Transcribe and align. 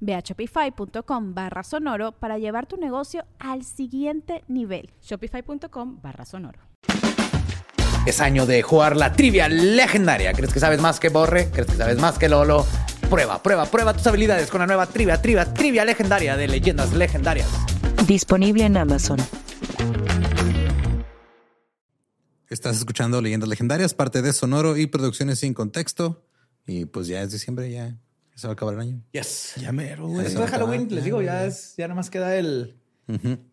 Ve 0.00 0.14
a 0.14 0.20
shopify.com 0.20 1.34
barra 1.34 1.62
sonoro 1.62 2.12
para 2.12 2.38
llevar 2.38 2.66
tu 2.66 2.76
negocio 2.76 3.24
al 3.38 3.64
siguiente 3.64 4.44
nivel. 4.48 4.90
Shopify.com 5.02 6.00
barra 6.02 6.24
sonoro. 6.24 6.60
Es 8.06 8.20
año 8.20 8.46
de 8.46 8.62
jugar 8.62 8.96
la 8.96 9.12
trivia 9.12 9.48
legendaria. 9.48 10.32
¿Crees 10.32 10.52
que 10.52 10.60
sabes 10.60 10.80
más 10.80 10.98
que 10.98 11.10
Borre? 11.10 11.50
¿Crees 11.50 11.66
que 11.66 11.76
sabes 11.76 11.98
más 11.98 12.18
que 12.18 12.28
Lolo? 12.28 12.64
Prueba, 13.10 13.42
prueba, 13.42 13.66
prueba 13.66 13.92
tus 13.92 14.06
habilidades 14.06 14.50
con 14.50 14.60
la 14.60 14.66
nueva 14.66 14.86
trivia, 14.86 15.20
trivia, 15.20 15.52
trivia 15.52 15.84
legendaria 15.84 16.36
de 16.36 16.48
leyendas 16.48 16.92
legendarias. 16.92 17.48
Disponible 18.06 18.64
en 18.64 18.76
Amazon. 18.76 19.18
Estás 22.48 22.78
escuchando 22.78 23.20
Leyendas 23.20 23.48
Legendarias, 23.48 23.92
parte 23.92 24.22
de 24.22 24.32
Sonoro 24.32 24.78
y 24.78 24.86
Producciones 24.86 25.40
sin 25.40 25.52
Contexto. 25.52 26.24
Y 26.66 26.86
pues 26.86 27.06
ya 27.06 27.20
es 27.20 27.30
diciembre, 27.30 27.70
ya 27.70 27.98
se 28.38 28.46
va 28.46 28.52
a 28.52 28.54
acabar 28.54 28.74
el 28.74 28.80
año. 28.80 29.02
Yes. 29.12 29.54
Ya 29.60 29.72
mero, 29.72 30.06
güey. 30.06 30.24
Después 30.24 30.46
de 30.46 30.50
Halloween, 30.52 30.88
les 30.90 31.04
digo, 31.04 31.20
ya 31.22 31.44
es, 31.44 31.74
ya 31.76 31.86
nada 31.88 31.96
más 31.96 32.08
queda 32.10 32.36
el, 32.36 32.76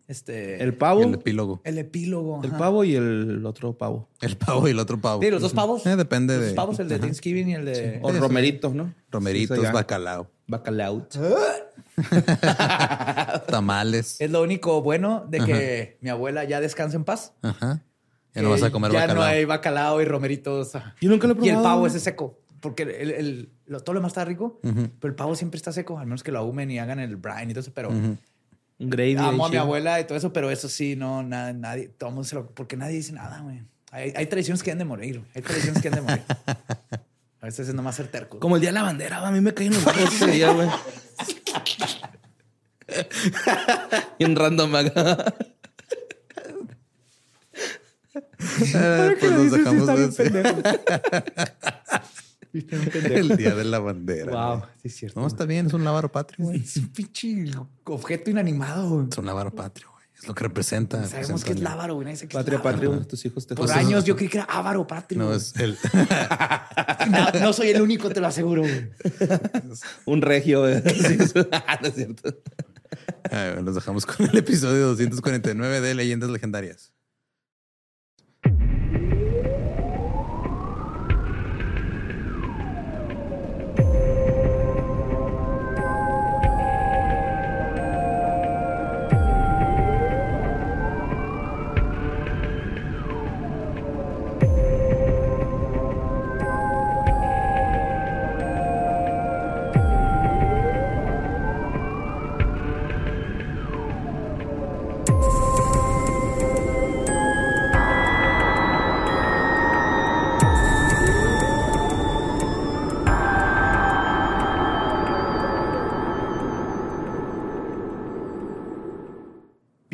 este, 0.06 0.62
El 0.62 0.74
pavo, 0.74 1.02
El 1.02 1.14
epílogo. 1.14 1.60
el 1.64 1.78
epílogo. 1.78 2.40
el 2.44 2.50
pavo 2.52 2.84
y 2.84 2.94
el 2.94 3.44
otro 3.46 3.72
pavo. 3.76 4.08
El 4.20 4.36
pavo 4.36 4.68
y 4.68 4.72
el 4.72 4.78
otro 4.78 5.00
pavo. 5.00 5.22
Sí, 5.22 5.30
los 5.30 5.40
dos 5.42 5.54
pavos. 5.54 5.84
Eh, 5.86 5.96
depende 5.96 6.34
los 6.34 6.42
de. 6.42 6.48
dos 6.48 6.56
pavos, 6.56 6.78
el 6.78 6.88
de 6.88 6.94
Ajá. 6.96 7.04
Thanksgiving 7.04 7.48
y 7.48 7.54
el 7.54 7.64
de. 7.64 7.98
O 8.02 8.08
Sí, 8.10 8.14
sí. 8.14 8.20
romeritos, 8.20 8.74
¿no? 8.74 8.94
Romeritos, 9.10 9.56
Sí, 9.56 9.62
ya. 9.62 9.72
bacalao, 9.72 10.30
Bacalao. 10.46 11.08
tamales. 13.48 14.20
Es 14.20 14.30
lo 14.30 14.42
único 14.42 14.82
bueno 14.82 15.24
de 15.28 15.40
que 15.40 15.98
mi 16.00 16.10
abuela 16.10 16.44
ya 16.44 16.60
descansa 16.60 16.96
en 16.96 17.04
paz. 17.04 17.32
Ajá. 17.42 17.82
Ya 18.34 18.42
no 18.42 18.50
vas 18.50 18.62
a 18.62 18.70
comer 18.70 18.92
ya 18.92 19.00
bacalao. 19.00 19.16
no 19.16 19.22
hay 19.28 19.44
bacalao 19.46 20.02
y 20.02 20.04
romeritos. 20.04 20.72
Yo 21.00 21.08
nunca 21.10 21.26
lo 21.26 21.32
he 21.34 21.46
Y 21.46 21.48
el 21.48 21.54
probado. 21.54 21.76
pavo 21.76 21.86
ese 21.86 22.00
seco. 22.00 22.38
Porque 22.60 22.82
el, 22.84 23.10
el- 23.10 23.48
lo- 23.66 23.80
todo 23.80 23.94
lo 23.94 24.00
demás 24.00 24.10
está 24.10 24.24
rico, 24.24 24.60
pero 24.62 25.10
el 25.10 25.14
pavo 25.14 25.34
siempre 25.36 25.56
está 25.58 25.72
seco, 25.72 25.98
al 25.98 26.06
menos 26.06 26.22
que 26.22 26.32
lo 26.32 26.38
ahumen 26.38 26.70
y 26.70 26.78
hagan 26.78 26.98
el 27.00 27.16
brine 27.16 27.44
y 27.44 27.48
todo 27.54 27.60
eso. 27.60 27.72
Pero 27.74 27.90
Un 27.90 28.18
gravy. 28.78 29.16
amo 29.16 29.46
a 29.46 29.48
mi 29.48 29.56
abuela 29.56 30.00
y 30.00 30.04
todo 30.04 30.16
eso, 30.18 30.32
pero 30.32 30.50
eso 30.50 30.68
sí, 30.68 30.96
no, 30.96 31.22
nada, 31.22 31.52
nadie, 31.52 31.88
todo 31.88 32.08
el 32.10 32.14
mundo 32.14 32.28
se 32.28 32.34
lo, 32.34 32.46
porque 32.50 32.76
nadie 32.76 32.96
dice 32.96 33.12
nada, 33.12 33.40
güey. 33.40 33.62
Hay, 33.92 34.12
hay 34.16 34.26
tradiciones 34.26 34.62
que 34.62 34.70
han 34.72 34.78
de 34.78 34.84
morir, 34.84 35.22
hay 35.34 35.42
tradiciones 35.42 35.80
que 35.82 35.88
han 35.88 35.94
de 35.94 36.00
morir. 36.02 36.22
A 37.40 37.46
veces 37.46 37.68
es 37.68 37.74
nomás 37.74 37.94
ser 37.94 38.08
terco. 38.08 38.40
Como 38.40 38.56
el 38.56 38.60
día 38.60 38.70
de 38.70 38.74
la 38.74 38.82
bandera, 38.82 39.24
a 39.24 39.30
mí 39.30 39.40
me 39.40 39.54
caen 39.54 39.72
los 39.72 39.86
huevos 39.86 40.12
ese 40.14 40.26
día, 40.32 40.50
güey. 40.52 40.68
Bien 44.18 44.34
random 44.34 44.74
acá. 44.74 45.34
Ah, 48.74 49.10
pues 49.20 49.32
nos 49.32 49.52
dejamos 49.52 50.16
de 50.16 50.24
El 53.10 53.36
día 53.36 53.54
de 53.54 53.64
la 53.64 53.78
bandera. 53.78 54.32
Wow, 54.32 54.58
güey. 54.58 54.70
sí 54.82 54.88
es 54.88 54.96
cierto. 54.96 55.20
No, 55.20 55.26
está 55.26 55.44
bien, 55.44 55.66
es 55.66 55.72
un 55.72 55.84
lábaro 55.84 56.10
patrio, 56.12 56.46
güey. 56.46 56.60
Es 56.60 56.76
un 56.76 56.88
pinche 56.88 57.34
objeto 57.84 58.30
inanimado, 58.30 58.88
güey. 58.90 59.06
Es 59.10 59.18
un 59.18 59.26
lábaro 59.26 59.54
patrio, 59.54 59.88
güey. 59.90 59.96
Es 60.16 60.26
lo 60.26 60.34
que 60.34 60.44
representa. 60.44 60.96
Sabemos 61.06 61.42
representa 61.42 61.44
que 61.46 61.52
es 61.52 61.60
lábaro, 61.60 61.94
güey. 61.94 62.04
Nadie 62.06 62.16
sabe 62.16 62.28
qué 62.28 62.36
es 62.36 62.42
Patria, 62.42 62.58
lábaro. 62.58 62.90
patria, 62.90 63.08
tus 63.08 63.24
hijos 63.26 63.46
te 63.46 63.54
Por 63.54 63.70
años 63.70 64.04
yo 64.04 64.16
creí 64.16 64.28
que 64.28 64.38
era 64.38 64.46
ávaro 64.46 64.86
patrio. 64.86 65.18
No, 65.18 65.26
güey. 65.26 65.36
es 65.36 65.54
el. 65.56 65.76
No, 67.10 67.30
no 67.40 67.52
soy 67.52 67.68
el 67.68 67.80
único, 67.80 68.08
te 68.10 68.20
lo 68.20 68.26
aseguro. 68.26 68.62
güey. 68.62 68.90
Un 70.06 70.22
regio, 70.22 70.60
güey. 70.62 70.80
Sí, 70.82 71.16
eso- 71.20 71.46
no 71.82 71.86
es 71.88 71.94
cierto. 71.94 72.34
Ah, 73.30 73.44
bueno, 73.48 73.62
nos 73.62 73.74
dejamos 73.74 74.06
con 74.06 74.26
el 74.28 74.36
episodio 74.38 74.86
249 74.88 75.80
de 75.80 75.94
Leyendas 75.94 76.30
Legendarias. 76.30 76.92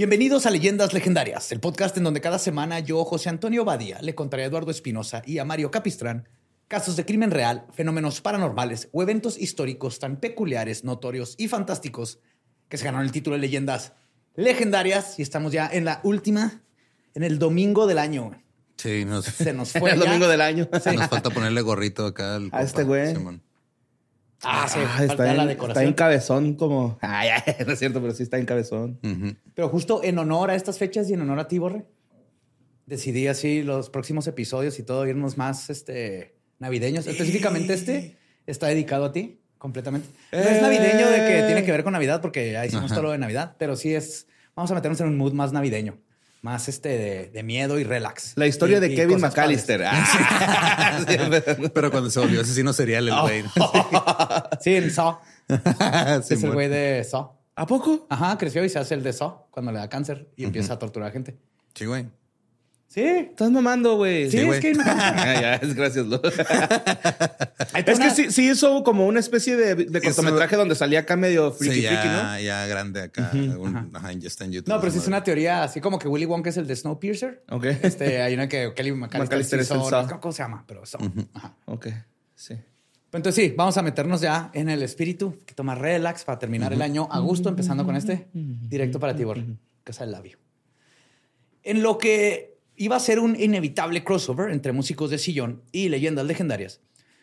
Bienvenidos 0.02 0.46
a 0.46 0.50
Leyendas 0.50 0.92
Legendarias, 0.92 1.52
el 1.52 1.60
podcast 1.60 1.96
en 1.96 2.02
donde 2.02 2.20
cada 2.20 2.40
semana 2.40 2.80
yo, 2.80 3.04
José 3.04 3.28
Antonio 3.28 3.64
Badía, 3.64 4.02
le 4.02 4.16
contaré 4.16 4.42
a 4.42 4.46
Eduardo 4.46 4.72
Espinosa 4.72 5.22
y 5.24 5.38
a 5.38 5.44
Mario 5.44 5.70
Capistrán 5.70 6.26
casos 6.66 6.96
de 6.96 7.04
crimen 7.04 7.30
real, 7.30 7.68
fenómenos 7.72 8.20
paranormales 8.20 8.88
o 8.90 9.04
eventos 9.04 9.38
históricos 9.38 10.00
tan 10.00 10.16
peculiares, 10.16 10.82
notorios 10.82 11.36
y 11.38 11.46
fantásticos 11.46 12.18
que 12.68 12.78
se 12.78 12.84
ganaron 12.84 13.06
el 13.06 13.12
título 13.12 13.36
de 13.36 13.42
Leyendas 13.42 13.92
Legendarias 14.34 15.20
y 15.20 15.22
estamos 15.22 15.52
ya 15.52 15.70
en 15.72 15.84
la 15.84 16.00
última, 16.02 16.64
en 17.14 17.22
el 17.22 17.38
domingo 17.38 17.86
del 17.86 17.98
año. 17.98 18.32
Sí, 18.78 19.04
nos, 19.04 19.26
Se 19.26 19.52
nos 19.52 19.70
fue 19.78 19.92
el 19.92 20.00
ya. 20.00 20.06
domingo 20.06 20.26
del 20.26 20.40
año. 20.40 20.68
nos 20.72 20.82
falta 20.82 21.30
ponerle 21.30 21.60
gorrito 21.60 22.06
acá 22.06 22.34
al. 22.34 22.48
A 22.50 22.62
este 22.62 22.82
güey. 22.82 23.14
Simón. 23.14 23.40
Ah, 24.44 24.66
sí, 24.68 24.78
Ah, 24.82 24.94
falta 24.98 25.12
está, 25.12 25.34
la 25.34 25.52
en, 25.52 25.60
está 25.60 25.84
en 25.84 25.92
cabezón 25.92 26.54
como... 26.54 26.98
Ay, 27.02 27.28
ay, 27.28 27.54
no 27.66 27.72
es 27.72 27.78
cierto, 27.78 28.00
pero 28.00 28.12
sí 28.12 28.22
está 28.22 28.38
en 28.38 28.46
cabezón. 28.46 28.98
Ujú. 29.02 29.36
Pero 29.54 29.68
justo 29.68 30.02
en 30.02 30.18
honor 30.18 30.50
a 30.50 30.54
estas 30.54 30.78
fechas 30.78 31.08
y 31.10 31.14
en 31.14 31.20
honor 31.20 31.38
a 31.38 31.48
ti, 31.48 31.58
Borre, 31.58 31.84
decidí 32.86 33.28
así 33.28 33.62
los 33.62 33.90
próximos 33.90 34.26
episodios 34.26 34.78
y 34.78 34.82
todo 34.82 35.06
irnos 35.06 35.36
más 35.38 35.70
este, 35.70 36.34
navideños. 36.58 37.06
Específicamente 37.06 37.74
este 37.74 38.16
está 38.46 38.66
dedicado 38.66 39.04
a 39.06 39.12
ti 39.12 39.40
completamente. 39.58 40.08
No 40.32 40.38
es 40.38 40.60
navideño 40.60 41.08
de 41.08 41.18
que 41.18 41.42
tiene 41.46 41.64
que 41.64 41.70
ver 41.70 41.84
con 41.84 41.92
Navidad 41.92 42.20
porque 42.20 42.50
ya 42.52 42.66
hicimos 42.66 42.86
Ajá. 42.86 42.94
todo 42.96 43.04
lo 43.04 43.10
de 43.12 43.18
Navidad, 43.18 43.54
pero 43.58 43.76
sí 43.76 43.94
es, 43.94 44.26
vamos 44.56 44.70
a 44.72 44.74
meternos 44.74 45.00
en 45.00 45.06
un 45.06 45.16
mood 45.16 45.32
más 45.34 45.52
navideño, 45.52 45.98
más 46.42 46.68
este 46.68 46.88
de, 46.90 47.30
de 47.30 47.42
miedo 47.42 47.78
y 47.78 47.84
relax. 47.84 48.32
La 48.36 48.46
historia 48.46 48.76
Y- 48.78 48.80
de 48.80 48.92
y 48.92 48.96
Kevin 48.96 49.20
McAllister. 49.20 49.82
Ah, 49.86 50.98
sí, 51.08 51.16
pero- 51.46 51.72
Pero 51.72 51.90
cuando 51.90 52.10
se 52.10 52.20
volvió 52.20 52.40
asesino 52.42 52.72
serial, 52.72 53.08
el 53.08 53.20
güey. 53.20 53.44
Sí, 54.60 54.74
en 54.76 54.90
Saw. 54.90 55.18
es 56.28 56.30
el 56.42 56.52
güey 56.52 56.68
de 56.68 57.04
Saw. 57.04 57.30
¿A 57.54 57.66
poco? 57.66 58.06
Ajá, 58.10 58.36
creció 58.38 58.64
y 58.64 58.68
se 58.68 58.78
hace 58.78 58.94
el 58.94 59.02
de 59.02 59.12
Saw 59.12 59.46
cuando 59.50 59.72
le 59.72 59.78
da 59.78 59.88
cáncer 59.88 60.28
y 60.36 60.44
empieza 60.44 60.74
a 60.74 60.78
torturar 60.78 61.10
a 61.10 61.12
gente. 61.12 61.36
Sí, 61.74 61.84
güey. 61.86 62.06
Sí, 62.92 63.00
Estás 63.02 63.50
mamando, 63.50 63.96
güey. 63.96 64.30
sí, 64.30 64.38
Sí, 64.38 64.48
es 64.50 64.60
que 64.60 64.72
Ah, 64.84 65.38
ya, 65.40 65.54
es 65.54 65.74
gracias. 65.74 66.04
Es 67.86 67.98
que 67.98 68.10
sí, 68.10 68.30
sí 68.30 68.50
hizo 68.50 68.84
como 68.84 69.06
una 69.06 69.18
especie 69.20 69.56
de, 69.56 69.74
de 69.74 70.00
cortometraje 70.02 70.56
donde 70.56 70.74
salía 70.74 71.00
acá 71.00 71.16
medio 71.16 71.52
friki 71.52 71.74
Sí, 71.76 71.80
friki, 71.86 71.94
ya, 72.04 72.32
¿no? 72.34 72.40
ya 72.40 72.66
grande 72.66 73.00
acá. 73.02 73.30
Un- 73.32 73.90
ajá, 73.94 74.12
ya 74.12 74.28
está 74.28 74.44
en 74.44 74.52
YouTube. 74.52 74.68
No, 74.74 74.78
pero 74.80 74.92
sí 74.92 74.98
es 74.98 75.06
una 75.06 75.24
teoría 75.24 75.62
así 75.62 75.80
como 75.80 75.98
que 75.98 76.06
Willy 76.06 76.26
Wonka 76.26 76.50
es 76.50 76.56
el 76.58 76.66
de 76.66 76.76
Snowpiercer. 76.76 77.44
Ok. 77.48 77.64
Este, 77.82 78.20
hay 78.20 78.34
una 78.34 78.46
que 78.48 78.72
Kelly 78.76 78.92
McAllister, 78.92 79.60
es 79.60 79.70
el 79.70 79.78
son- 79.80 79.88
Saw. 79.90 80.20
¿Cómo 80.20 80.32
se 80.32 80.42
llama? 80.42 80.64
Pero 80.66 80.84
son. 80.84 81.28
Ajá. 81.32 81.54
Ok, 81.64 81.86
sí. 82.34 82.54
Pero 83.10 83.18
Entonces 83.20 83.42
sí, 83.44 83.54
vamos 83.56 83.76
a 83.78 83.82
meternos 83.82 84.20
ya 84.20 84.50
en 84.52 84.68
el 84.68 84.82
espíritu, 84.82 85.32
poquito 85.38 85.64
más 85.64 85.78
relax 85.78 86.24
para 86.24 86.38
terminar 86.38 86.72
el 86.74 86.82
año 86.82 87.08
a 87.10 87.20
gusto, 87.20 87.48
empezando 87.48 87.84
con 87.86 87.96
este 87.96 88.28
directo 88.34 89.00
para 89.00 89.16
ti, 89.16 89.24
Borre, 89.24 89.46
Casa 89.82 90.04
del 90.04 90.12
Labio. 90.12 90.36
En 91.62 91.82
lo 91.82 91.96
que 91.96 92.51
iba 92.82 92.96
a 92.96 93.00
ser 93.00 93.20
un 93.20 93.38
inevitable 93.38 94.02
crossover 94.02 94.50
entre 94.50 94.72
músicos 94.72 95.08
de 95.08 95.18
sillón 95.18 95.62
y 95.70 95.88
leyendas 95.88 96.26
legendarias, 96.26 96.80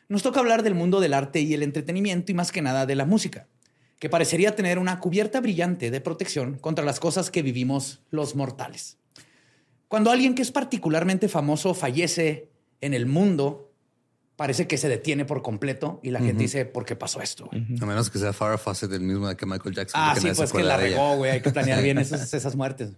nos 0.07 0.23
toca 0.23 0.39
hablar 0.39 0.63
del 0.63 0.73
mundo 0.73 1.01
del 1.01 1.13
arte 1.13 1.41
y 1.41 1.53
el 1.53 1.63
entretenimiento 1.63 2.31
y 2.31 2.35
más 2.35 2.53
que 2.53 2.61
nada 2.61 2.85
de 2.85 2.95
la 2.95 3.05
música, 3.05 3.47
que 3.99 4.09
parecería 4.09 4.55
tener 4.55 4.79
una 4.79 4.99
cubierta 4.99 5.41
brillante 5.41 5.91
de 5.91 5.99
protección 5.99 6.57
contra 6.59 6.85
las 6.85 7.01
cosas 7.01 7.29
que 7.29 7.41
vivimos 7.41 8.01
los 8.09 8.35
mortales. 8.35 8.99
Cuando 9.89 10.11
alguien 10.11 10.33
que 10.33 10.43
es 10.43 10.51
particularmente 10.51 11.27
famoso 11.27 11.73
fallece 11.73 12.49
en 12.79 12.93
el 12.93 13.05
mundo, 13.05 13.73
parece 14.37 14.65
que 14.65 14.77
se 14.77 14.87
detiene 14.87 15.25
por 15.25 15.41
completo 15.41 15.99
y 16.03 16.11
la 16.11 16.19
gente 16.19 16.43
dice, 16.43 16.63
¿por 16.63 16.85
qué 16.85 16.95
pasó 16.95 17.21
esto? 17.21 17.47
güey?" 17.47 17.65
A 17.81 17.85
menos 17.85 18.09
que 18.09 18.17
sea 18.17 18.31
Farrah 18.31 18.57
Fawcett 18.57 18.93
el 18.93 19.01
mismo 19.01 19.35
que 19.35 19.45
Michael 19.45 19.75
Jackson. 19.75 19.99
Ah, 20.01 20.15
sí, 20.17 20.29
pues 20.33 20.53
que 20.53 20.63
la 20.63 20.77
regó, 20.77 21.17
güey. 21.17 21.31
Hay 21.31 21.41
que 21.41 21.49
planear 21.49 21.83
bien 21.83 21.97
esas, 21.97 22.33
esas 22.33 22.55
muertes. 22.55 22.93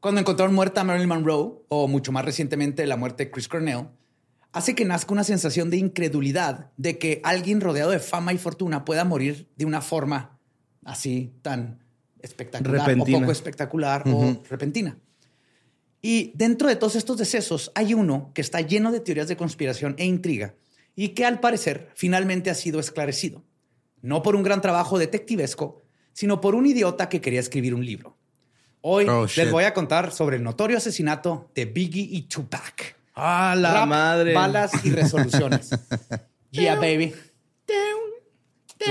Cuando 0.00 0.20
encontraron 0.20 0.54
muerta 0.54 0.80
a 0.80 0.84
Marilyn 0.84 1.08
Monroe, 1.08 1.62
o 1.68 1.86
mucho 1.86 2.10
más 2.10 2.24
recientemente 2.24 2.86
la 2.86 2.96
muerte 2.96 3.26
de 3.26 3.30
Chris 3.30 3.48
Cornell, 3.48 3.88
hace 4.52 4.74
que 4.74 4.86
nazca 4.86 5.12
una 5.12 5.24
sensación 5.24 5.68
de 5.68 5.76
incredulidad 5.76 6.70
de 6.78 6.98
que 6.98 7.20
alguien 7.22 7.60
rodeado 7.60 7.90
de 7.90 8.00
fama 8.00 8.32
y 8.32 8.38
fortuna 8.38 8.84
pueda 8.84 9.04
morir 9.04 9.48
de 9.56 9.66
una 9.66 9.82
forma 9.82 10.38
así 10.84 11.34
tan 11.42 11.84
espectacular 12.20 12.86
Repentina. 12.86 13.18
o 13.18 13.20
poco 13.20 13.32
espectacular 13.32 14.04
o 14.06 14.42
repentina. 14.48 14.98
Y 16.02 16.32
dentro 16.34 16.68
de 16.68 16.76
todos 16.76 16.96
estos 16.96 17.18
decesos 17.18 17.70
hay 17.74 17.92
uno 17.92 18.32
que 18.34 18.40
está 18.40 18.62
lleno 18.62 18.92
de 18.92 19.00
teorías 19.00 19.28
de 19.28 19.36
conspiración 19.36 19.94
e 19.98 20.06
intriga 20.06 20.54
y 20.96 21.10
que 21.10 21.26
al 21.26 21.40
parecer 21.40 21.90
finalmente 21.94 22.48
ha 22.48 22.54
sido 22.54 22.80
esclarecido. 22.80 23.44
No 24.00 24.22
por 24.22 24.34
un 24.34 24.42
gran 24.42 24.62
trabajo 24.62 24.98
detectivesco, 24.98 25.82
sino 26.14 26.40
por 26.40 26.54
un 26.54 26.64
idiota 26.64 27.10
que 27.10 27.20
quería 27.20 27.40
escribir 27.40 27.74
un 27.74 27.84
libro. 27.84 28.16
Hoy 28.82 29.06
Oh, 29.08 29.22
les 29.24 29.32
shit. 29.32 29.50
voy 29.50 29.64
a 29.64 29.74
contar 29.74 30.10
sobre 30.12 30.36
el 30.36 30.42
notorio 30.42 30.78
asesinato 30.78 31.50
de 31.54 31.66
Biggie 31.66 32.06
y 32.10 32.22
Tupac. 32.22 32.96
Ah, 33.14 33.54
la 33.58 33.74
Rap, 33.74 33.88
madre. 33.88 34.32
Balas 34.34 34.72
y 34.84 34.90
resoluciones. 34.90 35.70
yeah, 36.50 36.76
baby. 36.76 37.12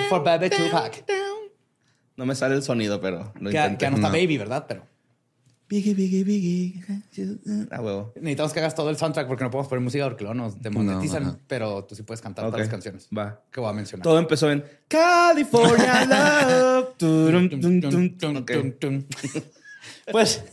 For 0.09 0.23
baby 0.23 0.49
Tupac. 0.49 1.03
No 2.15 2.25
me 2.25 2.35
sale 2.35 2.55
el 2.55 2.61
sonido, 2.63 2.99
pero 3.01 3.31
lo 3.39 3.49
Que, 3.49 3.57
intenté. 3.57 3.85
que 3.85 3.91
no 3.91 3.95
está 3.97 4.09
No. 4.09 4.13
baby, 4.13 4.37
¿verdad? 4.37 4.65
Pero 4.67 4.83
Biggie, 5.69 5.93
biggie, 5.93 6.23
biggie. 6.23 6.83
Ah, 7.71 7.79
huevo. 7.79 8.11
necesitamos 8.15 8.53
que 8.53 8.59
hagas 8.59 8.73
todo 8.73 8.89
el 8.89 8.97
soundtrack 8.97 9.27
porque 9.27 9.43
no 9.43 9.51
podemos 9.51 9.67
poner 9.69 9.83
música 9.83 10.03
porque 10.05 10.23
luego 10.23 10.33
nos 10.33 10.59
demonetizan. 10.61 11.23
No, 11.23 11.37
pero 11.47 11.83
tú 11.85 11.93
sí 11.95 12.01
puedes 12.03 12.21
cantar 12.21 12.45
Ok, 12.45 12.51
todas 12.51 12.61
las 12.65 12.69
canciones 12.71 13.07
Va. 13.15 13.39
que 13.51 13.59
voy 13.59 13.69
a 13.69 13.73
mencionar. 13.73 14.03
Todo 14.03 14.17
empezó 14.17 14.51
en 14.51 14.63
California 14.87 16.05
Love. 16.05 16.97
Pues 20.11 20.43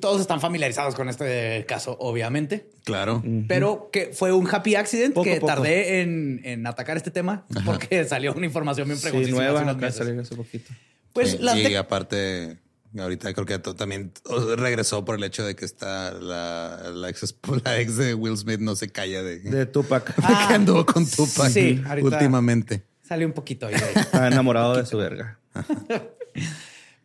todos 0.00 0.20
están 0.20 0.40
familiarizados 0.40 0.94
con 0.96 1.08
este 1.08 1.64
caso, 1.68 1.96
obviamente. 2.00 2.68
Claro. 2.84 3.22
Pero 3.46 3.88
que 3.92 4.10
fue 4.12 4.32
un 4.32 4.48
happy 4.52 4.74
accident 4.74 5.14
Poco, 5.14 5.24
que 5.24 5.36
poco. 5.36 5.46
tardé 5.46 6.00
en, 6.00 6.40
en 6.44 6.66
atacar 6.66 6.96
este 6.96 7.12
tema 7.12 7.46
porque 7.64 8.04
salió 8.08 8.32
una 8.34 8.46
información 8.46 8.88
bien 8.88 8.98
Sí, 8.98 9.02
preguntísima 9.04 9.38
hace 9.42 9.46
nueva. 9.52 9.62
unos 9.62 9.76
Acá 9.76 9.86
meses. 9.86 9.98
salió 10.06 10.20
hace 10.20 10.34
poquito. 10.34 10.72
Pues 11.12 11.30
Sí, 11.32 11.38
las 11.40 11.56
y 11.56 11.74
aparte, 11.76 12.58
ahorita 12.98 13.32
creo 13.32 13.46
que 13.46 13.58
también 13.60 14.12
regresó 14.56 15.04
por 15.04 15.14
el 15.16 15.22
hecho 15.22 15.44
de 15.44 15.54
que 15.54 15.64
está 15.64 16.12
la, 16.14 16.90
la, 16.92 17.08
ex, 17.08 17.36
la 17.64 17.78
ex 17.80 17.96
de 17.96 18.14
Will 18.14 18.36
Smith 18.36 18.58
no 18.58 18.74
se 18.74 18.88
calla 18.90 19.22
de, 19.22 19.38
De 19.38 19.66
Tupac. 19.66 20.14
que 20.48 20.54
anduvo 20.54 20.84
con 20.84 21.08
Tupac 21.08 21.48
sí, 21.50 21.80
últimamente. 22.02 22.82
salió 23.06 23.24
un 23.28 23.34
poquito 23.34 23.66
ahí. 23.68 23.74
Está 23.94 24.26
enamorado 24.26 24.76
de 24.76 24.84
su 24.86 24.96
verga. 24.98 25.38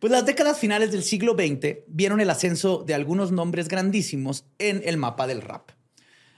Pues 0.06 0.12
las 0.12 0.24
décadas 0.24 0.56
finales 0.56 0.92
del 0.92 1.02
siglo 1.02 1.32
XX 1.32 1.78
vieron 1.88 2.20
el 2.20 2.30
ascenso 2.30 2.84
de 2.86 2.94
algunos 2.94 3.32
nombres 3.32 3.66
grandísimos 3.66 4.44
en 4.60 4.80
el 4.84 4.98
mapa 4.98 5.26
del 5.26 5.42
rap. 5.42 5.70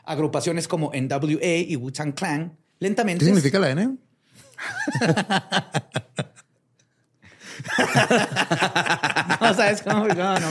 Agrupaciones 0.04 0.66
como 0.66 0.90
NWA 0.94 1.56
y 1.68 1.76
Wu-Tang 1.76 2.14
Clan 2.14 2.56
lentamente... 2.78 3.18
¿Qué 3.18 3.26
significa 3.26 3.58
la 3.58 3.70
N? 3.72 3.98
No, 9.40 9.54
¿sabes 9.54 9.82
cómo? 9.82 10.08
No, 10.08 10.38
no. 10.38 10.48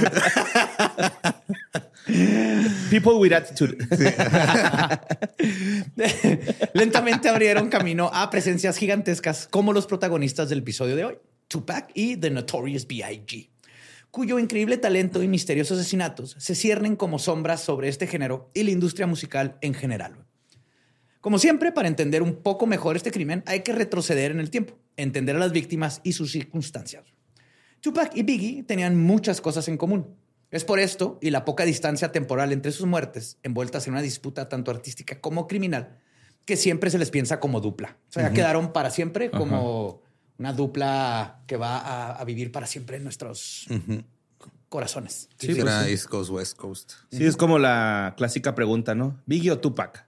People 2.90 3.14
with 3.14 3.34
attitude. 3.34 3.78
Lentamente 6.74 7.30
abrieron 7.30 7.70
camino 7.70 8.10
a 8.14 8.30
presencias 8.30 8.78
gigantescas 8.78 9.48
como 9.50 9.74
los 9.74 9.88
protagonistas 9.88 10.50
del 10.50 10.60
episodio 10.60 10.96
de 10.96 11.06
hoy, 11.06 11.18
Tupac 11.48 11.92
y 11.94 12.18
The 12.18 12.30
Notorious 12.30 12.88
B.I.G., 12.88 13.50
cuyo 14.12 14.40
increíble 14.40 14.78
talento 14.78 15.22
y 15.22 15.28
misteriosos 15.28 15.80
asesinatos 15.80 16.36
se 16.40 16.56
ciernen 16.56 16.96
como 16.96 17.20
sombras 17.20 17.62
sobre 17.62 17.88
este 17.88 18.08
género 18.08 18.50
y 18.54 18.64
la 18.64 18.72
industria 18.72 19.06
musical 19.06 19.58
en 19.62 19.74
general. 19.74 20.26
Como 21.22 21.40
siempre, 21.40 21.72
para 21.72 21.88
entender 21.88 22.22
un 22.22 22.36
poco 22.36 22.68
mejor 22.68 22.96
este 22.96 23.12
crimen, 23.12 23.44
hay 23.46 23.62
que 23.62 23.74
retroceder 23.74 24.32
en 24.32 24.40
el 24.40 24.50
tiempo, 24.50 24.80
entender 24.96 25.36
a 25.36 25.40
las 25.40 25.52
víctimas 25.52 26.02
y 26.04 26.14
sus 26.14 26.32
circunstancias. 26.32 27.04
Tupac 27.82 28.16
y 28.16 28.24
Biggie 28.24 28.64
tenían 28.64 28.98
muchas 28.98 29.42
cosas 29.42 29.68
en 29.68 29.78
común. 29.78 30.16
Es 30.50 30.64
por 30.64 30.80
esto 30.80 31.20
y 31.22 31.30
la 31.30 31.44
poca 31.44 31.66
distancia 31.66 32.12
temporal 32.12 32.54
entre 32.54 32.72
sus 32.72 32.86
muertes, 32.86 33.38
envueltas 33.44 33.88
en 33.88 33.94
una 33.94 34.02
disputa 34.02 34.48
tanto 34.48 34.72
artística 34.72 35.20
como 35.20 35.48
criminal, 35.48 36.00
que 36.46 36.56
siempre 36.56 36.90
se 36.90 36.98
les 36.98 37.12
piensa 37.12 37.40
como 37.40 37.60
dupla. 37.60 37.98
O 38.10 38.12
sea, 38.14 38.24
ya 38.24 38.34
quedaron 38.34 38.72
para 38.72 38.90
siempre 38.90 39.30
como 39.30 40.02
una 40.40 40.54
dupla 40.54 41.40
que 41.48 41.58
va 41.58 41.78
a, 41.78 42.12
a 42.14 42.24
vivir 42.26 42.52
para 42.52 42.68
siempre 42.68 42.98
en 42.98 43.04
nuestros 43.04 43.68
corazones. 44.70 45.30
Sí, 45.38 45.48
pues 45.48 45.60
era 45.60 45.84
sí. 45.84 45.92
East 45.92 46.06
Coast, 46.08 46.30
West 46.30 46.58
Coast. 46.58 46.94
Sí, 47.12 47.26
es 47.26 47.38
como 47.38 47.60
la 47.60 48.14
clásica 48.18 48.56
pregunta, 48.56 48.96
¿no? 48.96 49.20
¿Biggie 49.26 49.52
o 49.52 49.60
Tupac? 49.60 50.06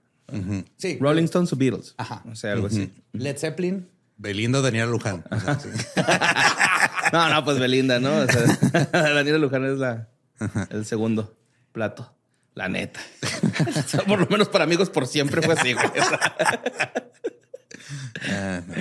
Sí. 0.76 0.96
¿Rolling 1.00 1.24
Stones 1.24 1.52
o 1.52 1.56
Beatles? 1.56 1.94
Ajá. 1.96 2.22
O 2.30 2.36
sea, 2.36 2.52
algo 2.52 2.68
así. 2.68 2.92
Led 3.12 3.36
Zeppelin. 3.36 3.88
Belinda 4.16 4.60
Daniela 4.60 4.86
Luján. 4.86 5.24
O 5.30 5.40
sea, 5.40 5.58
sí. 5.58 5.68
No, 7.12 7.28
no, 7.28 7.44
pues 7.44 7.58
Belinda, 7.58 7.98
¿no? 7.98 8.14
O 8.18 8.26
sea, 8.26 8.88
Daniela 8.92 9.38
Luján 9.38 9.64
es 9.64 9.78
la, 9.78 10.08
el 10.70 10.84
segundo 10.84 11.36
plato. 11.72 12.14
La 12.54 12.68
neta. 12.68 13.00
O 13.76 13.82
sea, 13.88 14.02
por 14.02 14.20
lo 14.20 14.26
menos 14.26 14.48
para 14.48 14.64
amigos 14.64 14.90
por 14.90 15.06
siempre 15.06 15.42
fue 15.42 15.54
así, 15.54 15.72
güey. 15.72 15.86
Ah, 18.28 18.62
no. 18.66 18.74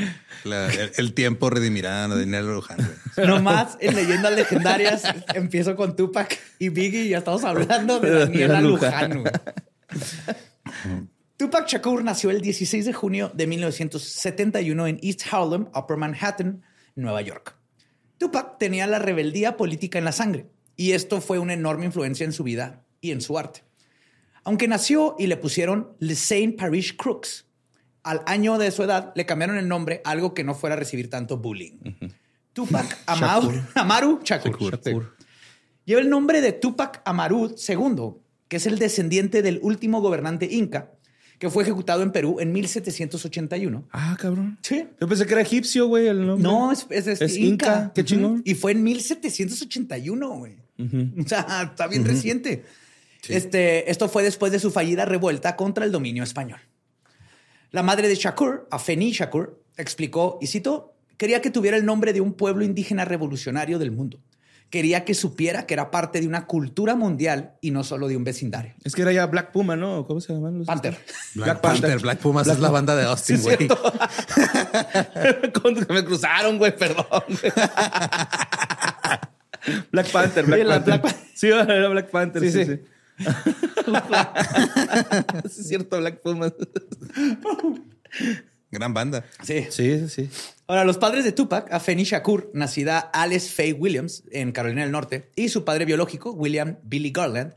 La- 0.44 0.68
el, 0.74 0.92
el 0.98 1.14
tiempo 1.14 1.50
redimirá 1.50 2.06
a 2.06 2.08
Daniela 2.08 2.42
Luján. 2.52 2.78
Nomás 3.18 3.78
en 3.82 3.96
leyendas 3.96 4.34
legendarias 4.36 5.04
empiezo 5.36 5.76
con 5.76 5.96
Tupac 5.96 6.40
y 6.60 6.70
Biggie 6.70 7.04
y 7.06 7.10
ya 7.10 7.20
estamos 7.20 7.44
hablando 7.44 8.00
de 8.00 8.12
Daniela 8.12 8.62
Luján. 8.62 9.24
Tupac 11.38 11.68
Shakur 11.68 12.04
nació 12.04 12.31
el 12.31 12.42
16 12.42 12.86
de 12.86 12.94
junio 12.94 13.31
de 13.34 13.48
1971 13.48 14.88
en 14.88 15.00
East 15.02 15.22
Harlem, 15.31 15.68
Upper 15.74 15.98
Manhattan, 15.98 16.64
Nueva 16.96 17.22
York. 17.22 17.56
Tupac 18.18 18.58
tenía 18.60 18.86
la 18.88 19.00
rebeldía 19.00 19.56
política 19.56 19.98
en 19.98 20.06
la 20.06 20.12
sangre 20.12 20.48
y 20.76 20.92
esto 20.92 21.22
fue 21.22 21.40
una 21.40 21.54
enorme 21.54 21.86
influencia 21.86 22.26
en 22.26 22.34
su 22.34 22.44
vida 22.44 22.84
y 23.00 23.12
en 23.12 23.22
su 23.22 23.38
arte. 23.38 23.64
Aunque 24.44 24.68
nació 24.68 25.16
y 25.18 25.28
le 25.28 25.38
pusieron 25.38 25.96
Le 26.00 26.16
Saint 26.16 26.58
Parish 26.58 26.98
Crooks, 26.98 27.46
al 28.04 28.22
año 28.26 28.58
de 28.58 28.72
su 28.72 28.84
edad 28.84 29.12
le 29.16 29.26
cambiaron 29.26 29.58
el 29.58 29.68
nombre 29.68 30.02
a 30.04 30.12
algo 30.12 30.34
que 30.34 30.44
no 30.44 30.56
fuera 30.56 30.76
a 30.76 30.80
recibir 30.80 31.10
tanto 31.10 31.38
bullying. 31.38 31.78
Tupac 32.54 32.98
Amaru, 33.06 33.62
Amaru 33.76 34.20
Shakur. 34.24 34.80
Shakur. 34.84 35.16
Lleva 35.86 36.02
el 36.02 36.10
nombre 36.10 36.42
de 36.42 36.52
Tupac 36.52 37.02
Amaru 37.06 37.56
II, 37.56 38.22
que 38.48 38.58
es 38.58 38.66
el 38.66 38.78
descendiente 38.80 39.42
del 39.42 39.60
último 39.62 40.02
gobernante 40.02 40.48
inca, 40.52 40.92
que 41.40 41.50
fue 41.50 41.64
ejecutado 41.64 42.04
en 42.04 42.12
Perú 42.12 42.38
en 42.40 42.52
1781. 42.52 43.88
Ah, 43.92 44.16
cabrón. 44.20 44.58
Sí. 44.62 44.86
Yo 45.00 45.08
pensé 45.08 45.26
que 45.26 45.34
era 45.34 45.42
egipcio, 45.42 45.88
güey, 45.88 46.08
el 46.08 46.28
nombre. 46.28 46.44
No, 46.44 46.72
es, 46.72 46.86
es, 46.90 47.08
es 47.08 47.22
Es 47.22 47.38
inca. 47.38 47.92
Qué 47.96 48.04
chingón. 48.04 48.42
Y 48.46 48.56
fue 48.56 48.74
en 48.74 48.84
1781, 48.84 50.30
güey. 50.30 50.58
O 51.18 51.28
sea, 51.28 51.70
está 51.72 51.88
bien 51.88 52.06
reciente. 52.06 52.66
Este, 53.28 53.90
esto 53.90 54.10
fue 54.10 54.24
después 54.24 54.52
de 54.52 54.60
su 54.60 54.72
fallida 54.72 55.06
revuelta 55.06 55.56
contra 55.56 55.86
el 55.86 55.92
dominio 55.92 56.24
español. 56.24 56.60
La 57.71 57.83
madre 57.83 58.07
de 58.07 58.16
Shakur, 58.16 58.68
Afeni 58.71 59.11
Shakur, 59.11 59.61
explicó, 59.78 60.38
y 60.42 60.47
cito, 60.47 60.94
quería 61.18 61.40
que 61.42 61.52
tuviera 61.52 61.78
el 61.78 61.85
nombre 61.85 62.14
de 62.14 62.21
un 62.21 62.33
pueblo 62.33 62.64
indígena 62.66 63.06
revolucionario 63.06 63.78
del 63.80 63.92
mundo. 63.92 64.19
Quería 64.71 65.04
que 65.04 65.16
supiera 65.16 65.66
que 65.66 65.73
era 65.73 65.90
parte 65.90 66.21
de 66.21 66.28
una 66.28 66.45
cultura 66.45 66.94
mundial 66.95 67.54
y 67.59 67.71
no 67.71 67.83
solo 67.83 68.07
de 68.07 68.16
un 68.16 68.23
vecindario. 68.23 68.76
Es 68.83 68.94
que 68.94 69.02
era 69.02 69.11
ya 69.11 69.26
Black 69.26 69.52
Puma, 69.52 69.76
¿no? 69.76 70.06
¿Cómo 70.06 70.21
se 70.21 70.31
llaman 70.31 70.59
los? 70.59 70.68
Panther. 70.68 70.95
Black, 71.33 71.59
Panther, 71.59 71.97
Black 71.99 72.19
Pumas 72.19 72.47
es 72.47 72.59
la 72.59 72.69
banda 72.69 72.95
de 72.95 73.04
Austin, 73.06 73.38
Sí, 73.40 73.44
güey. 73.44 73.57
me 75.90 76.06
cruzaron, 76.06 76.59
güey, 76.59 76.78
perdón. 76.78 77.06
Black 79.92 80.11
Panther, 80.11 80.45
Black 80.45 80.59
Sí, 80.59 80.66
la 80.66 80.73
Panther. 80.76 80.99
Black 80.99 81.02
Pan- 81.02 81.16
Sí, 81.33 81.47
era 81.47 81.90
Black 81.90 82.09
Panther. 82.11 82.42
Sí, 82.44 82.52
Sí, 82.52 82.66
sí. 82.66 82.76
sí. 82.76 82.81
Es 85.45 85.68
cierto, 85.68 85.97
Black 85.99 86.21
Puma. 86.21 86.54
Gran 88.71 88.94
banda. 88.94 89.26
Sí. 89.44 89.66
Sí, 89.69 89.99
sí, 89.99 90.09
sí. 90.09 90.30
Ahora, 90.68 90.85
los 90.85 90.97
padres 90.97 91.23
de 91.26 91.31
Tupac, 91.31 91.71
Afeni 91.73 92.04
Shakur, 92.04 92.52
nacida 92.54 92.99
Alice 92.99 93.49
Faye 93.49 93.73
Williams 93.73 94.23
en 94.31 94.52
Carolina 94.52 94.83
del 94.83 94.92
Norte, 94.92 95.31
y 95.35 95.49
su 95.49 95.66
padre 95.66 95.85
biológico, 95.85 96.31
William 96.31 96.78
Billy 96.83 97.11
Garland, 97.11 97.56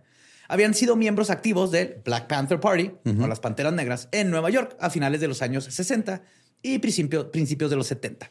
habían 0.48 0.74
sido 0.74 0.96
miembros 0.96 1.30
activos 1.30 1.70
del 1.70 1.96
Black 2.04 2.26
Panther 2.28 2.60
Party, 2.60 2.90
o 3.04 3.26
las 3.26 3.40
Panteras 3.40 3.72
Negras, 3.74 4.08
en 4.12 4.30
Nueva 4.30 4.48
York 4.50 4.76
a 4.80 4.88
finales 4.90 5.20
de 5.20 5.28
los 5.28 5.42
años 5.42 5.64
60 5.64 6.22
y 6.62 6.78
principio- 6.78 7.30
principios 7.30 7.70
de 7.70 7.76
los 7.76 7.86
70. 7.86 8.30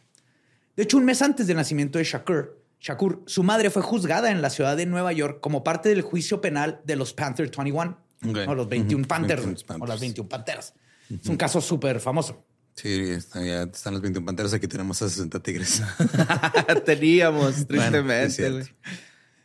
De 0.76 0.84
hecho, 0.84 0.98
un 0.98 1.06
mes 1.06 1.22
antes 1.22 1.46
del 1.48 1.58
nacimiento 1.58 2.00
de 2.00 2.06
Shakur, 2.06 2.61
Shakur, 2.82 3.22
su 3.28 3.44
madre 3.44 3.70
fue 3.70 3.82
juzgada 3.84 4.32
en 4.32 4.42
la 4.42 4.50
ciudad 4.50 4.76
de 4.76 4.86
Nueva 4.88 5.14
York 5.14 5.40
como 5.40 5.64
parte 5.64 5.90
del 5.90 6.02
juicio 6.02 6.42
penal 6.42 6.82
de 6.84 6.96
los 6.96 7.14
Panther 7.14 7.50
21, 7.56 7.98
Ok. 8.28 8.38
o 8.48 8.56
los 8.56 8.68
21 8.68 9.02
Ujú. 9.02 9.08
Panthers, 9.08 9.46
21 9.46 9.54
o 9.54 9.54
las 9.54 9.80
Panthers. 9.80 10.00
21 10.02 10.30
Panteras. 10.30 10.74
Es 11.22 11.28
un 11.30 11.38
caso 11.38 11.62
súper 11.62 12.00
famoso. 12.00 12.44
Sí, 12.74 13.12
está- 13.12 13.44
ya 13.46 13.64
están 13.64 13.94
los 13.94 14.02
21 14.02 14.26
panteras. 14.26 14.54
Aquí 14.54 14.68
tenemos 14.68 15.02
a 15.02 15.10
60 15.10 15.44
tigres. 15.44 15.84
Teníamos, 16.86 17.68
Bueno, 17.68 17.68
tristemente. 17.68 18.50
güey. 18.50 18.64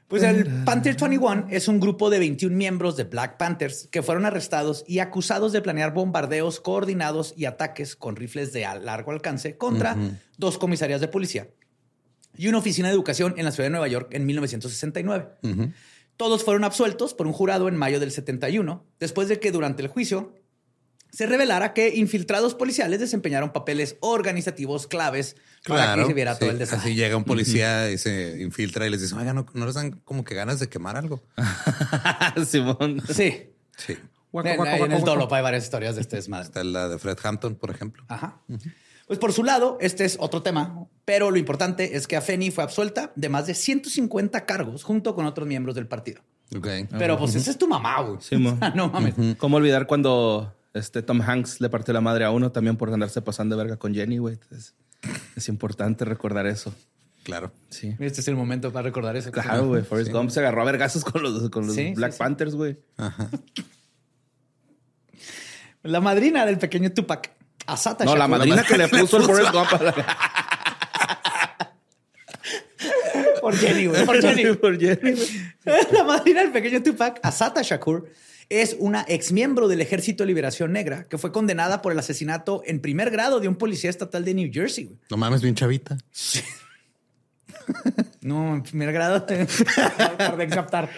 Pues 0.08 0.22
el 0.22 0.46
Panther 0.64 0.96
21 0.96 1.48
es 1.50 1.66
un 1.66 1.80
grupo 1.80 2.08
de 2.10 2.20
21 2.20 2.56
miembros 2.56 2.96
de 2.96 3.02
Black 3.04 3.36
Panthers 3.38 3.88
que 3.90 4.02
fueron 4.04 4.24
arrestados 4.24 4.84
y 4.86 5.00
acusados 5.00 5.52
de 5.52 5.60
planear 5.60 5.92
bombardeos 5.92 6.60
coordinados 6.60 7.34
y 7.36 7.44
ataques 7.46 7.96
con 7.96 8.14
rifles 8.14 8.52
de 8.52 8.60
largo 8.82 9.10
alcance 9.10 9.58
contra 9.58 9.96
dos 10.38 10.58
comisarías 10.58 11.00
de 11.00 11.08
policía 11.08 11.48
y 12.36 12.48
una 12.48 12.58
oficina 12.58 12.88
de 12.88 12.94
educación 12.94 13.34
en 13.36 13.44
la 13.44 13.52
ciudad 13.52 13.66
de 13.66 13.70
Nueva 13.70 13.88
York 13.88 14.08
en 14.12 14.26
1969. 14.26 15.28
Todos 16.16 16.44
fueron 16.44 16.64
absueltos 16.64 17.12
por 17.14 17.26
un 17.26 17.32
jurado 17.32 17.68
en 17.68 17.76
mayo 17.76 18.00
del 18.00 18.10
71, 18.10 18.84
después 18.98 19.28
de 19.28 19.38
que 19.38 19.52
durante 19.52 19.82
el 19.82 19.88
juicio 19.88 20.34
se 21.12 21.26
revelara 21.26 21.72
que 21.72 21.94
infiltrados 21.96 22.54
policiales 22.54 23.00
desempeñaron 23.00 23.52
papeles 23.52 23.96
organizativos 24.00 24.86
claves 24.86 25.36
para 25.66 25.94
que 25.94 26.04
se 26.04 26.14
viera 26.14 26.34
sí. 26.34 26.40
todo 26.40 26.50
el 26.50 26.58
desastre. 26.58 26.90
Así 26.90 26.96
llega 26.96 27.16
un 27.16 27.24
policía 27.24 27.90
y 27.90 27.98
se 27.98 28.42
infiltra 28.42 28.86
y 28.86 28.90
les 28.90 29.00
dice, 29.00 29.14
oiga, 29.14 29.32
¿no, 29.32 29.46
no 29.54 29.66
les 29.66 29.74
dan 29.74 29.92
como 30.04 30.24
que 30.24 30.34
ganas 30.34 30.60
de 30.60 30.68
quemar 30.68 30.96
algo? 30.96 31.22
Simón. 32.46 33.02
Sí. 33.08 33.50
Sí. 33.76 33.96
Guaco, 34.32 34.48
En, 34.48 34.56
guaco, 34.56 34.70
en 34.72 34.78
guaco, 34.78 34.84
el 34.84 35.00
guaco. 35.00 35.06
Dolop 35.06 35.32
hay 35.32 35.42
varias 35.42 35.64
historias 35.64 35.94
de 35.94 36.02
este 36.02 36.16
desmadre. 36.16 36.44
Está 36.44 36.64
la 36.64 36.88
de 36.88 36.98
Fred 36.98 37.16
Hampton, 37.22 37.54
por 37.54 37.70
ejemplo. 37.70 38.04
Ajá. 38.08 38.42
Pues 39.06 39.18
por 39.18 39.32
su 39.32 39.44
lado, 39.44 39.78
este 39.80 40.04
es 40.04 40.16
otro 40.20 40.42
tema, 40.42 40.86
pero 41.04 41.30
lo 41.30 41.36
importante 41.36 41.96
es 41.96 42.06
que 42.06 42.16
Afeni 42.16 42.50
fue 42.50 42.64
absuelta 42.64 43.12
de 43.14 43.28
más 43.28 43.46
de 43.46 43.54
150 43.54 44.44
cargos 44.46 44.82
junto 44.82 45.14
con 45.14 45.26
otros 45.26 45.46
miembros 45.46 45.76
del 45.76 45.86
partido. 45.86 46.22
Ok. 46.56 46.66
Pero 46.98 47.16
pues 47.18 47.34
esa 47.36 47.50
es 47.50 47.58
tu 47.58 47.68
mamá, 47.68 48.00
güey. 48.02 48.16
O 48.18 48.20
sea, 48.20 48.38
no 48.74 48.88
mames. 48.88 49.14
¿Cómo 49.38 49.56
olvidar 49.58 49.86
cuando 49.86 50.54
este 50.74 51.02
Tom 51.02 51.20
Hanks 51.22 51.60
le 51.60 51.68
partió 51.68 51.94
la 51.94 52.00
madre 52.00 52.24
a 52.24 52.30
uno 52.30 52.50
también 52.52 52.76
por 52.76 52.92
andarse 52.92 53.22
pasando 53.22 53.56
de 53.56 53.62
verga 53.62 53.76
con 53.76 53.94
Jenny, 53.94 54.18
güey? 54.18 54.38
Es, 54.50 54.74
es 55.36 55.48
importante 55.48 56.04
recordar 56.04 56.46
eso. 56.46 56.74
Claro. 57.22 57.50
Sí. 57.70 57.96
Este 57.98 58.20
es 58.20 58.28
el 58.28 58.36
momento 58.36 58.72
para 58.72 58.84
recordar 58.84 59.16
eso. 59.16 59.32
Claro, 59.32 59.66
güey. 59.66 59.82
Forrest 59.82 60.12
Gump 60.12 60.30
se 60.30 60.40
agarró 60.40 60.62
a 60.62 60.64
vergazos 60.64 61.04
con 61.04 61.22
los, 61.22 61.50
con 61.50 61.66
los 61.66 61.74
Sí, 61.74 61.88
sí, 61.88 61.94
Black 61.94 62.12
sí. 62.12 62.18
Panthers, 62.18 62.54
güey. 62.54 62.78
La 65.82 66.00
madrina 66.00 66.46
del 66.46 66.58
pequeño 66.58 66.92
Tupac, 66.92 67.32
Asata 67.66 68.04
No, 68.04 68.14
la 68.16 68.24
Shakur. 68.26 68.38
madrina 68.38 68.64
que 68.64 68.78
le 68.78 68.88
puso 68.88 69.16
el 69.18 69.22
Forrest 69.24 69.52
Gump 69.52 69.72
a 69.72 69.82
la... 69.82 69.94
Por 73.40 73.56
Jenny, 73.56 73.86
güey. 73.86 74.04
Por 74.04 74.20
Jenny. 74.20 74.56
Por 74.60 74.78
Jenny, 74.78 75.12
güey. 75.12 75.28
La 75.92 76.04
madrina 76.04 76.40
del 76.42 76.50
pequeño 76.52 76.82
Tupac, 76.82 77.20
Asata 77.22 77.62
Shakur, 77.62 78.08
es 78.48 78.76
una 78.78 79.04
ex 79.08 79.30
miembro 79.32 79.68
del 79.68 79.80
Ejército 79.80 80.22
de 80.24 80.28
Liberación 80.28 80.72
Negra 80.72 81.04
que 81.08 81.18
fue 81.18 81.32
condenada 81.32 81.82
por 81.82 81.92
el 81.92 81.98
asesinato 81.98 82.62
en 82.66 82.80
primer 82.80 83.10
grado 83.10 83.40
de 83.40 83.48
un 83.48 83.56
policía 83.56 83.90
estatal 83.90 84.24
de 84.24 84.34
New 84.34 84.50
Jersey. 84.52 84.84
güey. 84.86 84.98
No 85.10 85.16
mames, 85.16 85.42
bien 85.42 85.54
chavita. 85.54 85.96
No, 88.20 88.54
en 88.56 88.62
primer 88.62 88.92
grado. 88.92 89.22
Tardé 89.22 90.44
en 90.44 90.50
captar. 90.50 90.88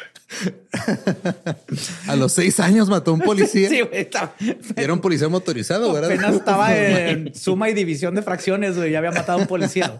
A 2.07 2.17
los 2.17 2.33
seis 2.33 2.59
años 2.61 2.89
mató 2.89 3.11
a 3.11 3.15
un 3.15 3.21
policía. 3.21 3.69
Sí, 3.71 3.81
güey. 3.81 4.01
estaba- 4.01 4.35
era 4.77 4.93
un 4.93 5.01
policía 5.01 5.29
motorizado, 5.29 5.93
¿verdad? 5.93 6.11
Apenas 6.13 6.35
estaba 6.35 6.77
en 6.77 7.35
suma 7.35 7.69
y 7.71 7.75
división 7.75 8.15
de 8.15 8.23
fracciones, 8.23 8.77
güey. 8.77 8.93
Ya 8.93 8.99
había 8.99 9.11
matado 9.11 9.39
a 9.39 9.43
un 9.43 9.47
policía. 9.49 9.99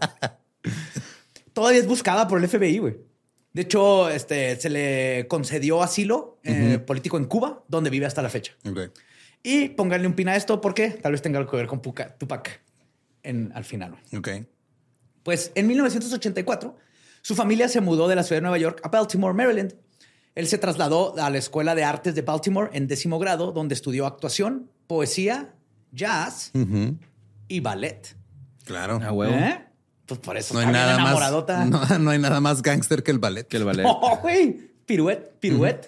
Todavía 1.53 1.79
es 1.79 1.87
buscada 1.87 2.27
por 2.27 2.41
el 2.41 2.47
FBI, 2.47 2.77
güey. 2.79 2.97
De 3.53 3.63
hecho, 3.63 4.09
este, 4.09 4.55
se 4.57 4.69
le 4.69 5.25
concedió 5.27 5.81
asilo 5.81 6.39
eh, 6.43 6.79
político 6.79 7.17
en 7.17 7.25
Cuba, 7.25 7.63
donde 7.67 7.89
vive 7.89 8.05
hasta 8.05 8.21
la 8.21 8.29
fecha. 8.29 8.53
Y 9.41 9.69
pónganle 9.69 10.07
un 10.07 10.13
pin 10.13 10.29
a 10.29 10.35
esto 10.35 10.61
porque 10.61 10.89
tal 10.91 11.11
vez 11.13 11.21
tenga 11.21 11.39
algo 11.39 11.49
que 11.49 11.57
ver 11.57 11.67
con 11.67 11.81
Puka- 11.81 12.15
Tupac 12.17 12.61
en, 13.23 13.51
al 13.55 13.65
final. 13.65 13.95
Ok. 14.15 14.29
Pues 15.29 15.51
en 15.53 15.67
1984, 15.67 16.75
su 17.21 17.35
familia 17.35 17.69
se 17.69 17.81
mudó 17.81 18.07
de 18.07 18.15
la 18.15 18.23
ciudad 18.23 18.37
de 18.37 18.41
Nueva 18.41 18.57
York 18.57 18.81
a 18.83 18.87
Baltimore, 18.87 19.35
Maryland. 19.35 19.75
Él 20.33 20.47
se 20.47 20.57
trasladó 20.57 21.13
a 21.19 21.29
la 21.29 21.37
Escuela 21.37 21.75
de 21.75 21.83
Artes 21.83 22.15
de 22.15 22.23
Baltimore 22.23 22.71
en 22.73 22.87
décimo 22.87 23.19
grado, 23.19 23.51
donde 23.51 23.75
estudió 23.75 24.07
actuación, 24.07 24.71
poesía, 24.87 25.53
jazz 25.91 26.51
y 27.47 27.59
ballet. 27.59 28.15
Claro. 28.65 28.99
A 29.03 29.11
huevo. 29.11 29.35
¿Eh? 29.35 29.67
Pues 30.07 30.19
por 30.19 30.35
eso 30.35 30.55
No 30.55 30.61
hay 30.61 30.65
nada 30.65 30.95
enamoradota. 30.95 31.63
más. 31.63 31.89
No, 31.91 31.99
no 31.99 32.09
hay 32.09 32.17
nada 32.17 32.39
más 32.41 32.63
gángster 32.63 33.03
que 33.03 33.11
el 33.11 33.19
ballet. 33.19 33.47
Que 33.47 33.57
el 33.57 33.65
ballet. 33.65 33.85
Oh, 33.87 34.17
güey. 34.23 34.71
Piruet, 34.87 35.37
piruet. 35.39 35.85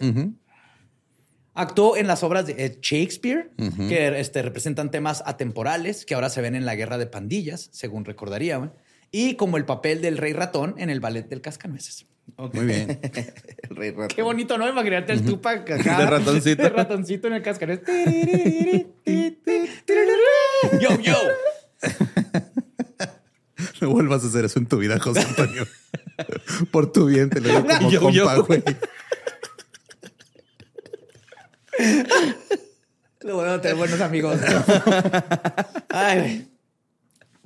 Actuó 1.56 1.98
en 1.98 2.06
las 2.06 2.22
obras 2.22 2.46
de 2.46 2.64
eh, 2.64 2.78
Shakespeare, 2.80 3.50
que 3.88 4.20
este, 4.20 4.44
representan 4.44 4.92
temas 4.92 5.24
atemporales 5.26 6.06
que 6.06 6.14
ahora 6.14 6.30
se 6.30 6.42
ven 6.42 6.54
en 6.54 6.64
la 6.68 6.76
guerra 6.76 7.00
de 7.00 7.08
pandillas, 7.08 7.70
según 7.72 8.06
recordaría. 8.06 8.58
güey. 8.58 8.70
Y 9.12 9.36
como 9.36 9.58
el 9.58 9.66
papel 9.66 10.02
del 10.02 10.18
rey 10.18 10.34
ratón 10.34 10.76
en 10.78 10.90
el 10.90 11.00
ballet 11.00 11.28
del 11.28 11.42
cascanueces. 11.42 12.06
Muy 12.38 12.66
bien. 12.66 13.00
El 13.70 13.76
rey 13.76 13.92
ratón. 13.92 14.08
Qué 14.16 14.22
bonito, 14.22 14.58
¿no? 14.58 14.68
Imaginarte 14.70 15.12
el 15.12 15.24
Tupac 15.26 15.70
acá. 15.70 15.98
De 16.00 16.06
ratoncito. 16.06 16.64
De 16.64 16.70
ratoncito 16.70 17.28
en 17.28 17.34
el 17.34 17.42
cascanueces. 17.42 17.86
Yo, 20.80 21.00
yo. 21.02 21.16
No 23.82 23.90
vuelvas 23.90 24.24
a 24.24 24.28
hacer 24.28 24.46
eso 24.46 24.60
en 24.60 24.68
tu 24.68 24.78
vida, 24.78 24.98
José 25.00 25.22
Antonio. 25.22 25.68
Por 26.72 26.92
tu 26.92 27.08
bien, 27.08 27.30
te 27.30 27.42
lo 27.42 27.50
digo 27.50 27.66
como 27.66 27.90
Yo, 27.90 28.00
compa, 28.02 28.36
yo. 28.36 28.46
güey. 28.46 28.64
Lo 33.22 33.36
bueno 33.36 33.54
de 33.54 33.60
tener 33.60 33.78
buenos 33.78 34.02
amigos. 34.02 34.40
Ay, 35.90 36.20
güey. 36.20 36.51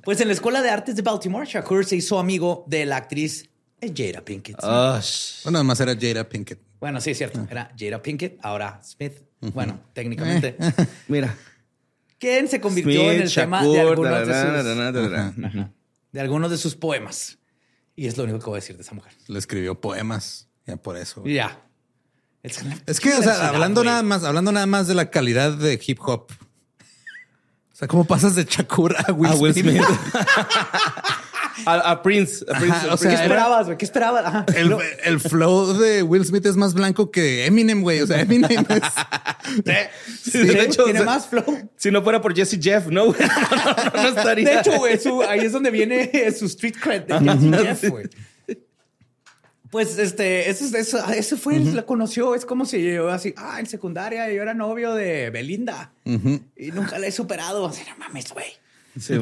Pues 0.06 0.20
en 0.22 0.28
la 0.28 0.34
Escuela 0.34 0.62
de 0.62 0.70
Artes 0.70 0.96
de 0.96 1.02
Baltimore, 1.02 1.44
Shakur 1.46 1.84
se 1.84 1.96
hizo 1.96 2.18
amigo 2.18 2.64
de 2.68 2.86
la 2.86 2.96
actriz 2.96 3.50
Jada 3.82 4.24
Pinkett. 4.24 4.56
Ah, 4.62 4.98
sh- 5.02 5.42
Bueno, 5.42 5.58
además 5.58 5.80
era 5.80 5.94
Jada 6.00 6.26
Pinkett. 6.28 6.60
Bueno, 6.80 7.00
sí, 7.00 7.10
es 7.10 7.18
cierto. 7.18 7.44
Era 7.50 7.70
Jada 7.78 8.00
Pinkett, 8.00 8.38
ahora 8.42 8.80
Smith. 8.84 9.12
Bueno, 9.52 9.80
técnicamente. 9.92 10.56
Mira. 11.08 11.36
Quien 12.18 12.48
se 12.48 12.60
convirtió 12.60 13.10
en 13.10 13.22
el 13.22 13.28
Smith, 13.28 13.34
tema 13.44 13.62
de 13.62 13.68
Shakur, 13.74 13.88
algunos 14.06 14.26
de, 14.26 14.34
sus, 14.34 15.62
de 16.12 16.20
algunos 16.20 16.50
de 16.52 16.56
sus 16.56 16.74
poemas. 16.76 17.38
Y 17.96 18.06
es 18.06 18.16
lo 18.16 18.24
único 18.24 18.38
que 18.38 18.46
voy 18.46 18.54
a 18.54 18.60
decir 18.60 18.76
de 18.76 18.82
esa 18.82 18.94
mujer. 18.94 19.12
Le 19.26 19.38
escribió 19.38 19.80
poemas. 19.80 20.48
Ya 20.66 20.76
por 20.76 20.96
eso. 20.96 21.24
Ya. 21.26 21.60
Es, 22.42 22.60
Es 22.86 23.00
que, 23.00 23.12
o 23.12 23.22
sea, 23.22 23.48
hablando 23.48 23.82
nada 23.82 24.02
más, 24.02 24.22
hablando 24.24 24.52
nada 24.52 24.66
más 24.66 24.86
de 24.86 24.94
la 24.94 25.10
calidad 25.10 25.52
de 25.52 25.80
hip 25.84 25.98
hop. 26.00 26.30
O 27.76 27.78
sea, 27.78 27.88
¿cómo 27.88 28.06
pasas 28.06 28.34
de 28.34 28.44
Shakur 28.44 28.96
a 28.96 29.12
Will, 29.12 29.30
A 29.30 29.34
Will 29.34 29.52
Smith? 29.52 29.82
Smith. 29.84 29.84
a, 31.66 31.74
a 31.90 32.02
Prince. 32.02 32.42
A 32.48 32.58
Prince. 32.58 32.74
Ajá, 32.74 32.90
a 32.90 32.94
o 32.94 32.96
sea, 32.96 33.10
¿Qué 33.10 33.16
esperabas, 33.22 33.66
güey? 33.66 33.76
¿Qué 33.76 33.84
esperabas? 33.84 34.24
Ajá. 34.24 34.46
El, 34.54 34.70
No. 34.70 34.78
el 35.04 35.20
flow 35.20 35.74
de 35.74 36.02
Will 36.02 36.24
Smith 36.24 36.46
es 36.46 36.56
más 36.56 36.72
blanco 36.72 37.10
que 37.10 37.44
Eminem, 37.44 37.82
güey. 37.82 38.00
O 38.00 38.06
sea, 38.06 38.22
Eminem 38.22 38.64
es... 38.70 38.82
Sí, 40.32 40.38
de 40.38 40.62
hecho, 40.62 40.84
tiene 40.84 41.00
o 41.00 41.02
sea, 41.02 41.12
más 41.12 41.26
flow. 41.26 41.68
Si 41.76 41.90
no 41.90 42.02
fuera 42.02 42.22
por 42.22 42.34
Jesse 42.34 42.58
Jeff, 42.58 42.86
no, 42.86 43.12
güey. 43.12 43.18
No, 43.50 43.56
no, 43.56 43.74
no, 43.94 44.02
no 44.04 44.08
estaría. 44.08 44.48
De 44.48 44.58
hecho, 44.60 44.78
güey, 44.78 44.98
su- 44.98 45.22
ahí 45.22 45.40
es 45.40 45.52
donde 45.52 45.70
viene 45.70 46.10
su 46.32 46.46
street 46.46 46.76
cred 46.80 47.02
de 47.02 47.20
Jazzy 47.26 47.50
Jeff, 47.52 47.90
güey. 47.90 48.06
Pues 49.76 49.98
este, 49.98 50.48
eso, 50.48 50.74
eso, 50.74 51.04
eso 51.12 51.36
fue, 51.36 51.58
la 51.58 51.82
conoció. 51.84 52.34
Es 52.34 52.46
como 52.46 52.64
si 52.64 52.82
yo 52.82 53.10
así, 53.10 53.34
ah, 53.36 53.60
en 53.60 53.66
secundaria 53.66 54.32
yo 54.32 54.40
era 54.40 54.54
novio 54.54 54.94
de 54.94 55.28
Belinda 55.28 55.92
y 56.04 56.70
nunca 56.72 56.98
la 56.98 57.06
he 57.08 57.12
superado. 57.12 57.66
Así, 57.66 57.82
no 57.86 57.94
mames, 57.98 58.32
güey. 58.32 58.46
Sí. 58.98 59.18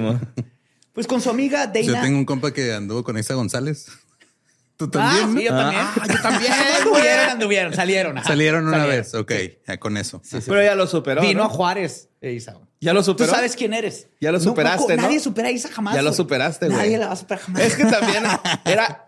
Pues 0.92 1.08
con 1.08 1.20
su 1.20 1.28
amiga 1.30 1.73
Yo 1.73 1.90
Dana. 1.90 2.02
tengo 2.04 2.18
un 2.18 2.25
compa 2.25 2.52
que 2.52 2.73
anduvo 2.73 3.02
con 3.02 3.18
Isa 3.18 3.34
González. 3.34 3.87
Tú 4.76 4.84
Ah, 4.94 5.18
también, 5.20 5.38
sí, 5.38 5.44
yo 5.44 5.52
¿no? 5.52 5.58
también. 5.58 5.82
Ah, 6.00 6.06
yo 6.08 6.23
también, 6.23 6.52
anduvieron, 6.80 7.30
anduvieron, 7.30 7.75
salieron. 7.75 8.18
ajá. 8.18 8.28
Salieron 8.28 8.68
una 8.68 8.78
Salieron. 8.78 8.96
vez. 9.02 9.14
Ok, 9.14 9.32
ya 9.66 9.80
con 9.80 9.96
eso. 9.96 10.23
Pero 10.46 10.62
ya 10.62 10.76
lo 10.76 10.87
superó. 10.87 11.20
Vino 11.23 11.40
¿no? 11.40 11.46
a 11.46 11.49
Juárez, 11.49 12.11
eh, 12.20 12.32
Isa. 12.32 12.52
güey. 12.52 12.66
Ya 12.80 12.92
lo 12.92 13.00
Tú 13.00 13.06
superó. 13.06 13.32
sabes 13.32 13.56
quién 13.56 13.75
eres. 13.75 14.06
Ya 14.20 14.30
lo 14.30 14.38
No, 14.38 14.44
superaste, 14.44 14.94
¿no? 14.96 15.02
Nadie 15.02 15.18
supera 15.18 15.49
a 15.49 15.50
Isa 15.50 15.68
jamás. 15.68 15.94
Ya 15.96 16.02
lo 16.02 16.12
superaste, 16.12 16.66
güey. 16.66 16.78
Nadie 16.78 16.99
la 16.99 17.06
va 17.08 17.12
a 17.14 17.16
superar 17.16 17.42
jamás. 17.42 17.62
Es 17.62 17.75
que 17.75 17.84
también 17.87 18.23
era 18.64 19.04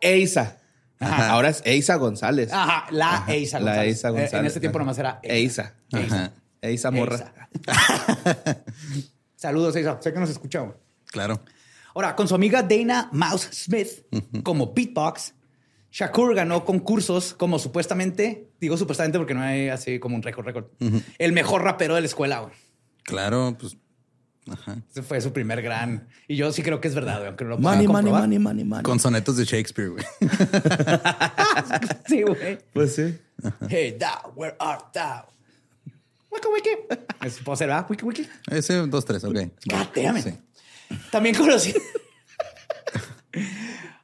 Eisa. 1.00 1.30
Ahora 1.30 1.48
es 1.50 1.62
Eisa 1.64 1.96
González. 1.96 2.50
Ajá, 2.52 2.86
la 2.90 3.24
Eisa 3.28 3.58
La 3.60 3.66
González. 3.72 3.88
Eisa 3.94 4.08
Eh, 4.08 4.10
González. 4.12 4.34
En 4.34 4.46
ese 4.46 4.60
tiempo 4.60 4.78
nomás 4.78 4.98
era 4.98 5.20
Eisa. 5.22 5.74
Eisa. 5.92 6.14
Ajá. 6.16 6.32
Eisa 6.62 6.90
Morra. 6.90 7.16
Eisa. 7.16 7.34
Saludos, 9.36 9.76
Eisa. 9.76 9.98
Sé 10.00 10.12
que 10.12 10.20
nos 10.20 10.30
escucha. 10.30 10.60
güey. 10.60 10.74
Claro. 11.06 11.40
Ahora, 11.94 12.14
con 12.16 12.28
su 12.28 12.34
amiga 12.34 12.62
Dana 12.62 13.08
Mouse 13.12 13.48
Smith 13.52 13.88
como 14.42 14.72
beatbox, 14.74 15.34
Shakur 15.90 16.34
ganó 16.34 16.64
concursos 16.64 17.32
como 17.34 17.58
supuestamente, 17.58 18.50
digo 18.60 18.76
supuestamente 18.76 19.18
porque 19.18 19.32
no 19.34 19.40
hay 19.42 19.68
así 19.70 19.98
como 19.98 20.14
un 20.16 20.22
récord, 20.22 20.44
récord, 20.44 20.66
el 21.18 21.32
mejor 21.32 21.62
rapero 21.62 21.94
de 21.94 22.02
la 22.02 22.06
escuela. 22.06 22.40
güey. 22.40 22.52
Claro, 23.02 23.56
pues. 23.58 23.76
Ajá. 24.50 24.76
Ese 24.90 25.02
fue 25.02 25.20
su 25.20 25.32
primer 25.32 25.60
gran. 25.62 26.08
Y 26.28 26.36
yo 26.36 26.52
sí 26.52 26.62
creo 26.62 26.80
que 26.80 26.88
es 26.88 26.94
verdad, 26.94 27.16
güey, 27.16 27.28
aunque 27.28 27.44
no 27.44 27.50
lo 27.50 27.58
Money, 27.58 27.86
money, 27.86 27.86
comprobar. 27.86 28.20
money, 28.22 28.38
money, 28.38 28.64
money. 28.64 28.82
Con 28.84 29.00
sonetos 29.00 29.36
de 29.36 29.44
Shakespeare, 29.44 29.90
güey. 29.90 30.04
Sí, 32.06 32.22
güey. 32.22 32.58
Pues 32.72 32.94
sí. 32.94 33.18
Hey, 33.68 33.96
thou, 33.98 34.32
where 34.36 34.54
art 34.60 34.92
thou? 34.92 35.24
Wiki, 36.30 36.48
wiki. 36.54 36.70
Es 37.26 37.38
puedo 37.40 37.56
ser, 37.56 37.68
¿verdad? 37.68 37.86
Wiki, 37.88 38.04
wiki. 38.04 38.28
Ese, 38.48 38.74
dos, 38.86 39.04
tres, 39.04 39.24
ok. 39.24 39.34
God. 39.34 40.20
Sí. 40.22 40.34
También 41.10 41.34
conocí. 41.34 41.74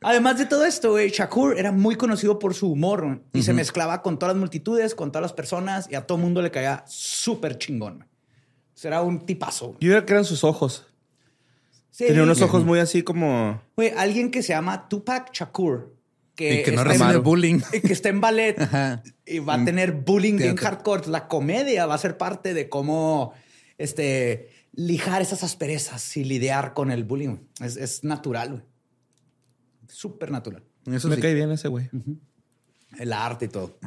Además 0.00 0.38
de 0.38 0.46
todo 0.46 0.64
esto, 0.64 0.90
güey, 0.92 1.10
Shakur 1.10 1.56
era 1.58 1.70
muy 1.70 1.94
conocido 1.94 2.38
por 2.38 2.54
su 2.54 2.72
humor 2.72 3.22
y 3.32 3.42
se 3.42 3.52
mezclaba 3.52 4.02
con 4.02 4.18
todas 4.18 4.34
las 4.34 4.40
multitudes, 4.40 4.94
con 4.94 5.12
todas 5.12 5.22
las 5.22 5.32
personas 5.32 5.88
y 5.90 5.94
a 5.94 6.06
todo 6.06 6.18
mundo 6.18 6.42
le 6.42 6.50
caía 6.50 6.84
súper 6.88 7.56
chingón. 7.58 8.04
Era 8.84 9.02
un 9.02 9.24
tipazo. 9.26 9.72
Yo 9.80 9.90
creo 9.90 10.06
que 10.06 10.12
eran 10.12 10.24
sus 10.24 10.44
ojos. 10.44 10.86
Sí. 11.90 12.06
Tenía 12.06 12.22
unos 12.22 12.40
ojos 12.42 12.64
muy 12.64 12.78
así 12.78 13.02
como. 13.02 13.60
Güey, 13.76 13.90
alguien 13.96 14.30
que 14.30 14.42
se 14.42 14.52
llama 14.54 14.88
Tupac 14.88 15.32
Shakur. 15.32 15.94
Que, 16.34 16.60
Y 16.60 16.62
que 16.62 16.72
no 16.72 16.80
está 16.80 16.94
en- 16.94 17.00
recibe 17.00 17.18
bullying. 17.18 17.60
y 17.74 17.80
que 17.80 17.92
está 17.92 18.08
en 18.08 18.20
ballet 18.22 18.54
Ajá. 18.58 19.02
y 19.26 19.38
va 19.40 19.54
a 19.54 19.64
tener 19.64 19.92
bullying 19.92 20.36
bien 20.38 20.54
Teatro. 20.56 20.64
hardcore. 20.64 21.08
La 21.10 21.28
comedia 21.28 21.84
va 21.86 21.94
a 21.94 21.98
ser 21.98 22.16
parte 22.16 22.54
de 22.54 22.70
cómo 22.70 23.34
este, 23.76 24.48
lijar 24.72 25.20
esas 25.20 25.42
asperezas 25.44 26.16
y 26.16 26.24
lidiar 26.24 26.72
con 26.72 26.90
el 26.90 27.04
bullying. 27.04 27.36
Es, 27.60 27.76
es 27.76 28.02
natural, 28.04 28.48
güey. 28.52 28.62
Súper 29.88 30.30
natural. 30.30 30.64
Eso 30.90 31.08
me 31.08 31.16
sí. 31.16 31.20
cae 31.20 31.34
bien 31.34 31.50
ese 31.52 31.68
güey. 31.68 31.90
El 32.98 33.12
arte 33.12 33.44
y 33.44 33.48
todo. 33.48 33.78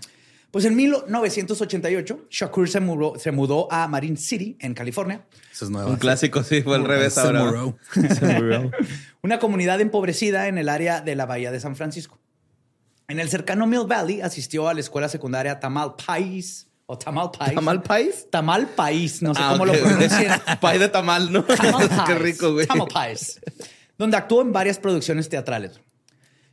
Pues 0.55 0.63
en 0.63 0.73
1988, 0.77 2.27
Shakur 2.29 2.69
se 2.69 2.79
mudó, 2.79 3.19
se 3.19 3.33
mudó 3.33 3.67
a 3.73 3.89
Marine 3.89 4.15
City, 4.15 4.55
en 4.61 4.73
California, 4.73 5.25
Eso 5.51 5.65
es 5.65 5.71
nuevo. 5.71 5.89
Un 5.89 5.97
clásico, 5.97 6.43
sí, 6.43 6.61
fue 6.61 6.77
al 6.77 6.85
revés 6.85 7.15
Se 7.15 7.19
ahora. 7.19 7.43
muró. 7.43 7.77
Se 7.91 8.25
murió. 8.25 8.71
una 9.21 9.37
comunidad 9.39 9.81
empobrecida 9.81 10.47
en 10.47 10.57
el 10.57 10.69
área 10.69 11.01
de 11.01 11.13
la 11.17 11.25
Bahía 11.25 11.51
de 11.51 11.59
San 11.59 11.75
Francisco. 11.75 12.19
En 13.09 13.19
el 13.19 13.27
cercano 13.27 13.67
Mill 13.67 13.85
Valley 13.85 14.21
asistió 14.21 14.69
a 14.69 14.73
la 14.73 14.79
escuela 14.79 15.09
secundaria 15.09 15.59
Tamal 15.59 15.95
País 16.07 16.67
o 16.85 16.97
Tamal 16.97 17.31
País. 17.37 17.53
¿Tamal 17.55 17.83
País? 17.83 18.27
Tamal 18.31 18.67
País, 18.67 19.21
no 19.21 19.35
sé 19.35 19.41
Ah, 19.43 19.49
cómo 19.51 19.65
lo 19.65 19.73
pronuncian. 19.73 20.39
Pay 20.61 20.79
de 20.79 20.87
tamal, 20.87 21.33
¿no? 21.33 21.43
Tamal 21.43 21.89
Qué 22.07 22.15
rico, 22.15 22.53
güey. 22.53 22.65
Tamal 22.65 22.87
Pies. 22.87 23.41
Donde 23.97 24.15
actuó 24.15 24.41
en 24.41 24.53
varias 24.53 24.79
producciones 24.79 25.27
teatrales. 25.27 25.81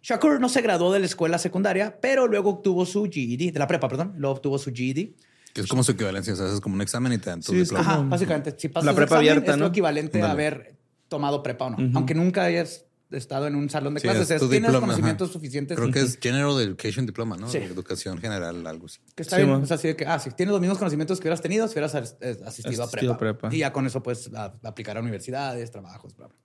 Shakur 0.02 0.40
no 0.40 0.48
se 0.48 0.60
graduó 0.62 0.92
de 0.92 0.98
la 1.00 1.06
escuela 1.06 1.38
secundaria, 1.38 1.98
pero 2.00 2.26
luego 2.26 2.50
obtuvo 2.50 2.84
su 2.86 3.04
GED, 3.04 3.52
de 3.52 3.58
la 3.58 3.66
prepa, 3.68 3.88
perdón, 3.88 4.14
luego 4.16 4.34
obtuvo 4.36 4.58
su 4.58 4.72
GED. 4.74 5.10
Que 5.52 5.60
es 5.60 5.66
como 5.68 5.84
su 5.84 5.92
equivalencia. 5.92 6.32
O 6.32 6.36
sea, 6.36 6.52
es 6.52 6.60
como 6.60 6.74
un 6.74 6.80
examen 6.82 7.12
y 7.12 7.18
te 7.18 7.30
dan 7.30 7.40
tu 7.42 7.52
Sí, 7.52 7.58
diploma. 7.60 7.80
Ajá, 7.80 7.98
básicamente. 8.02 8.54
Si 8.58 8.68
pasas 8.68 8.86
la 8.86 8.92
prepa 8.94 9.16
examen, 9.16 9.28
abierta, 9.30 9.52
es 9.52 9.58
lo 9.58 9.66
equivalente 9.66 10.22
a 10.22 10.30
haber 10.30 10.76
tomado 11.08 11.42
prepa 11.42 11.66
o 11.66 11.70
no. 11.70 11.76
Aunque 11.98 12.14
nunca 12.14 12.44
hayas 12.44 12.86
estado 13.10 13.46
en 13.46 13.54
un 13.56 13.68
salón 13.68 13.92
de 13.92 14.00
Sí, 14.00 14.08
clases, 14.08 14.30
es 14.30 14.48
tienes 14.48 14.72
los 14.72 14.80
conocimientos 14.80 15.28
ajá. 15.28 15.32
suficientes. 15.34 15.76
Creo 15.78 15.90
que 15.92 16.00
es 16.00 16.18
General 16.18 16.58
Education 16.58 17.04
Diploma, 17.04 17.36
¿no? 17.36 17.48
Sí. 17.50 17.58
Educación 17.58 18.16
general, 18.18 18.66
algo 18.66 18.86
así. 18.86 18.98
Que 19.14 19.22
está 19.22 19.36
Sí, 19.36 19.42
bien. 19.44 19.54
O 19.62 19.66
sea, 19.66 19.74
así 19.76 19.88
de 19.88 19.94
que, 19.96 20.06
ah, 20.06 20.18
si 20.18 20.30
tienes 20.30 20.50
los 20.52 20.60
mismos 20.62 20.78
conocimientos 20.78 21.20
que 21.20 21.24
hubieras 21.28 21.42
tenido 21.42 21.68
si 21.68 21.74
hubieras 21.74 21.94
as- 21.94 22.16
eh, 22.22 22.38
asistido, 22.46 22.82
a, 22.82 22.86
Asistido 22.86 22.90
prepa. 22.90 23.14
a 23.14 23.18
prepa. 23.18 23.54
Y 23.54 23.58
ya 23.58 23.72
con 23.74 23.86
eso 23.86 24.02
puedes 24.02 24.30
a- 24.34 24.54
aplicar 24.64 24.96
a 24.96 25.00
universidades, 25.00 25.70
trabajos, 25.70 26.16
bla, 26.16 26.28
bla. 26.28 26.36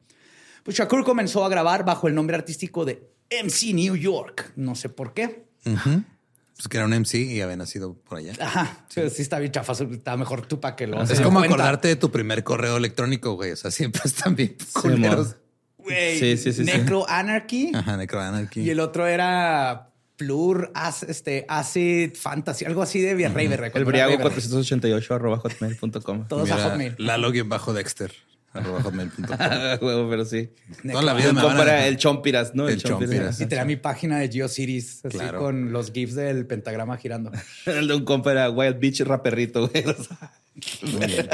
Pues 0.64 0.76
Shakur 0.76 1.06
comenzó 1.06 1.46
a 1.46 1.50
grabar 1.50 1.86
bajo 1.86 2.10
el 2.10 2.14
nombre 2.16 2.36
artístico 2.36 2.84
de 2.84 3.10
MC 3.30 3.74
New 3.74 3.96
York. 3.96 4.52
No 4.56 4.76
sé 4.76 4.90
por 4.90 5.14
qué. 5.14 5.46
Pues 5.64 6.68
que 6.70 6.78
era 6.78 6.86
un 6.86 6.94
MC 6.94 7.16
y 7.16 7.42
había 7.42 7.56
nacido 7.58 7.94
por 7.94 8.18
allá. 8.18 8.34
Ajá. 8.40 8.86
Sí, 8.90 9.02
sí 9.10 9.22
está 9.22 9.38
bien 9.40 9.52
chafa. 9.52 9.74
Está 9.74 10.18
mejor 10.18 10.48
tú 10.48 10.60
para 10.60 10.76
que 10.76 10.88
lo 10.88 11.02
Es 11.04 11.22
como 11.22 11.40
acordarte 11.40 11.88
de 11.88 11.96
tu 11.96 12.10
primer 12.12 12.44
correo 12.44 12.78
electrónico, 12.78 13.34
güey. 13.34 13.52
O 13.52 13.56
sea, 13.56 13.70
siempre 13.72 14.02
están 14.06 14.36
bien 14.36 14.56
culeros. 14.74 15.36
Güey, 15.78 16.20
Sí, 16.20 16.38
sí, 16.38 16.52
sí, 16.54 16.66
sí. 16.66 16.72
Necro 16.72 17.08
Anarchy. 17.08 17.72
Ajá, 17.74 17.96
Necroanarchy. 17.96 18.62
Y 18.62 18.70
el 18.72 18.80
otro 18.80 19.08
era 19.08 19.92
Plur, 20.18 20.72
As- 20.74 21.04
este, 21.04 21.46
Acid 21.48 22.16
Fantasy, 22.16 22.66
algo 22.66 22.82
así 22.82 23.00
de 23.00 23.14
Virrey, 23.14 23.48
uh 23.48 23.54
El 23.76 23.86
briago 23.86 24.18
488 24.20 25.14
arroba 25.14 25.38
hotmail.com. 25.38 26.28
Todos 26.28 26.50
a 26.52 26.56
Mira, 26.56 26.70
Hotmail. 26.70 26.96
Lalo-Dexter. 26.98 28.12
Arroba 28.58 28.82
hotmail.com. 28.84 29.38
Huevo, 29.88 30.10
pero 30.10 30.26
sí. 30.26 30.50
Toda 30.90 31.02
la 31.02 31.14
vida 31.14 31.34
me 31.34 31.42
compa 31.42 31.58
van 31.58 31.60
a- 31.60 31.64
era 31.74 31.88
el 31.88 31.98
Chompiras, 31.98 32.56
¿no? 32.56 32.68
El 32.68 32.82
Chompiras. 32.82 33.40
Y 33.42 33.46
tenía 33.46 33.66
mi 33.66 33.76
página 33.76 34.18
de 34.20 34.30
GeoCities, 34.30 35.06
así 35.06 35.18
Claro. 35.18 35.40
con 35.40 35.72
los 35.72 35.92
GIFs 35.92 36.16
del 36.16 36.46
pentagrama 36.48 36.98
girando. 36.98 37.32
El 37.66 37.88
de 37.88 37.96
un 37.96 38.06
compa 38.06 38.32
era 38.32 38.50
Wild 38.50 38.80
Beach 38.80 39.02
Raperrito, 39.02 39.68
güey. 39.70 39.84
Muy 40.94 41.06
bien. 41.06 41.30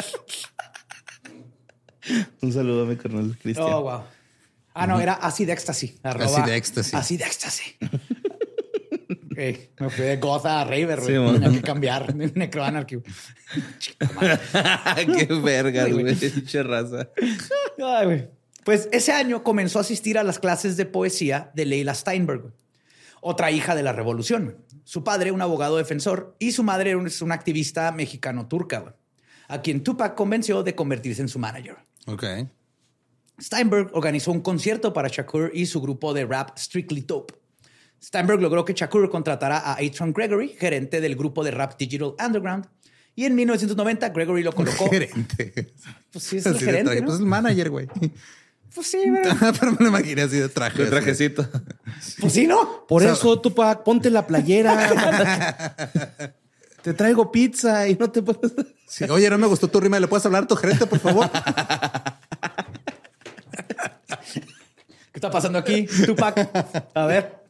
Un 2.41 2.51
saludo 2.51 2.83
a 2.83 2.86
mi 2.86 2.95
carnal 2.97 3.38
Cristian. 3.41 3.67
Oh, 3.69 3.81
wow. 3.83 4.01
Ah, 4.73 4.88
no, 4.88 4.99
era 4.99 5.13
Acid 5.13 5.49
Ecstasy. 5.49 5.97
arroba- 6.03 6.25
Acid 6.43 6.51
Ecstasy. 6.53 6.95
Acid 6.95 7.21
Ecstasy. 7.21 7.63
Me 9.36 9.89
fui 9.89 10.06
de 10.06 10.17
Goth 10.17 10.46
a 10.46 10.63
Raver, 10.63 11.02
güey. 11.02 11.15
Sí. 11.15 11.34
Tenía 11.34 11.52
que 11.52 11.62
cambiar. 11.62 12.15
Necroanarchy. 12.36 12.98
Qué 14.96 15.28
verga, 15.41 15.88
güey. 15.88 16.15
Pinche 16.15 16.63
raza. 16.63 17.10
Ay, 17.78 18.06
güey. 18.06 18.30
Pues 18.63 18.88
ese 18.91 19.12
año 19.12 19.43
comenzó 19.43 19.80
a 19.80 19.82
asistir 19.82 20.17
a 20.17 20.24
las 20.24 20.39
clases 20.39 20.78
de 20.78 20.86
poesía 20.86 21.52
de 21.54 21.65
Leila 21.65 21.93
Steinberg, 21.93 22.54
otra 23.22 23.52
hija 23.52 23.76
de 23.76 23.84
la 23.84 23.91
revolución. 23.91 24.58
Su 24.86 25.04
padre, 25.04 25.32
un 25.32 25.41
abogado 25.41 25.78
defensor, 25.78 26.36
y 26.39 26.54
su 26.54 26.63
madre 26.63 26.96
es 27.06 27.22
una 27.22 27.36
activista 27.36 27.91
mexicano-turca, 27.91 28.96
a 29.50 29.62
quien 29.62 29.84
Tupac 29.84 30.15
convenció 30.15 30.63
de 30.63 30.76
convertirse 30.76 31.22
en 31.22 31.28
su 31.28 31.39
manager. 31.39 31.78
Ok. 32.08 32.24
Steinberg 33.41 33.89
organizó 33.93 34.32
un 34.32 34.41
concierto 34.41 34.93
para 34.93 35.10
Shakur 35.10 35.52
y 35.54 35.65
su 35.65 35.82
grupo 35.82 36.13
de 36.13 36.26
rap 36.26 36.58
Strictly 36.58 37.02
Dope. 37.02 37.34
Steinberg 38.04 38.42
logró 38.42 38.66
que 38.66 38.74
Shakur 38.74 39.10
contratara 39.10 39.60
a 39.60 39.78
Atron 39.80 40.12
Gregory, 40.13 40.50
gerente 40.50 41.00
del 41.00 41.16
grupo 41.16 41.44
de 41.44 41.52
rap 41.52 41.78
Digital 41.78 42.13
Underground, 42.24 42.66
y 43.16 43.26
en 43.26 43.36
1990 43.36 44.10
Gregory 44.10 44.44
lo 44.44 44.52
colocó. 44.54 44.89
Gerente. 44.89 45.74
Pues 46.12 46.24
sí, 46.26 46.38
es 46.38 46.46
el 46.46 46.56
Así 46.56 46.66
de 46.66 46.72
gerente, 46.72 46.86
traje. 46.92 47.02
¿no? 47.02 47.08
Pues 47.08 47.20
el 47.20 47.26
manager, 47.26 47.70
güey. 47.70 47.88
Pues 48.76 48.88
sí, 48.88 49.10
¿verdad? 49.10 49.56
Pero 49.60 49.72
me 49.74 49.78
lo 49.82 49.88
imaginé 49.88 50.24
así 50.24 50.38
de 50.38 50.50
traje. 50.50 50.82
Así. 50.82 50.89
trajecito. 50.92 51.48
Pues 52.20 52.34
sí, 52.34 52.48
¿no? 52.48 52.86
Por 52.88 53.04
O 53.04 53.06
sea- 53.06 53.13
eso, 53.13 53.39
Tupac, 53.39 53.84
ponte 53.84 54.10
la 54.10 54.28
playera. 54.28 55.76
Te 56.82 56.94
traigo 56.94 57.32
pizza 57.32 57.88
y 57.88 57.96
no 57.96 58.12
te 58.12 58.22
puedes. 58.22 58.52
Sí, 58.89 59.06
Oye, 59.06 59.30
no 59.30 59.38
me 59.38 59.48
gustó 59.48 59.70
tu 59.70 59.80
rima. 59.80 59.98
¿Le 60.02 60.08
puedes 60.10 60.26
hablar 60.26 60.44
a 60.44 60.48
tu 60.48 60.56
gerente, 60.58 60.86
por 60.86 61.00
favor? 61.00 61.30
¿Qué 64.34 64.42
está 65.16 65.32
pasando 65.32 65.60
aquí, 65.60 65.88
Tupac? 66.06 66.92
A 66.94 67.06
ver. 67.06 67.42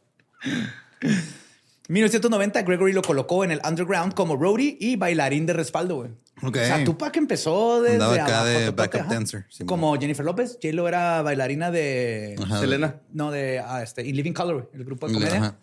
1990, 1.88 2.62
Gregory 2.62 2.92
lo 2.92 3.02
colocó 3.02 3.44
en 3.44 3.50
el 3.50 3.60
underground 3.68 4.14
como 4.14 4.36
roadie 4.36 4.76
y 4.80 4.96
bailarín 4.96 5.44
de 5.46 5.52
respaldo, 5.52 5.96
güey. 5.96 6.10
Ok. 6.42 6.56
O 6.56 6.64
sea, 6.64 6.82
Tupac 6.84 7.14
empezó 7.16 7.82
desde 7.82 7.96
Andaba 7.96 8.14
acá 8.14 8.40
abajo, 8.40 8.58
de 8.58 8.70
backup 8.70 9.00
ajá. 9.02 9.14
dancer, 9.14 9.46
sí, 9.50 9.64
como 9.64 9.94
Jennifer 9.98 10.24
López. 10.24 10.58
J-Lo 10.62 10.88
era 10.88 11.20
bailarina 11.22 11.70
de... 11.70 12.36
Ajá. 12.42 12.60
Selena. 12.60 13.00
No, 13.12 13.30
de 13.30 13.58
ah, 13.60 13.82
este, 13.82 14.06
In 14.06 14.16
Living 14.16 14.32
Color, 14.32 14.70
el 14.74 14.84
grupo 14.84 15.08
de 15.08 15.16
Ajá. 15.16 15.26
comedia. 15.26 15.56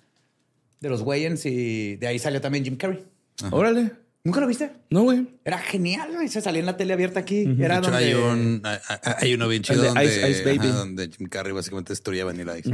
De 0.80 0.90
los 0.90 1.02
Wayans 1.02 1.46
y 1.46 1.96
de 1.98 2.08
ahí 2.08 2.20
salió 2.20 2.40
también 2.42 2.64
Jim 2.64 2.76
Carrey. 2.78 3.04
Órale. 3.52 3.92
¿Nunca 4.24 4.40
lo 4.40 4.46
viste? 4.48 4.72
No, 4.92 5.02
güey. 5.02 5.28
Era 5.44 5.58
genial, 5.58 6.12
güey. 6.14 6.28
Se 6.28 6.42
salía 6.42 6.60
en 6.60 6.68
la 6.68 6.78
tele 6.78 6.94
abierta 6.94 7.20
aquí. 7.20 7.56
Era 7.60 7.82
De 7.82 7.82
hecho, 7.82 7.92
donde... 7.92 7.98
hay, 8.06 8.14
un, 8.14 8.62
hay, 8.64 8.78
hay- 8.88 9.14
hay 9.18 9.34
uno 9.34 9.48
bien 9.48 9.64
chido 9.64 9.82
de 9.82 9.88
donde, 9.90 10.06
Ice- 10.06 10.30
Ice 10.30 10.44
Baby. 10.44 10.68
ajá, 10.70 10.78
donde 10.78 11.10
Jim 11.10 11.28
Carrey 11.28 11.52
básicamente 11.54 11.92
destruía 11.92 12.24
Vanilla 12.26 12.58
Ice. 12.58 12.70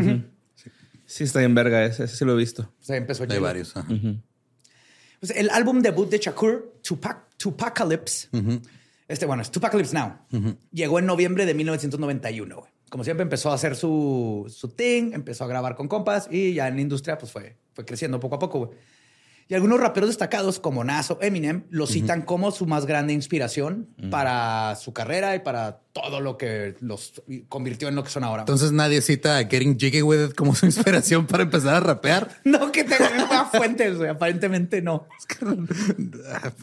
Sí, 1.08 1.24
está 1.24 1.42
en 1.42 1.56
verga 1.56 1.84
ese. 1.86 2.04
Ese 2.04 2.16
sí 2.18 2.26
lo 2.26 2.34
he 2.34 2.38
visto. 2.38 2.64
O 2.80 2.84
sea, 2.84 2.98
empezó 2.98 3.24
Hay 3.24 3.30
J-Lo. 3.30 3.42
varios. 3.42 3.76
ajá. 3.76 3.88
Pues 5.20 5.32
el 5.36 5.50
álbum 5.50 5.82
debut 5.82 6.08
de 6.10 6.20
Shakur, 6.20 6.74
Tupac, 6.84 7.36
Tupacalypse, 7.38 8.28
este, 9.08 9.26
bueno, 9.26 9.42
es 9.42 9.50
Tupacalypse 9.50 9.96
Now, 9.96 10.14
llegó 10.72 11.00
en 11.00 11.08
noviembre 11.08 11.46
de 11.48 11.56
1991. 11.56 12.56
güey. 12.56 12.72
Como 12.90 13.04
siempre 13.04 13.24
empezó 13.24 13.50
a 13.52 13.56
hacer 13.56 13.76
su, 13.76 14.46
su 14.56 14.70
thing, 14.70 15.14
empezó 15.14 15.44
a 15.44 15.48
grabar 15.48 15.76
con 15.76 15.88
compas 15.88 16.28
y 16.32 16.54
ya 16.54 16.68
en 16.68 16.76
la 16.76 16.82
industria 16.82 17.18
pues 17.18 17.32
fue, 17.32 17.58
fue 17.74 17.84
creciendo 17.84 18.20
poco 18.20 18.36
a 18.36 18.40
poco. 18.40 18.60
güey. 18.60 18.72
Y 19.50 19.56
algunos 19.56 19.80
raperos 19.80 20.10
destacados 20.10 20.60
como 20.60 20.84
Nas 20.84 21.10
o 21.10 21.20
Eminem 21.22 21.64
lo 21.70 21.88
citan 21.88 22.24
como 22.24 22.52
su 22.52 22.66
más 22.66 22.86
grande 22.86 23.14
inspiración 23.14 23.88
para 24.12 24.76
su 24.76 24.92
carrera 24.92 25.36
y 25.36 25.40
para 25.40 25.80
todo 25.94 26.20
lo 26.20 26.38
que 26.38 26.76
los 26.82 27.22
convirtió 27.48 27.88
en 27.88 27.96
lo 27.96 28.04
que 28.04 28.10
son 28.10 28.26
ahora. 28.26 28.42
Entonces 28.42 28.74
nadie 28.74 29.02
cita 29.02 29.38
a 29.38 29.46
Getting 29.46 29.80
Jiggy 29.80 30.02
With 30.02 30.30
It 30.30 30.36
como 30.36 30.54
su 30.54 30.66
inspiración 30.68 31.28
para 31.28 31.44
empezar 31.44 31.76
a 31.76 31.80
rapear. 31.80 32.30
no 32.44 32.74
que 32.74 32.84
tenga 32.84 33.46
fuentes, 33.52 33.98
güey, 33.98 34.10
aparentemente 34.10 34.82
no. 34.82 35.08
Es 35.18 35.26
que 35.26 35.46
no, 35.46 35.66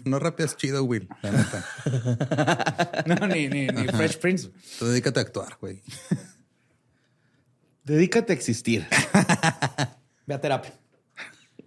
no 0.05 0.19
rapeas 0.19 0.55
chido, 0.59 0.85
Will. 0.85 1.09
La 1.23 1.33
neta. 1.33 3.05
No, 3.07 3.27
ni, 3.27 3.49
ni, 3.49 3.67
ni 3.67 3.89
Fresh 3.89 4.19
Prince. 4.19 4.51
Tú 4.79 4.87
dedícate 4.87 5.21
a 5.21 5.23
actuar, 5.23 5.57
güey. 5.59 5.83
Dedícate 7.85 8.35
a 8.35 8.37
existir. 8.37 8.87
Ve 10.27 10.35
a 10.35 10.41
terapia. 10.41 10.84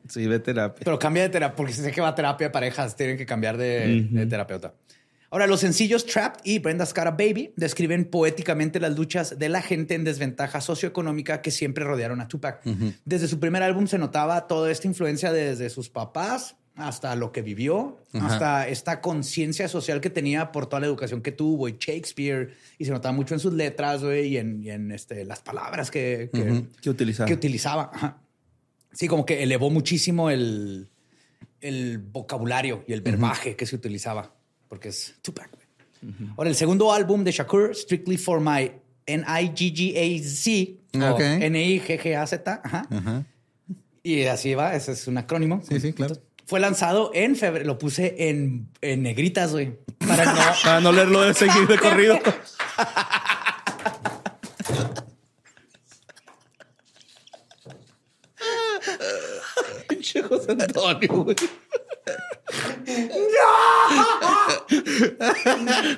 Sí, 0.10 0.28
ve 0.28 0.40
terapia. 0.40 0.84
Pero 0.84 1.00
cambia 1.00 1.24
de 1.24 1.30
terapia, 1.30 1.56
porque 1.56 1.74
sé 1.74 1.92
que 1.92 2.02
va 2.02 2.10
a 2.10 2.16
terapia 2.16 2.48
de 2.48 2.52
parejas, 2.52 2.96
tienen 2.96 3.18
que 3.18 3.26
cambiar 3.26 3.58
de, 3.58 4.08
de 4.10 4.26
terapeuta. 4.26 4.74
Ahora, 5.30 5.46
los 5.46 5.60
sencillos 5.60 6.06
Trapped 6.06 6.40
y 6.46 6.60
Brenda's 6.60 6.94
Cara 6.94 7.12
Baby 7.12 7.52
describen 7.58 8.06
poéticamente 8.06 8.80
las 8.80 8.96
luchas 8.96 9.38
de 9.38 9.50
la 9.50 9.62
gente 9.62 9.94
en 9.94 10.06
desventaja 10.06 10.62
socioeconómica 10.62 11.42
que 11.42 11.52
siempre 11.52 11.84
rodearon 11.84 12.22
a 12.22 12.28
Tupac. 12.28 12.64
Desde 13.04 13.28
su 13.28 13.40
primer 13.40 13.62
álbum 13.64 13.88
se 13.88 13.98
notaba 13.98 14.48
toda 14.48 14.72
esta 14.72 14.88
influencia 14.88 15.34
desde 15.34 15.70
sus 15.70 15.90
papás 15.90 16.56
hasta 16.76 17.16
lo 17.16 17.32
que 17.32 17.42
vivió, 17.42 17.98
hasta 18.14 18.68
esta 18.68 19.02
conciencia 19.02 19.68
social 19.68 20.00
que 20.00 20.12
tenía 20.12 20.52
por 20.52 20.68
toda 20.68 20.80
la 20.80 20.86
educación 20.86 21.22
que 21.22 21.32
tuvo 21.32 21.68
y 21.68 21.76
Shakespeare, 21.80 22.54
y 22.78 22.86
se 22.86 22.92
notaba 22.92 23.14
mucho 23.14 23.34
en 23.34 23.40
sus 23.40 23.52
letras 23.52 24.04
y 24.04 24.38
en, 24.38 24.64
y 24.64 24.70
en, 24.70 24.92
este, 24.92 25.26
las 25.26 25.40
palabras 25.40 25.90
que, 25.90 26.30
que, 26.32 26.66
¿Qué 26.80 26.90
utilizaba? 26.90 27.28
que 27.28 27.34
utilizaba. 27.34 28.22
Sí, 28.98 29.08
como 29.08 29.28
que 29.28 29.44
elevó 29.44 29.70
muchísimo 29.70 30.32
el, 30.32 30.88
el 31.62 32.00
vocabulario 32.00 32.84
y 32.88 32.94
el 32.94 33.02
verbaje 33.02 33.56
que 33.56 33.68
se 33.68 33.76
utilizaba, 33.76 34.34
porque 34.68 34.90
es 34.90 35.14
Tupac. 35.22 35.52
güey. 35.52 35.68
Ahora, 36.36 36.50
el 36.50 36.56
segundo 36.56 36.92
álbum 36.92 37.24
de 37.24 37.32
Shakur, 37.32 37.76
Strictly 37.76 38.18
for 38.18 38.40
My 38.42 38.72
N-I-G-G-A-Z, 39.06 40.80
N-I-G-G-A-Z, 41.46 42.62
ajá. 42.64 42.88
Y 44.02 44.24
así 44.24 44.56
va, 44.56 44.76
ese 44.76 44.94
es 44.94 45.08
un 45.08 45.20
acrónimo. 45.20 45.62
Sí, 45.70 45.80
sí, 45.80 45.94
claro. 45.94 46.18
Fue 46.48 46.60
lanzado 46.60 47.12
en 47.14 47.36
febrero, 47.36 47.68
lo 47.68 47.78
puse 47.78 48.30
en, 48.30 48.68
en 48.82 49.04
negritas, 49.04 49.52
güey, 49.52 49.78
para 50.00 50.26
no... 50.34 50.42
Para 50.64 50.82
no 50.82 50.92
leerlo 50.92 51.22
de 51.22 51.36
seguir 51.36 51.68
de 51.68 51.78
corrido. 51.78 52.18
Pinche 60.18 60.24
José 60.28 60.52
Antonio, 60.52 61.24
güey. 61.24 61.36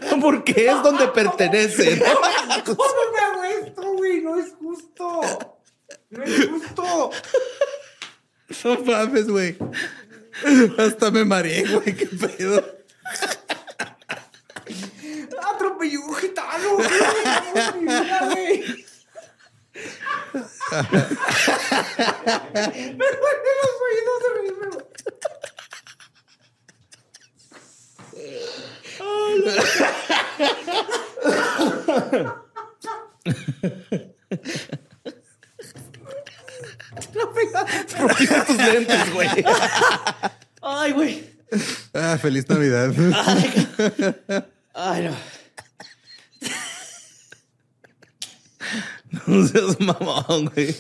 ¡No! 0.09 0.19
Porque 0.21 0.67
es 0.67 0.83
donde 0.83 1.07
pertenece. 1.09 1.97
¿no? 1.97 2.05
¿Cómo 2.65 2.83
me 3.13 3.19
hago 3.19 3.43
esto, 3.43 3.81
güey? 3.93 4.21
No 4.21 4.39
es 4.39 4.53
justo. 4.59 5.21
No 6.09 6.23
es 6.23 6.49
justo. 6.49 7.11
No 8.63 8.79
mames, 8.83 9.27
güey. 9.27 9.57
Hasta 10.77 11.11
me 11.11 11.23
mareé, 11.25 11.65
güey. 11.67 11.95
Qué 11.95 12.07
pedo. 12.07 12.63
Atropelló 15.53 16.01
un 16.01 16.15
gitano. 16.15 16.75
güey. 16.75 16.87
Mi 17.75 17.81
vida, 17.85 18.19
güey. 18.33 18.85
Me 20.71 20.79
duelen 23.05 23.55
los 23.61 23.75
oídos 23.85 24.17
de 24.21 24.29
reírme, 24.35 24.67
güey. 24.67 24.85
Rompiste 37.97 38.41
tus 38.47 38.57
lentes, 38.57 39.13
güey. 39.13 39.29
Ay, 40.61 40.91
güey. 40.91 41.23
Ah, 41.93 42.17
feliz 42.21 42.47
Navidad. 42.49 42.91
Ay, 44.73 45.03
no. 45.09 45.15
No 49.25 49.47
seas 49.47 49.79
mamón, 49.79 50.51
güey. 50.53 50.75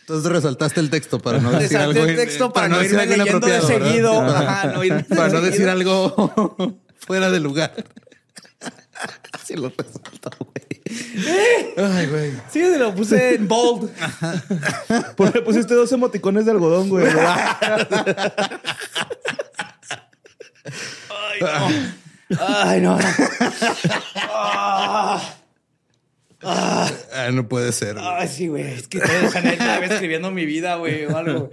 Entonces 0.00 0.32
resaltaste 0.32 0.80
el 0.80 0.90
texto 0.90 1.18
para 1.20 1.38
no 1.38 1.50
decir 1.52 1.76
Resalté 1.78 2.00
algo. 2.00 2.10
el 2.10 2.16
texto 2.16 2.52
para, 2.52 2.68
no 2.68 2.78
decir 2.78 2.98
irme 2.98 3.02
algo 3.14 3.16
leyendo 3.24 3.46
de 3.46 3.56
inapropiado, 3.56 3.68
¿verdad? 3.68 3.88
seguido. 3.90 4.20
Ajá. 4.36 4.66
No 4.72 4.84
irme 4.84 5.04
Para 5.04 5.22
no 5.24 5.30
seguido. 5.30 5.50
decir 5.50 5.68
algo 5.68 6.78
fuera 6.98 7.30
de 7.30 7.40
lugar. 7.40 7.72
Así 9.32 9.54
lo 9.54 9.70
resaltó, 9.76 10.30
güey. 10.38 10.82
Ay, 11.76 12.06
güey. 12.06 12.32
Sí, 12.50 12.62
lo 12.78 12.94
puse 12.94 13.34
en 13.36 13.48
bold. 13.48 13.90
¿Por 15.16 15.32
qué 15.32 15.40
pusiste 15.42 15.74
dos 15.74 15.90
emoticones 15.92 16.44
de 16.44 16.50
algodón, 16.52 16.88
güey? 16.88 17.06
Ay, 22.38 22.80
no. 22.80 22.98
Ah, 26.44 27.30
no 27.32 27.48
puede 27.48 27.72
ser. 27.72 27.94
güey. 27.94 28.06
Ay, 28.06 28.28
sí, 28.28 28.48
güey. 28.48 28.64
Es 28.64 28.88
que 28.88 28.98
estaba 28.98 29.84
escribiendo 29.86 30.30
mi 30.30 30.44
vida, 30.44 30.76
güey, 30.76 31.06
o 31.06 31.16
algo. 31.16 31.50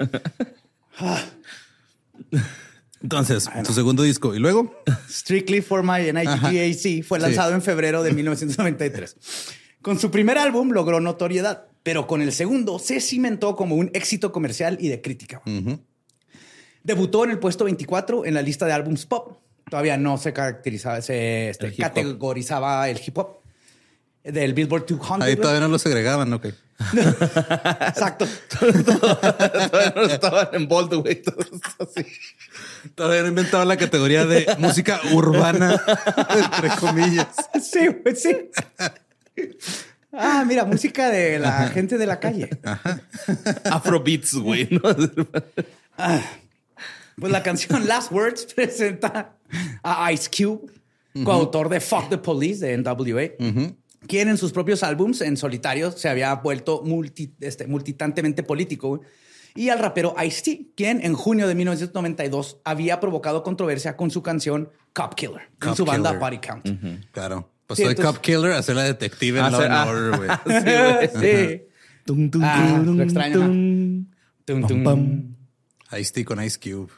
Entonces, 3.02 3.50
tu 3.66 3.74
segundo 3.74 4.04
disco. 4.04 4.36
¿Y 4.36 4.40
luego? 4.40 4.74
Strictly 5.10 5.62
for 5.62 5.84
My 5.84 6.12
NIGGAC 6.12 7.04
fue 7.04 7.20
lanzado 7.20 7.54
en 7.54 7.62
febrero 7.62 8.04
de 8.04 8.12
1993. 8.12 9.16
Con 9.82 9.98
su 10.00 10.12
primer 10.12 10.38
álbum 10.38 10.72
logró 10.72 11.00
notoriedad, 11.00 11.68
pero 11.84 12.08
con 12.08 12.22
el 12.22 12.34
segundo 12.34 12.80
se 12.80 13.00
cimentó 13.00 13.56
como 13.56 13.76
un 13.76 13.90
éxito 13.94 14.32
comercial 14.32 14.78
y 14.82 14.90
de 14.90 15.02
crítica. 15.02 15.42
Debutó 16.84 17.24
en 17.24 17.32
el 17.32 17.40
puesto 17.40 17.66
24 17.66 18.26
en 18.26 18.34
la 18.34 18.42
lista 18.42 18.66
de 18.66 18.74
álbums 18.74 19.06
pop. 19.06 19.40
Todavía 19.70 19.98
no 19.98 20.18
se 20.18 20.34
caracterizaba, 20.34 21.02
se 21.02 21.50
este, 21.50 21.68
El 21.68 21.78
categorizaba 21.78 22.90
el 22.90 23.00
hip 23.06 23.18
hop 23.18 23.40
del 24.24 24.54
Billboard 24.54 24.86
200. 24.88 25.22
Ahí 25.22 25.36
todavía 25.36 25.62
no 25.62 25.68
lo 25.68 25.80
segregaban, 25.80 26.34
ok. 26.34 26.48
Exacto. 27.88 28.26
Todavía 28.60 29.94
no 29.96 30.02
estaban 30.04 30.48
en 30.54 30.68
bold, 30.68 30.94
güey. 30.96 31.22
Todos 31.22 31.48
así. 31.80 32.06
Todavía 32.96 33.24
no 33.24 33.28
inventaban 33.30 33.68
la 33.68 33.78
categoría 33.78 34.26
de 34.26 34.56
música 34.58 35.00
urbana, 35.12 35.82
entre 36.30 36.70
comillas. 36.80 37.28
Sí, 37.62 37.88
güey, 37.88 38.16
sí. 38.16 38.50
Ah, 40.12 40.44
mira, 40.48 40.66
música 40.66 41.10
de 41.10 41.40
la 41.40 41.68
gente 41.68 41.98
de 41.98 42.06
la 42.06 42.20
calle. 42.20 42.50
Afrobeats, 43.66 44.36
güey. 44.36 44.68
¿no? 44.72 44.82
Pues 47.20 47.32
la 47.32 47.44
canción 47.44 47.88
Last 47.88 48.12
Words 48.12 48.54
presenta 48.54 49.36
a 49.84 50.12
Ice 50.12 50.30
Cube, 50.30 50.72
coautor 51.24 51.70
de 51.70 51.80
Fuck 51.82 52.10
the 52.10 52.18
Police 52.18 52.66
de 52.66 52.78
NWA, 52.78 53.30
quien 54.08 54.28
en 54.30 54.38
sus 54.38 54.52
propios 54.52 54.84
álbums 54.84 55.22
en 55.22 55.38
solitario 55.38 55.92
se 55.92 56.10
había 56.10 56.34
vuelto 56.36 56.82
multi, 56.86 57.34
este, 57.40 57.68
multitantemente 57.68 58.44
político. 58.44 58.90
güey. 58.90 59.02
Y 59.56 59.70
al 59.70 59.80
rapero 59.80 60.16
Ice-T, 60.24 60.68
quien 60.76 61.04
en 61.04 61.14
junio 61.16 61.48
de 61.48 61.56
1992 61.56 62.58
había 62.64 63.00
provocado 63.00 63.44
controversia 63.44 63.98
con 63.98 64.12
su 64.12 64.22
canción 64.22 64.70
Cop 64.94 65.16
Killer, 65.16 65.42
en 65.62 65.68
Cop 65.70 65.76
su 65.76 65.86
banda. 65.86 66.14
Body 66.14 66.38
Count. 66.40 66.68
Claro. 67.12 67.52
Pasó 67.68 67.78
Sí, 67.82 67.84
de 67.84 67.90
entonces- 67.92 68.14
Cop 68.14 68.22
Killer 68.22 68.52
a 68.54 68.64
ser 68.64 68.76
la 68.76 68.84
detective 68.84 69.40
en 69.40 69.46
A 69.46 69.50
Law 69.50 69.62
and 69.62 69.74
ah. 69.74 69.86
Order, 69.88 70.18
güey. 70.18 70.30
Sí, 70.64 71.12
güey, 71.22 71.48
sí. 71.50 71.62
Tum, 72.06 72.30
tum, 72.32 72.42
Ah, 72.44 72.82
tum, 72.84 72.98
lo 72.98 73.04
extraño, 73.04 73.36
tum. 73.40 74.06
Tum, 74.46 74.68
tum. 74.68 74.84
pam. 74.84 75.36
Ice-T 76.00 76.26
con 76.26 76.44
Ice 76.44 76.58
Cube. 76.60 76.92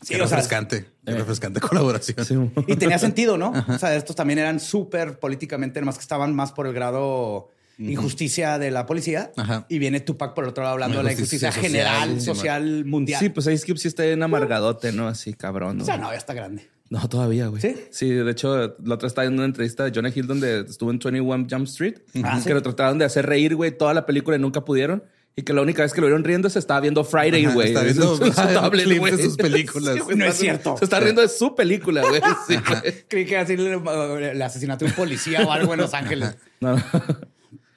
Sí, 0.00 0.14
Qué 0.14 0.22
o 0.22 0.26
sea, 0.26 0.36
refrescante. 0.36 0.86
Qué 1.04 1.12
refrescante 1.12 1.60
colaboración. 1.60 2.24
Sí, 2.24 2.34
Y 2.66 2.76
tenía 2.76 2.98
sentido, 2.98 3.36
¿no? 3.36 3.52
O 3.68 3.78
sea, 3.78 3.94
estos 3.94 4.16
también 4.16 4.38
eran 4.38 4.58
súper 4.58 5.18
políticamente, 5.18 5.80
nomás 5.80 5.96
que 5.96 6.02
estaban 6.02 6.34
más 6.34 6.52
por 6.52 6.66
el 6.66 6.72
grado 6.72 7.50
injusticia 7.78 8.58
de 8.58 8.70
la 8.70 8.86
policía. 8.86 9.32
Ajá. 9.36 9.66
Y 9.68 9.78
viene 9.78 10.00
Tupac 10.00 10.34
por 10.34 10.44
el 10.44 10.50
otro 10.50 10.62
lado 10.62 10.74
hablando 10.74 10.98
de 10.98 11.04
la 11.04 11.12
Injusticia 11.12 11.50
social, 11.50 11.70
general, 11.70 12.20
sí, 12.20 12.26
social, 12.26 12.84
mundial. 12.84 13.20
Sí, 13.20 13.28
pues 13.30 13.46
Ice 13.46 13.66
Cube 13.66 13.78
sí 13.78 13.88
está 13.88 14.04
en 14.04 14.22
amargadote, 14.22 14.92
¿no? 14.92 15.08
Así, 15.08 15.34
cabrón. 15.34 15.78
¿no? 15.78 15.82
o 15.82 15.86
sea, 15.86 15.96
no, 15.96 16.10
ya 16.10 16.18
está 16.18 16.34
grande. 16.34 16.68
No, 16.90 17.08
todavía, 17.08 17.46
güey. 17.46 17.62
¿Sí? 17.62 17.76
Sí, 17.90 18.10
de 18.10 18.30
hecho, 18.30 18.76
la 18.84 18.94
otra 18.96 19.06
estaba 19.06 19.26
en 19.26 19.34
una 19.34 19.44
entrevista 19.44 19.84
de 19.84 19.92
Jonah 19.94 20.10
Hill 20.12 20.26
donde 20.26 20.60
estuvo 20.62 20.90
en 20.90 20.98
21 20.98 21.46
Jump 21.48 21.66
Street. 21.68 21.98
Ah, 22.24 22.38
que 22.38 22.48
¿sí? 22.48 22.52
lo 22.52 22.62
trataron 22.62 22.98
de 22.98 23.04
hacer 23.04 23.26
reír, 23.26 23.54
güey, 23.54 23.76
toda 23.76 23.94
la 23.94 24.04
película 24.06 24.36
y 24.36 24.40
nunca 24.40 24.64
pudieron. 24.64 25.04
Y 25.36 25.42
que 25.42 25.52
la 25.52 25.62
única 25.62 25.82
vez 25.82 25.92
que 25.92 26.00
lo 26.00 26.06
vieron 26.08 26.24
riendo 26.24 26.50
se 26.50 26.58
estaba 26.58 26.80
viendo 26.80 27.02
Friday, 27.04 27.46
güey. 27.46 27.68
está 27.68 27.82
viendo 27.82 28.14
En 28.14 28.18
su- 28.34 28.42
tablet, 28.54 28.98
güey. 28.98 29.16
de 29.16 29.22
sus 29.22 29.36
películas. 29.36 29.96
No 30.14 30.24
es 30.24 30.36
cierto. 30.36 30.76
Se 30.76 30.84
está 30.84 31.00
riendo 31.00 31.22
de 31.22 31.28
su 31.28 31.54
película, 31.54 32.02
güey. 32.06 32.20
Sí. 32.46 32.56
Creí 33.08 33.24
que 33.24 33.30
iba 33.32 33.40
a 33.40 33.44
decir 33.44 33.60
el, 33.60 34.22
el 34.24 34.42
asesinato 34.42 34.84
de 34.84 34.90
un 34.90 34.96
policía 34.96 35.42
o 35.46 35.52
algo 35.52 35.72
en 35.74 35.80
Los 35.80 35.94
Ángeles. 35.94 36.36
No, 36.60 36.76
no. 36.76 36.82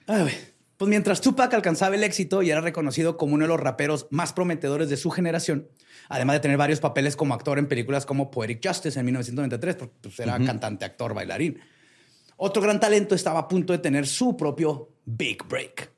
Ay, 0.07 0.21
güey. 0.23 0.33
Pues 0.77 0.89
mientras 0.89 1.21
Tupac 1.21 1.53
alcanzaba 1.53 1.95
el 1.95 2.03
éxito 2.03 2.41
y 2.41 2.49
era 2.49 2.59
reconocido 2.59 3.15
como 3.15 3.35
uno 3.35 3.43
de 3.45 3.47
los 3.49 3.59
raperos 3.59 4.07
más 4.09 4.33
prometedores 4.33 4.89
de 4.89 4.97
su 4.97 5.11
generación, 5.11 5.69
además 6.09 6.33
de 6.37 6.39
tener 6.41 6.57
varios 6.57 6.81
papeles 6.81 7.15
como 7.15 7.33
actor 7.35 7.57
en 7.59 7.67
películas 7.67 8.05
como 8.05 8.29
Poetic 8.31 8.67
Justice 8.67 8.99
en 8.99 9.05
1993, 9.05 9.75
porque 9.75 9.93
pues, 10.01 10.19
era 10.19 10.37
cantante, 10.43 10.83
actor, 10.83 11.13
bailarín. 11.13 11.59
Otro 12.35 12.61
gran 12.61 12.79
talento 12.81 13.15
estaba 13.15 13.39
a 13.41 13.47
punto 13.47 13.71
de 13.71 13.79
tener 13.79 14.07
su 14.07 14.35
propio 14.35 14.89
Big 15.05 15.47
Break. 15.47 15.91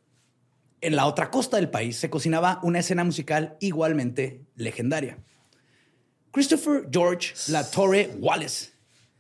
En 0.82 0.96
la 0.96 1.06
otra 1.06 1.32
costa 1.32 1.58
del 1.58 1.70
país 1.70 1.98
se 1.98 2.10
cocinaba 2.10 2.60
una 2.64 2.80
escena 2.80 3.04
musical 3.04 3.58
igualmente 3.60 4.42
legendaria. 4.56 5.18
Christopher 6.32 6.88
George 6.92 7.34
La 7.48 7.64
Torre 7.64 8.12
Wallace, 8.20 8.72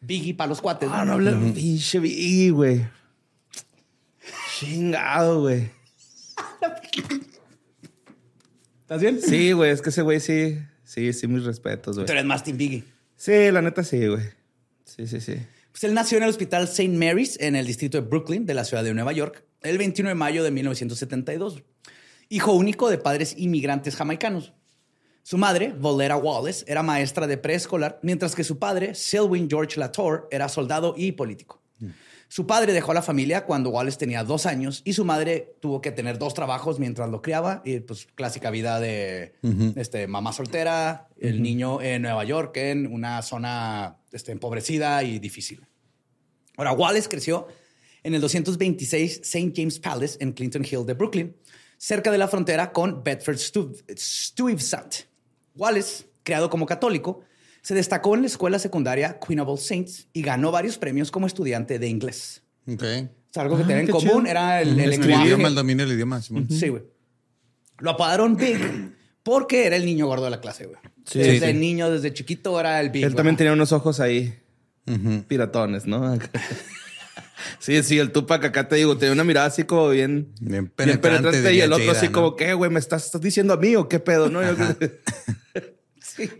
Biggie 0.01 0.33
para 0.33 0.49
los 0.49 0.61
cuates. 0.61 0.89
Ah, 0.91 1.05
no 1.05 1.13
hablé. 1.13 1.31
Pinche 1.53 1.99
vi, 1.99 2.49
güey. 2.49 2.85
Chingado, 4.59 5.41
güey. 5.41 5.69
¿Estás 8.81 9.01
bien? 9.01 9.19
Sí, 9.21 9.51
güey, 9.53 9.71
es 9.71 9.81
que 9.81 9.89
ese 9.89 10.01
güey 10.01 10.19
sí, 10.19 10.59
sí, 10.83 11.11
sí, 11.13 11.27
mis 11.27 11.43
respetos, 11.43 11.95
güey. 11.95 12.05
Tú 12.05 12.11
eres 12.11 12.25
más 12.25 12.43
Team 12.43 12.57
Biggie. 12.57 12.83
Sí, 13.15 13.49
la 13.51 13.61
neta 13.61 13.83
sí, 13.83 14.05
güey. 14.07 14.23
Sí, 14.83 15.07
sí, 15.07 15.21
sí. 15.21 15.37
Pues 15.75 15.83
él 15.83 15.93
nació 15.93 16.17
en 16.19 16.23
el 16.23 16.29
hospital 16.29 16.63
St. 16.63 16.87
Mary's 16.87 17.37
en 17.37 17.53
el 17.53 17.67
distrito 17.67 17.99
de 17.99 18.07
Brooklyn 18.07 18.45
de 18.45 18.53
la 18.53 18.63
ciudad 18.63 18.81
de 18.81 18.93
Nueva 18.93 19.11
York 19.11 19.43
el 19.61 19.77
21 19.77 20.07
de 20.07 20.15
mayo 20.15 20.41
de 20.41 20.49
1972. 20.49 21.63
Hijo 22.29 22.53
único 22.53 22.89
de 22.89 22.97
padres 22.97 23.35
inmigrantes 23.37 23.97
jamaicanos. 23.97 24.53
Su 25.21 25.37
madre, 25.37 25.75
Volera 25.77 26.15
Wallace, 26.15 26.63
era 26.65 26.81
maestra 26.81 27.27
de 27.27 27.37
preescolar, 27.37 27.99
mientras 28.03 28.35
que 28.35 28.45
su 28.45 28.57
padre, 28.57 28.95
Selwyn 28.95 29.49
George 29.49 29.77
Latour, 29.77 30.29
era 30.31 30.47
soldado 30.47 30.93
y 30.95 31.11
político. 31.11 31.61
Su 32.35 32.45
padre 32.45 32.73
dejó 32.73 32.91
a 32.91 32.95
la 32.95 33.01
familia 33.01 33.45
cuando 33.45 33.69
Wallace 33.69 33.97
tenía 33.97 34.25
dos 34.25 34.45
años 34.45 34.81
y 34.83 34.91
su 34.91 35.05
madre 35.05 35.55
tuvo 35.61 35.79
que 35.79 35.93
tener 35.93 36.17
dos 36.19 36.33
trabajos 36.33 36.79
mientras 36.79 37.09
lo 37.09 37.21
criaba. 37.21 37.61
Y 37.63 37.79
pues 37.79 38.09
clásica 38.13 38.49
vida 38.49 38.81
de 38.81 39.35
este, 39.77 40.05
mamá 40.07 40.33
soltera, 40.33 41.07
el 41.17 41.41
niño 41.41 41.81
en 41.81 42.01
Nueva 42.01 42.25
York, 42.25 42.57
en 42.57 42.91
una 42.91 43.21
zona 43.21 43.99
este, 44.11 44.33
empobrecida 44.33 45.01
y 45.03 45.17
difícil. 45.19 45.65
Ahora, 46.57 46.73
Wallace 46.73 47.07
creció 47.07 47.47
en 48.03 48.15
el 48.15 48.19
226 48.19 49.21
St. 49.23 49.53
James 49.55 49.79
Palace 49.79 50.17
en 50.19 50.33
Clinton 50.33 50.65
Hill 50.69 50.85
de 50.85 50.93
Brooklyn, 50.93 51.37
cerca 51.77 52.11
de 52.11 52.17
la 52.17 52.27
frontera 52.27 52.73
con 52.73 53.01
Bedford 53.01 53.37
Stu- 53.37 53.81
Stuyvesant. 53.97 54.93
Wallace, 55.55 56.03
creado 56.23 56.49
como 56.49 56.65
católico, 56.65 57.21
se 57.65 57.73
destacó 57.73 58.13
en 58.13 58.21
la 58.21 58.27
escuela 58.27 58.59
secundaria 58.59 59.17
Queen 59.19 59.39
of 59.39 59.47
All 59.49 59.57
Saints 59.57 60.07
y 60.13 60.21
ganó 60.21 60.51
varios 60.51 60.77
premios 60.77 61.09
como 61.09 61.25
estudiante 61.25 61.79
de 61.79 61.87
inglés. 61.87 62.43
Ok. 62.67 62.83
O 62.83 63.33
sea, 63.33 63.41
algo 63.41 63.57
que 63.57 63.63
tenía 63.63 63.79
en 63.79 63.87
común 63.87 64.07
chido. 64.07 64.25
era 64.27 64.61
el, 64.61 64.69
el 64.79 64.79
El 64.81 64.89
lenguaje. 64.91 65.25
idioma, 65.25 65.47
el 65.47 65.55
dominio 65.55 65.83
del 65.87 65.95
idioma. 65.95 66.21
Sí, 66.21 66.69
güey. 66.69 66.83
Lo 67.79 67.89
apodaron 67.89 68.35
Big 68.37 68.59
porque 69.23 69.65
era 69.65 69.77
el 69.77 69.83
niño 69.85 70.05
gordo 70.05 70.25
de 70.25 70.29
la 70.29 70.41
clase, 70.41 70.67
güey. 70.67 70.77
Sí, 71.07 71.17
desde 71.17 71.47
sí. 71.47 71.53
niño, 71.57 71.89
desde 71.89 72.13
chiquito 72.13 72.59
era 72.59 72.79
el 72.81 72.91
Big. 72.91 73.03
Él 73.03 73.09
güey. 73.09 73.15
también 73.15 73.35
tenía 73.35 73.53
unos 73.53 73.71
ojos 73.71 73.99
ahí 73.99 74.37
piratones, 75.27 75.87
¿no? 75.87 76.19
sí, 77.59 77.81
sí, 77.81 77.97
el 77.97 78.11
Tupac 78.11 78.45
acá 78.45 78.67
te 78.67 78.75
digo, 78.75 78.95
tenía 78.95 79.13
una 79.13 79.23
mirada 79.23 79.47
así 79.47 79.63
como 79.63 79.89
bien, 79.89 80.31
Bien 80.39 80.71
bien 80.77 80.99
penetrante, 80.99 81.51
y 81.51 81.61
el 81.61 81.73
otro 81.73 81.85
Jada, 81.87 81.97
así 81.97 82.07
¿no? 82.09 82.11
como, 82.13 82.35
¿qué, 82.35 82.53
güey? 82.53 82.69
¿Me 82.69 82.79
estás, 82.79 83.05
estás 83.05 83.21
diciendo 83.21 83.53
a 83.53 83.57
mí 83.57 83.75
o 83.75 83.89
qué 83.89 83.99
pedo? 83.99 84.29
¿No? 84.29 84.43
Yo- 84.43 84.55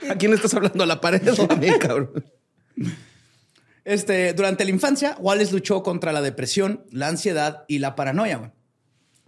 ¿A 0.09 0.15
quién 0.15 0.31
le 0.31 0.37
estás 0.37 0.53
hablando? 0.53 0.83
¿A 0.83 0.87
la 0.87 1.01
pared 1.01 1.21
o 1.37 1.51
a 1.51 1.55
mí, 1.55 1.67
cabrón? 1.79 2.23
Este, 3.83 4.33
durante 4.33 4.63
la 4.65 4.71
infancia, 4.71 5.15
Wallace 5.19 5.51
luchó 5.51 5.83
contra 5.83 6.11
la 6.11 6.21
depresión, 6.21 6.85
la 6.91 7.07
ansiedad 7.07 7.65
y 7.67 7.79
la 7.79 7.95
paranoia, 7.95 8.37
güey. 8.37 8.51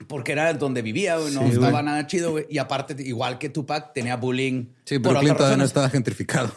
Porque 0.07 0.31
era 0.31 0.53
donde 0.53 0.81
vivía, 0.81 1.17
güey. 1.17 1.33
No 1.33 1.41
Sí, 1.41 1.47
estaba 1.49 1.71
güey. 1.71 1.83
nada 1.86 2.07
chido, 2.07 2.31
güey. 2.31 2.45
Y 2.49 2.57
aparte, 2.60 2.95
igual 3.03 3.38
que 3.39 3.49
Tupac, 3.49 3.93
tenía 3.93 4.15
bullying. 4.15 4.67
Sí, 4.86 4.97
Brooklyn 4.97 5.25
otras 5.31 5.38
todavía 5.38 5.57
no 5.57 5.63
estaba 5.63 5.89
gentrificado. 5.89 6.51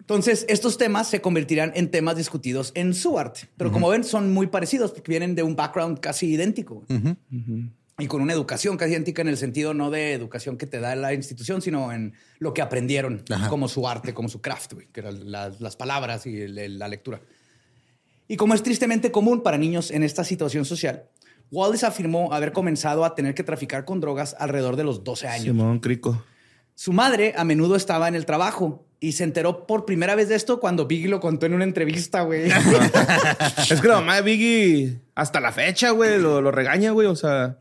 Entonces, 0.00 0.44
estos 0.48 0.76
temas 0.78 1.08
se 1.08 1.20
convertirán 1.20 1.72
en 1.76 1.90
temas 1.90 2.16
discutidos 2.16 2.72
en 2.74 2.92
su 2.94 3.18
arte. 3.18 3.48
Pero 3.56 3.70
como 3.70 3.88
ven, 3.88 4.02
son 4.04 4.32
muy 4.32 4.48
parecidos 4.48 4.90
porque 4.90 5.10
vienen 5.10 5.34
de 5.36 5.42
un 5.44 5.54
background 5.56 6.00
casi 6.00 6.26
idéntico. 6.32 6.84
Y 8.02 8.08
con 8.08 8.20
una 8.20 8.32
educación 8.32 8.76
casi 8.76 8.90
idéntica 8.92 9.22
en 9.22 9.28
el 9.28 9.36
sentido 9.36 9.74
no 9.74 9.90
de 9.90 10.12
educación 10.12 10.56
que 10.56 10.66
te 10.66 10.80
da 10.80 10.96
la 10.96 11.14
institución, 11.14 11.62
sino 11.62 11.92
en 11.92 12.14
lo 12.40 12.52
que 12.52 12.60
aprendieron 12.60 13.22
Ajá. 13.30 13.48
como 13.48 13.68
su 13.68 13.86
arte, 13.86 14.12
como 14.12 14.28
su 14.28 14.40
craft, 14.40 14.72
que 14.92 15.00
eran 15.00 15.30
las, 15.30 15.60
las 15.60 15.76
palabras 15.76 16.26
y 16.26 16.40
el- 16.40 16.78
la 16.80 16.88
lectura. 16.88 17.20
Y 18.26 18.36
como 18.36 18.54
es 18.54 18.62
tristemente 18.64 19.12
común 19.12 19.42
para 19.44 19.56
niños 19.56 19.92
en 19.92 20.02
esta 20.02 20.24
situación 20.24 20.64
social, 20.64 21.04
Wallace 21.52 21.86
afirmó 21.86 22.32
haber 22.32 22.50
comenzado 22.52 23.04
a 23.04 23.14
tener 23.14 23.34
que 23.34 23.44
traficar 23.44 23.84
con 23.84 24.00
drogas 24.00 24.34
alrededor 24.38 24.74
de 24.74 24.82
los 24.84 25.04
12 25.04 25.28
años. 25.28 25.44
Simón 25.44 25.78
Crico. 25.78 26.24
Su 26.74 26.92
madre 26.92 27.34
a 27.36 27.44
menudo 27.44 27.76
estaba 27.76 28.08
en 28.08 28.14
el 28.16 28.26
trabajo 28.26 28.84
y 29.02 29.12
se 29.12 29.24
enteró 29.24 29.66
por 29.66 29.84
primera 29.84 30.14
vez 30.14 30.28
de 30.28 30.36
esto 30.36 30.60
cuando 30.60 30.86
Biggie 30.86 31.08
lo 31.08 31.18
contó 31.18 31.44
en 31.46 31.54
una 31.54 31.64
entrevista, 31.64 32.22
güey. 32.22 32.48
Es 33.70 33.80
que 33.80 33.88
la 33.88 33.96
mamá 33.96 34.16
de 34.16 34.22
Biggie, 34.22 35.00
hasta 35.16 35.40
la 35.40 35.50
fecha, 35.50 35.90
güey, 35.90 36.20
lo, 36.20 36.40
lo 36.40 36.52
regaña, 36.52 36.92
güey. 36.92 37.08
O 37.08 37.16
sea, 37.16 37.58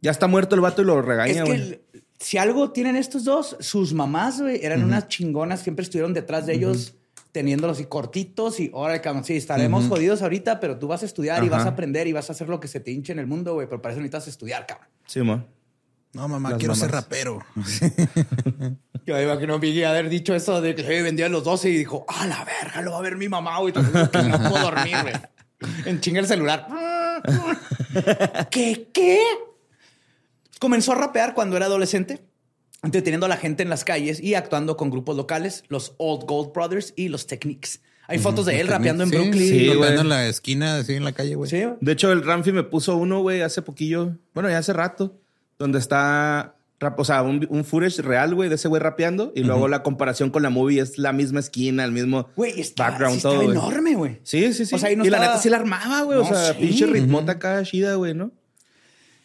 ya 0.00 0.10
está 0.10 0.26
muerto 0.26 0.54
el 0.54 0.62
vato 0.62 0.80
y 0.80 0.86
lo 0.86 0.98
es 1.00 1.04
regaña, 1.04 1.44
que 1.44 1.50
güey. 1.50 1.60
el- 1.60 1.80
si 2.18 2.38
algo 2.38 2.70
tienen 2.72 2.96
estos 2.96 3.24
dos, 3.24 3.56
sus 3.60 3.92
mamás, 3.94 4.40
güey, 4.40 4.60
eran 4.64 4.82
unas 4.82 5.08
chingonas, 5.08 5.60
siempre 5.60 5.82
estuvieron 5.82 6.12
detrás 6.14 6.46
de 6.46 6.54
ellos 6.54 6.94
teniéndolos 7.32 7.76
así 7.78 7.86
cortitos 7.86 8.58
y 8.60 8.70
ahora, 8.74 9.00
cabrón, 9.00 9.24
sí, 9.24 9.36
estaremos 9.36 9.86
jodidos 9.86 10.20
ahorita, 10.22 10.60
pero 10.60 10.78
tú 10.78 10.88
vas 10.88 11.02
a 11.02 11.06
estudiar 11.06 11.44
y 11.44 11.48
vas 11.48 11.64
a 11.66 11.68
aprender 11.70 12.06
y 12.08 12.12
vas 12.12 12.28
a 12.28 12.32
hacer 12.32 12.48
lo 12.48 12.58
que 12.58 12.68
se 12.68 12.80
te 12.80 12.90
hinche 12.90 13.12
en 13.12 13.18
el 13.20 13.26
mundo, 13.26 13.54
güey, 13.54 13.68
pero 13.68 13.80
para 13.80 13.92
eso 13.92 14.00
necesitas 14.00 14.28
estudiar, 14.28 14.66
cabrón. 14.66 14.88
Simón. 15.06 15.46
No, 16.12 16.26
mamá, 16.26 16.50
Las 16.50 16.58
quiero 16.58 16.74
ser 16.74 16.90
rapero. 16.90 17.40
Yo 19.06 19.14
me 19.14 19.22
imagino 19.22 19.58
Biggie 19.58 19.86
haber 19.86 20.08
dicho 20.08 20.34
eso 20.34 20.60
de 20.60 20.74
que 20.74 20.82
se 20.82 21.02
vendía 21.02 21.28
los 21.28 21.44
12 21.44 21.70
y 21.70 21.76
dijo, 21.76 22.04
a 22.08 22.26
la 22.26 22.44
verga, 22.44 22.82
lo 22.82 22.92
va 22.92 22.98
a 22.98 23.02
ver 23.02 23.16
mi 23.16 23.28
mamá, 23.28 23.58
güey. 23.60 23.72
Que 23.72 23.80
no 23.82 24.50
puedo 24.50 24.58
dormir, 24.58 24.96
güey. 25.02 25.14
En 25.86 26.00
chinga 26.00 26.20
el 26.20 26.26
celular. 26.26 26.66
¿Qué? 28.50 28.88
¿Qué? 28.92 29.20
Comenzó 30.58 30.92
a 30.92 30.96
rapear 30.96 31.34
cuando 31.34 31.56
era 31.56 31.66
adolescente, 31.66 32.20
entreteniendo 32.82 33.26
a 33.26 33.28
la 33.28 33.36
gente 33.36 33.62
en 33.62 33.70
las 33.70 33.84
calles 33.84 34.20
y 34.20 34.34
actuando 34.34 34.76
con 34.76 34.90
grupos 34.90 35.16
locales, 35.16 35.64
los 35.68 35.94
Old 35.98 36.24
Gold 36.26 36.52
Brothers 36.52 36.92
y 36.96 37.08
los 37.08 37.26
Techniques. 37.26 37.80
Hay 38.08 38.18
fotos 38.18 38.46
de 38.46 38.60
él 38.60 38.66
rapeando 38.66 39.04
en 39.04 39.10
Sí, 39.10 39.16
Brooklyn. 39.16 39.48
Sí, 39.48 39.68
rapeando 39.72 40.00
en 40.02 40.08
la 40.08 40.26
esquina, 40.26 40.78
así 40.78 40.94
en 40.94 41.04
la 41.04 41.12
calle, 41.12 41.36
güey. 41.36 41.48
Sí. 41.48 41.62
De 41.80 41.92
hecho, 41.92 42.10
el 42.10 42.24
Ramfi 42.24 42.50
me 42.50 42.64
puso 42.64 42.96
uno, 42.96 43.20
güey, 43.20 43.40
hace 43.40 43.62
poquillo. 43.62 44.16
Bueno, 44.34 44.50
ya 44.50 44.58
hace 44.58 44.72
rato. 44.72 45.19
Donde 45.60 45.78
está, 45.78 46.56
rap- 46.80 46.98
o 46.98 47.04
sea, 47.04 47.22
un, 47.22 47.46
un 47.50 47.64
footage 47.64 48.02
real, 48.02 48.34
güey, 48.34 48.48
de 48.48 48.56
ese 48.56 48.66
güey 48.66 48.82
rapeando. 48.82 49.30
Y 49.36 49.44
luego 49.44 49.68
la 49.68 49.84
comparación 49.84 50.30
con 50.30 50.42
la 50.42 50.50
movie 50.50 50.80
es 50.80 50.98
la 50.98 51.12
misma 51.12 51.38
esquina, 51.38 51.84
el 51.84 51.92
mismo 51.92 52.28
está, 52.56 52.88
background, 52.90 53.16
sí 53.16 53.22
todo, 53.22 53.34
güey. 53.42 53.50
enorme, 53.50 53.94
güey. 53.94 54.18
Sí, 54.24 54.52
sí, 54.52 54.66
sí. 54.66 54.74
O 54.74 54.78
sea, 54.78 54.88
ahí 54.88 54.96
no 54.96 55.04
y 55.06 55.10
la 55.10 55.20
neta 55.20 55.38
sí 55.38 55.48
la 55.50 55.58
armaba, 55.58 56.02
güey. 56.02 56.18
o 56.18 56.22
No, 56.22 56.28
sea, 56.28 56.54
sí. 56.54 56.58
pinche 56.58 56.86
ritmota 56.86 57.32
acá 57.32 57.62
chida, 57.62 57.94
güey, 57.94 58.14
¿no? 58.14 58.32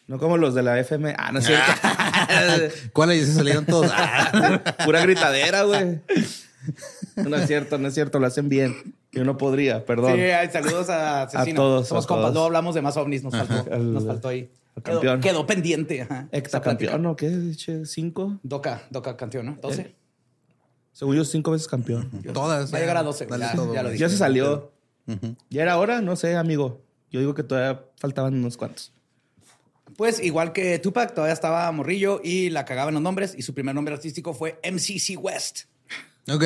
No 0.08 0.20
como 0.20 0.38
los 0.38 0.54
de 0.54 0.62
la 0.62 0.80
FM. 0.80 1.16
Ah, 1.18 1.32
no 1.32 1.40
es 1.40 1.46
cierto. 1.48 1.72
¿Cuáles? 2.94 3.26
Se 3.26 3.34
salieron 3.34 3.66
todos. 3.66 3.90
Ah, 3.92 4.62
Pura 4.86 5.02
gritadera, 5.02 5.64
güey. 5.64 6.00
No 7.16 7.36
es 7.38 7.48
cierto, 7.48 7.78
no 7.80 7.88
es 7.88 7.94
cierto. 7.94 8.20
Lo 8.20 8.28
hacen 8.28 8.50
bien. 8.50 8.94
Yo 9.12 9.24
no 9.24 9.38
podría, 9.38 9.86
perdón. 9.86 10.16
Sí, 10.18 10.52
saludos 10.52 10.90
a 10.90 11.24
Asesino. 11.24 11.56
todos, 11.56 11.88
Somos 11.88 12.06
a 12.06 12.08
compas. 12.08 12.22
todos. 12.24 12.34
Luego 12.34 12.46
hablamos 12.48 12.76
de 12.76 12.82
más 12.82 12.98
ovnis. 12.98 13.24
Nos 13.24 13.36
faltó, 13.36 13.74
Al- 13.74 13.94
nos 13.94 14.06
faltó 14.06 14.28
ahí. 14.28 14.50
Quedó, 14.84 14.96
campeón. 15.02 15.22
quedó 15.22 15.48
pendiente. 15.48 16.02
Ajá. 16.02 16.28
Plática. 16.62 16.98
¿no? 16.98 17.16
¿Qué? 17.16 17.30
Dice, 17.30 17.86
¿Cinco? 17.86 18.40
Doca, 18.44 18.84
Doca 18.90 19.16
campeón, 19.16 19.46
¿no? 19.46 19.58
12. 19.62 19.82
Eh, 19.82 19.96
Según 20.92 21.16
yo, 21.16 21.24
cinco 21.26 21.52
veces 21.52 21.68
campeón. 21.68 22.10
Todas. 22.34 22.74
Va 22.74 22.78
a 22.78 22.80
ya. 22.80 22.86
llegar 22.86 22.98
a 22.98 23.04
12, 23.04 23.26
Dale 23.26 23.46
ya- 23.46 23.56
todo, 23.56 23.74
ya 23.74 23.82
lo 23.82 23.90
güey. 23.90 23.94
dije. 23.94 24.02
Ya 24.02 24.10
se 24.10 24.18
salió. 24.18 24.72
¿Ya 25.50 25.62
era 25.62 25.78
hora? 25.78 26.02
No 26.02 26.16
sé, 26.16 26.36
amigo. 26.36 26.82
Yo 27.12 27.20
digo 27.20 27.34
que 27.36 27.44
todavía 27.44 27.86
faltaban 27.98 28.34
unos 28.34 28.58
cuantos. 28.58 28.92
Pues 29.98 30.22
igual 30.22 30.52
que 30.52 30.80
Tupac, 30.80 31.14
todavía 31.14 31.34
estaba 31.34 31.72
morrillo 31.72 32.20
y 32.24 32.50
la 32.50 32.66
cagaban 32.66 32.94
los 32.94 33.04
nombres. 33.04 33.36
Y 33.38 33.44
su 33.44 33.54
primer 33.54 33.76
nombre 33.76 33.94
artístico 33.94 34.34
fue 34.34 34.60
MCC 34.64 35.18
West. 35.18 35.66
Ok. 36.30 36.44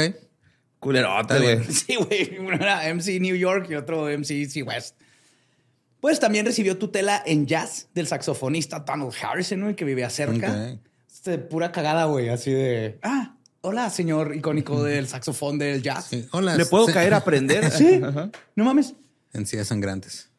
Culerote, 0.79 1.39
güey. 1.39 1.63
Sí, 1.71 1.95
güey. 1.95 2.37
Uno 2.39 2.53
era 2.55 2.87
MC 2.93 3.19
New 3.19 3.35
York 3.35 3.67
y 3.69 3.75
otro 3.75 4.05
MCC 4.07 4.63
West. 4.65 4.97
Pues 5.99 6.19
también 6.19 6.45
recibió 6.45 6.77
tutela 6.77 7.21
en 7.25 7.45
jazz 7.45 7.89
del 7.93 8.07
saxofonista 8.07 8.79
Donald 8.79 9.13
Harrison, 9.21 9.61
güey, 9.61 9.75
que 9.75 9.83
vivía 9.83 10.09
cerca. 10.09 10.77
Este, 11.07 11.37
pura 11.37 11.71
cagada, 11.71 12.05
güey. 12.05 12.29
Así 12.29 12.51
de. 12.51 12.99
Ah, 13.01 13.35
hola, 13.61 13.89
señor 13.89 14.33
icónico 14.35 14.81
del 14.83 15.07
saxofón 15.07 15.57
del 15.57 15.81
jazz. 15.81 16.05
Sí. 16.05 16.25
Hola. 16.31 16.55
¿Le 16.55 16.65
puedo 16.65 16.85
sí. 16.85 16.93
caer 16.93 17.13
a 17.13 17.17
aprender? 17.17 17.69
Sí. 17.77 17.99
Ajá. 18.01 18.29
No 18.55 18.63
mames. 18.63 18.95
Encías 19.33 19.67
sangrantes. 19.67 20.29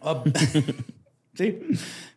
Oh. 0.00 0.22
sí. 1.34 1.60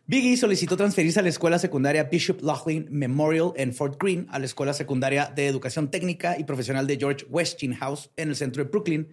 Biggie 0.06 0.36
solicitó 0.36 0.76
transferirse 0.76 1.20
a 1.20 1.22
la 1.22 1.28
escuela 1.30 1.58
secundaria 1.58 2.04
Bishop 2.04 2.42
Laughlin 2.42 2.86
Memorial 2.90 3.52
en 3.56 3.72
Fort 3.74 4.00
Greene, 4.02 4.26
a 4.30 4.38
la 4.38 4.46
escuela 4.46 4.74
secundaria 4.74 5.32
de 5.34 5.46
educación 5.46 5.90
técnica 5.90 6.38
y 6.38 6.44
profesional 6.44 6.86
de 6.86 6.96
George 6.96 7.26
Westinghouse 7.28 8.10
en 8.16 8.30
el 8.30 8.36
centro 8.36 8.64
de 8.64 8.70
Brooklyn, 8.70 9.08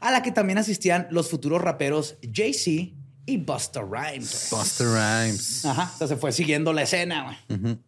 a 0.00 0.10
la 0.10 0.22
que 0.22 0.32
también 0.32 0.58
asistían 0.58 1.06
los 1.10 1.28
futuros 1.28 1.60
raperos 1.60 2.16
Jay-Z 2.32 2.99
y 3.26 3.36
Busta 3.38 3.80
Rhymes. 3.82 4.48
güey. 4.50 4.62
Buster 4.62 4.86
Rhymes. 4.88 5.64
Ajá, 5.64 5.90
o 5.94 5.98
sea, 5.98 6.06
se 6.08 6.16
fue 6.16 6.32
siguiendo 6.32 6.72
la 6.72 6.82
escena, 6.82 7.38
güey. 7.48 7.78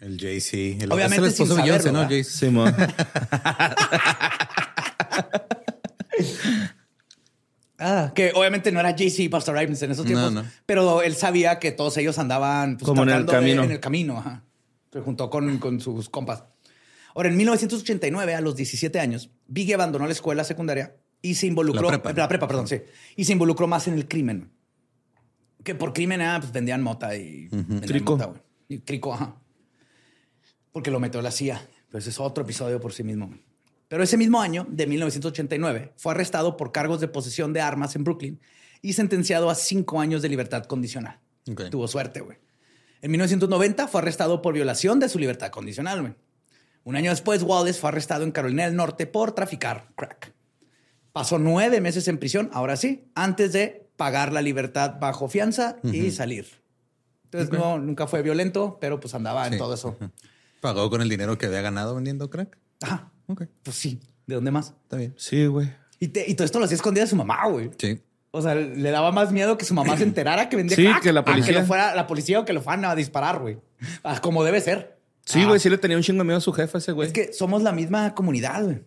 El 0.00 0.18
Jay-Z. 0.20 0.84
El 0.84 0.92
Obviamente 0.92 1.16
es 1.28 1.38
el 1.40 1.44
esposo 1.44 1.54
de 1.56 1.62
Beyoncé, 1.62 1.92
¿no? 1.92 2.02
Jay-Z. 2.08 2.30
Simón. 2.38 2.74
Ah, 7.78 8.12
que 8.14 8.32
obviamente 8.34 8.70
no 8.70 8.78
era 8.80 8.90
Jay-Z 8.96 9.22
y 9.22 9.28
Busta 9.28 9.52
Rhymes 9.52 9.82
en 9.82 9.90
esos 9.90 10.06
tiempos, 10.06 10.32
No, 10.32 10.42
no. 10.42 10.48
pero 10.64 11.02
él 11.02 11.16
sabía 11.16 11.58
que 11.58 11.72
todos 11.72 11.96
ellos 11.96 12.18
andaban 12.18 12.76
pues, 12.76 12.86
Como 12.86 13.02
en 13.02 13.08
el 13.10 13.26
de- 13.26 13.32
camino. 13.32 13.64
en 13.64 13.72
el 13.72 13.80
camino, 13.80 14.16
ajá. 14.18 14.44
Se 14.92 15.00
juntó 15.00 15.28
con, 15.28 15.58
con 15.58 15.80
sus 15.80 16.08
compas. 16.08 16.44
Ahora, 17.16 17.28
en 17.28 17.36
1989, 17.36 18.34
a 18.34 18.40
los 18.40 18.54
17 18.56 19.00
años, 19.00 19.30
Biggie 19.48 19.74
abandonó 19.74 20.06
la 20.06 20.12
escuela 20.12 20.44
secundaria 20.44 20.94
y 21.24 21.34
se 21.34 21.46
involucró. 21.46 21.90
La 21.90 22.02
prepa. 22.02 22.12
La 22.20 22.28
prepa, 22.28 22.46
perdón, 22.46 22.68
sí. 22.68 22.82
Y 23.16 23.24
se 23.24 23.32
involucró 23.32 23.66
más 23.66 23.88
en 23.88 23.94
el 23.94 24.06
crimen. 24.06 24.50
Que 25.62 25.74
por 25.74 25.94
crimen, 25.94 26.20
ah, 26.20 26.36
pues 26.38 26.52
vendían 26.52 26.82
mota 26.82 27.16
y 27.16 27.48
vendían 27.48 27.80
Trico. 27.80 28.12
mota, 28.12 28.26
güey. 28.26 28.40
Y 28.68 28.80
Crico, 28.80 29.14
ajá. 29.14 29.40
Porque 30.70 30.90
lo 30.90 31.00
metió 31.00 31.22
la 31.22 31.30
CIA. 31.30 31.66
Pero 31.88 31.98
ese 31.98 32.10
es 32.10 32.20
otro 32.20 32.44
episodio 32.44 32.78
por 32.78 32.92
sí 32.92 33.02
mismo. 33.04 33.34
Pero 33.88 34.02
ese 34.02 34.18
mismo 34.18 34.42
año, 34.42 34.66
de 34.68 34.86
1989, 34.86 35.94
fue 35.96 36.12
arrestado 36.12 36.58
por 36.58 36.72
cargos 36.72 37.00
de 37.00 37.08
posesión 37.08 37.54
de 37.54 37.62
armas 37.62 37.96
en 37.96 38.04
Brooklyn 38.04 38.38
y 38.82 38.92
sentenciado 38.92 39.48
a 39.48 39.54
cinco 39.54 40.02
años 40.02 40.20
de 40.20 40.28
libertad 40.28 40.64
condicional. 40.64 41.20
Tuvo 41.70 41.88
suerte, 41.88 42.20
güey. 42.20 42.36
En 43.00 43.10
1990 43.10 43.88
fue 43.88 44.02
arrestado 44.02 44.42
por 44.42 44.52
violación 44.52 45.00
de 45.00 45.08
su 45.08 45.18
libertad 45.18 45.50
condicional, 45.50 46.02
güey. 46.02 46.14
Un 46.82 46.96
año 46.96 47.10
después, 47.10 47.42
Wallace 47.42 47.80
fue 47.80 47.88
arrestado 47.88 48.24
en 48.24 48.30
Carolina 48.32 48.66
del 48.66 48.76
Norte 48.76 49.06
por 49.06 49.32
traficar 49.32 49.88
crack. 49.96 50.34
Pasó 51.14 51.38
nueve 51.38 51.80
meses 51.80 52.08
en 52.08 52.18
prisión, 52.18 52.50
ahora 52.52 52.76
sí, 52.76 53.06
antes 53.14 53.52
de 53.52 53.88
pagar 53.96 54.32
la 54.32 54.42
libertad 54.42 54.96
bajo 55.00 55.28
fianza 55.28 55.76
y 55.84 56.10
salir. 56.10 56.44
Entonces, 57.26 57.50
no, 57.56 57.78
nunca 57.78 58.06
fue 58.08 58.20
violento, 58.20 58.78
pero 58.80 58.98
pues 58.98 59.14
andaba 59.14 59.46
en 59.46 59.56
todo 59.56 59.74
eso. 59.74 59.96
¿Pagó 60.60 60.90
con 60.90 61.00
el 61.02 61.08
dinero 61.08 61.38
que 61.38 61.46
había 61.46 61.60
ganado 61.62 61.94
vendiendo 61.94 62.28
crack? 62.30 62.58
Ajá. 62.82 63.10
Ok, 63.28 63.44
Pues 63.62 63.76
sí. 63.76 64.00
¿De 64.26 64.34
dónde 64.34 64.50
más? 64.50 64.74
está 64.82 64.96
bien. 64.96 65.14
Sí, 65.16 65.46
güey. 65.46 65.70
Y, 66.00 66.08
te- 66.08 66.28
y 66.28 66.34
todo 66.34 66.44
esto 66.46 66.58
lo 66.58 66.64
hacía 66.64 66.74
escondida 66.74 67.04
de 67.04 67.10
su 67.10 67.16
mamá, 67.16 67.46
güey. 67.48 67.70
Sí. 67.78 68.00
O 68.32 68.42
sea, 68.42 68.54
le 68.56 68.90
daba 68.90 69.12
más 69.12 69.30
miedo 69.30 69.56
que 69.56 69.64
su 69.64 69.72
mamá 69.74 69.96
se 69.96 70.02
enterara 70.02 70.48
que 70.48 70.56
vendía 70.56 70.76
Sí, 70.76 70.84
crack 70.84 71.02
que 71.02 71.12
la 71.12 71.20
a 71.20 71.24
policía. 71.24 71.60
lo 71.60 71.64
fuera 71.66 71.94
la 71.94 72.08
policía 72.08 72.40
o 72.40 72.44
que 72.44 72.52
lo 72.52 72.60
fueran 72.60 72.84
a 72.86 72.94
disparar, 72.96 73.38
güey. 73.38 73.58
Ah, 74.02 74.20
Como 74.20 74.42
debe 74.42 74.60
ser. 74.60 74.98
Sí, 75.24 75.42
Ah, 75.42 75.46
güey, 75.48 75.60
sí 75.60 75.70
le 75.70 75.78
tenía 75.78 75.96
un 75.96 76.02
chingo 76.02 76.18
de 76.18 76.24
miedo 76.24 76.38
a 76.38 76.40
su 76.40 76.52
jefe 76.52 76.78
ese 76.78 76.90
güey. 76.92 77.06
Es 77.06 77.12
que 77.14 77.32
somos 77.32 77.62
la 77.62 77.70
misma 77.72 78.14
comunidad, 78.14 78.64
güey. 78.64 78.82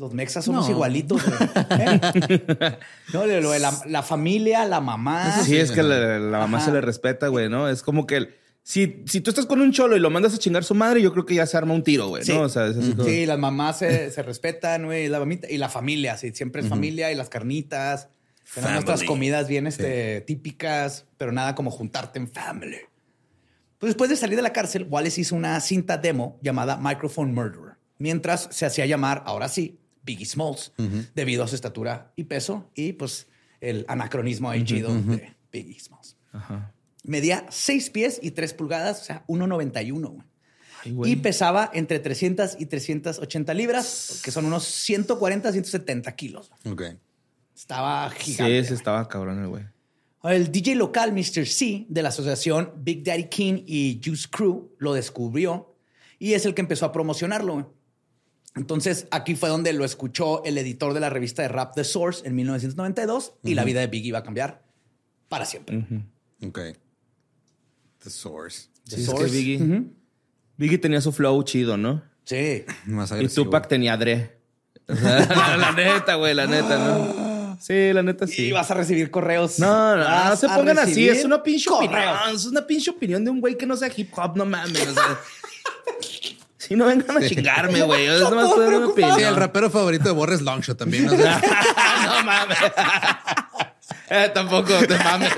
Los 0.00 0.12
mexas 0.14 0.44
somos 0.44 0.64
No. 0.66 0.70
igualitos, 0.72 1.22
güey. 1.24 1.38
¿Eh? 1.80 2.78
No, 3.12 3.26
lo 3.26 3.50
de 3.50 3.58
la, 3.60 3.72
la 3.86 4.02
familia, 4.02 4.64
la 4.64 4.80
mamá. 4.80 5.42
sí, 5.44 5.56
es 5.56 5.70
que 5.70 5.82
la, 5.82 6.18
la 6.18 6.38
mamá 6.38 6.58
Ajá. 6.58 6.66
se 6.66 6.72
le 6.72 6.80
respeta, 6.80 7.28
güey, 7.28 7.48
¿no? 7.48 7.68
Es 7.68 7.82
como 7.82 8.06
que 8.06 8.16
el- 8.16 8.34
si, 8.62 9.02
si 9.06 9.20
tú 9.20 9.30
estás 9.30 9.46
con 9.46 9.60
un 9.60 9.72
cholo 9.72 9.96
y 9.96 10.00
lo 10.00 10.10
mandas 10.10 10.34
a 10.34 10.38
chingar 10.38 10.64
su 10.64 10.74
madre, 10.74 11.00
yo 11.02 11.12
creo 11.12 11.24
que 11.26 11.34
ya 11.34 11.46
se 11.46 11.56
arma 11.56 11.74
un 11.74 11.82
tiro, 11.82 12.08
güey, 12.08 12.24
Sí. 12.24 12.32
¿no? 12.32 12.42
O 12.42 12.48
sea, 12.48 12.66
es 12.66 12.76
así 12.76 12.92
como- 12.92 13.04
Sí, 13.08 13.24
las 13.26 13.38
mamás 13.38 13.78
se, 13.78 14.10
se 14.10 14.22
respetan, 14.22 14.84
güey, 14.84 15.08
la 15.08 15.18
mamita 15.18 15.48
y 15.50 15.58
la 15.58 15.68
familia, 15.68 16.16
sí, 16.16 16.30
siempre 16.34 16.62
es 16.62 16.68
familia 16.68 17.10
y 17.10 17.14
las 17.14 17.28
carnitas. 17.28 18.08
Tenemos 18.54 18.74
nuestras 18.74 19.04
comidas 19.04 19.48
bien 19.48 19.66
este, 19.66 20.20
típicas, 20.22 21.06
pero 21.16 21.30
nada 21.32 21.54
como 21.54 21.70
juntarte 21.70 22.18
en 22.18 22.28
family. 22.28 22.78
Pues 23.78 23.90
después 23.90 24.10
de 24.10 24.16
salir 24.16 24.36
de 24.36 24.42
la 24.42 24.52
cárcel, 24.52 24.86
Wallace 24.90 25.20
hizo 25.22 25.34
una 25.36 25.58
cinta 25.60 25.96
demo 25.96 26.38
llamada 26.42 26.76
Microphone 26.76 27.32
Murderer, 27.32 27.76
mientras 27.98 28.48
se 28.50 28.66
hacía 28.66 28.84
llamar, 28.86 29.22
ahora 29.24 29.48
sí, 29.48 29.78
Biggie 30.02 30.26
Smalls, 30.26 30.72
debido 31.14 31.44
a 31.44 31.48
su 31.48 31.54
estatura 31.54 32.12
y 32.16 32.24
peso 32.24 32.70
y 32.74 32.92
pues 32.94 33.26
el 33.60 33.84
anacronismo 33.88 34.48
ahí 34.50 34.64
chido 34.64 34.94
de 34.94 35.34
Biggie 35.52 35.78
Smalls. 35.80 36.16
Ajá. 36.32 36.72
Medía 37.04 37.46
6 37.50 37.90
pies 37.90 38.18
y 38.22 38.30
3 38.32 38.54
pulgadas, 38.54 39.02
o 39.02 39.04
sea, 39.04 39.24
1,91, 39.26 40.00
güey. 40.10 40.22
Ay, 40.84 40.92
güey. 40.92 41.12
Y 41.12 41.16
pesaba 41.16 41.70
entre 41.74 41.98
300 41.98 42.56
y 42.58 42.66
380 42.66 43.54
libras, 43.54 44.20
que 44.24 44.30
son 44.30 44.44
unos 44.46 44.64
140, 44.64 45.52
170 45.52 46.12
kilos. 46.16 46.50
Ok. 46.66 46.82
Estaba 47.54 48.10
Sí, 48.18 48.32
gigante. 48.32 48.58
ese 48.58 48.74
estaba 48.74 49.06
cabrón 49.08 49.42
el 49.42 49.48
güey. 49.48 49.64
El 50.22 50.52
DJ 50.52 50.74
local 50.76 51.12
Mr. 51.12 51.46
C 51.46 51.86
de 51.88 52.02
la 52.02 52.10
asociación 52.10 52.72
Big 52.78 53.02
Daddy 53.04 53.24
King 53.24 53.62
y 53.66 54.00
Juice 54.04 54.28
Crew 54.30 54.70
lo 54.78 54.92
descubrió 54.94 55.74
y 56.18 56.34
es 56.34 56.44
el 56.44 56.54
que 56.54 56.60
empezó 56.60 56.84
a 56.86 56.92
promocionarlo. 56.92 57.74
Entonces 58.56 59.06
aquí 59.10 59.36
fue 59.36 59.48
donde 59.48 59.72
lo 59.72 59.84
escuchó 59.84 60.42
el 60.44 60.58
editor 60.58 60.92
de 60.92 61.00
la 61.00 61.08
revista 61.10 61.42
de 61.42 61.48
rap 61.48 61.74
The 61.74 61.84
Source 61.84 62.26
en 62.26 62.34
1992 62.34 63.34
y 63.44 63.54
la 63.54 63.64
vida 63.64 63.80
de 63.80 63.86
Biggie 63.86 64.08
iba 64.08 64.18
a 64.18 64.22
cambiar 64.24 64.62
para 65.28 65.46
siempre. 65.46 65.84
Ok. 66.44 66.58
The 68.02 68.10
source. 68.10 68.68
The 68.88 68.96
Sí, 68.96 69.02
es 69.02 69.08
que 69.08 69.16
Source. 69.16 69.84
Biggie, 70.56 70.78
tenía 70.78 71.00
su 71.00 71.12
flow 71.12 71.42
chido, 71.42 71.76
¿no? 71.76 72.02
Sí. 72.24 72.64
Más 72.86 73.12
Y. 73.12 73.28
Tupac 73.28 73.68
tenía 73.68 73.96
Dre. 73.96 74.38
La, 74.88 75.72
neta, 75.76 76.16
güey, 76.16 76.34
la 76.34 76.46
neta, 76.46 76.76
¿no? 76.76 77.56
Sí, 77.60 77.92
la 77.92 78.02
neta 78.02 78.26
sí. 78.26 78.46
Y 78.46 78.52
vas 78.52 78.70
a 78.70 78.74
recibir 78.74 79.10
correos. 79.10 79.58
No, 79.58 79.96
no, 79.96 80.28
no 80.30 80.36
se 80.36 80.48
pongan 80.48 80.78
así. 80.78 81.08
Es 81.08 81.24
una 81.24 81.42
pinche 81.42 81.68
correos. 81.68 81.88
opinión. 81.92 82.34
Es 82.34 82.46
una 82.46 82.66
pinche 82.66 82.90
opinión 82.90 83.24
de 83.24 83.30
un 83.30 83.40
güey 83.40 83.56
que 83.56 83.66
no 83.66 83.76
sea 83.76 83.90
hip 83.94 84.10
hop, 84.16 84.36
no 84.36 84.44
mames. 84.46 84.88
O 84.88 84.94
sea, 84.94 85.20
si 86.70 86.76
no 86.76 86.86
vengan 86.86 87.16
a 87.16 87.26
chingarme, 87.28 87.82
güey. 87.82 88.06
Es 88.06 88.12
Está 88.18 88.30
nomás 88.30 88.44
todo 88.50 88.58
una 88.58 88.66
preocupado. 88.68 88.92
opinión. 88.92 89.16
Sí, 89.18 89.22
el 89.24 89.34
rapero 89.34 89.70
favorito 89.70 90.04
de 90.04 90.10
Borres 90.12 90.40
Longshot 90.40 90.78
también. 90.78 91.06
¿no? 91.06 91.12
no 91.16 92.24
mames. 92.24 92.58
Eh, 94.08 94.30
tampoco 94.34 94.68
te 94.88 94.96
mames. 94.98 95.30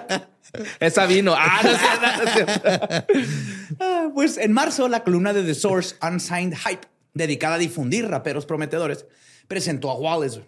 Esa 0.80 1.06
vino. 1.06 1.34
Ah, 1.36 1.60
no 1.62 1.70
es 1.70 1.78
cierto, 1.78 2.06
no 2.06 2.22
es 2.22 2.32
cierto. 2.34 2.70
Ah, 3.80 4.08
Pues 4.14 4.36
en 4.38 4.52
marzo, 4.52 4.88
la 4.88 5.02
columna 5.02 5.32
de 5.32 5.42
The 5.42 5.54
Source 5.54 5.96
Unsigned 6.02 6.54
Hype, 6.56 6.86
dedicada 7.14 7.54
a 7.56 7.58
difundir 7.58 8.08
raperos 8.08 8.44
prometedores, 8.46 9.06
presentó 9.48 9.90
a 9.90 9.94
Wallace. 9.96 10.42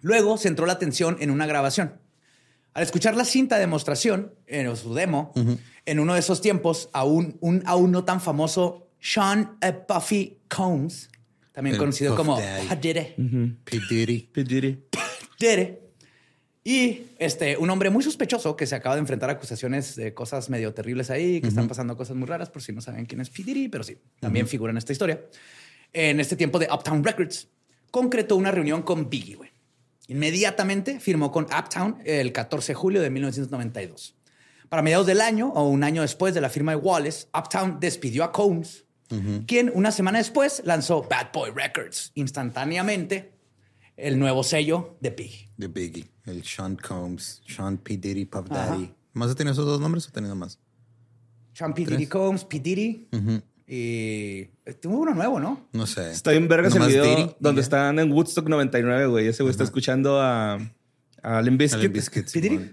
Luego 0.00 0.38
centró 0.38 0.66
la 0.66 0.74
atención 0.74 1.16
en 1.20 1.30
una 1.30 1.46
grabación. 1.46 2.00
Al 2.72 2.82
escuchar 2.84 3.16
la 3.16 3.24
cinta 3.24 3.56
de 3.56 3.62
demostración, 3.62 4.34
en 4.46 4.76
su 4.76 4.94
demo, 4.94 5.32
en 5.86 5.98
uno 6.00 6.14
de 6.14 6.20
esos 6.20 6.40
tiempos, 6.40 6.88
aún, 6.92 7.36
un 7.40 7.62
aún 7.66 7.90
no 7.90 8.04
tan 8.04 8.20
famoso 8.20 8.85
Sean 9.00 9.56
eh, 9.60 9.72
Puffy 9.72 10.38
Combs, 10.48 11.08
también 11.52 11.74
El 11.74 11.78
conocido 11.78 12.14
Puff 12.14 12.18
como 12.18 12.40
Daddy. 12.40 12.66
P. 12.66 12.76
Diddy, 12.80 13.56
P. 13.64 13.80
Diddy. 13.88 14.26
P. 14.32 14.44
Diddy. 14.44 14.78
Diddy, 15.38 15.78
y 16.66 17.12
este, 17.20 17.56
un 17.56 17.70
hombre 17.70 17.90
muy 17.90 18.02
sospechoso 18.02 18.56
que 18.56 18.66
se 18.66 18.74
acaba 18.74 18.96
de 18.96 19.00
enfrentar 19.00 19.30
a 19.30 19.34
acusaciones 19.34 19.94
de 19.94 20.14
cosas 20.14 20.50
medio 20.50 20.74
terribles 20.74 21.10
ahí, 21.10 21.40
que 21.40 21.46
están 21.46 21.68
pasando 21.68 21.96
cosas 21.96 22.16
muy 22.16 22.26
raras, 22.26 22.50
por 22.50 22.60
si 22.60 22.72
no 22.72 22.80
saben 22.80 23.06
quién 23.06 23.20
es 23.20 23.30
P. 23.30 23.44
Diddy, 23.44 23.68
pero 23.68 23.84
sí, 23.84 23.96
también 24.18 24.48
figura 24.48 24.72
en 24.72 24.78
esta 24.78 24.90
historia. 24.90 25.22
En 25.92 26.18
este 26.18 26.34
tiempo 26.34 26.58
de 26.58 26.66
Uptown 26.66 27.04
Records, 27.04 27.48
concretó 27.92 28.34
una 28.34 28.50
reunión 28.50 28.82
con 28.82 29.08
Biggie, 29.08 29.36
güey. 29.36 29.50
Inmediatamente 30.08 30.98
firmó 30.98 31.30
con 31.30 31.44
Uptown 31.44 31.98
el 32.04 32.32
14 32.32 32.72
de 32.72 32.74
julio 32.74 33.00
de 33.00 33.10
1992. 33.10 34.16
Para 34.68 34.82
mediados 34.82 35.06
del 35.06 35.20
año, 35.20 35.52
o 35.54 35.68
un 35.68 35.84
año 35.84 36.02
después 36.02 36.34
de 36.34 36.40
la 36.40 36.48
firma 36.48 36.72
de 36.72 36.78
Wallace, 36.78 37.28
Uptown 37.32 37.78
despidió 37.78 38.24
a 38.24 38.32
Combs, 38.32 38.85
quien 39.46 39.70
una 39.74 39.90
semana 39.92 40.18
después 40.18 40.62
lanzó 40.64 41.02
Bad 41.02 41.32
Boy 41.32 41.50
Records, 41.54 42.12
instantáneamente 42.14 43.32
el 43.96 44.18
nuevo 44.18 44.42
sello 44.42 44.96
de 45.00 45.10
Biggie. 45.10 45.48
De 45.56 45.68
Biggie. 45.68 46.06
El 46.24 46.44
Sean 46.44 46.76
Combs. 46.76 47.42
Sean 47.46 47.78
P. 47.78 47.96
Diddy, 47.96 48.26
Puff 48.26 48.48
Daddy. 48.48 48.92
¿Más 49.14 49.30
ha 49.30 49.34
tenido 49.34 49.52
esos 49.52 49.64
dos 49.64 49.80
nombres 49.80 50.06
o 50.06 50.10
ha 50.10 50.12
tenido 50.12 50.34
más? 50.34 50.58
Sean 51.54 51.72
P. 51.72 51.86
Diddy 51.86 52.06
Combs, 52.06 52.44
P. 52.44 52.60
Diddy. 52.60 53.08
Y 53.68 54.44
tuvo 54.80 54.98
uno 54.98 55.14
nuevo, 55.14 55.40
¿no? 55.40 55.68
No 55.72 55.86
sé. 55.86 56.12
Está 56.12 56.30
bien 56.32 56.46
vergas 56.46 56.74
el 56.76 56.86
video 56.86 57.04
Diddy, 57.04 57.36
donde 57.40 57.60
ya. 57.60 57.64
están 57.64 57.98
en 57.98 58.12
Woodstock 58.12 58.48
99, 58.48 59.06
güey. 59.06 59.28
Ese 59.28 59.42
güey 59.42 59.50
está 59.50 59.64
escuchando 59.64 60.20
a, 60.20 60.58
a 61.22 61.42
Limp 61.42 61.58
Bizkit. 61.58 62.26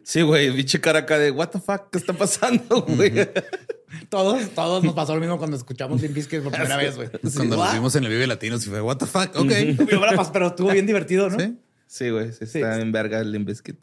Sí, 0.04 0.22
güey. 0.22 0.52
Biche 0.52 0.82
cara 0.82 1.00
acá 1.00 1.18
de 1.18 1.32
what 1.32 1.50
the 1.50 1.60
fuck, 1.60 1.90
¿qué 1.92 1.98
está 1.98 2.14
pasando, 2.14 2.82
güey? 2.84 3.14
Todos, 4.10 4.50
todos 4.52 4.84
nos 4.84 4.94
pasó 4.96 5.14
lo 5.16 5.22
mismo 5.22 5.38
cuando 5.38 5.56
escuchamos 5.56 6.02
Limp 6.02 6.16
Bizkit 6.16 6.42
por 6.42 6.52
primera 6.52 6.78
vez, 6.78 6.96
güey. 6.96 7.10
Cuando 7.36 7.58
What? 7.58 7.66
los 7.66 7.74
vimos 7.76 7.96
en 7.96 8.04
el 8.06 8.10
Vive 8.10 8.28
Latinos 8.28 8.66
y 8.66 8.70
fue, 8.70 8.82
what 8.82 8.98
the 8.98 9.06
fuck, 9.06 9.36
ok. 9.36 9.52
Pero 10.34 10.48
estuvo 10.48 10.72
bien 10.72 10.86
divertido, 10.88 11.30
¿no? 11.30 11.40
¿Sí? 11.40 11.58
Sí, 11.88 12.10
güey. 12.10 12.32
Sí, 12.32 12.46
Sí. 12.48 12.58
está 12.60 12.80
en 12.80 12.92
verga 12.92 13.20
el 13.20 13.32
Limp 13.32 13.48
Bizkit. 13.48 13.78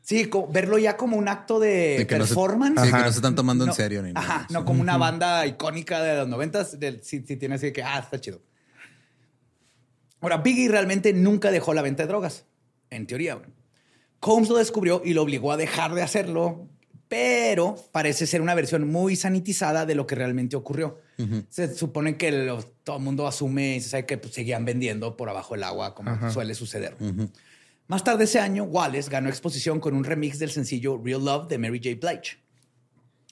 Sí, 0.00 0.28
verlo 0.50 0.78
ya 0.78 0.96
como 0.98 1.16
un 1.16 1.28
acto 1.28 1.58
de, 1.60 1.96
De 1.98 2.06
que 2.06 2.18
no 2.18 2.24
se- 2.26 2.34
performance. 2.34 2.80
sí, 2.82 2.92
que 2.92 2.98
no 2.98 3.10
se 3.10 3.16
están 3.18 3.34
tomando 3.34 3.64
en 3.64 3.72
serio 3.72 4.02
ni 4.02 4.12
nada. 4.12 4.26
Ajá, 4.26 4.46
no 4.50 4.64
como 4.64 4.80
una 4.82 4.96
banda 4.98 5.46
icónica 5.46 6.02
de 6.02 6.16
los 6.18 6.28
noventas. 6.28 6.76
Sí, 7.02 7.22
sí 7.26 7.36
tiene 7.36 7.54
así 7.54 7.66
de 7.66 7.72
que, 7.72 7.82
ah, 7.82 7.98
está 7.98 8.20
chido. 8.20 8.40
Ahora, 10.20 10.38
Biggie 10.38 10.68
realmente 10.68 11.12
nunca 11.12 11.50
dejó 11.50 11.74
la 11.74 11.82
venta 11.82 12.02
de 12.02 12.08
drogas, 12.08 12.44
en 12.90 13.06
teoría. 13.06 13.34
güey. 13.34 13.48
Combs 14.20 14.48
lo 14.48 14.56
descubrió 14.56 15.02
y 15.04 15.12
lo 15.12 15.22
obligó 15.22 15.52
a 15.52 15.56
dejar 15.58 15.94
de 15.94 16.02
hacerlo, 16.02 16.66
pero 17.08 17.76
parece 17.92 18.26
ser 18.26 18.40
una 18.40 18.54
versión 18.54 18.90
muy 18.90 19.14
sanitizada 19.16 19.86
de 19.86 19.94
lo 19.94 20.06
que 20.06 20.14
realmente 20.14 20.56
ocurrió. 20.56 20.98
Se 21.48 21.74
supone 21.74 22.16
que 22.16 22.32
lo- 22.32 22.62
todo 22.62 22.96
el 22.96 23.02
mundo 23.02 23.26
asume 23.26 23.76
y 23.76 23.80
se 23.80 23.88
sabe 23.90 24.06
que 24.06 24.18
pues, 24.18 24.34
seguían 24.34 24.64
vendiendo 24.64 25.16
por 25.16 25.28
abajo 25.28 25.54
del 25.54 25.64
agua, 25.64 25.94
como 25.94 26.10
suele 26.32 26.54
suceder. 26.54 26.96
Más 27.86 28.02
tarde 28.02 28.24
ese 28.24 28.40
año, 28.40 28.64
Wallace 28.64 29.10
ganó 29.10 29.28
exposición 29.28 29.78
con 29.78 29.94
un 29.94 30.04
remix 30.04 30.38
del 30.38 30.50
sencillo 30.50 31.00
Real 31.04 31.24
Love 31.24 31.48
de 31.48 31.58
Mary 31.58 31.80
J. 31.82 31.96
Blige. 32.00 32.38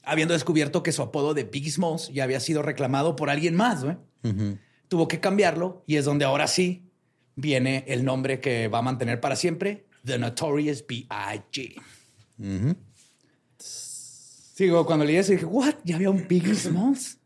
Habiendo 0.04 0.34
descubierto 0.34 0.82
que 0.82 0.92
su 0.92 1.00
apodo 1.02 1.32
de 1.32 1.44
Biggie 1.44 1.70
Smalls 1.70 2.08
ya 2.12 2.24
había 2.24 2.40
sido 2.40 2.60
reclamado 2.62 3.16
por 3.16 3.30
alguien 3.30 3.54
más, 3.54 3.82
güey. 3.84 3.96
Tuvo 4.88 5.08
que 5.08 5.20
cambiarlo 5.20 5.84
y 5.86 5.96
es 5.96 6.04
donde 6.04 6.24
ahora 6.26 6.46
sí 6.48 6.90
viene 7.34 7.84
el 7.88 8.04
nombre 8.04 8.40
que 8.40 8.68
va 8.68 8.78
a 8.80 8.82
mantener 8.82 9.20
para 9.20 9.36
siempre, 9.36 9.86
The 10.04 10.18
Notorious 10.18 10.84
B.I.G. 10.86 11.80
Sigo, 14.62 14.86
cuando 14.86 15.04
leí 15.04 15.16
eso 15.16 15.32
dije, 15.32 15.44
¿what? 15.44 15.74
¿Ya 15.82 15.96
había 15.96 16.08
un 16.08 16.24
Biggie 16.28 16.54
Smalls? 16.54 17.18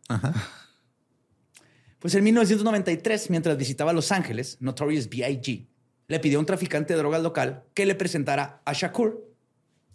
Pues 1.99 2.15
en 2.15 2.25
1993, 2.25 3.29
mientras 3.29 3.59
visitaba 3.59 3.93
Los 3.93 4.11
Ángeles, 4.11 4.57
Notorious 4.61 5.09
B.I.G. 5.11 5.67
le 6.09 6.19
pidió 6.21 6.39
a 6.39 6.41
un 6.41 6.47
traficante 6.47 6.95
de 6.95 6.99
drogas 6.99 7.23
local 7.23 7.65
que 7.75 7.85
le 7.85 7.95
presentara 7.95 8.63
a 8.65 8.73
Shakur 8.73 9.23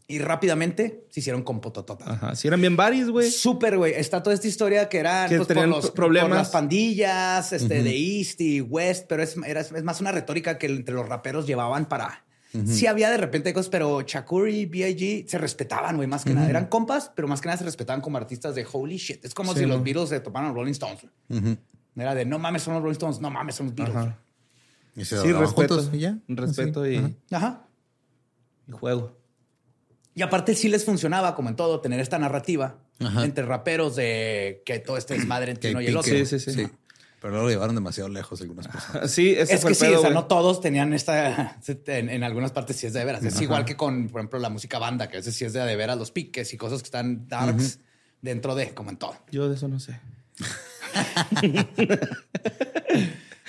Y 0.08 0.20
rápidamente 0.20 1.06
se 1.10 1.22
hicieron 1.22 1.42
compotototas. 1.42 2.08
Ajá. 2.08 2.36
Si 2.36 2.48
eran 2.48 2.62
bien 2.62 2.78
buddies, 2.78 3.10
güey. 3.10 3.32
Súper, 3.32 3.78
güey. 3.78 3.94
Está 3.94 4.22
toda 4.22 4.36
esta 4.36 4.48
historia 4.48 4.88
que 4.88 5.00
eran 5.00 5.28
Que 5.30 5.38
pues, 5.38 5.48
por, 5.48 5.68
los, 5.68 5.90
problemas. 5.92 6.30
por 6.30 6.38
las 6.38 6.50
pandillas 6.50 7.54
este, 7.54 7.82
de 7.82 7.98
East 7.98 8.40
y 8.42 8.62
West, 8.62 9.06
pero 9.10 9.24
es, 9.24 9.36
era- 9.46 9.62
es 9.62 9.84
más 9.84 10.00
una 10.00 10.12
retórica 10.12 10.60
que 10.60 10.68
entre 10.68 10.94
los 10.94 11.10
raperos 11.10 11.48
llevaban 11.48 11.88
para. 11.88 12.24
Sí 12.66 12.86
había 12.86 13.10
de 13.10 13.18
repente 13.18 13.54
cosas, 13.54 13.70
pero 13.70 14.02
Shakur 14.02 14.50
y 14.50 14.66
B.I.G. 14.66 15.26
se 15.28 15.38
respetaban, 15.38 15.96
güey, 15.96 16.08
más 16.08 16.26
que 16.26 16.34
nada. 16.34 16.50
Eran 16.50 16.66
compas, 16.68 17.10
pero 17.16 17.28
más 17.28 17.40
que 17.40 17.48
nada 17.48 17.58
se 17.58 17.64
respetaban 17.64 18.02
como 18.02 18.18
artistas 18.18 18.56
de 18.56 18.68
holy 18.70 18.98
shit. 18.98 19.24
Es 19.24 19.34
como 19.34 19.54
Sí, 19.54 19.60
si 19.60 19.66
¿no? 19.66 19.76
los 19.76 19.84
Beatles 19.84 20.10
se 20.10 20.20
toparan 20.20 20.50
a 20.52 20.54
Rolling 20.54 20.72
Stones. 20.74 21.00
güey. 21.30 21.58
Era 21.96 22.14
de 22.16 22.26
no 22.26 22.40
mames, 22.40 22.62
son 22.64 22.74
los 22.74 22.84
Rolling 22.84 22.94
Stones, 22.94 23.22
no 23.22 23.30
mames, 23.30 23.56
son 23.56 23.68
los 23.68 23.76
Beatles. 23.76 23.96
Ajá. 23.96 24.18
Y 24.96 25.06
se 25.06 25.22
Sí, 25.22 25.32
respeto. 25.32 25.76
juntos 25.76 25.92
ya. 25.98 26.18
Respeto 26.28 26.86
y, 26.86 26.98
Ajá. 26.98 27.10
Ajá. 27.32 27.68
y 28.68 28.72
juego. 28.74 29.18
Y 30.14 30.22
aparte 30.22 30.54
sí 30.54 30.68
les 30.68 30.84
funcionaba, 30.84 31.36
como 31.36 31.48
en 31.48 31.56
todo, 31.56 31.80
tener 31.80 32.02
esta 32.02 32.20
narrativa 32.20 32.80
Ajá. 33.00 33.24
entre 33.24 33.46
raperos 33.46 33.96
de 33.96 34.62
que 34.66 34.80
todo 34.80 34.98
este 34.98 35.14
desmadre 35.14 35.52
entre 35.52 35.70
Que 35.70 35.76
uno 35.76 35.82
y 35.82 35.88
el 35.88 35.96
otro. 35.96 36.12
Sí, 36.14 36.26
sí, 36.26 36.40
sí. 36.52 36.68
Pero 37.22 37.34
luego 37.34 37.46
lo 37.46 37.52
llevaron 37.52 37.76
demasiado 37.76 38.10
lejos 38.10 38.42
algunas 38.42 38.68
personas. 38.68 39.12
Sí, 39.12 39.30
ese 39.30 39.54
Es 39.54 39.62
fue 39.62 39.70
que 39.70 39.74
el 39.74 39.76
sí, 39.76 39.86
pedo, 39.86 40.00
o 40.00 40.02
sea, 40.02 40.10
no 40.10 40.26
todos 40.26 40.60
tenían 40.60 40.92
esta. 40.92 41.60
En, 41.86 42.10
en 42.10 42.24
algunas 42.24 42.52
partes 42.52 42.78
sí 42.78 42.88
es 42.88 42.94
de 42.94 43.06
veras. 43.06 43.24
Es 43.24 43.40
igual 43.40 43.64
que 43.64 43.78
con, 43.78 44.08
por 44.10 44.22
ejemplo, 44.22 44.40
la 44.40 44.50
música 44.50 44.80
banda, 44.80 45.08
que 45.08 45.18
a 45.18 45.20
veces 45.20 45.36
sí 45.36 45.46
es 45.46 45.54
de, 45.54 45.62
de 45.62 45.76
veras 45.76 46.00
los 46.00 46.10
piques 46.10 46.52
y 46.52 46.58
cosas 46.58 46.82
que 46.82 46.88
están 46.88 47.28
darks 47.28 47.80
dentro 48.24 48.56
de, 48.56 48.74
como 48.74 48.90
en 48.90 48.98
todo. 48.98 49.16
Yo 49.32 49.48
de 49.48 49.56
eso 49.56 49.68
no 49.68 49.80
sé. 49.80 50.00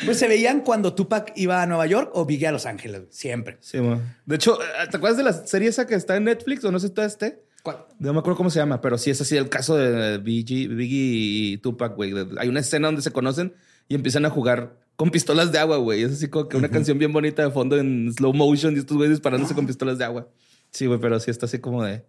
Pues 0.04 0.18
se 0.18 0.26
veían 0.26 0.62
cuando 0.62 0.94
Tupac 0.94 1.32
iba 1.36 1.62
a 1.62 1.66
Nueva 1.66 1.86
York 1.86 2.10
o 2.14 2.24
Biggie 2.24 2.48
a 2.48 2.52
Los 2.52 2.66
Ángeles, 2.66 3.02
siempre. 3.10 3.58
Sí, 3.60 3.78
mo. 3.78 4.00
De 4.26 4.36
hecho, 4.36 4.58
¿te 4.90 4.96
acuerdas 4.96 5.16
de 5.16 5.22
la 5.22 5.32
serie 5.32 5.68
esa 5.68 5.86
que 5.86 5.94
está 5.94 6.16
en 6.16 6.24
Netflix 6.24 6.64
o 6.64 6.72
no 6.72 6.80
sé 6.80 6.86
si 6.86 6.90
está 6.90 7.04
este? 7.04 7.44
¿Cuál? 7.62 7.86
No 7.98 8.12
me 8.12 8.18
acuerdo 8.18 8.36
cómo 8.36 8.50
se 8.50 8.58
llama, 8.58 8.80
pero 8.80 8.98
sí 8.98 9.10
es 9.10 9.20
así 9.20 9.36
el 9.36 9.48
caso 9.48 9.76
de 9.76 10.18
Biggie, 10.18 10.66
Biggie 10.68 11.52
y 11.52 11.56
Tupac, 11.58 11.94
güey. 11.94 12.12
Hay 12.38 12.48
una 12.48 12.60
escena 12.60 12.88
donde 12.88 13.02
se 13.02 13.12
conocen 13.12 13.54
y 13.88 13.94
empiezan 13.94 14.24
a 14.24 14.30
jugar 14.30 14.80
con 14.96 15.10
pistolas 15.10 15.52
de 15.52 15.58
agua, 15.58 15.76
güey. 15.76 16.02
Es 16.02 16.12
así 16.12 16.28
como 16.28 16.48
que 16.48 16.56
una 16.56 16.68
canción 16.68 16.98
bien 16.98 17.12
bonita 17.12 17.42
de 17.44 17.50
fondo 17.50 17.78
en 17.78 18.12
slow 18.12 18.32
motion 18.34 18.74
y 18.74 18.80
estos 18.80 18.96
güeyes 18.96 19.12
disparándose 19.16 19.54
con 19.54 19.66
pistolas 19.66 19.98
de 19.98 20.04
agua. 20.04 20.28
Sí, 20.70 20.86
güey, 20.86 20.98
pero 20.98 21.20
sí 21.20 21.30
está 21.30 21.46
así 21.46 21.58
como 21.60 21.84
de... 21.84 22.04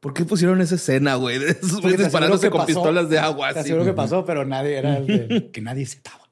¿Por 0.00 0.12
qué 0.12 0.24
pusieron 0.24 0.60
esa 0.60 0.74
escena, 0.74 1.14
güey? 1.16 1.38
De 1.38 1.50
esos 1.50 1.80
güeyes 1.80 1.98
disparándose 2.00 2.50
con 2.50 2.58
pasó. 2.60 2.66
pistolas 2.66 3.08
de 3.08 3.18
agua. 3.18 3.52
Te 3.52 3.60
así. 3.60 3.68
aseguro 3.70 3.84
que 3.84 3.92
pasó, 3.92 4.24
pero 4.24 4.44
nadie 4.44 4.76
era 4.76 4.98
el 4.98 5.06
de- 5.06 5.50
que 5.52 5.60
nadie 5.60 5.86
citaba. 5.86 6.28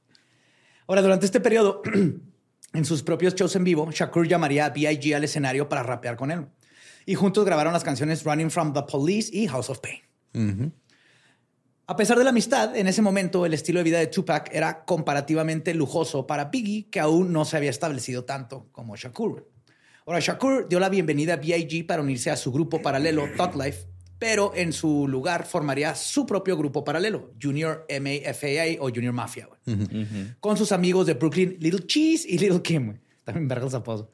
Ahora, 0.87 1.01
durante 1.03 1.27
este 1.27 1.41
periodo, 1.41 1.83
en 2.73 2.85
sus 2.85 3.03
propios 3.03 3.35
shows 3.35 3.57
en 3.57 3.65
vivo, 3.65 3.91
Shakur 3.91 4.29
llamaría 4.29 4.67
a 4.67 4.71
B.I.G. 4.71 5.15
al 5.15 5.25
escenario 5.25 5.69
para 5.69 5.83
rapear 5.83 6.17
con 6.17 6.31
él. 6.31 6.47
Y 7.07 7.15
juntos 7.15 7.45
grabaron 7.45 7.73
las 7.73 7.85
canciones 7.85 8.25
Running 8.25 8.51
from 8.51 8.73
the 8.73 8.83
Police 8.83 9.31
y 9.33 9.47
House 9.47 9.71
of 9.71 9.81
Pain. 9.81 10.73
A 11.87 11.97
pesar 11.97 12.17
de 12.17 12.25
la 12.25 12.31
amistad, 12.31 12.75
en 12.77 12.87
ese 12.87 13.03
momento 13.03 13.45
el 13.45 13.53
estilo 13.53 13.79
de 13.81 13.85
vida 13.85 13.99
de 13.99 14.07
Tupac 14.07 14.49
era 14.55 14.85
comparativamente 14.87 15.75
lujoso 15.75 16.27
para 16.27 16.47
Biggie, 16.47 16.89
que 16.89 16.99
aún 16.99 17.31
no 17.31 17.45
se 17.45 17.59
había 17.59 17.69
establecido 17.69 18.25
tanto 18.25 18.69
como 18.73 18.97
Shakur. 18.97 19.51
Ahora, 20.07 20.21
Shakur 20.21 20.67
dio 20.69 20.81
la 20.81 20.89
bienvenida 20.89 21.35
a 21.35 21.37
B.I.G. 21.37 21.87
para 21.87 22.03
unirse 22.03 22.31
a 22.31 22.37
su 22.37 22.53
grupo 22.53 22.81
paralelo, 22.81 23.27
Thug 23.37 23.63
Life, 23.63 23.87
pero 24.19 24.53
en 24.55 24.73
su 24.73 25.07
lugar 25.09 25.45
formaría 25.45 25.95
su 25.95 26.25
propio 26.25 26.57
grupo 26.57 26.85
paralelo, 26.85 27.33
Junior 27.41 27.87
MAFAA 27.89 28.81
o 28.81 28.89
Junior 28.89 29.13
Mafia, 29.13 29.49
con 30.41 30.57
sus 30.57 30.73
amigos 30.73 31.07
de 31.07 31.15
Brooklyn, 31.15 31.59
Little 31.61 31.87
Cheese 31.87 32.27
y 32.27 32.39
Little 32.39 32.63
Kim. 32.63 32.99
También 33.25 33.47
verga 33.49 33.65
los 33.65 33.75
apodos. 33.75 34.07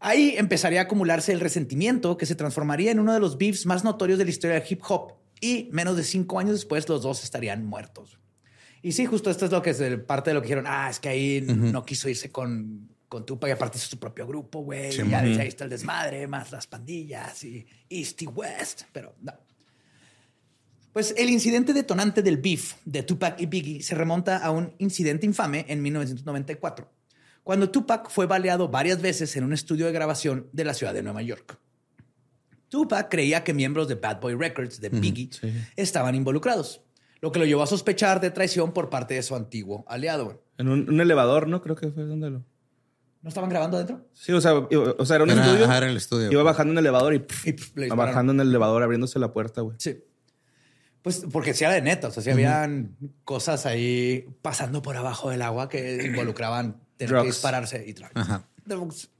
Ahí 0.00 0.34
empezaría 0.38 0.80
a 0.80 0.84
acumularse 0.84 1.32
el 1.32 1.40
resentimiento 1.40 2.16
que 2.16 2.24
se 2.26 2.34
transformaría 2.34 2.90
en 2.90 2.98
uno 3.00 3.12
de 3.12 3.20
los 3.20 3.36
beefs 3.36 3.66
más 3.66 3.84
notorios 3.84 4.18
de 4.18 4.24
la 4.24 4.30
historia 4.30 4.58
del 4.58 4.64
hip 4.68 4.80
hop 4.88 5.12
y 5.40 5.68
menos 5.72 5.96
de 5.96 6.04
cinco 6.04 6.38
años 6.38 6.52
después 6.54 6.88
los 6.88 7.02
dos 7.02 7.22
estarían 7.22 7.64
muertos. 7.66 8.18
Y 8.82 8.92
sí, 8.92 9.04
justo 9.04 9.30
esto 9.30 9.44
es 9.44 9.50
lo 9.52 9.60
que 9.60 9.70
es 9.70 9.80
el- 9.80 10.00
parte 10.00 10.30
de 10.30 10.34
lo 10.34 10.40
que 10.40 10.46
dijeron. 10.46 10.64
Ah, 10.66 10.88
es 10.90 10.98
que 11.00 11.10
ahí 11.10 11.42
no 11.42 11.84
quiso 11.84 12.08
irse 12.08 12.32
con, 12.32 12.88
con 13.08 13.26
Tupac 13.26 13.48
y 13.50 13.52
aparte 13.52 13.76
hizo 13.76 13.88
su 13.88 13.98
propio 13.98 14.26
grupo, 14.26 14.60
güey. 14.62 14.90
Sí, 14.90 15.02
y 15.04 15.10
ya 15.10 15.20
desde 15.22 15.42
ahí 15.42 15.48
está 15.48 15.64
el 15.64 15.70
desmadre, 15.70 16.26
más 16.26 16.50
las 16.50 16.66
pandillas 16.66 17.44
y 17.44 17.66
East 17.90 18.22
y 18.22 18.26
West. 18.26 18.82
Pero 18.92 19.14
no. 19.20 19.34
Pues 20.94 21.14
el 21.18 21.28
incidente 21.30 21.72
detonante 21.74 22.22
del 22.22 22.38
beef 22.38 22.74
de 22.86 23.02
Tupac 23.02 23.38
y 23.40 23.46
Biggie 23.46 23.82
se 23.82 23.94
remonta 23.94 24.38
a 24.38 24.50
un 24.50 24.72
incidente 24.78 25.24
infame 25.26 25.64
en 25.68 25.82
1994, 25.82 26.90
cuando 27.50 27.68
Tupac 27.68 28.08
fue 28.10 28.26
baleado 28.26 28.68
varias 28.68 29.02
veces 29.02 29.34
en 29.34 29.42
un 29.42 29.52
estudio 29.52 29.86
de 29.86 29.90
grabación 29.90 30.46
de 30.52 30.62
la 30.64 30.72
ciudad 30.72 30.94
de 30.94 31.02
Nueva 31.02 31.20
York. 31.20 31.58
Tupac 32.68 33.10
creía 33.10 33.42
que 33.42 33.52
miembros 33.52 33.88
de 33.88 33.96
Bad 33.96 34.20
Boy 34.20 34.36
Records 34.36 34.80
de 34.80 34.88
Biggie 34.88 35.30
sí. 35.32 35.52
estaban 35.74 36.14
involucrados, 36.14 36.80
lo 37.20 37.32
que 37.32 37.40
lo 37.40 37.46
llevó 37.46 37.64
a 37.64 37.66
sospechar 37.66 38.20
de 38.20 38.30
traición 38.30 38.72
por 38.72 38.88
parte 38.88 39.14
de 39.14 39.24
su 39.24 39.34
antiguo 39.34 39.84
aliado. 39.88 40.26
güey. 40.26 40.36
En 40.58 40.68
un, 40.68 40.88
un 40.88 41.00
elevador, 41.00 41.48
¿no? 41.48 41.60
Creo 41.60 41.74
que 41.74 41.88
fue 41.90 42.04
donde 42.04 42.30
lo... 42.30 42.44
¿No 43.22 43.28
estaban 43.28 43.50
grabando 43.50 43.78
adentro? 43.78 44.06
Sí, 44.12 44.30
o 44.30 44.40
sea, 44.40 44.52
iba- 44.70 44.94
o 44.96 45.04
sea 45.04 45.16
era 45.16 45.24
un 45.24 45.30
Era- 45.30 45.44
estudio. 45.44 45.64
ajá, 45.64 45.78
era 45.78 45.88
el 45.90 45.96
estudio. 45.96 46.30
Iba 46.30 46.44
bajando 46.44 46.70
en 46.70 46.78
el 46.78 46.84
elevador 46.84 47.14
y... 47.14 47.18
pff, 47.18 47.46
Y 47.48 47.52
pff, 47.54 47.72
bajando 47.96 48.32
en 48.32 48.38
el 48.38 48.48
elevador, 48.50 48.84
abriéndose 48.84 49.18
la 49.18 49.32
puerta, 49.32 49.62
güey. 49.62 49.74
Sí. 49.80 50.04
Pues 51.02 51.26
porque 51.32 51.52
sí 51.52 51.64
era 51.64 51.72
de 51.74 51.82
neta, 51.82 52.06
o 52.06 52.10
sea, 52.12 52.22
sí 52.22 52.30
habían 52.30 52.94
cosas 53.24 53.66
ahí 53.66 54.26
pasando 54.40 54.82
por 54.82 54.96
abajo 54.96 55.30
del 55.30 55.42
agua 55.42 55.68
que 55.68 56.00
involucraban 56.04 56.80
tener 57.06 57.22
que 57.22 57.28
dispararse 57.28 57.84
y. 57.86 57.94
Ajá. 58.14 58.44
Drugs. 58.64 59.10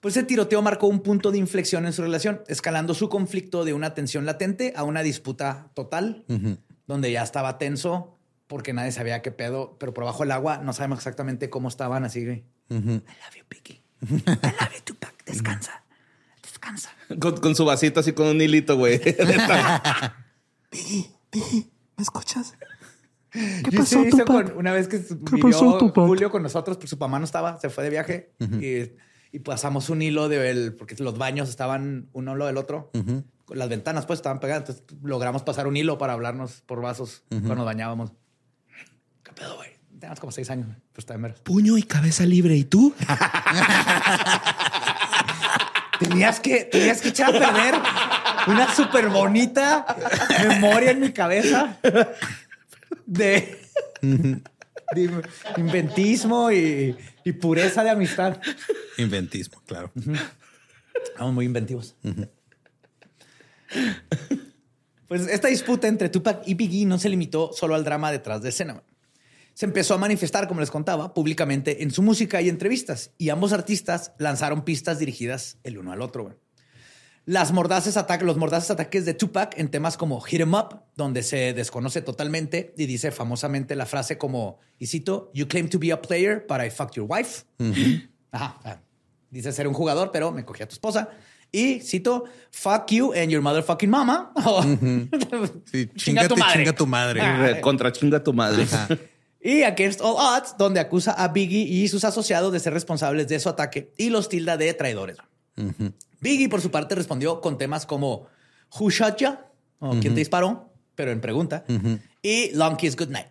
Pues 0.00 0.16
ese 0.16 0.24
tiroteo 0.24 0.62
marcó 0.62 0.86
un 0.86 1.00
punto 1.00 1.30
de 1.30 1.38
inflexión 1.38 1.84
en 1.84 1.92
su 1.92 2.00
relación, 2.02 2.42
escalando 2.48 2.94
su 2.94 3.08
conflicto 3.10 3.64
de 3.64 3.74
una 3.74 3.92
tensión 3.92 4.24
latente 4.24 4.72
a 4.74 4.82
una 4.84 5.02
disputa 5.02 5.70
total, 5.74 6.24
donde 6.86 7.12
ya 7.12 7.22
estaba 7.22 7.58
tenso 7.58 8.16
porque 8.46 8.72
nadie 8.72 8.92
sabía 8.92 9.20
qué 9.22 9.30
pedo, 9.30 9.76
pero 9.78 9.92
por 9.94 10.04
abajo 10.04 10.24
del 10.24 10.32
agua 10.32 10.58
no 10.58 10.72
sabemos 10.72 10.98
exactamente 10.98 11.50
cómo 11.50 11.68
estaban, 11.68 12.04
así 12.04 12.24
que... 12.24 12.44
I 12.70 12.74
love 12.74 13.36
you, 13.36 13.44
Piggy. 13.48 13.82
I 14.02 14.14
love 14.24 14.72
you, 14.74 14.82
Tupac. 14.84 15.24
Descansa. 15.24 15.84
Descansa. 16.42 16.90
Con, 17.20 17.36
con 17.36 17.54
su 17.54 17.64
vasito 17.64 18.00
así 18.00 18.12
con 18.12 18.26
un 18.26 18.40
hilito, 18.40 18.76
güey. 18.76 19.00
¿Me 20.72 22.02
escuchas? 22.02 22.54
¿Qué 23.64 23.76
pasó, 23.76 24.02
una 24.56 24.72
vez 24.72 24.88
que 24.88 25.00
vivió 25.32 25.78
Julio 25.94 26.30
con 26.30 26.42
nosotros, 26.42 26.76
pues 26.78 26.90
su 26.90 26.96
mamá 26.96 27.18
no 27.18 27.24
estaba, 27.24 27.58
se 27.58 27.70
fue 27.70 27.84
de 27.84 27.90
viaje 27.90 28.32
y, 28.60 28.92
y 29.32 29.38
pasamos 29.40 29.88
un 29.90 30.02
hilo 30.02 30.28
de 30.28 30.50
él, 30.50 30.74
porque 30.76 30.96
los 30.98 31.16
baños 31.16 31.48
estaban 31.48 32.08
uno 32.12 32.34
lado 32.34 32.48
del 32.48 32.56
otro. 32.56 32.90
Las 33.48 33.68
ventanas 33.68 34.06
pues 34.06 34.18
estaban 34.18 34.40
pegadas, 34.40 34.68
entonces 34.68 34.84
logramos 35.02 35.42
pasar 35.42 35.66
un 35.66 35.76
hilo 35.76 35.98
para 35.98 36.12
hablarnos 36.12 36.62
por 36.66 36.80
vasos 36.80 37.24
cuando 37.28 37.54
nos 37.56 37.64
bañábamos. 37.64 38.12
¿Qué 39.22 39.32
pedo, 39.32 39.56
güey? 39.56 39.70
Teníamos 39.92 40.20
como 40.20 40.32
seis 40.32 40.50
años, 40.50 40.68
pues 40.92 41.02
está 41.02 41.14
en 41.14 41.22
veras. 41.22 41.40
Puño 41.40 41.76
y 41.76 41.82
cabeza 41.82 42.24
libre. 42.24 42.56
¿Y 42.56 42.64
tú? 42.64 42.94
Tenías 46.00 46.40
que, 46.40 46.64
tenías 46.64 47.02
que 47.02 47.10
echar 47.10 47.36
a 47.36 47.38
perder 47.38 47.74
una 48.46 48.74
súper 48.74 49.10
bonita 49.10 49.84
memoria 50.48 50.92
en 50.92 51.00
mi 51.00 51.12
cabeza 51.12 51.78
de, 53.06 53.60
de 54.02 55.22
inventismo 55.56 56.50
y, 56.50 56.96
y 57.24 57.32
pureza 57.32 57.84
de 57.84 57.90
amistad. 57.90 58.40
Inventismo, 58.98 59.62
claro. 59.66 59.92
Estamos 61.04 61.34
muy 61.34 61.46
inventivos. 61.46 61.96
Pues 65.08 65.26
esta 65.26 65.48
disputa 65.48 65.88
entre 65.88 66.08
Tupac 66.08 66.42
y 66.46 66.54
Biggie 66.54 66.86
no 66.86 66.98
se 66.98 67.08
limitó 67.08 67.52
solo 67.52 67.74
al 67.74 67.84
drama 67.84 68.12
detrás 68.12 68.42
de 68.42 68.50
escena. 68.50 68.82
Se 69.54 69.66
empezó 69.66 69.94
a 69.94 69.98
manifestar, 69.98 70.46
como 70.48 70.60
les 70.60 70.70
contaba, 70.70 71.12
públicamente 71.12 71.82
en 71.82 71.90
su 71.90 72.02
música 72.02 72.40
y 72.40 72.48
entrevistas, 72.48 73.12
y 73.18 73.28
ambos 73.28 73.52
artistas 73.52 74.12
lanzaron 74.18 74.64
pistas 74.64 74.98
dirigidas 74.98 75.58
el 75.64 75.78
uno 75.78 75.92
al 75.92 76.00
otro. 76.00 76.38
Las 77.30 77.52
mordaces 77.52 77.96
ataques, 77.96 78.26
los 78.26 78.36
mordaces 78.36 78.72
ataques 78.72 79.04
de 79.04 79.14
Tupac 79.14 79.56
en 79.56 79.68
temas 79.68 79.96
como 79.96 80.20
Hit 80.20 80.40
'em 80.40 80.52
Up, 80.52 80.80
donde 80.96 81.22
se 81.22 81.54
desconoce 81.54 82.02
totalmente 82.02 82.74
y 82.76 82.86
dice 82.86 83.12
famosamente 83.12 83.76
la 83.76 83.86
frase 83.86 84.18
como, 84.18 84.58
y 84.80 84.88
cito, 84.88 85.30
You 85.32 85.46
claim 85.46 85.68
to 85.68 85.78
be 85.78 85.92
a 85.92 86.02
player, 86.02 86.44
but 86.48 86.58
I 86.60 86.70
fucked 86.70 86.96
your 86.96 87.06
wife. 87.08 87.44
Ajá. 88.32 88.58
ah, 88.64 88.80
Dice 89.30 89.52
ser 89.52 89.68
un 89.68 89.74
jugador, 89.74 90.10
pero 90.10 90.32
me 90.32 90.44
cogí 90.44 90.64
a 90.64 90.66
tu 90.66 90.72
esposa. 90.72 91.08
Y 91.52 91.78
cito, 91.82 92.24
fuck 92.50 92.90
you 92.90 93.12
and 93.12 93.28
your 93.30 93.42
motherfucking 93.42 93.88
mama. 93.88 94.32
Sí, 95.70 95.88
chinga 95.94 96.26
tu 96.26 96.36
madre. 96.36 97.20
Ah, 97.20 97.60
Contra 97.60 97.92
chinga 97.92 98.24
tu 98.24 98.32
madre. 98.32 98.66
y 99.40 99.62
Against 99.62 100.00
All 100.00 100.16
Odds, 100.18 100.56
donde 100.58 100.80
acusa 100.80 101.12
a 101.12 101.28
Biggie 101.28 101.62
y 101.62 101.86
sus 101.86 102.02
asociados 102.02 102.52
de 102.52 102.58
ser 102.58 102.72
responsables 102.72 103.28
de 103.28 103.38
su 103.38 103.48
ataque 103.48 103.92
y 103.96 104.10
los 104.10 104.28
tilda 104.28 104.56
de 104.56 104.74
traidores. 104.74 105.16
Biggie, 106.20 106.48
por 106.48 106.60
su 106.60 106.70
parte, 106.70 106.94
respondió 106.94 107.40
con 107.40 107.56
temas 107.58 107.86
como 107.86 108.26
Who 108.78 108.90
shot 108.90 109.18
ya? 109.18 109.46
O 109.78 109.90
¿Quién 109.92 110.14
te 110.14 110.20
disparó? 110.20 110.72
Pero 110.94 111.10
en 111.12 111.20
pregunta. 111.20 111.64
Y 112.22 112.50
Long 112.54 112.76
Kiss 112.76 112.96
Good 112.96 113.08
Night. 113.08 113.28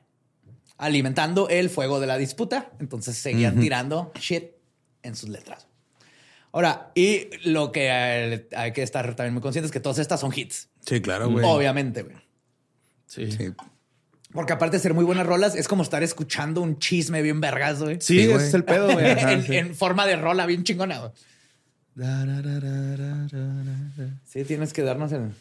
Alimentando 0.77 1.49
el 1.49 1.69
fuego 1.69 1.99
de 1.99 2.07
la 2.07 2.17
disputa. 2.17 2.71
Entonces 2.79 3.17
seguían 3.17 3.59
tirando 3.59 4.11
shit 4.19 4.45
en 5.03 5.15
sus 5.15 5.29
letras. 5.29 5.67
Ahora, 6.51 6.91
y 6.95 7.27
lo 7.47 7.71
que 7.71 7.91
hay 8.55 8.73
que 8.73 8.81
estar 8.81 9.13
también 9.15 9.33
muy 9.33 9.41
conscientes 9.41 9.69
es 9.69 9.73
que 9.73 9.79
todas 9.79 9.99
estas 9.99 10.19
son 10.19 10.31
hits. 10.35 10.69
Sí, 10.85 10.99
claro, 11.01 11.29
güey. 11.29 11.45
Obviamente, 11.45 12.01
güey. 12.03 12.15
Sí. 13.05 13.31
Sí. 13.31 13.51
Porque 14.31 14.53
aparte 14.53 14.77
de 14.77 14.81
ser 14.81 14.93
muy 14.93 15.03
buenas 15.05 15.27
rolas, 15.27 15.55
es 15.55 15.67
como 15.67 15.83
estar 15.83 16.01
escuchando 16.01 16.61
un 16.61 16.79
chisme 16.79 17.21
bien 17.21 17.39
vergas, 17.41 17.81
güey. 17.83 17.97
Sí, 18.01 18.19
Sí, 18.21 18.25
güey. 18.25 18.37
ese 18.37 18.47
es 18.47 18.53
el 18.55 18.63
pedo, 18.63 18.91
güey. 18.91 19.05
Ajá, 19.11 19.33
en, 19.33 19.43
sí. 19.45 19.57
en 19.57 19.75
forma 19.75 20.05
de 20.07 20.15
rola 20.15 20.45
bien 20.47 20.63
chingona. 20.63 20.99
güey. 20.99 21.11
Sí, 24.25 24.43
tienes 24.43 24.73
que 24.73 24.83
darnos 24.83 25.11
el... 25.11 25.31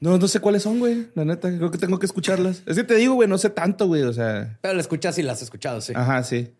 No, 0.00 0.18
no 0.18 0.28
sé 0.28 0.40
cuáles 0.40 0.62
son, 0.62 0.80
güey. 0.80 1.08
La 1.14 1.24
neta, 1.24 1.48
creo 1.48 1.70
que 1.70 1.78
tengo 1.78 1.98
que 1.98 2.06
escucharlas. 2.06 2.62
Es 2.66 2.76
que 2.76 2.84
te 2.84 2.94
digo, 2.96 3.14
güey, 3.14 3.28
no 3.28 3.38
sé 3.38 3.48
tanto, 3.50 3.86
güey. 3.86 4.02
O 4.02 4.12
sea, 4.12 4.58
Pero 4.60 4.74
la 4.74 4.80
escuchas 4.80 5.16
y 5.18 5.22
las 5.22 5.38
has 5.38 5.42
escuchado, 5.44 5.80
sí. 5.80 5.92
ajá, 5.96 6.22
sí. 6.24 6.52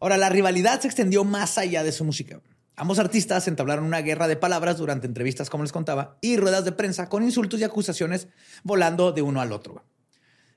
Ahora, 0.00 0.16
la 0.16 0.28
rivalidad 0.30 0.80
se 0.80 0.88
extendió 0.88 1.22
más 1.22 1.58
allá 1.58 1.84
de 1.84 1.92
su 1.92 2.02
música. 2.04 2.40
Ambos 2.74 2.98
artistas 2.98 3.46
entablaron 3.46 3.84
una 3.84 4.00
guerra 4.00 4.26
de 4.26 4.36
palabras 4.36 4.78
durante 4.78 5.06
entrevistas, 5.06 5.48
como 5.48 5.62
les 5.62 5.72
contaba, 5.72 6.16
y 6.20 6.36
ruedas 6.36 6.64
de 6.64 6.72
prensa 6.72 7.08
con 7.08 7.22
insultos 7.22 7.60
y 7.60 7.64
acusaciones 7.64 8.28
volando 8.64 9.12
de 9.12 9.22
uno 9.22 9.40
al 9.40 9.52
otro. 9.52 9.84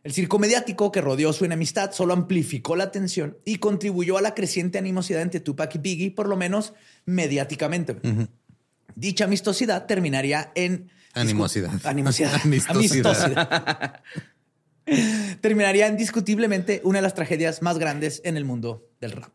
El 0.05 0.13
circo 0.13 0.37
mediático 0.37 0.91
que 0.91 1.01
rodeó 1.01 1.33
su 1.33 1.45
enemistad 1.45 1.91
solo 1.91 2.13
amplificó 2.13 2.75
la 2.75 2.91
tensión 2.91 3.39
y 3.43 3.55
contribuyó 3.55 4.19
a 4.19 4.21
la 4.21 4.35
creciente 4.35 4.77
animosidad 4.77 5.23
entre 5.23 5.39
Tupac 5.39 5.73
y 5.73 5.79
Biggie, 5.79 6.11
por 6.11 6.27
lo 6.27 6.37
menos 6.37 6.75
mediáticamente. 7.05 7.97
Dicha 8.93 9.25
amistosidad 9.25 9.87
terminaría 9.87 10.51
en... 10.53 10.91
Animosidad. 11.15 11.71
Animosidad. 11.83 12.39
Amistosidad. 12.69 14.03
Terminaría 15.41 15.87
indiscutiblemente 15.87 16.81
una 16.83 16.99
de 16.99 17.01
las 17.01 17.15
tragedias 17.15 17.63
más 17.63 17.79
grandes 17.79 18.21
en 18.25 18.37
el 18.37 18.45
mundo 18.45 18.87
del 19.01 19.13
rap. 19.13 19.33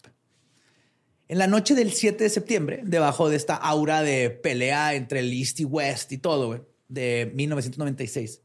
En 1.27 1.39
la 1.39 1.49
noche 1.49 1.75
del 1.75 1.91
7 1.91 2.23
de 2.23 2.31
septiembre, 2.31 2.83
debajo 2.85 3.29
de 3.29 3.35
esta 3.35 3.57
aura 3.57 4.03
de 4.03 4.31
pelea 4.31 4.95
entre 4.95 5.19
el 5.19 5.33
East 5.33 5.59
y 5.59 5.65
West 5.65 6.13
y 6.13 6.19
todo, 6.19 6.65
de 6.87 7.33
1996, 7.35 8.43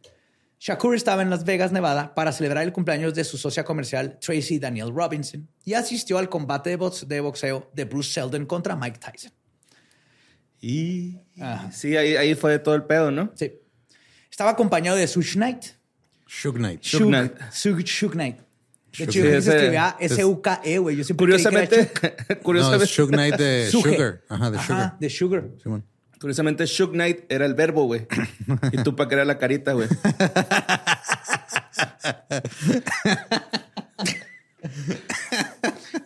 Shakur 0.60 0.96
estaba 0.96 1.22
en 1.22 1.30
Las 1.30 1.44
Vegas, 1.46 1.72
Nevada, 1.72 2.16
para 2.16 2.32
celebrar 2.32 2.64
el 2.64 2.72
cumpleaños 2.74 3.14
de 3.14 3.24
su 3.24 3.38
socia 3.38 3.64
comercial 3.64 4.18
Tracy 4.20 4.58
Daniel 4.58 4.92
Robinson 4.94 5.48
y 5.64 5.74
asistió 5.74 6.18
al 6.18 6.30
combate 6.30 6.72
de, 6.72 6.76
box- 6.78 7.08
de 7.08 7.20
boxeo 7.20 7.70
de 7.74 7.84
Bruce 7.86 8.12
Seldon 8.14 8.46
contra 8.46 8.76
Mike 8.76 9.00
Tyson. 9.00 9.32
Y 10.62 11.20
Ajá. 11.40 11.72
sí, 11.72 11.96
ahí, 11.96 12.16
ahí 12.16 12.34
fue 12.36 12.58
todo 12.60 12.76
el 12.76 12.84
pedo, 12.84 13.12
¿no? 13.12 13.32
Sí. 13.36 13.54
Estaba 14.32 14.52
acompañado 14.52 14.98
de 14.98 15.08
Suge 15.08 15.34
Knight. 15.34 15.64
Suge 16.26 16.58
Knight. 16.58 16.82
Suge 16.84 17.06
Knight. 17.06 17.34
Suge, 17.52 17.86
Suge 17.88 18.14
Knight. 18.14 18.38
De 18.98 19.04
hecho, 19.04 19.20
yo 19.20 19.42
se 19.42 19.50
escribía 19.56 19.98
S-U-K-E, 20.00 20.78
güey. 20.80 20.96
Yo 20.96 21.04
siempre 21.04 21.28
creí 21.28 21.44
que 21.44 21.50
era 21.50 21.66
Curiosamente. 21.68 21.92
No, 22.36 22.42
curiosamente, 22.42 22.84
es 22.86 22.90
Suge 22.92 23.12
Knight 23.12 23.36
de. 23.36 23.70
Sugar. 23.72 24.22
Ajá, 24.30 24.52
de 24.52 24.58
Ajá, 24.58 24.66
Sugar. 24.68 25.00
de 25.00 25.10
Sugar. 25.10 25.44
Simón. 25.62 25.86
Curiosamente, 26.20 26.66
Shook 26.66 26.92
Knight 26.92 27.26
era 27.30 27.46
el 27.46 27.54
verbo, 27.54 27.86
güey. 27.86 28.08
Y 28.72 28.84
Tupac 28.84 29.12
era 29.12 29.26
la 29.26 29.38
carita, 29.38 29.74
güey. 29.74 29.88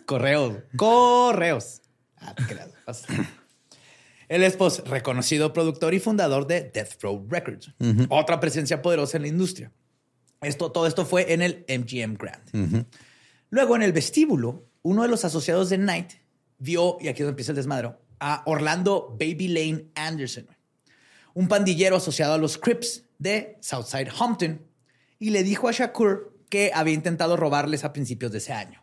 Correos. 0.06 0.58
Correos. 0.76 1.82
Ah. 2.18 2.34
Pasa. 2.84 3.06
Él 4.28 4.44
es 4.44 4.56
pues, 4.56 4.84
reconocido 4.84 5.52
productor 5.52 5.92
y 5.92 5.98
fundador 5.98 6.46
de 6.46 6.70
Death 6.72 7.02
Row 7.02 7.26
Records, 7.28 7.74
otra 8.08 8.38
presencia 8.38 8.80
poderosa 8.80 9.16
en 9.16 9.22
la 9.22 9.28
industria. 9.28 9.72
Esto, 10.40 10.70
todo 10.70 10.86
esto 10.86 11.04
fue 11.04 11.32
en 11.32 11.42
el 11.42 11.64
MGM 11.68 12.14
Grand. 12.14 12.86
Luego, 13.50 13.74
en 13.74 13.82
el 13.82 13.92
vestíbulo, 13.92 14.68
uno 14.82 15.02
de 15.02 15.08
los 15.08 15.24
asociados 15.24 15.68
de 15.68 15.78
Knight 15.78 16.12
vio, 16.58 16.96
y 17.00 17.08
aquí 17.08 17.22
es 17.22 17.26
donde 17.26 17.30
empieza 17.30 17.50
el 17.50 17.56
desmadro, 17.56 17.99
a 18.20 18.42
Orlando 18.46 19.16
Baby 19.18 19.48
Lane 19.48 19.86
Anderson, 19.94 20.46
un 21.34 21.48
pandillero 21.48 21.96
asociado 21.96 22.34
a 22.34 22.38
los 22.38 22.58
Crips 22.58 23.04
de 23.18 23.58
Southside 23.60 24.12
Compton, 24.16 24.66
y 25.18 25.30
le 25.30 25.42
dijo 25.42 25.68
a 25.68 25.72
Shakur 25.72 26.38
que 26.48 26.70
había 26.74 26.94
intentado 26.94 27.36
robarles 27.36 27.84
a 27.84 27.92
principios 27.92 28.32
de 28.32 28.38
ese 28.38 28.52
año. 28.52 28.82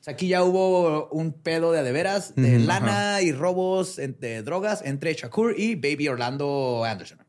O 0.00 0.04
sea, 0.04 0.14
aquí 0.14 0.28
ya 0.28 0.42
hubo 0.42 1.08
un 1.08 1.32
pedo 1.32 1.72
de 1.72 1.78
a 1.78 1.82
de 1.82 2.58
lana 2.58 3.22
y 3.22 3.32
robos 3.32 3.96
de 3.96 4.42
drogas 4.42 4.82
entre 4.84 5.14
Shakur 5.14 5.54
y 5.58 5.76
Baby 5.76 6.08
Orlando 6.08 6.84
Anderson. 6.84 7.24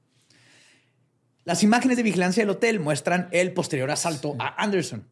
Las 1.46 1.64
imágenes 1.64 1.96
de 1.96 2.04
vigilancia 2.04 2.43
del 2.43 2.50
hotel 2.50 2.80
muestran 2.80 3.30
el 3.32 3.54
posterior 3.54 3.91
asalto 3.91 4.36
a 4.39 4.62
Anderson. 4.62 5.08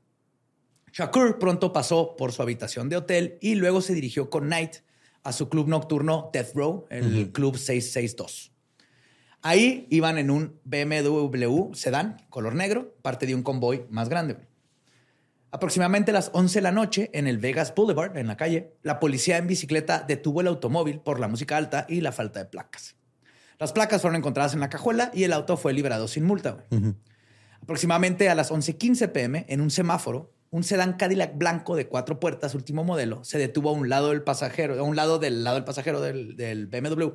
Shakur 0.91 1.39
pronto 1.39 1.71
pasó 1.71 2.15
por 2.17 2.33
su 2.33 2.41
habitación 2.41 2.89
de 2.89 2.97
hotel 2.97 3.37
y 3.39 3.55
luego 3.55 3.81
se 3.81 3.93
dirigió 3.93 4.29
con 4.29 4.45
Knight 4.45 4.77
a 5.23 5.31
su 5.31 5.49
club 5.49 5.67
nocturno 5.67 6.29
Death 6.33 6.53
Row, 6.53 6.85
el 6.89 7.31
Club 7.31 7.57
662. 7.57 8.51
Ahí 9.41 9.87
iban 9.89 10.17
en 10.17 10.31
un 10.31 10.59
BMW 10.63 11.73
sedán 11.73 12.25
color 12.29 12.55
negro, 12.55 12.95
parte 13.01 13.25
de 13.25 13.35
un 13.35 13.43
convoy 13.43 13.85
más 13.89 14.09
grande. 14.09 14.37
Aproximadamente 15.51 16.11
a 16.11 16.15
las 16.15 16.31
11 16.33 16.59
de 16.59 16.61
la 16.61 16.71
noche, 16.71 17.09
en 17.13 17.27
el 17.27 17.37
Vegas 17.37 17.75
Boulevard, 17.75 18.17
en 18.17 18.27
la 18.27 18.37
calle, 18.37 18.73
la 18.81 18.99
policía 18.99 19.37
en 19.37 19.47
bicicleta 19.47 20.03
detuvo 20.07 20.41
el 20.41 20.47
automóvil 20.47 20.99
por 20.99 21.19
la 21.19 21.27
música 21.27 21.57
alta 21.57 21.85
y 21.87 22.01
la 22.01 22.11
falta 22.11 22.39
de 22.39 22.45
placas. 22.45 22.95
Las 23.59 23.71
placas 23.71 24.01
fueron 24.01 24.15
encontradas 24.15 24.53
en 24.53 24.61
la 24.61 24.69
cajuela 24.69 25.11
y 25.13 25.25
el 25.25 25.33
auto 25.33 25.55
fue 25.55 25.73
liberado 25.73 26.07
sin 26.07 26.23
multa. 26.23 26.65
Aproximadamente 27.61 28.29
a 28.29 28.35
las 28.35 28.51
11:15 28.51 29.11
pm, 29.11 29.45
en 29.47 29.61
un 29.61 29.69
semáforo, 29.69 30.33
un 30.53 30.63
sedán 30.63 30.93
Cadillac 30.93 31.35
blanco 31.35 31.75
de 31.75 31.87
cuatro 31.87 32.19
puertas, 32.19 32.53
último 32.53 32.83
modelo, 32.83 33.23
se 33.23 33.39
detuvo 33.39 33.69
a 33.69 33.73
un 33.73 33.89
lado 33.89 34.09
del 34.09 34.21
pasajero, 34.21 34.79
a 34.79 34.83
un 34.83 34.95
lado 34.95 35.17
del 35.17 35.43
lado 35.43 35.55
del 35.55 35.63
pasajero 35.63 35.99
del, 35.99 36.35
del 36.35 36.67
BMW, 36.67 37.07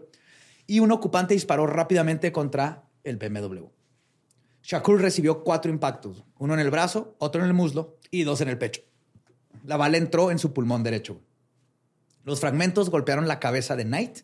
y 0.66 0.80
un 0.80 0.90
ocupante 0.90 1.34
disparó 1.34 1.68
rápidamente 1.68 2.32
contra 2.32 2.82
el 3.04 3.16
BMW. 3.16 3.66
Shakur 4.64 5.00
recibió 5.00 5.44
cuatro 5.44 5.70
impactos, 5.70 6.24
uno 6.36 6.54
en 6.54 6.58
el 6.58 6.72
brazo, 6.72 7.14
otro 7.20 7.40
en 7.40 7.46
el 7.46 7.54
muslo 7.54 8.00
y 8.10 8.24
dos 8.24 8.40
en 8.40 8.48
el 8.48 8.58
pecho. 8.58 8.82
La 9.64 9.76
bala 9.76 9.98
entró 9.98 10.32
en 10.32 10.40
su 10.40 10.52
pulmón 10.52 10.82
derecho. 10.82 11.20
Los 12.24 12.40
fragmentos 12.40 12.90
golpearon 12.90 13.28
la 13.28 13.38
cabeza 13.38 13.76
de 13.76 13.84
Knight 13.84 14.18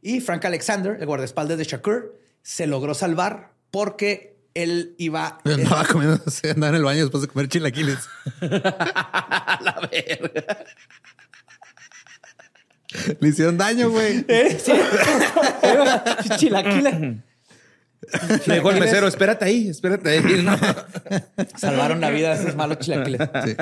y 0.00 0.20
Frank 0.20 0.46
Alexander, 0.46 0.96
el 0.98 1.06
guardaespaldas 1.06 1.58
de 1.58 1.64
Shakur, 1.64 2.18
se 2.40 2.66
logró 2.66 2.94
salvar 2.94 3.52
porque 3.70 4.37
él 4.62 4.94
iba... 4.98 5.38
Andaba 5.44 5.84
comiendo, 5.84 6.18
se 6.30 6.50
andaba 6.50 6.70
en 6.70 6.76
el 6.76 6.84
baño 6.84 7.00
después 7.02 7.22
de 7.22 7.28
comer 7.28 7.48
chilaquiles. 7.48 8.08
la 8.40 9.88
verga. 9.90 10.64
Le 13.20 13.28
hicieron 13.28 13.58
daño, 13.58 13.90
güey. 13.90 14.24
Eh, 14.28 14.58
sí. 14.58 14.72
Chilaquila. 16.36 16.90
Le 18.46 18.54
dijo 18.54 18.70
el 18.70 18.80
mesero, 18.80 19.06
espérate 19.06 19.44
ahí, 19.44 19.68
espérate 19.68 20.08
ahí. 20.08 20.42
No. 20.42 20.56
Salvaron 21.56 22.00
la 22.00 22.10
vida 22.10 22.34
de 22.34 22.42
esos 22.42 22.56
malos 22.56 22.78
chilaquiles. 22.78 23.28
Sí. 23.44 23.56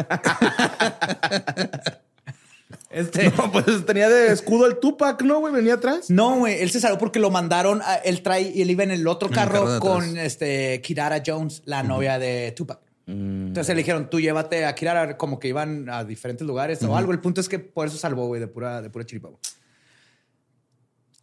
Este, 2.97 3.31
No, 3.31 3.53
pues 3.53 3.85
tenía 3.85 4.09
de 4.09 4.33
escudo 4.33 4.65
el 4.67 4.79
Tupac, 4.79 5.21
¿no, 5.23 5.41
güey? 5.41 5.53
Venía 5.53 5.75
atrás. 5.75 6.09
No, 6.09 6.39
güey, 6.39 6.63
él 6.63 6.71
se 6.71 6.81
salvó 6.81 6.97
porque 6.99 7.19
lo 7.19 7.31
mandaron, 7.31 7.83
a- 7.83 7.97
él 7.97 8.23
trae 8.23 8.51
y 8.55 8.63
él 8.63 8.71
iba 8.71 8.85
en 8.85 8.91
el 8.91 9.07
otro 9.07 9.29
el 9.29 9.35
carro, 9.35 9.79
con 9.81 10.17
este 10.17 10.81
Kirara 10.81 11.23
Jones, 11.25 11.63
la 11.67 11.83
novia 11.83 12.19
de 12.19 12.53
Tupac. 12.53 12.81
Entonces 13.07 13.75
le 13.75 13.83
dijeron, 13.83 14.09
tú 14.11 14.19
llévate 14.19 14.65
a 14.65 14.75
Kirara, 14.75 15.17
como 15.17 15.39
que 15.39 15.49
iban 15.49 15.89
a 15.91 16.05
diferentes 16.05 16.47
lugares 16.47 16.83
o 16.83 16.97
algo. 16.97 17.13
El 17.13 17.21
punto 17.21 17.41
es 17.41 17.49
que 17.49 17.59
por 17.59 17.87
eso 17.87 17.99
salvó, 17.99 18.27
güey, 18.27 18.41
de 18.41 18.49
pura, 18.49 18.81
de 18.83 18.89
pura 18.91 19.05
chiripa. 19.05 19.29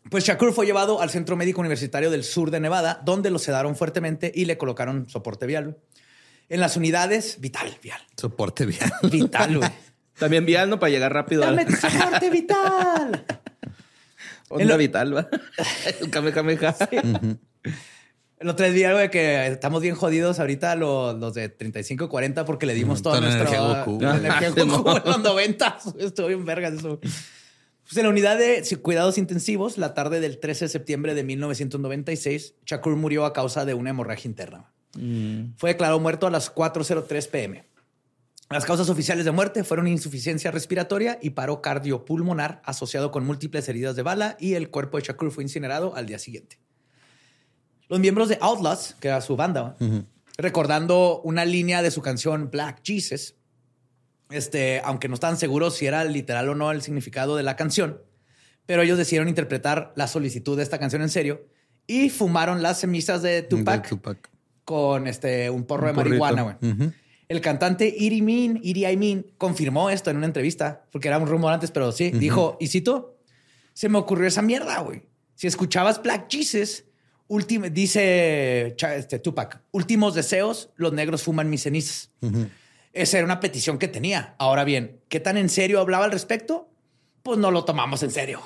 Pues 0.10 0.24
Shakur 0.26 0.54
fue 0.54 0.66
llevado 0.66 1.02
al 1.02 1.10
Centro 1.10 1.36
Médico 1.36 1.62
Universitario 1.62 2.12
del 2.12 2.24
Sur 2.24 2.52
de 2.52 2.60
Nevada, 2.60 3.02
donde 3.04 3.32
lo 3.32 3.40
sedaron 3.40 3.76
fuertemente 3.76 4.32
y 4.34 4.46
le 4.46 4.58
colocaron 4.58 5.10
soporte 5.10 5.46
vial. 5.46 5.78
En 6.50 6.60
las 6.60 6.78
unidades, 6.78 7.40
vital, 7.40 7.76
vial. 7.82 8.00
Soporte 8.16 8.66
bien. 8.66 8.80
Vital, 9.12 9.58
güey. 9.58 9.70
También 10.20 10.45
vial, 10.45 10.70
¿no? 10.70 10.80
Para 10.80 10.91
llegar 10.91 11.14
rápido. 11.14 11.43
a 11.43 11.47
Dame 11.47 11.66
tu 11.66 11.74
soporte 11.76 12.30
vital. 12.30 13.26
Onda 14.49 14.64
En 14.64 14.68
lo- 14.70 14.78
vital, 14.78 15.16
¿va? 15.18 15.28
El 15.99 16.09
Kamehameha. 16.11 16.76
El 18.39 18.49
otro 18.49 18.70
día, 18.72 18.91
güey, 18.93 19.09
que 19.09 19.47
estamos 19.47 19.82
bien 19.82 19.95
jodidos 19.95 20.39
ahorita 20.39 20.76
los, 20.76 21.18
los 21.18 21.34
de 21.34 21.47
35 21.49 22.05
y 22.05 22.07
40 22.09 22.45
porque 22.45 22.66
le 22.66 22.74
dimos 22.74 22.99
Mm, 22.99 23.03
toda 23.03 23.22
nuestra 23.22 23.41
energía 23.47 23.84
Goku. 23.84 24.01
la 24.01 24.18
energía 24.18 24.49
Goku 24.66 24.89
en 24.97 25.03
los 25.05 25.20
90. 25.22 25.78
Estuvo 25.99 26.28
bien 26.28 26.45
vergas 26.45 26.74
eso. 26.74 26.99
Pues 26.99 27.97
en 27.97 28.03
la 28.03 28.09
unidad 28.09 28.38
de 28.38 28.64
cuidados 28.82 29.18
intensivos, 29.18 29.78
la 29.78 29.93
tarde 29.93 30.20
del 30.20 30.39
13 30.39 30.66
de 30.66 30.70
septiembre 30.70 31.16
de 31.16 31.24
1996, 31.24 32.55
Shakur 32.66 32.95
murió 32.95 33.26
a 33.26 33.34
causa 33.34 33.66
de 33.66 33.74
una 33.74 33.89
hemorragia 33.91 34.28
interna. 34.30 34.72
Fue 35.57 35.72
declarado 35.72 35.99
muerto 35.99 36.28
a 36.28 36.32
las 36.32 36.53
4.03 36.53 37.30
pm. 37.30 37.64
Las 38.54 38.66
causas 38.66 38.88
oficiales 38.88 39.26
de 39.26 39.32
muerte 39.32 39.64
fueron 39.64 39.88
insuficiencia 39.88 40.51
respiratoria 40.51 41.18
y 41.20 41.32
paro 41.32 41.60
cardiopulmonar 41.60 42.62
asociado 42.64 43.10
con 43.10 43.26
múltiples 43.26 43.68
heridas 43.68 43.95
de 43.95 44.04
bala 44.04 44.38
y 44.39 44.54
el 44.54 44.70
cuerpo 44.70 44.97
de 44.97 45.06
Shakur 45.06 45.32
fue 45.32 45.43
incinerado 45.43 45.95
al 45.95 46.06
día 46.06 46.20
siguiente. 46.20 46.60
Los 47.89 47.99
miembros 47.99 48.30
de 48.30 48.38
Outlaws, 48.39 48.95
que 48.99 49.08
era 49.08 49.22
su 49.22 49.36
banda, 49.36 49.76
recordando 50.38 51.20
una 51.24 51.45
línea 51.45 51.82
de 51.82 51.89
su 51.89 52.04
canción 52.04 52.51
Black 52.51 52.82
Jesus, 52.84 53.34
este, 54.30 54.82
aunque 54.86 55.08
no 55.08 55.16
estaban 55.16 55.38
seguros 55.38 55.76
si 55.76 55.88
era 55.88 56.04
literal 56.04 56.47
o 56.47 56.54
no 56.54 56.70
el 56.70 56.84
significado 56.84 57.36
de 57.36 57.41
la 57.41 57.56
canción, 57.56 58.04
Pero 58.68 58.84
ellos 58.84 58.99
decidieron 58.99 59.30
interpretar 59.30 59.93
la 59.95 60.08
solicitud 60.08 60.56
de 60.58 60.62
esta 60.62 60.78
canción 60.78 61.01
en 61.01 61.10
serio 61.10 61.47
y 61.88 62.12
fumaron 62.12 62.62
las 62.62 62.80
semillas 62.80 63.24
de 63.24 63.41
Tupac, 63.41 63.99
con 64.64 65.08
este, 65.08 65.49
un 65.49 65.64
porro 65.66 65.89
Un 65.89 65.95
de 65.95 66.04
marihuana. 66.04 66.60
El 67.34 67.42
cantante 67.42 67.92
Iri 67.98 68.22
Min, 68.22 68.60
Iri 68.62 68.86
Amin, 68.86 69.26
confirmó 69.40 69.90
esto 69.90 70.12
en 70.12 70.18
una 70.18 70.28
entrevista, 70.28 70.86
porque 70.92 71.08
era 71.08 71.18
un 71.18 71.28
rumor 71.28 71.52
antes, 71.52 71.72
pero 71.72 71.92
sí, 71.92 72.12
dijo, 72.12 72.58
y 72.60 72.68
cito, 72.68 73.18
se 73.74 73.90
me 73.90 73.98
ocurrió 73.98 74.28
esa 74.28 74.44
mierda, 74.44 74.78
güey. 74.82 75.02
Si 75.34 75.48
escuchabas 75.48 76.04
Black 76.04 76.28
Jesus, 76.30 76.84
último, 77.28 77.68
dice 77.72 78.76
este, 78.78 79.18
Tupac, 79.18 79.64
últimos 79.72 80.14
deseos, 80.14 80.70
los 80.76 80.94
negros 80.94 81.24
fuman 81.24 81.50
mis 81.50 81.64
cenizas. 81.64 82.12
Esa 82.94 83.18
era 83.18 83.26
una 83.26 83.40
petición 83.40 83.80
que 83.80 83.88
tenía. 83.88 84.36
Ahora 84.38 84.64
bien, 84.64 85.02
¿qué 85.10 85.20
tan 85.20 85.36
en 85.36 85.50
serio 85.50 85.80
hablaba 85.80 86.06
al 86.06 86.12
respecto? 86.12 86.70
Pues 87.24 87.40
no 87.40 87.50
lo 87.50 87.66
tomamos 87.66 88.04
en 88.04 88.12
serio. 88.12 88.42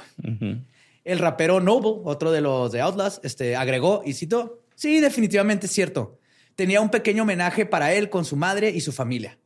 El 1.03 1.19
rapero 1.19 1.59
Noble, 1.59 2.03
otro 2.05 2.31
de 2.31 2.39
los 2.39 2.71
de 2.71 2.79
Outlast, 2.79 3.25
este, 3.25 3.57
agregó 3.57 4.01
y 4.05 4.13
citó, 4.13 4.61
sí, 4.75 5.01
definitivamente 5.01 5.65
es 5.65 5.73
cierto. 5.73 6.16
Tenía 6.57 6.81
un 6.81 6.89
pequeño 6.89 7.21
homenaje 7.23 7.65
para 7.67 7.93
él 7.93 8.09
con 8.09 8.25
su 8.25 8.35
madre 8.35 8.71
y 8.71 8.81
su 8.81 8.91
familia. 8.91 9.37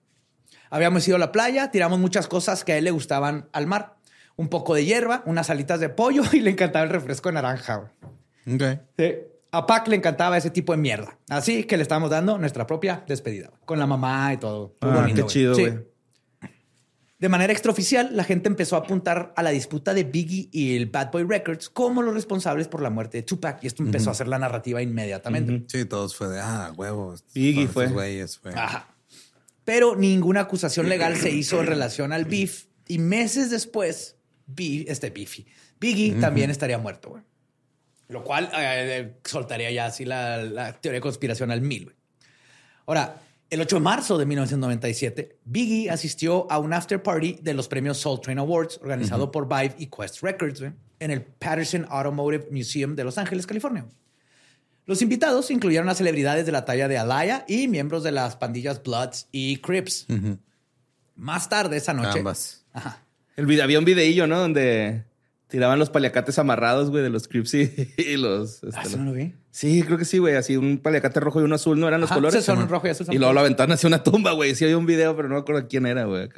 Habíamos 0.70 1.06
ido 1.06 1.18
a 1.18 1.20
la 1.20 1.34
playa, 1.34 1.70
tiramos 1.70 2.00
muchas 2.00 2.28
cosas 2.30 2.64
que 2.64 2.72
a 2.72 2.78
él 2.78 2.86
le 2.86 2.92
gustaban 2.92 3.50
al 3.52 3.68
mar. 3.68 3.98
Un 4.38 4.48
poco 4.48 4.74
de 4.74 4.86
hierba, 4.86 5.22
unas 5.26 5.50
alitas 5.50 5.82
de 5.82 5.90
pollo 5.90 6.24
y 6.32 6.40
le 6.40 6.52
encantaba 6.52 6.84
el 6.86 6.90
refresco 6.90 7.28
de 7.30 7.34
naranja. 7.34 7.92
güey. 8.46 8.56
Ok. 8.56 8.80
Sí. 8.98 9.14
A 9.52 9.68
Pac 9.68 9.90
le 9.90 9.98
encantaba 9.98 10.38
ese 10.38 10.50
tipo 10.52 10.72
de 10.72 10.78
mierda. 10.78 11.20
Así 11.28 11.66
que 11.66 11.76
le 11.76 11.84
estamos 11.84 12.10
dando 12.10 12.38
nuestra 12.38 12.66
propia 12.66 13.04
despedida. 13.06 13.50
güey. 13.50 13.60
Con 13.66 13.78
la 13.80 13.86
mamá 13.86 14.32
y 14.34 14.38
todo. 14.38 14.78
Ah, 14.80 14.88
bonito, 15.02 15.16
qué 15.16 15.22
güey. 15.24 15.34
chido, 15.34 15.56
Sí. 15.56 15.68
De 17.22 17.30
manera 17.30 17.54
extraoficial, 17.54 18.10
la 18.18 18.24
gente 18.24 18.50
empezó 18.50 18.76
a 18.76 18.80
apuntar 18.80 19.32
a 19.36 19.44
la 19.44 19.52
disputa 19.52 19.94
de 19.94 20.06
Biggie 20.06 20.50
y 20.52 20.76
el 20.76 20.88
Bad 20.88 21.12
Boy 21.12 21.24
Records 21.24 21.70
como 21.70 22.02
los 22.02 22.16
responsables 22.16 22.68
por 22.68 22.82
la 22.82 22.90
muerte 22.90 23.20
de 23.20 23.22
Tupac. 23.22 23.64
Y 23.64 23.68
esto 23.68 23.84
empezó 23.84 24.10
a 24.10 24.14
hacer 24.14 24.28
la 24.28 24.40
narrativa 24.40 24.82
inmediatamente. 24.82 25.64
Sí, 25.68 25.86
todos 25.86 26.16
fue 26.16 26.30
de, 26.30 26.40
ah, 26.40 26.74
huevos. 26.76 27.24
Biggie 27.32 27.68
fue. 27.68 27.84
esos 27.84 27.94
güeyes 27.94 28.40
fue. 28.40 28.54
Ajá. 28.56 28.96
Pero 29.64 29.96
ninguna 29.96 30.40
acusación 30.40 30.90
legal 30.90 31.16
se 31.16 31.30
hizo 31.30 31.60
en 31.60 31.68
relación 31.68 32.12
al 32.12 32.26
beef. 32.26 32.66
Y 32.88 32.98
meses 32.98 33.52
después, 33.52 34.16
Beef, 34.48 34.90
este 34.90 35.12
Beefy, 35.12 35.46
Biggie 35.80 36.20
también 36.20 36.50
estaría 36.50 36.80
muerto, 36.80 37.12
güey. 37.12 37.24
Lo 38.08 38.24
cual 38.24 38.50
eh, 38.58 39.14
soltaría 39.24 39.70
ya 39.70 39.86
así 39.86 40.06
la, 40.06 40.42
la 40.42 40.74
teoría 40.74 40.98
de 40.98 41.02
conspiración 41.02 41.52
al 41.52 41.62
mil, 41.62 41.84
güey. 41.84 41.96
Ahora, 42.88 43.22
el 43.52 43.60
8 43.60 43.76
de 43.76 43.82
marzo 43.82 44.18
de 44.18 44.26
1997, 44.26 45.38
Biggie 45.44 45.90
asistió 45.90 46.50
a 46.50 46.58
un 46.58 46.72
after 46.72 47.04
party 47.04 47.38
de 47.42 47.54
los 47.54 47.68
premios 47.68 47.98
Soul 47.98 48.22
Train 48.22 48.40
Awards 48.40 48.80
organizado 48.82 49.30
por 49.30 49.48
Vive 49.48 49.76
y 49.78 49.88
Quest 49.88 50.24
Records 50.24 50.62
en 50.62 51.12
el 51.12 51.22
Patterson 51.22 51.86
Automotive 51.90 52.48
Museum 52.50 52.96
de 52.96 53.04
Los 53.04 53.18
Ángeles, 53.18 53.46
California. 53.46 53.86
Los 54.86 55.02
invitados 55.02 55.52
incluyeron 55.52 55.90
a 55.90 55.96
celebridades 55.96 56.46
de 56.46 56.54
la 56.54 56.64
talla 56.64 56.88
de 56.88 56.98
Alaya 56.98 57.44
y 57.46 57.68
miembros 57.68 58.04
de 58.04 58.14
las 58.14 58.38
pandillas 58.38 58.82
Bloods 58.82 59.28
y 59.34 59.58
Crips. 59.58 60.08
Más 61.18 61.50
tarde 61.50 61.76
esa 61.76 61.94
noche. 61.94 62.20
Ambas. 62.20 62.66
Ajá. 62.72 63.04
El 63.36 63.48
video, 63.48 63.66
había 63.66 63.80
un 63.80 63.86
videillo, 63.86 64.28
¿no? 64.28 64.40
Donde 64.40 65.04
tiraban 65.52 65.78
los 65.78 65.90
paliacates 65.90 66.40
amarrados, 66.40 66.90
güey, 66.90 67.04
de 67.04 67.10
los 67.10 67.28
Crips 67.28 67.54
y, 67.54 67.94
y 67.98 68.16
los... 68.18 68.64
este, 68.64 68.70
Ah, 68.74 68.84
¿eso 68.86 68.98
no 68.98 69.06
lo 69.06 69.14
vi? 69.14 69.36
Sí, 69.52 69.84
creo 69.84 69.98
que 69.98 70.06
sí, 70.06 70.18
güey. 70.18 70.36
Así 70.36 70.56
un 70.56 70.78
paliacate 70.78 71.20
rojo 71.20 71.42
y 71.42 71.44
uno 71.44 71.56
azul, 71.56 71.78
¿no 71.78 71.90
eran 71.90 72.00
los 72.00 72.10
Ajá, 72.10 72.16
colores? 72.16 72.40
sí, 72.40 72.46
son 72.46 72.70
rojo 72.70 72.88
y 72.88 72.92
azul, 72.92 73.08
Y 73.12 73.18
luego 73.18 73.34
lo 73.34 73.42
aventaron 73.42 73.74
hacia 73.74 73.86
una 73.88 74.02
tumba, 74.02 74.32
güey. 74.32 74.56
Sí, 74.56 74.64
había 74.64 74.78
un 74.78 74.86
video, 74.86 75.14
pero 75.14 75.28
no 75.28 75.36
me 75.36 75.42
acuerdo 75.42 75.68
quién 75.68 75.86
era, 75.86 76.06
güey. 76.06 76.30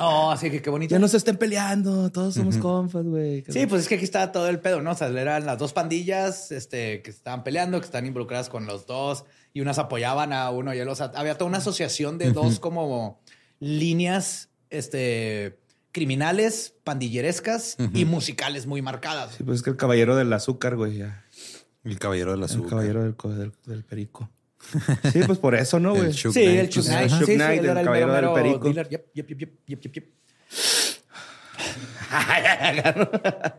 Oh, 0.00 0.32
así 0.32 0.50
que 0.50 0.60
qué 0.60 0.68
bonito. 0.68 0.90
Ya 0.90 0.98
no 0.98 1.06
se 1.06 1.16
estén 1.16 1.36
peleando, 1.36 2.10
todos 2.10 2.34
somos 2.34 2.56
compas, 2.56 3.04
güey. 3.04 3.44
Sí, 3.48 3.66
pues 3.66 3.82
es 3.82 3.88
que 3.88 3.94
aquí 3.94 4.04
está 4.04 4.32
todo 4.32 4.48
el 4.48 4.58
pedo, 4.58 4.82
¿no? 4.82 4.90
O 4.90 4.94
sea, 4.96 5.06
eran 5.08 5.46
las 5.46 5.58
dos 5.58 5.72
pandillas 5.72 6.50
este, 6.50 7.02
que 7.02 7.10
estaban 7.10 7.44
peleando, 7.44 7.78
que 7.78 7.86
están 7.86 8.04
involucradas 8.04 8.48
con 8.48 8.66
los 8.66 8.84
dos 8.86 9.24
y 9.54 9.60
unas 9.60 9.78
apoyaban 9.78 10.32
a 10.32 10.50
uno 10.50 10.74
y 10.74 10.78
el 10.78 10.88
otro. 10.88 11.04
O 11.06 11.08
sea, 11.08 11.18
había 11.18 11.38
toda 11.38 11.48
una 11.48 11.58
asociación 11.58 12.18
de 12.18 12.32
dos 12.32 12.58
como 12.58 13.20
líneas 13.60 14.50
este, 14.70 15.60
criminales, 15.96 16.74
pandillerescas 16.84 17.78
y 17.94 18.04
musicales 18.04 18.66
muy 18.66 18.82
marcadas. 18.82 19.32
Sí, 19.38 19.44
pues 19.44 19.56
es 19.56 19.62
que 19.62 19.70
el 19.70 19.76
caballero 19.78 20.14
del 20.14 20.30
azúcar, 20.30 20.76
güey. 20.76 20.98
ya. 20.98 21.24
El 21.84 21.98
caballero 21.98 22.32
del 22.32 22.40
El 22.40 22.44
azúcar. 22.44 22.68
caballero 22.68 23.02
del, 23.02 23.16
del, 23.38 23.52
del 23.64 23.82
perico. 23.82 24.28
Sí, 25.10 25.20
pues 25.26 25.38
por 25.38 25.54
eso, 25.54 25.80
¿no, 25.80 25.94
El 25.94 26.02
güey? 26.02 26.12
Sí, 26.12 26.28
Knight, 26.32 26.48
el 26.60 26.68
Chuck 26.68 26.84
Knight. 26.84 27.10
Sí, 27.10 27.24
sí, 27.24 27.32
el 27.32 27.40
era 27.40 27.80
el 27.80 27.86
caballero 27.86 28.12
del 28.12 28.32
perico. 28.34 28.64
dealer. 28.68 28.88
Yep, 28.90 29.06
yep, 29.14 29.28
yep, 29.28 29.38
yep, 29.38 29.50
yep, 29.68 29.80
yep, 29.82 29.94
yep. 29.94 30.04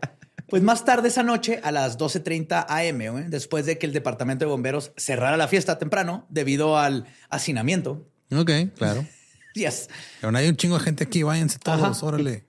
Pues 0.48 0.62
más 0.62 0.84
tarde 0.84 1.08
esa 1.08 1.24
noche, 1.24 1.60
a 1.62 1.72
las 1.72 1.98
12.30 1.98 2.66
am, 2.68 3.12
güey, 3.12 3.24
después 3.28 3.66
de 3.66 3.78
que 3.78 3.84
el 3.86 3.92
departamento 3.92 4.44
de 4.44 4.50
bomberos 4.50 4.92
cerrara 4.96 5.36
la 5.36 5.48
fiesta 5.48 5.76
temprano 5.78 6.24
debido 6.30 6.78
al 6.78 7.04
hacinamiento. 7.30 8.06
Ok, 8.32 8.50
claro. 8.76 9.04
Yes. 9.54 9.88
Pero 10.20 10.30
no 10.32 10.38
hay 10.38 10.48
un 10.48 10.56
chingo 10.56 10.78
de 10.78 10.84
gente 10.84 11.04
aquí, 11.04 11.22
váyanse 11.22 11.58
todos, 11.58 11.80
Ajá. 11.98 12.06
órale. 12.06 12.44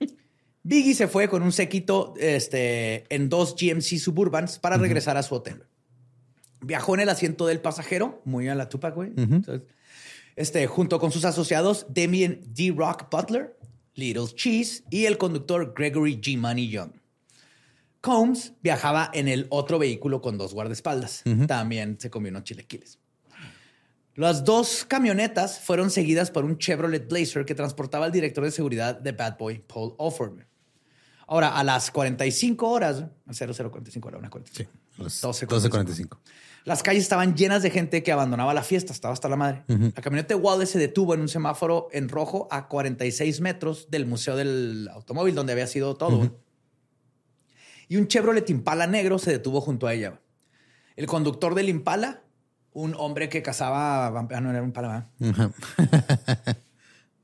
Biggie 0.62 0.94
se 0.94 1.08
fue 1.08 1.28
con 1.28 1.42
un 1.42 1.52
séquito 1.52 2.14
este, 2.18 3.04
en 3.14 3.28
dos 3.28 3.56
GMC 3.58 3.98
Suburbans 3.98 4.58
para 4.58 4.76
regresar 4.76 5.16
a 5.16 5.22
su 5.22 5.34
hotel. 5.34 5.64
Viajó 6.60 6.94
en 6.94 7.00
el 7.00 7.08
asiento 7.08 7.46
del 7.46 7.60
pasajero, 7.60 8.20
muy 8.26 8.48
a 8.48 8.54
la 8.54 8.68
Tupac, 8.68 8.94
güey. 8.94 9.12
Entonces, 9.16 9.62
Este, 10.36 10.66
junto 10.66 11.00
con 11.00 11.10
sus 11.10 11.24
asociados 11.24 11.86
Damien 11.88 12.42
D. 12.46 12.74
Rock 12.76 13.08
Butler, 13.10 13.56
Little 13.94 14.26
Cheese 14.34 14.84
y 14.90 15.06
el 15.06 15.16
conductor 15.16 15.72
Gregory 15.76 16.20
G. 16.20 16.36
Money 16.38 16.68
Young. 16.68 16.92
Combs 18.02 18.52
viajaba 18.62 19.10
en 19.12 19.28
el 19.28 19.46
otro 19.50 19.78
vehículo 19.78 20.20
con 20.22 20.38
dos 20.38 20.54
guardaespaldas. 20.54 21.22
También 21.46 21.98
se 22.00 22.10
comió 22.10 22.30
unos 22.30 22.44
chilequiles. 22.44 22.98
Las 24.20 24.44
dos 24.44 24.84
camionetas 24.86 25.60
fueron 25.60 25.90
seguidas 25.90 26.30
por 26.30 26.44
un 26.44 26.58
Chevrolet 26.58 27.08
Blazer 27.08 27.46
que 27.46 27.54
transportaba 27.54 28.04
al 28.04 28.12
director 28.12 28.44
de 28.44 28.50
seguridad 28.50 29.00
de 29.00 29.12
Bad 29.12 29.38
Boy, 29.38 29.64
Paul 29.66 29.94
Offord. 29.96 30.40
Ahora, 31.26 31.56
a 31.56 31.64
las 31.64 31.90
45 31.90 32.68
horas, 32.68 33.04
0045 33.32 34.08
horas, 34.08 34.18
una 34.18 34.28
45. 34.28 34.70
Sí, 34.70 35.02
las 35.02 35.24
12:45. 35.24 35.70
12.45. 35.70 36.18
Las 36.66 36.82
calles 36.82 37.02
estaban 37.02 37.34
llenas 37.34 37.62
de 37.62 37.70
gente 37.70 38.02
que 38.02 38.12
abandonaba 38.12 38.52
la 38.52 38.62
fiesta, 38.62 38.92
estaba 38.92 39.14
hasta 39.14 39.26
la 39.30 39.36
madre. 39.36 39.64
La 39.68 40.02
camioneta 40.02 40.34
de 40.34 40.40
Wallace 40.40 40.72
se 40.72 40.78
detuvo 40.78 41.14
en 41.14 41.22
un 41.22 41.28
semáforo 41.28 41.88
en 41.90 42.10
rojo 42.10 42.46
a 42.50 42.68
46 42.68 43.40
metros 43.40 43.90
del 43.90 44.04
Museo 44.04 44.36
del 44.36 44.90
Automóvil, 44.92 45.34
donde 45.34 45.54
había 45.54 45.66
sido 45.66 45.96
todo. 45.96 46.38
Y 47.88 47.96
un 47.96 48.06
Chevrolet 48.06 48.50
Impala 48.50 48.86
negro 48.86 49.18
se 49.18 49.30
detuvo 49.30 49.62
junto 49.62 49.86
a 49.86 49.94
ella. 49.94 50.20
El 50.94 51.06
conductor 51.06 51.54
del 51.54 51.70
Impala, 51.70 52.22
un 52.72 52.94
hombre 52.96 53.28
que 53.28 53.42
cazaba... 53.42 54.10
vamp- 54.10 54.32
Ah, 54.34 54.40
no, 54.40 54.50
era 54.50 54.60
un 54.62 54.68
Impala, 54.68 55.08
¿verdad? 55.20 55.50
Ajá. 55.78 56.56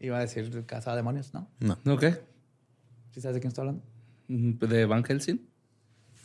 Iba 0.00 0.18
a 0.18 0.20
decir 0.20 0.64
cazaba 0.66 0.96
demonios, 0.96 1.32
¿no? 1.34 1.48
No. 1.60 1.78
¿No 1.84 1.96
qué? 1.98 2.20
¿Sí 3.12 3.20
sabes 3.20 3.34
de 3.36 3.40
quién 3.40 3.48
estoy 3.48 3.62
hablando? 3.62 3.82
¿De 4.28 4.84
Van 4.86 5.04
Helsing? 5.04 5.38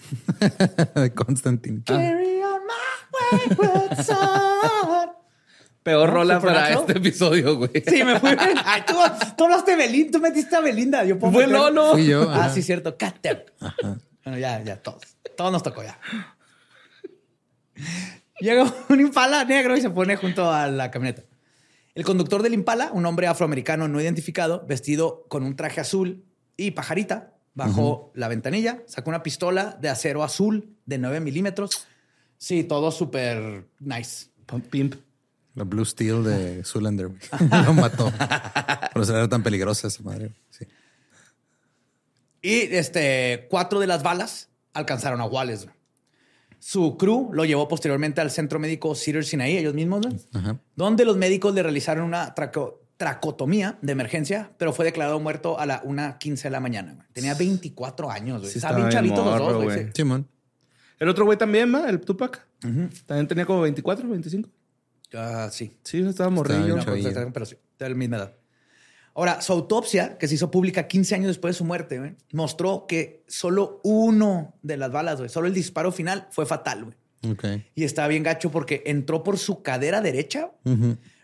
De 0.95 1.13
Constantine. 1.13 1.83
Carry 1.85 2.41
on 2.41 2.61
my 2.65 3.55
wayward 3.55 4.03
son. 4.03 5.09
Peor 5.83 6.09
¿No? 6.09 6.15
rola 6.15 6.39
para 6.39 6.69
este 6.71 6.97
episodio, 6.97 7.55
güey. 7.57 7.71
Sí, 7.87 8.03
me 8.03 8.19
fui. 8.19 8.29
Ay, 8.65 8.81
tú, 8.85 8.93
tú 9.37 9.43
hablaste 9.45 9.71
de 9.71 9.77
Belinda, 9.77 10.11
tú 10.11 10.19
metiste 10.21 10.55
a 10.55 10.59
Belinda. 10.59 11.03
Yo 11.05 11.17
puedo 11.17 11.33
meter- 11.33 11.49
Lolo. 11.49 11.91
Fui 11.93 12.05
yo. 12.05 12.29
Ah, 12.29 12.45
ajá. 12.45 12.49
sí, 12.53 12.61
cierto. 12.61 12.97
Catep. 12.97 13.49
Bueno, 14.23 14.37
ya, 14.39 14.61
ya, 14.63 14.81
todos. 14.81 15.01
Todos 15.37 15.51
nos 15.51 15.63
tocó 15.63 15.81
ya. 15.83 15.97
Llega 18.41 18.73
un 18.89 18.99
impala 18.99 19.45
negro 19.45 19.77
y 19.77 19.81
se 19.81 19.89
pone 19.89 20.15
junto 20.15 20.51
a 20.51 20.67
la 20.67 20.91
camioneta. 20.91 21.23
El 21.93 22.05
conductor 22.05 22.41
del 22.41 22.53
impala, 22.53 22.91
un 22.93 23.05
hombre 23.05 23.27
afroamericano 23.27 23.87
no 23.87 24.01
identificado, 24.01 24.65
vestido 24.65 25.25
con 25.27 25.43
un 25.43 25.55
traje 25.55 25.81
azul 25.81 26.23
y 26.55 26.71
pajarita, 26.71 27.35
bajó 27.53 28.11
la 28.15 28.27
ventanilla, 28.27 28.81
sacó 28.87 29.09
una 29.09 29.23
pistola 29.23 29.77
de 29.79 29.89
acero 29.89 30.23
azul 30.23 30.75
de 30.85 30.97
9 30.97 31.19
milímetros. 31.19 31.87
Sí, 32.37 32.63
todo 32.63 32.91
súper 32.91 33.67
nice. 33.79 34.27
Pimp. 34.69 34.95
La 35.55 35.63
Blue 35.63 35.85
Steel 35.85 36.23
de 36.23 36.63
Zoolander. 36.65 37.09
Lo 37.65 37.73
mató. 37.73 38.11
Por 38.93 39.03
eso 39.03 39.15
era 39.15 39.27
tan 39.27 39.43
peligrosa 39.43 39.87
esa 39.87 40.01
madre. 40.03 40.31
Sí. 40.49 40.65
Y 42.41 42.73
este, 42.73 43.47
cuatro 43.49 43.79
de 43.79 43.87
las 43.87 44.01
balas 44.01 44.49
alcanzaron 44.73 45.21
a 45.21 45.25
Wallace. 45.25 45.67
Su 46.63 46.95
crew 46.95 47.31
lo 47.33 47.43
llevó 47.43 47.67
posteriormente 47.67 48.21
al 48.21 48.29
centro 48.29 48.59
médico 48.59 48.93
Cedar 48.93 49.23
Sinai, 49.25 49.57
ellos 49.57 49.73
mismos, 49.73 50.05
Ajá. 50.31 50.59
donde 50.75 51.05
los 51.05 51.17
médicos 51.17 51.55
le 51.55 51.63
realizaron 51.63 52.05
una 52.05 52.35
traco- 52.35 52.77
tracotomía 52.97 53.79
de 53.81 53.91
emergencia, 53.93 54.51
pero 54.59 54.71
fue 54.71 54.85
declarado 54.85 55.19
muerto 55.19 55.59
a 55.59 55.65
la 55.65 55.81
1.15 55.83 56.43
de 56.43 56.49
la 56.51 56.59
mañana. 56.59 56.93
güey. 56.93 57.07
Tenía 57.13 57.33
24 57.33 58.11
años. 58.11 58.41
güey. 58.41 58.51
Sí, 58.51 58.59
Estaban 58.59 58.75
bien 58.77 58.87
estaba 58.89 59.01
bien 59.01 59.15
chavitos 59.15 59.39
los 59.39 59.53
dos. 59.53 59.63
güey, 59.63 59.85
sí. 59.85 59.91
Simón. 59.95 60.27
El 60.99 61.09
otro 61.09 61.25
güey 61.25 61.35
también, 61.35 61.73
¿va? 61.73 61.89
El 61.89 61.99
Tupac. 61.99 62.45
También 62.59 63.27
tenía 63.27 63.47
como 63.47 63.61
24, 63.61 64.07
25. 64.07 64.47
Ah, 65.15 65.49
sí. 65.51 65.75
Sí, 65.83 65.97
estaba 66.07 66.29
morrillo. 66.29 66.63
bien 66.63 66.77
No, 66.77 66.85
pues, 66.85 67.07
pero 67.33 67.45
sí, 67.47 67.55
de 67.79 67.89
la 67.89 67.95
misma 67.95 68.17
edad. 68.17 68.33
Ahora, 69.13 69.41
su 69.41 69.51
autopsia, 69.53 70.17
que 70.17 70.27
se 70.27 70.35
hizo 70.35 70.49
pública 70.51 70.87
15 70.87 71.15
años 71.15 71.27
después 71.27 71.55
de 71.55 71.57
su 71.57 71.65
muerte, 71.65 72.15
mostró 72.31 72.85
que 72.87 73.23
solo 73.27 73.79
uno 73.83 74.53
de 74.61 74.77
las 74.77 74.91
balas, 74.91 75.19
solo 75.31 75.47
el 75.47 75.53
disparo 75.53 75.91
final 75.91 76.27
fue 76.31 76.45
fatal, 76.45 76.85
güey. 76.85 76.95
Ok. 77.33 77.45
Y 77.75 77.83
estaba 77.83 78.07
bien 78.07 78.23
gacho 78.23 78.51
porque 78.51 78.83
entró 78.85 79.21
por 79.23 79.37
su 79.37 79.61
cadera 79.61 80.01
derecha, 80.01 80.51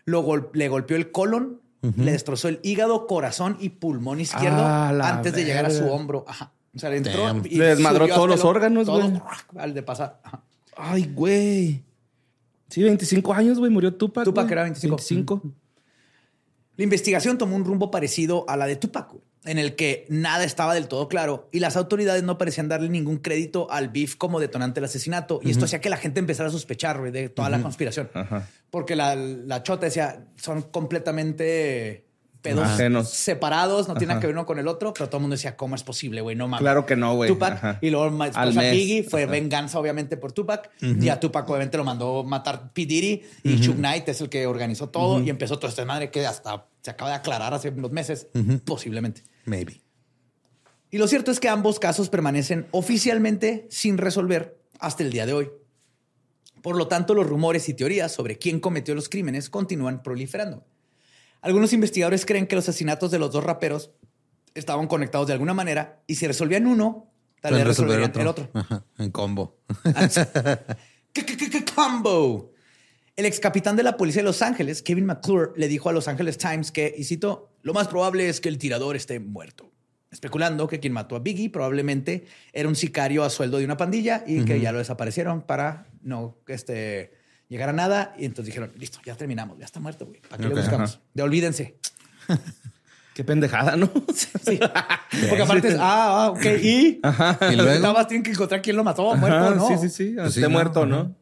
lo 0.04 0.20
gol- 0.22 0.50
le 0.52 0.68
golpeó 0.68 0.96
el 0.96 1.10
colon, 1.10 1.60
le 1.96 2.12
destrozó 2.12 2.48
el 2.48 2.60
hígado, 2.62 3.06
corazón 3.06 3.56
y 3.60 3.70
pulmón 3.70 4.20
izquierdo 4.20 4.58
Ah, 4.60 4.90
antes 5.14 5.32
de 5.32 5.44
llegar 5.44 5.64
a 5.66 5.70
su 5.70 5.86
hombro. 5.86 6.24
Ajá. 6.28 6.52
O 6.74 6.78
sea, 6.78 6.90
le 6.90 6.98
entró 6.98 7.22
Damn. 7.24 7.42
y 7.46 7.56
Le 7.56 7.64
desmadró 7.68 8.06
todos 8.06 8.28
los 8.28 8.44
órganos, 8.44 8.88
güey. 8.88 9.12
al 9.56 9.74
de 9.74 9.82
pasar. 9.82 10.20
Ajá. 10.22 10.42
Ay, 10.76 11.10
güey. 11.14 11.82
Sí, 12.68 12.82
25 12.82 13.32
años, 13.32 13.58
güey, 13.58 13.70
murió 13.72 13.94
Tupac. 13.94 14.24
Tupac 14.24 14.50
era 14.50 14.62
25. 14.64 14.96
25. 14.96 15.42
La 16.78 16.84
investigación 16.84 17.38
tomó 17.38 17.56
un 17.56 17.64
rumbo 17.64 17.90
parecido 17.90 18.44
a 18.48 18.56
la 18.56 18.66
de 18.66 18.76
Tupac, 18.76 19.10
en 19.44 19.58
el 19.58 19.74
que 19.74 20.06
nada 20.08 20.44
estaba 20.44 20.74
del 20.74 20.86
todo 20.86 21.08
claro 21.08 21.48
y 21.50 21.58
las 21.58 21.76
autoridades 21.76 22.22
no 22.22 22.38
parecían 22.38 22.68
darle 22.68 22.88
ningún 22.88 23.18
crédito 23.18 23.68
al 23.68 23.88
beef 23.88 24.14
como 24.14 24.38
detonante 24.38 24.76
del 24.76 24.84
asesinato. 24.84 25.40
Y 25.42 25.50
esto 25.50 25.64
hacía 25.64 25.80
que 25.80 25.90
la 25.90 25.96
gente 25.96 26.20
empezara 26.20 26.48
a 26.48 26.52
sospechar 26.52 27.02
de 27.10 27.28
toda 27.30 27.50
la 27.50 27.60
conspiración. 27.60 28.10
Ajá. 28.14 28.48
Porque 28.70 28.94
la, 28.94 29.16
la 29.16 29.64
chota 29.64 29.86
decía, 29.86 30.24
son 30.36 30.62
completamente 30.62 32.07
pedos 32.42 32.66
Ajenos. 32.68 33.10
separados, 33.10 33.88
no 33.88 33.94
tienen 33.94 34.12
Ajá. 34.16 34.20
que 34.20 34.26
ver 34.28 34.34
uno 34.36 34.46
con 34.46 34.58
el 34.58 34.68
otro, 34.68 34.92
pero 34.92 35.08
todo 35.08 35.18
el 35.18 35.22
mundo 35.22 35.34
decía, 35.34 35.56
¿cómo 35.56 35.74
es 35.74 35.82
posible, 35.82 36.20
güey? 36.20 36.36
No 36.36 36.46
mames. 36.48 36.62
Claro 36.62 36.86
que 36.86 36.96
no, 36.96 37.14
güey. 37.14 37.28
Tupac 37.28 37.54
Ajá. 37.54 37.78
y 37.80 37.90
luego 37.90 38.06
Al 38.22 38.32
a 38.34 38.46
mes. 38.52 38.72
Biggie 38.72 39.02
fue 39.02 39.24
Ajá. 39.24 39.32
venganza 39.32 39.78
obviamente 39.78 40.16
por 40.16 40.32
Tupac 40.32 40.70
y 40.80 41.08
a 41.08 41.18
Tupac 41.20 41.48
obviamente 41.48 41.76
lo 41.76 41.84
mandó 41.84 42.24
matar 42.24 42.72
P. 42.72 42.86
Diddy 42.86 43.22
y 43.42 43.62
Suge 43.62 43.76
Knight 43.76 44.08
es 44.08 44.20
el 44.20 44.28
que 44.28 44.46
organizó 44.46 44.88
todo 44.88 45.20
y 45.20 45.30
empezó 45.30 45.58
todo 45.58 45.68
este 45.68 45.84
madre 45.84 46.10
que 46.10 46.26
hasta 46.26 46.66
se 46.82 46.90
acaba 46.90 47.10
de 47.10 47.16
aclarar 47.16 47.54
hace 47.54 47.70
unos 47.70 47.90
meses 47.90 48.28
posiblemente. 48.64 49.22
Maybe. 49.44 49.80
Y 50.90 50.98
lo 50.98 51.06
cierto 51.06 51.30
es 51.30 51.40
que 51.40 51.48
ambos 51.48 51.78
casos 51.78 52.08
permanecen 52.08 52.66
oficialmente 52.70 53.66
sin 53.70 53.98
resolver 53.98 54.58
hasta 54.78 55.02
el 55.02 55.10
día 55.10 55.26
de 55.26 55.32
hoy. 55.34 55.50
Por 56.62 56.76
lo 56.76 56.88
tanto, 56.88 57.14
los 57.14 57.26
rumores 57.26 57.68
y 57.68 57.74
teorías 57.74 58.10
sobre 58.12 58.38
quién 58.38 58.58
cometió 58.58 58.94
los 58.94 59.08
crímenes 59.08 59.50
continúan 59.50 60.02
proliferando. 60.02 60.64
Algunos 61.40 61.72
investigadores 61.72 62.26
creen 62.26 62.46
que 62.46 62.56
los 62.56 62.68
asesinatos 62.68 63.10
de 63.10 63.18
los 63.18 63.32
dos 63.32 63.44
raperos 63.44 63.90
estaban 64.54 64.86
conectados 64.88 65.26
de 65.28 65.34
alguna 65.34 65.54
manera 65.54 66.02
y 66.06 66.16
si 66.16 66.26
resolvían 66.26 66.66
uno, 66.66 67.10
tal 67.40 67.54
vez 67.54 67.66
resolverían 67.66 68.12
el 68.20 68.26
otro. 68.26 68.50
Ajá, 68.54 68.84
en 68.98 69.10
combo. 69.10 69.56
¿Qué- 71.12 71.24
qué- 71.24 71.36
qué- 71.36 71.50
qué 71.50 71.64
combo? 71.64 72.52
El 73.16 73.26
ex 73.26 73.40
capitán 73.40 73.76
de 73.76 73.82
la 73.82 73.96
policía 73.96 74.22
de 74.22 74.26
Los 74.26 74.42
Ángeles, 74.42 74.82
Kevin 74.82 75.06
McClure, 75.06 75.50
le 75.56 75.66
dijo 75.68 75.88
a 75.88 75.92
Los 75.92 76.06
Angeles 76.06 76.38
Times 76.38 76.70
que, 76.70 76.94
y 76.96 77.04
cito, 77.04 77.50
lo 77.62 77.72
más 77.74 77.88
probable 77.88 78.28
es 78.28 78.40
que 78.40 78.48
el 78.48 78.58
tirador 78.58 78.94
esté 78.96 79.18
muerto. 79.18 79.72
Especulando 80.10 80.68
que 80.68 80.80
quien 80.80 80.92
mató 80.92 81.16
a 81.16 81.18
Biggie 81.18 81.50
probablemente 81.50 82.26
era 82.52 82.68
un 82.68 82.76
sicario 82.76 83.24
a 83.24 83.30
sueldo 83.30 83.58
de 83.58 83.64
una 83.64 83.76
pandilla 83.76 84.24
y 84.26 84.44
que 84.44 84.58
ya 84.60 84.72
lo 84.72 84.78
desaparecieron 84.78 85.42
para 85.42 85.86
no 86.02 86.38
este, 86.46 87.12
llegar 87.48 87.68
a 87.68 87.72
nada. 87.72 88.14
Y 88.18 88.24
entonces 88.24 88.46
dijeron, 88.46 88.72
listo, 88.78 88.98
ya 89.04 89.14
terminamos, 89.16 89.58
ya 89.58 89.64
está 89.64 89.80
muerto, 89.80 90.06
güey. 90.06 90.20
¿Para 90.20 90.38
qué 90.38 90.46
Ok, 90.48 90.54
le 90.54 90.60
buscamos? 90.60 91.00
De 91.14 91.22
olvídense. 91.22 91.78
Qué 93.14 93.24
pendejada, 93.24 93.74
¿no? 93.76 93.90
Sí. 94.14 94.60
Porque 95.28 95.42
aparte 95.42 95.68
es, 95.68 95.74
ah, 95.74 96.26
ah, 96.26 96.30
ok, 96.30 96.44
y... 96.62 97.00
Y 97.50 97.56
luego- 97.56 97.92
más 97.92 98.06
tienen 98.06 98.22
que 98.22 98.30
encontrar 98.30 98.62
quién 98.62 98.76
lo 98.76 98.84
mató, 98.84 99.12
muerto 99.16 99.36
Ajá, 99.38 99.48
o 99.48 99.54
no. 99.56 99.66
Sí, 99.68 99.74
sí, 99.78 99.88
sí. 99.88 100.14
Pues 100.16 100.34
sí, 100.34 100.38
Esté 100.40 100.42
no, 100.42 100.50
muerto, 100.50 100.80
ajá. 100.82 100.88
¿no? 100.88 101.16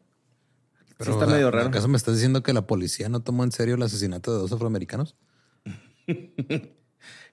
Pero, 0.97 1.11
está 1.13 1.25
o 1.25 1.27
sea, 1.27 1.35
medio 1.35 1.49
raro. 1.51 1.67
¿Acaso 1.69 1.87
me 1.87 1.97
estás 1.97 2.13
diciendo 2.15 2.43
que 2.43 2.53
la 2.53 2.67
policía 2.67 3.09
no 3.09 3.21
tomó 3.21 3.43
en 3.43 3.51
serio 3.51 3.75
el 3.75 3.81
asesinato 3.81 4.31
de 4.33 4.39
dos 4.39 4.51
afroamericanos? 4.51 5.15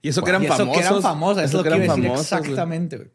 Y 0.02 0.08
eso 0.08 0.22
que 0.22 0.30
eran 0.30 0.42
Y 0.42 0.46
eso 0.46 0.56
famosos. 0.56 0.80
que 0.82 0.86
eran 0.88 1.02
famosas, 1.02 1.44
es 1.44 1.50
Eso 1.50 1.56
lo 1.58 1.62
que 1.62 1.68
eran 1.68 1.84
iba 1.84 1.92
a 1.92 1.96
decir 1.96 2.10
famosos, 2.10 2.30
güey. 2.30 2.40
exactamente. 2.50 2.96
güey. 2.96 3.10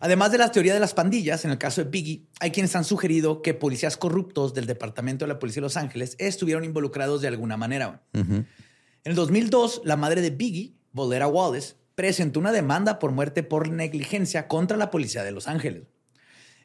Además 0.00 0.32
de 0.32 0.38
la 0.38 0.52
teoría 0.52 0.74
de 0.74 0.80
las 0.80 0.94
pandillas, 0.94 1.44
en 1.44 1.50
el 1.50 1.58
caso 1.58 1.82
de 1.82 1.90
Biggie, 1.90 2.26
hay 2.40 2.50
quienes 2.50 2.76
han 2.76 2.84
sugerido 2.84 3.42
que 3.42 3.54
policías 3.54 3.96
corruptos 3.96 4.54
del 4.54 4.66
Departamento 4.66 5.24
de 5.24 5.28
la 5.28 5.38
Policía 5.38 5.60
de 5.60 5.66
Los 5.66 5.76
Ángeles 5.76 6.16
estuvieron 6.18 6.64
involucrados 6.64 7.22
de 7.22 7.28
alguna 7.28 7.56
manera. 7.56 8.02
En 8.12 8.46
el 9.04 9.14
2002, 9.14 9.82
la 9.84 9.96
madre 9.96 10.20
de 10.20 10.30
Biggie, 10.30 10.74
Volera 10.92 11.28
Wallace, 11.28 11.74
presentó 11.94 12.40
una 12.40 12.52
demanda 12.52 12.98
por 12.98 13.12
muerte 13.12 13.42
por 13.42 13.70
negligencia 13.70 14.48
contra 14.48 14.76
la 14.76 14.90
policía 14.90 15.24
de 15.24 15.32
Los 15.32 15.48
Ángeles. 15.48 15.84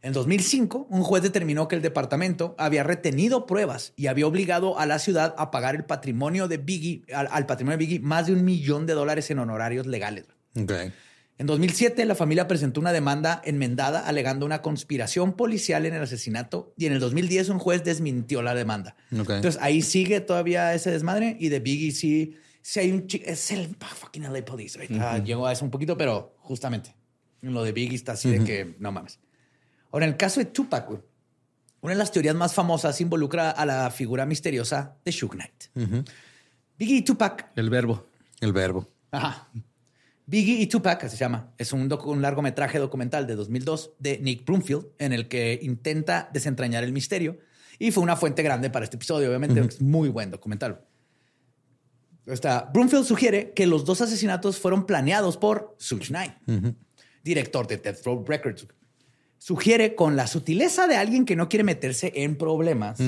En 0.04 0.14
2005, 0.14 0.88
un 0.90 1.04
juez 1.04 1.22
determinó 1.22 1.68
que 1.68 1.76
el 1.76 1.84
departamento 1.84 2.56
había 2.58 2.84
retenido 2.84 3.46
pruebas 3.46 3.94
y 3.96 4.08
había 4.08 4.26
obligado 4.26 4.80
a 4.80 4.88
la 4.88 4.98
ciudad 4.98 5.36
a 5.38 5.52
pagar 5.52 5.76
el 5.76 5.86
patrimonio 5.86 6.48
de 6.48 6.58
Biggie, 6.58 7.04
al, 7.14 7.30
al 7.32 7.46
patrimonio 7.46 7.78
de 7.78 7.86
Biggie, 7.86 8.00
más 8.00 8.26
de 8.26 8.34
un 8.34 8.44
millón 8.44 8.88
de 8.88 8.94
dólares 8.94 9.30
en 9.30 9.38
honorarios 9.38 9.86
legales. 9.86 10.26
En 11.38 11.48
2007, 11.48 12.06
la 12.06 12.14
familia 12.14 12.48
presentó 12.48 12.80
una 12.80 12.92
demanda 12.94 13.42
enmendada 13.44 14.06
alegando 14.06 14.46
una 14.46 14.62
conspiración 14.62 15.34
policial 15.34 15.86
en 15.88 15.96
el 15.96 16.04
asesinato 16.04 16.74
y 16.78 16.86
en 16.86 16.94
el 16.94 17.00
2010 17.00 17.50
un 17.50 17.58
juez 17.58 17.84
desmintió 17.84 18.44
la 18.44 18.54
demanda. 18.54 18.96
Ok. 19.12 19.32
Entonces 19.32 19.60
ahí 19.62 19.82
sigue 19.82 20.22
todavía 20.22 20.74
ese 20.76 20.92
desmadre 20.92 21.36
y 21.40 21.50
de 21.50 21.60
Biggie 21.60 21.92
sí, 21.92 22.36
sí 22.62 22.80
hay 22.80 22.92
un 22.92 23.08
chi- 23.08 23.24
es 23.26 23.50
el 23.50 23.76
fucking 23.76 24.24
LA 24.26 24.46
Police. 24.46 24.78
Ahorita 24.80 25.18
Llegó 25.24 25.48
a 25.48 25.52
eso 25.52 25.66
un 25.66 25.72
poquito, 25.72 25.98
pero 25.98 26.36
justamente 26.38 26.96
en 27.42 27.54
lo 27.54 27.64
de 27.64 27.72
Biggie 27.72 27.96
está 27.96 28.12
así 28.12 28.30
de 28.30 28.44
que 28.44 28.76
no 28.78 28.92
mames. 28.92 29.20
Ahora, 29.92 30.06
en 30.06 30.12
el 30.12 30.18
caso 30.18 30.40
de 30.40 30.46
Tupac, 30.46 30.90
una 31.82 31.94
de 31.94 31.98
las 31.98 32.12
teorías 32.12 32.36
más 32.36 32.54
famosas 32.54 33.02
involucra 33.02 33.50
a 33.50 33.66
la 33.66 33.90
figura 33.90 34.28
misteriosa 34.28 34.96
de 35.04 35.12
Suge 35.12 35.38
Knight. 35.38 36.06
Biggie 36.78 36.98
y 36.98 37.02
Tupac 37.02 37.50
El 37.56 37.72
verbo. 37.72 38.06
El 38.40 38.54
verbo. 38.54 38.88
Ajá. 39.10 39.50
Biggie 40.26 40.62
y 40.62 40.68
Tupac, 40.68 41.04
así 41.04 41.18
se 41.18 41.24
llama. 41.24 41.52
Es 41.58 41.74
un, 41.74 41.90
docu- 41.90 42.06
un 42.12 42.22
largometraje 42.22 42.80
documental 42.80 43.28
de 43.28 43.36
2002 43.36 43.92
de 44.00 44.20
Nick 44.20 44.46
Broomfield 44.46 44.86
en 45.00 45.14
el 45.14 45.28
que 45.28 45.60
intenta 45.62 46.30
desentrañar 46.34 46.84
el 46.84 46.94
misterio 46.94 47.40
y 47.80 47.92
fue 47.92 48.04
una 48.04 48.16
fuente 48.16 48.44
grande 48.44 48.70
para 48.70 48.86
este 48.86 48.96
episodio, 48.98 49.28
obviamente. 49.30 49.60
Es 49.60 49.82
muy 49.82 50.10
buen 50.10 50.30
documental. 50.32 50.82
Está, 52.28 52.70
Broomfield 52.74 53.06
sugiere 53.06 53.52
que 53.54 53.66
los 53.66 53.84
dos 53.84 54.00
asesinatos 54.02 54.58
fueron 54.60 54.86
planeados 54.86 55.38
por 55.38 55.76
Suge 55.80 56.08
Knight, 56.10 56.34
director 57.24 57.68
de 57.68 57.78
Death 57.78 58.06
Row 58.06 58.24
Records. 58.28 58.68
Sugiere 59.40 59.96
con 59.96 60.16
la 60.16 60.28
sutileza 60.28 60.88
de 60.88 60.96
alguien 60.98 61.26
que 61.26 61.36
no 61.36 61.50
quiere 61.50 61.64
meterse 61.64 62.12
en 62.16 62.38
problemas 62.38 63.00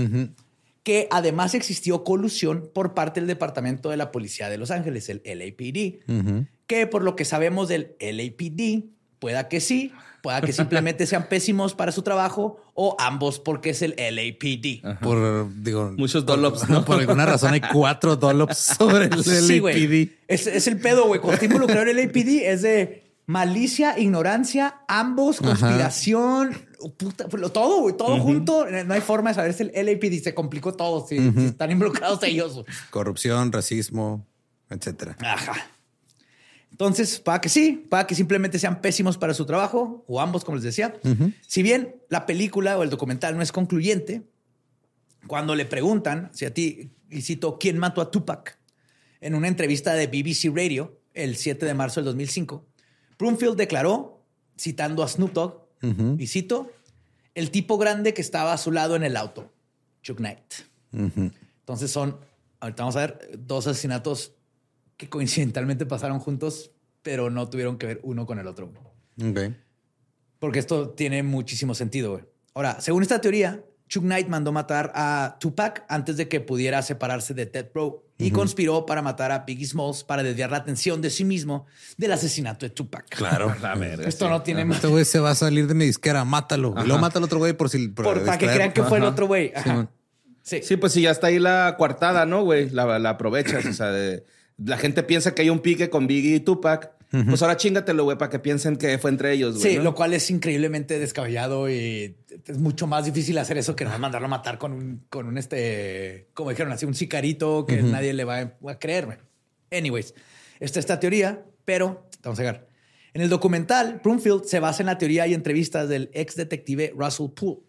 que 0.81 1.07
además 1.11 1.53
existió 1.53 2.03
colusión 2.03 2.69
por 2.73 2.93
parte 2.95 3.19
del 3.21 3.27
Departamento 3.27 3.89
de 3.91 3.97
la 3.97 4.11
Policía 4.11 4.49
de 4.49 4.57
Los 4.57 4.71
Ángeles, 4.71 5.07
el 5.09 5.21
LAPD, 5.23 6.01
que 6.67 6.87
por 6.87 7.03
lo 7.03 7.15
que 7.15 7.25
sabemos 7.25 7.67
del 7.67 7.95
LAPD, 7.99 8.85
pueda 9.19 9.47
que 9.49 9.59
sí, 9.61 9.91
pueda 10.21 10.41
que 10.41 10.53
simplemente 10.53 11.05
sean 11.05 11.27
pésimos 11.27 11.73
para 11.75 11.91
su 11.91 12.01
trabajo 12.01 12.57
o 12.73 12.95
ambos 12.99 13.39
porque 13.39 13.71
es 13.71 13.81
el 13.81 13.91
LAPD. 13.97 14.99
Por, 15.01 15.47
digo... 15.63 15.93
Muchos 15.97 16.23
por- 16.23 16.35
dollops, 16.37 16.69
¿no? 16.69 16.83
Por 16.85 16.99
alguna 16.99 17.25
razón 17.25 17.53
hay 17.53 17.61
cuatro 17.61 18.15
dollops 18.15 18.57
sobre 18.57 19.05
el 19.05 19.23
Sí. 19.23 19.59
LAPD. 19.59 20.11
Es, 20.27 20.47
es 20.47 20.67
el 20.67 20.79
pedo, 20.79 21.05
güey. 21.07 21.19
Cuando 21.19 21.33
está 21.35 21.45
involucrado 21.45 21.83
el 21.89 21.97
LAPD 21.97 22.43
es 22.45 22.61
de 22.61 23.03
malicia, 23.25 23.97
ignorancia, 23.99 24.81
ambos, 24.87 25.39
conspiración, 25.39 26.57
puta, 26.97 27.27
lo- 27.31 27.51
todo, 27.51 27.81
güey, 27.81 27.95
todo 27.97 28.17
junto. 28.19 28.65
No 28.85 28.93
hay 28.93 29.01
forma 29.01 29.29
de 29.31 29.35
saber 29.35 29.53
si 29.53 29.63
el 29.73 29.85
LAPD 29.85 30.23
se 30.23 30.33
complicó 30.33 30.73
todo. 30.73 31.05
Si, 31.07 31.17
si 31.17 31.45
están 31.45 31.71
involucrados 31.71 32.21
ellos. 32.23 32.63
Corrupción, 32.89 33.51
racismo, 33.51 34.25
etcétera. 34.69 35.17
Ajá. 35.21 35.53
Entonces, 36.73 37.19
para 37.19 37.39
que 37.39 37.49
sí, 37.49 37.85
para 37.87 38.07
que 38.07 38.15
simplemente 38.15 38.57
sean 38.57 38.81
pésimos 38.81 39.19
para 39.19 39.35
su 39.35 39.45
trabajo, 39.45 40.03
o 40.07 40.19
ambos, 40.19 40.43
como 40.43 40.55
les 40.55 40.63
decía. 40.63 40.99
Si 41.45 41.61
bien 41.61 41.97
la 42.09 42.25
película 42.25 42.79
o 42.79 42.81
el 42.81 42.89
documental 42.89 43.37
no 43.37 43.43
es 43.43 43.51
concluyente, 43.51 44.23
cuando 45.27 45.53
le 45.53 45.65
preguntan, 45.65 46.31
si 46.33 46.45
a 46.45 46.53
ti, 46.53 46.89
y 47.11 47.21
cito, 47.21 47.59
¿quién 47.59 47.77
mató 47.77 48.01
a 48.01 48.09
Tupac? 48.09 48.57
En 49.21 49.35
una 49.35 49.47
entrevista 49.47 49.93
de 49.93 50.07
BBC 50.07 50.51
Radio 50.51 50.99
el 51.13 51.35
7 51.35 51.63
de 51.63 51.75
marzo 51.75 51.99
del 51.99 52.05
2005, 52.05 52.65
Broomfield 53.19 53.55
declaró, 53.55 54.25
citando 54.59 55.03
a 55.03 55.07
Snoop 55.07 55.31
Dogg, 55.31 55.67
y 56.17 56.25
cito, 56.25 56.71
el 57.35 57.51
tipo 57.51 57.77
grande 57.77 58.15
que 58.15 58.21
estaba 58.21 58.51
a 58.51 58.57
su 58.57 58.71
lado 58.71 58.95
en 58.95 59.03
el 59.03 59.15
auto, 59.15 59.53
Chuck 60.01 60.17
Knight. 60.17 60.53
Entonces 60.91 61.91
son, 61.91 62.17
ahorita 62.59 62.81
vamos 62.81 62.95
a 62.95 63.01
ver, 63.01 63.29
dos 63.37 63.67
asesinatos 63.67 64.33
que 64.97 65.09
coincidentalmente 65.09 65.85
pasaron 65.85 66.19
juntos, 66.19 66.71
pero 67.01 67.29
no 67.29 67.49
tuvieron 67.49 67.77
que 67.77 67.87
ver 67.87 67.99
uno 68.03 68.25
con 68.25 68.39
el 68.39 68.47
otro. 68.47 68.71
Ok. 69.21 69.39
Porque 70.39 70.59
esto 70.59 70.89
tiene 70.89 71.23
muchísimo 71.23 71.75
sentido. 71.75 72.11
güey. 72.13 72.23
Ahora, 72.53 72.79
según 72.81 73.01
esta 73.03 73.19
teoría, 73.21 73.63
Chuck 73.87 74.03
Knight 74.03 74.27
mandó 74.27 74.51
matar 74.51 74.91
a 74.95 75.37
Tupac 75.39 75.85
antes 75.87 76.17
de 76.17 76.27
que 76.27 76.39
pudiera 76.41 76.81
separarse 76.81 77.33
de 77.33 77.45
Ted 77.45 77.67
Bro 77.73 78.03
y 78.17 78.31
conspiró 78.31 78.85
para 78.85 79.01
matar 79.01 79.31
a 79.31 79.39
Biggie 79.39 79.65
Smalls 79.67 80.03
para 80.03 80.23
desviar 80.23 80.49
la 80.51 80.57
atención 80.57 81.01
de 81.01 81.09
sí 81.09 81.25
mismo 81.25 81.65
del 81.97 82.11
asesinato 82.13 82.65
de 82.65 82.69
Tupac. 82.69 83.07
Claro. 83.09 83.53
La 83.61 83.75
verga. 83.75 84.07
Esto 84.07 84.29
no 84.29 84.41
tiene 84.41 84.63
más. 84.65 84.77
Este 84.77 84.87
güey 84.87 85.03
se 85.03 85.19
va 85.19 85.31
a 85.31 85.35
salir 85.35 85.67
de 85.67 85.73
mi 85.73 85.85
disquera, 85.85 86.23
mátalo. 86.23 86.73
Y 86.77 86.87
luego 86.87 86.99
mata 86.99 87.19
al 87.19 87.25
otro 87.25 87.39
güey 87.39 87.53
por 87.53 87.69
si... 87.69 87.89
Por- 87.89 88.23
para 88.23 88.37
que 88.37 88.47
crean 88.47 88.71
que 88.71 88.83
fue 88.83 88.99
el 88.99 89.03
otro 89.03 89.27
güey. 89.27 89.51
Man. 89.65 89.89
Sí. 90.41 90.61
Sí, 90.63 90.77
pues 90.77 90.93
si 90.93 91.01
ya 91.01 91.11
está 91.11 91.27
ahí 91.27 91.39
la 91.39 91.75
coartada, 91.77 92.25
¿no, 92.25 92.43
güey? 92.43 92.69
La, 92.69 92.99
la 92.99 93.11
aprovechas, 93.11 93.65
o 93.65 93.73
sea, 93.73 93.87
de, 93.91 94.23
la 94.65 94.77
gente 94.77 95.03
piensa 95.03 95.33
que 95.35 95.41
hay 95.43 95.49
un 95.49 95.59
pique 95.59 95.89
con 95.89 96.07
Biggie 96.07 96.35
y 96.35 96.39
Tupac. 96.39 96.91
Pues 97.29 97.43
ahora 97.43 97.57
chingatelo, 97.57 98.05
güey, 98.05 98.17
para 98.17 98.31
que 98.31 98.39
piensen 98.39 98.75
que 98.75 98.97
fue 98.97 99.11
entre 99.11 99.33
ellos, 99.33 99.59
güey. 99.59 99.73
Sí, 99.73 99.77
¿no? 99.77 99.83
lo 99.83 99.93
cual 99.93 100.15
es 100.15 100.31
increíblemente 100.31 100.97
descabellado 100.97 101.69
y 101.69 102.15
es 102.47 102.57
mucho 102.57 102.87
más 102.87 103.05
difícil 103.05 103.37
hacer 103.37 103.59
eso 103.59 103.75
que 103.75 103.83
nada 103.83 103.97
más 103.97 104.01
mandarlo 104.01 104.25
a 104.25 104.29
matar 104.29 104.57
con 104.57 104.73
un, 104.73 105.05
con 105.11 105.27
un 105.27 105.37
este, 105.37 106.29
como 106.33 106.49
dijeron 106.49 106.71
así, 106.73 106.87
un 106.87 106.95
sicarito 106.95 107.67
que 107.67 107.83
nadie 107.83 108.13
le 108.13 108.23
va 108.23 108.39
a, 108.39 108.71
a 108.71 108.79
creer. 108.79 109.05
güey. 109.05 109.19
Anyways, 109.71 110.15
esta 110.59 110.79
es 110.79 110.83
esta 110.85 110.99
teoría, 110.99 111.45
pero 111.65 112.07
vamos 112.23 112.39
a 112.39 112.41
llegar. 112.41 112.67
En 113.13 113.21
el 113.21 113.29
documental, 113.29 114.01
Broomfield 114.03 114.45
se 114.45 114.59
basa 114.59 114.81
en 114.81 114.87
la 114.87 114.97
teoría 114.97 115.27
y 115.27 115.35
entrevistas 115.35 115.87
del 115.87 116.09
ex 116.13 116.35
detective 116.35 116.93
Russell 116.97 117.29
Poole. 117.29 117.59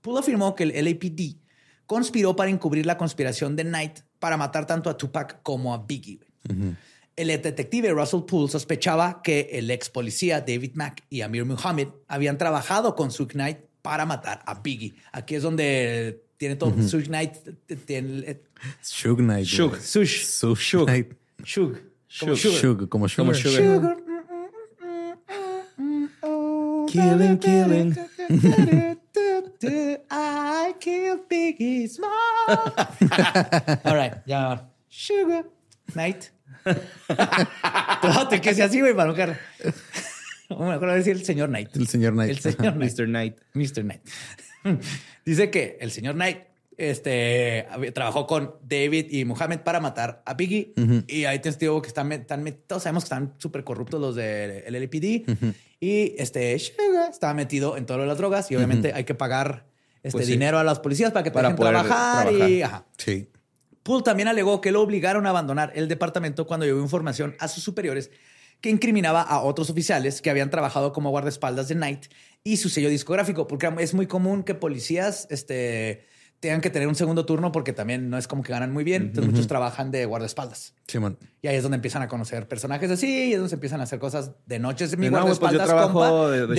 Poole 0.00 0.20
afirmó 0.20 0.54
que 0.54 0.62
el 0.62 0.84
LAPD 0.84 1.38
conspiró 1.86 2.36
para 2.36 2.50
encubrir 2.50 2.86
la 2.86 2.96
conspiración 2.96 3.56
de 3.56 3.64
Knight 3.64 3.98
para 4.20 4.36
matar 4.36 4.64
tanto 4.64 4.90
a 4.90 4.96
Tupac 4.96 5.42
como 5.42 5.74
a 5.74 5.84
Biggie. 5.84 6.20
El 7.16 7.28
detective 7.28 7.92
Russell 7.92 8.24
Poole 8.26 8.50
sospechaba 8.50 9.22
que 9.22 9.48
el 9.52 9.70
ex 9.70 9.88
policía 9.88 10.40
David 10.40 10.72
Mack 10.74 11.02
y 11.08 11.22
Amir 11.22 11.46
Muhammad 11.46 11.88
habían 12.08 12.36
trabajado 12.36 12.94
con 12.94 13.10
Suge 13.10 13.32
Knight 13.32 13.58
para 13.80 14.04
matar 14.04 14.42
a 14.44 14.54
Biggie. 14.60 14.94
Aquí 15.12 15.36
es 15.36 15.42
donde 15.42 16.22
tiene 16.36 16.56
todo. 16.56 16.74
Suge 16.82 17.06
Knight 17.06 17.36
tiene 17.86 18.30
eh, 18.30 18.42
Shug 18.84 19.18
Knight. 19.18 19.46
Sush. 19.46 20.40
Shug 20.40 20.58
Shug. 20.58 20.86
Knight. 20.86 21.12
Suge. 21.44 21.80
Como 22.20 22.36
Suge. 22.36 22.60
sugar. 22.60 22.88
Como 22.88 23.08
sugar. 23.08 23.96
Killing, 26.88 27.38
killing. 27.38 27.96
I 30.10 30.74
kill 30.78 31.18
Biggie 31.28 31.88
Small. 31.88 32.10
All 33.84 33.94
right, 33.96 34.14
ya. 34.26 34.60
Sugar 34.88 35.44
Knight. 35.94 36.30
Todo 38.02 38.28
te 38.28 38.40
que 38.40 38.54
sea 38.54 38.66
así, 38.66 38.80
güey, 38.80 38.94
para 38.94 39.08
no 39.08 39.14
caer. 39.14 39.38
Me 40.50 40.72
acuerdo 40.72 40.92
de 40.92 40.98
decir 40.98 41.16
el 41.16 41.24
señor 41.24 41.48
Knight. 41.48 41.74
El 41.74 41.88
señor 41.88 42.12
Knight. 42.12 42.30
El 42.30 42.38
señor 42.38 42.74
Knight. 42.74 42.98
Mr. 42.98 43.06
Knight. 43.06 43.36
Mr. 43.54 43.82
Knight. 43.82 44.00
Dice 45.24 45.50
que 45.50 45.76
el 45.80 45.90
señor 45.90 46.14
Knight 46.14 46.38
este, 46.76 47.66
trabajó 47.94 48.26
con 48.26 48.54
David 48.62 49.06
y 49.10 49.24
Muhammad 49.24 49.60
para 49.60 49.80
matar 49.80 50.22
a 50.24 50.34
Biggie. 50.34 50.72
Y 51.08 51.24
hay 51.24 51.38
testigos 51.40 51.82
que 51.82 51.88
están, 51.88 52.12
están 52.12 52.44
todos 52.66 52.82
sabemos 52.84 53.04
que 53.04 53.06
están 53.06 53.34
súper 53.38 53.64
corruptos 53.64 54.00
los 54.00 54.14
del 54.14 54.64
LAPD. 54.72 55.54
Y 55.80 56.14
este 56.18 56.58
Sugar 56.58 57.10
estaba 57.10 57.34
metido 57.34 57.76
en 57.76 57.86
todo 57.86 57.98
lo 57.98 58.02
de 58.04 58.08
las 58.08 58.18
drogas. 58.18 58.50
Y 58.50 58.56
obviamente 58.56 58.92
hay 58.92 59.04
que 59.04 59.14
pagar 59.14 59.64
este 60.02 60.12
Pues 60.18 60.26
sí. 60.26 60.32
dinero 60.32 60.58
a 60.58 60.64
las 60.64 60.78
policías 60.78 61.10
para 61.12 61.24
que 61.24 61.30
Para 61.32 61.48
dejen 61.48 61.56
poder 61.56 61.72
trabajar. 61.74 62.32
Y, 62.32 62.36
trabajar. 62.36 62.64
ajá. 62.64 62.84
Sí. 62.98 63.28
Poole 63.86 64.02
también 64.02 64.26
alegó 64.28 64.60
que 64.60 64.72
lo 64.72 64.82
obligaron 64.82 65.26
a 65.26 65.30
abandonar 65.30 65.72
el 65.76 65.86
departamento 65.86 66.46
cuando 66.46 66.66
llevó 66.66 66.80
información 66.82 67.36
a 67.38 67.46
sus 67.48 67.62
superiores 67.62 68.10
que 68.60 68.68
incriminaba 68.70 69.22
a 69.22 69.40
otros 69.40 69.70
oficiales 69.70 70.20
que 70.20 70.28
habían 70.30 70.50
trabajado 70.50 70.92
como 70.92 71.10
guardaespaldas 71.10 71.68
de 71.68 71.76
Knight 71.76 72.06
y 72.42 72.56
su 72.56 72.68
sello 72.68 72.88
discográfico, 72.88 73.46
porque 73.46 73.70
es 73.78 73.94
muy 73.94 74.06
común 74.06 74.42
que 74.42 74.54
policías 74.54 75.28
este, 75.30 76.04
tengan 76.40 76.60
que 76.62 76.70
tener 76.70 76.88
un 76.88 76.94
segundo 76.94 77.26
turno 77.26 77.52
porque 77.52 77.72
también 77.72 78.08
no 78.10 78.18
es 78.18 78.26
como 78.26 78.42
que 78.42 78.50
ganan 78.52 78.72
muy 78.72 78.82
bien. 78.82 79.02
Entonces 79.02 79.30
muchos 79.30 79.46
trabajan 79.46 79.90
de 79.92 80.04
guardaespaldas. 80.06 80.74
Y 81.42 81.48
ahí 81.48 81.56
es 81.56 81.62
donde 81.62 81.76
empiezan 81.76 82.02
a 82.02 82.08
conocer 82.08 82.48
personajes 82.48 82.90
así 82.90 83.06
y 83.28 83.32
es 83.32 83.36
donde 83.38 83.50
se 83.50 83.54
empiezan 83.56 83.80
a 83.80 83.84
hacer 83.84 83.98
cosas 83.98 84.32
de 84.46 84.58
noche. 84.58 84.86
Es 84.86 84.96
mi 84.96 85.06
De, 85.06 85.10
no, 85.12 85.18
pues 85.26 85.34
yo 85.34 85.40
guardaespaldas, 85.40 85.66
trabajo 85.68 85.92
compa. 85.92 86.30
de- 86.30 86.46
de 86.46 86.54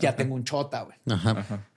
ya 0.00 0.16
tengo 0.16 0.34
un 0.34 0.44
chota, 0.44 0.82
güey. 0.82 0.96
Ajá. 1.08 1.68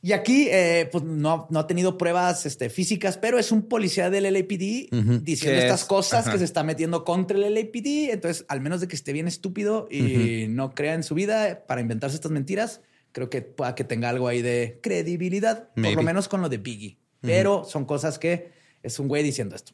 Y 0.00 0.12
aquí, 0.12 0.46
eh, 0.50 0.88
pues 0.92 1.02
no, 1.02 1.48
no 1.50 1.58
ha 1.58 1.66
tenido 1.66 1.98
pruebas 1.98 2.46
este, 2.46 2.70
físicas, 2.70 3.18
pero 3.18 3.36
es 3.38 3.50
un 3.50 3.62
policía 3.62 4.10
del 4.10 4.32
LAPD 4.32 4.90
diciendo 5.22 5.60
estas 5.60 5.80
es- 5.82 5.86
cosas 5.86 6.20
ajá. 6.20 6.32
que 6.32 6.38
se 6.38 6.44
está 6.44 6.62
metiendo 6.62 7.04
contra 7.04 7.36
el 7.36 7.52
LAPD. 7.54 8.10
Entonces, 8.12 8.44
al 8.48 8.60
menos 8.60 8.80
de 8.80 8.86
que 8.88 8.94
esté 8.94 9.12
bien 9.12 9.26
estúpido 9.26 9.88
y 9.90 10.46
no 10.48 10.70
crea 10.72 10.94
en 10.94 11.02
su 11.02 11.14
vida 11.16 11.64
para 11.66 11.80
inventarse 11.80 12.14
estas 12.14 12.30
mentiras, 12.30 12.80
creo 13.10 13.28
que 13.28 13.42
pueda 13.42 13.74
que 13.74 13.82
tenga 13.82 14.08
algo 14.08 14.28
ahí 14.28 14.40
de 14.40 14.78
credibilidad, 14.82 15.70
por 15.74 15.92
lo 15.94 16.02
menos 16.02 16.28
con 16.28 16.42
lo 16.42 16.48
de 16.48 16.58
Biggie. 16.58 16.98
Pero 17.20 17.64
son 17.64 17.84
cosas 17.84 18.20
que 18.20 18.52
es 18.84 18.98
un 19.00 19.08
güey 19.08 19.24
diciendo 19.24 19.56
esto. 19.56 19.72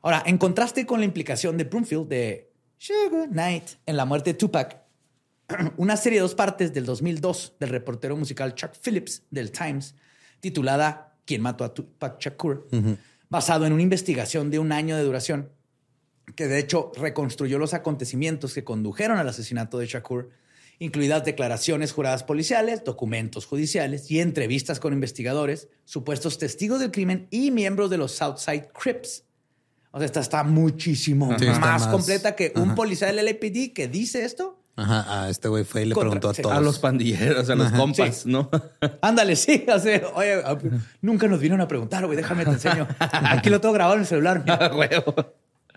Ahora, 0.00 0.22
en 0.24 0.38
contraste 0.38 0.86
con 0.86 1.00
la 1.00 1.04
implicación 1.06 1.58
de 1.58 1.64
Broomfield 1.64 2.08
de 2.08 2.50
Sugar 2.78 3.28
Knight 3.28 3.64
en 3.84 3.96
la 3.98 4.06
muerte 4.06 4.32
de 4.32 4.38
Tupac, 4.38 4.83
una 5.76 5.96
serie 5.96 6.18
de 6.18 6.22
dos 6.22 6.34
partes 6.34 6.72
del 6.72 6.84
2002 6.86 7.54
del 7.60 7.70
reportero 7.70 8.16
musical 8.16 8.54
Chuck 8.54 8.72
Phillips 8.82 9.22
del 9.30 9.50
Times, 9.50 9.94
titulada 10.40 11.16
¿Quién 11.24 11.40
mató 11.42 11.64
a 11.64 11.72
Tupac 11.74 12.20
Shakur? 12.20 12.66
basado 13.30 13.66
en 13.66 13.72
una 13.72 13.82
investigación 13.82 14.50
de 14.50 14.58
un 14.58 14.70
año 14.72 14.96
de 14.96 15.02
duración, 15.02 15.50
que 16.36 16.46
de 16.46 16.58
hecho 16.58 16.92
reconstruyó 16.96 17.58
los 17.58 17.74
acontecimientos 17.74 18.54
que 18.54 18.62
condujeron 18.64 19.18
al 19.18 19.28
asesinato 19.28 19.78
de 19.78 19.86
Shakur, 19.86 20.30
incluidas 20.78 21.24
declaraciones 21.24 21.92
juradas 21.92 22.22
policiales, 22.22 22.84
documentos 22.84 23.46
judiciales 23.46 24.10
y 24.10 24.20
entrevistas 24.20 24.78
con 24.80 24.92
investigadores, 24.92 25.68
supuestos 25.84 26.38
testigos 26.38 26.80
del 26.80 26.90
crimen 26.92 27.26
y 27.30 27.50
miembros 27.50 27.90
de 27.90 27.96
los 27.98 28.12
Southside 28.12 28.68
Crips. 28.72 29.24
O 29.90 29.98
sea, 29.98 30.06
esta 30.06 30.20
está 30.20 30.42
muchísimo 30.44 31.28
Sí, 31.38 31.46
está 31.46 31.58
más, 31.60 31.82
más- 31.82 31.88
completa 31.90 32.34
que 32.36 32.52
un 32.56 32.62
ajá. 32.70 32.74
policía 32.74 33.06
del 33.12 33.24
LAPD 33.24 33.72
que 33.72 33.88
dice 33.88 34.24
esto. 34.24 34.60
Ajá. 34.76 35.04
Ah, 35.08 35.28
este 35.30 35.48
güey 35.48 35.64
fue 35.64 35.82
y 35.82 35.86
le 35.86 35.94
Contra- 35.94 36.10
preguntó 36.10 36.30
a 36.30 36.34
sí. 36.34 36.42
todos. 36.42 36.56
A 36.56 36.60
los 36.60 36.78
pandilleros, 36.80 37.48
a 37.48 37.54
los 37.54 37.70
compas, 37.72 38.16
Sí. 38.18 38.30
¿no? 38.30 38.50
Ándale, 39.02 39.36
sí. 39.36 39.64
O 39.74 39.78
sea, 39.78 40.02
oye, 40.14 40.42
nunca 41.00 41.28
nos 41.28 41.38
vinieron 41.38 41.60
a 41.60 41.68
preguntar, 41.68 42.04
güey. 42.06 42.16
Déjame 42.16 42.44
te 42.44 42.50
enseño. 42.50 42.86
Aquí 42.98 43.50
lo 43.50 43.60
tengo 43.60 43.72
grabado 43.74 43.94
en 43.94 44.00
el 44.00 44.06
celular. 44.06 44.44
A. 44.48 44.70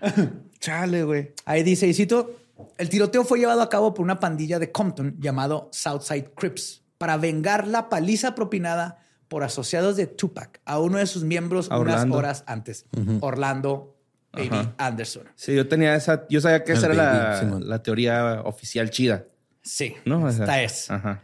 Chale, 0.59 1.03
güey. 1.03 1.33
Ahí 1.45 1.63
dice, 1.63 1.87
y 1.87 1.93
cito, 1.93 2.35
el 2.77 2.89
tiroteo 2.89 3.23
fue 3.23 3.39
llevado 3.39 3.61
a 3.61 3.69
cabo 3.69 3.93
por 3.93 4.03
una 4.03 4.19
pandilla 4.19 4.59
de 4.59 4.71
Compton 4.71 5.15
llamado 5.19 5.69
Southside 5.71 6.31
Crips 6.35 6.81
para 6.97 7.17
vengar 7.17 7.67
la 7.67 7.89
paliza 7.89 8.33
propinada 8.35 8.99
por 9.27 9.43
asociados 9.43 9.95
de 9.97 10.07
Tupac 10.07 10.61
a 10.65 10.79
uno 10.79 10.97
de 10.97 11.05
sus 11.05 11.23
miembros 11.23 11.67
A 11.69 11.77
unas 11.79 12.09
horas 12.09 12.43
antes, 12.47 12.85
Orlando 13.19 13.96
Baby 14.33 14.49
Ajá. 14.51 14.75
Anderson. 14.77 15.23
Sí, 15.35 15.55
yo 15.55 15.67
tenía 15.67 15.95
esa. 15.95 16.27
Yo 16.29 16.41
sabía 16.41 16.63
que 16.63 16.73
El 16.73 16.77
esa 16.77 16.87
era 16.87 16.95
la, 16.95 17.59
la 17.59 17.83
teoría 17.83 18.41
oficial 18.43 18.89
chida, 18.89 19.25
Sí, 19.63 19.95
¿no? 20.05 20.23
O 20.23 20.31
sea, 20.31 20.45
esta 20.45 20.61
es. 20.63 20.91
Ajá. 20.91 21.23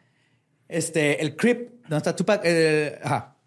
Este, 0.68 1.22
el 1.22 1.36
Crip, 1.36 1.70
¿dónde 1.84 1.98
está 1.98 2.16
Tupac? 2.16 2.42
Eh, 2.44 3.00
ajá, 3.04 3.38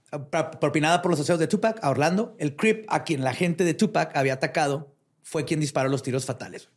propinada 0.61 1.03
por 1.03 1.11
los 1.11 1.19
asociados 1.19 1.41
de 1.41 1.47
Tupac 1.49 1.79
a 1.83 1.91
Orlando. 1.91 2.37
El 2.39 2.57
Crip, 2.57 2.85
a 2.89 3.05
quien 3.05 3.25
la 3.25 3.35
gente 3.35 3.65
de 3.65 3.75
Tupac 3.75 4.17
había 4.17 4.35
atacado, 4.35 4.95
fue 5.23 5.45
quien 5.45 5.61
disparó 5.61 5.89
los 5.89 6.03
tiros 6.03 6.25
fatales. 6.25 6.69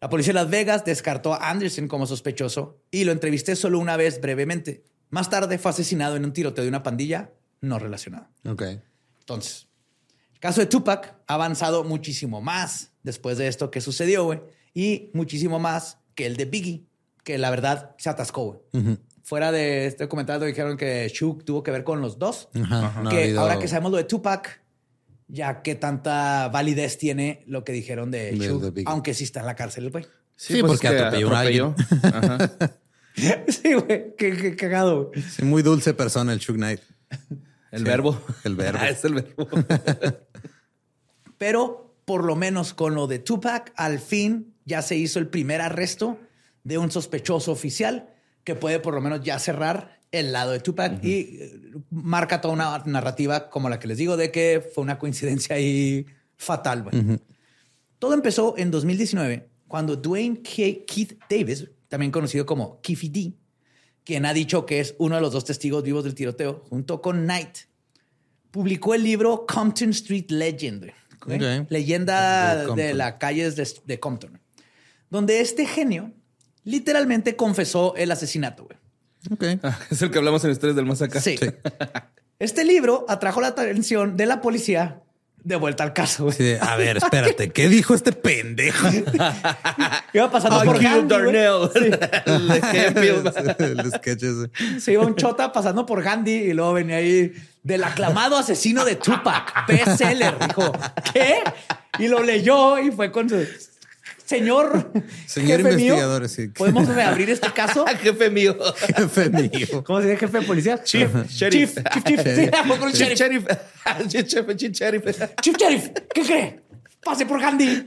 La 0.00 0.08
policía 0.08 0.32
de 0.32 0.40
Las 0.40 0.50
Vegas 0.50 0.84
descartó 0.84 1.34
a 1.34 1.50
Anderson 1.50 1.88
como 1.88 2.06
sospechoso 2.06 2.80
y 2.90 3.04
lo 3.04 3.12
entrevisté 3.12 3.54
solo 3.56 3.78
una 3.78 3.96
vez 3.96 4.20
brevemente. 4.20 4.84
Más 5.10 5.30
tarde 5.30 5.58
fue 5.58 5.70
asesinado 5.70 6.16
en 6.16 6.24
un 6.24 6.32
tiroteo 6.32 6.64
de 6.64 6.68
una 6.68 6.82
pandilla 6.82 7.30
no 7.60 7.78
relacionada. 7.78 8.30
Ok. 8.46 8.62
Entonces, 9.20 9.68
el 10.36 10.40
caso 10.40 10.60
de 10.60 10.66
Tupac 10.66 11.14
ha 11.26 11.34
avanzado 11.34 11.82
muchísimo 11.84 12.40
más 12.40 12.92
después 13.02 13.38
de 13.38 13.48
esto 13.48 13.70
que 13.70 13.80
sucedió, 13.80 14.24
güey. 14.24 14.40
Y 14.74 15.10
muchísimo 15.14 15.58
más 15.58 15.98
que 16.14 16.26
el 16.26 16.36
de 16.36 16.44
Biggie, 16.44 16.84
que 17.24 17.38
la 17.38 17.50
verdad 17.50 17.94
se 17.98 18.10
atascó, 18.10 18.60
güey. 18.72 18.98
Fuera 19.22 19.50
de 19.50 19.86
este 19.86 20.06
comentario 20.08 20.46
dijeron 20.46 20.76
que 20.76 21.10
Shug 21.12 21.42
tuvo 21.44 21.62
que 21.62 21.70
ver 21.70 21.82
con 21.84 22.00
los 22.00 22.18
dos. 22.18 22.48
Ajá. 22.54 23.00
no 23.02 23.08
ha 23.08 23.12
que 23.12 23.36
ahora 23.36 23.58
que 23.58 23.66
sabemos 23.66 23.90
lo 23.90 23.96
de 23.96 24.04
Tupac, 24.04 24.60
ya 25.26 25.62
que 25.62 25.74
tanta 25.74 26.48
validez 26.48 26.98
tiene 26.98 27.42
lo 27.46 27.64
que 27.64 27.72
dijeron 27.72 28.10
de, 28.10 28.32
De- 28.32 28.70
Biggie. 28.70 28.84
aunque 28.86 29.14
sí 29.14 29.24
está 29.24 29.40
en 29.40 29.46
la 29.46 29.56
cárcel 29.56 29.84
el 29.86 29.90
güey. 29.90 30.06
Sí, 30.36 30.60
pues 30.60 30.72
porque 30.74 30.86
es 30.88 30.92
que 30.92 30.98
atropelló 30.98 31.34
a 31.34 31.40
alguien. 31.40 31.74
Ajá. 32.02 32.38
sí, 33.48 33.72
güey. 33.74 34.14
Qué, 34.18 34.36
qué 34.36 34.54
cagado, 34.54 35.06
güey. 35.06 35.22
Sí, 35.22 35.42
muy 35.44 35.62
dulce 35.62 35.94
persona 35.94 36.32
el 36.34 36.38
Shug 36.38 36.56
Knight. 36.56 36.80
El 37.72 37.78
Sí, 37.80 37.84
verbo. 37.84 38.20
el 38.44 38.54
verbo. 38.54 38.78
Ah, 38.82 38.88
es 38.90 39.04
el 39.04 39.14
verbo. 39.14 39.48
Pero 41.38 41.94
por 42.04 42.24
lo 42.24 42.36
menos 42.36 42.72
con 42.74 42.94
lo 42.94 43.06
de 43.06 43.18
Tupac, 43.18 43.72
al 43.76 43.98
fin 43.98 44.54
ya 44.64 44.82
se 44.82 44.96
hizo 44.96 45.18
el 45.18 45.28
primer 45.28 45.60
arresto 45.60 46.18
de 46.64 46.78
un 46.78 46.90
sospechoso 46.90 47.52
oficial 47.52 48.10
que 48.44 48.54
puede 48.54 48.78
por 48.80 48.94
lo 48.94 49.00
menos 49.00 49.22
ya 49.22 49.38
cerrar 49.38 50.00
el 50.12 50.32
lado 50.32 50.52
de 50.52 50.60
Tupac 50.60 51.02
y 51.04 51.12
eh, 51.40 51.60
marca 51.90 52.40
toda 52.40 52.54
una 52.54 52.78
narrativa 52.86 53.50
como 53.50 53.68
la 53.68 53.78
que 53.80 53.88
les 53.88 53.98
digo 53.98 54.16
de 54.16 54.30
que 54.30 54.64
fue 54.74 54.82
una 54.82 54.98
coincidencia 54.98 55.56
ahí 55.56 56.06
fatal. 56.36 56.84
Todo 57.98 58.14
empezó 58.14 58.54
en 58.56 58.70
2019 58.70 59.48
cuando 59.66 59.96
Dwayne 59.96 60.42
Ke- 60.42 60.84
Keith 60.86 61.18
Davis, 61.28 61.68
también 61.88 62.12
conocido 62.12 62.46
como 62.46 62.80
Kiffy 62.82 63.08
D, 63.08 63.32
quien 64.04 64.24
ha 64.26 64.32
dicho 64.32 64.64
que 64.64 64.78
es 64.78 64.94
uno 64.98 65.16
de 65.16 65.20
los 65.20 65.32
dos 65.32 65.44
testigos 65.44 65.82
vivos 65.82 66.04
del 66.04 66.14
tiroteo, 66.14 66.62
junto 66.68 67.02
con 67.02 67.24
Knight, 67.24 67.58
publicó 68.52 68.94
el 68.94 69.02
libro 69.02 69.44
Compton 69.46 69.90
Street 69.90 70.30
Legend, 70.30 70.92
Ok. 71.34 71.70
leyenda 71.70 72.56
De 72.56 72.74
de, 72.74 72.94
las 72.94 73.14
calles 73.14 73.56
de, 73.56 73.68
de 73.84 74.00
Compton, 74.00 74.40
donde 75.10 75.40
este 75.40 75.66
genio 75.66 76.12
literalmente 76.64 77.36
confesó 77.36 77.94
el 77.96 78.10
asesinato. 78.10 78.64
güey. 78.64 78.78
Ok. 79.30 79.60
Ah, 79.62 79.78
es 79.90 80.02
el 80.02 80.10
que 80.10 80.18
hablamos 80.18 80.44
en 80.44 80.50
Historias 80.50 80.76
del 80.76 80.86
Más 80.86 81.02
Acá. 81.02 81.20
Sí. 81.20 81.38
Este 82.38 82.64
libro 82.64 83.06
atrajo 83.08 83.40
la 83.40 83.48
atención 83.48 84.16
de 84.16 84.26
la 84.26 84.40
policía 84.40 85.02
de 85.46 85.54
vuelta 85.54 85.84
al 85.84 85.92
caso. 85.92 86.28
a 86.60 86.76
ver, 86.76 86.96
espérate, 86.96 87.50
¿qué 87.50 87.68
dijo 87.68 87.94
este 87.94 88.10
pendejo? 88.10 88.88
Iba 90.12 90.28
pasando 90.28 90.64
por 90.64 90.82
Gandhi. 90.82 91.06
Darnell. 91.06 91.70
El 92.26 92.48
de 92.48 92.58
Henfield. 92.58 93.56
El 93.60 93.92
sketch 93.92 94.22
ese. 94.24 94.80
Se 94.80 94.92
iba 94.92 95.04
un 95.04 95.14
chota 95.14 95.52
pasando 95.52 95.86
por 95.86 96.02
Gandhi 96.02 96.32
y 96.32 96.52
luego 96.52 96.72
venía 96.72 96.96
ahí 96.96 97.32
del 97.62 97.84
aclamado 97.84 98.36
asesino 98.36 98.84
de 98.84 98.96
Tupac, 98.96 99.68
bestseller. 99.68 100.36
Dijo, 100.48 100.72
¿qué? 101.12 101.44
Y 102.00 102.08
lo 102.08 102.24
leyó 102.24 102.80
y 102.80 102.90
fue 102.90 103.12
con 103.12 103.28
su 103.28 103.36
señor, 104.26 104.92
Señor 105.26 105.58
jefe 105.62 105.76
mío, 105.76 105.94
investigador, 105.94 106.28
sí. 106.28 106.48
¿Podemos 106.48 106.86
reabrir 106.88 107.30
este 107.30 107.50
caso? 107.52 107.86
Jefe 108.02 108.28
mío. 108.30 108.56
Jefe 108.96 109.30
mío. 109.30 109.82
¿Cómo 109.84 110.00
se 110.02 110.08
dice 110.08 110.18
jefe 110.18 110.40
de 110.40 110.46
policía? 110.46 110.82
Chief, 110.84 111.10
Chief, 111.10 111.30
sheriff. 111.30 111.74
chief, 111.92 112.04
chief. 112.04 112.20
Sí, 112.36 112.50
¿a 112.52 112.64
poco 112.64 112.86
el 112.86 112.92
Chief 112.92 113.14
sheriff? 113.14 113.44
sheriff. 113.46 114.08
Chief 114.08 114.26
sheriff. 114.26 114.56
Chief 114.56 114.72
sheriff. 114.72 115.04
Chief 115.40 115.56
Sheriff, 115.56 115.88
¿qué 116.14 116.22
cree? 116.22 116.60
Pase 117.02 117.24
por 117.24 117.40
Gandhi. 117.40 117.86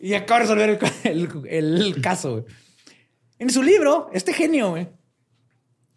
y 0.00 0.14
acaba 0.14 0.40
de 0.40 0.44
resolver 0.46 0.78
el, 1.04 1.28
el- 1.48 1.82
el 1.82 2.00
caso. 2.00 2.46
En 3.38 3.50
su 3.50 3.62
libro, 3.62 4.10
este 4.12 4.32
genio 4.32 4.76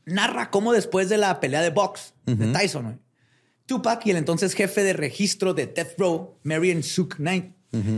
narra 0.05 0.49
cómo 0.49 0.73
después 0.73 1.09
de 1.09 1.17
la 1.17 1.39
pelea 1.39 1.61
de 1.61 1.69
box 1.69 2.13
de 2.25 2.47
Tyson, 2.47 3.01
Tupac 3.65 4.05
y 4.05 4.11
el 4.11 4.17
entonces 4.17 4.53
jefe 4.53 4.83
de 4.83 4.93
registro 4.93 5.53
de 5.53 5.67
Death 5.67 5.97
Row, 5.97 6.37
Marion 6.43 6.83
Suk 6.83 7.15
Knight, 7.15 7.52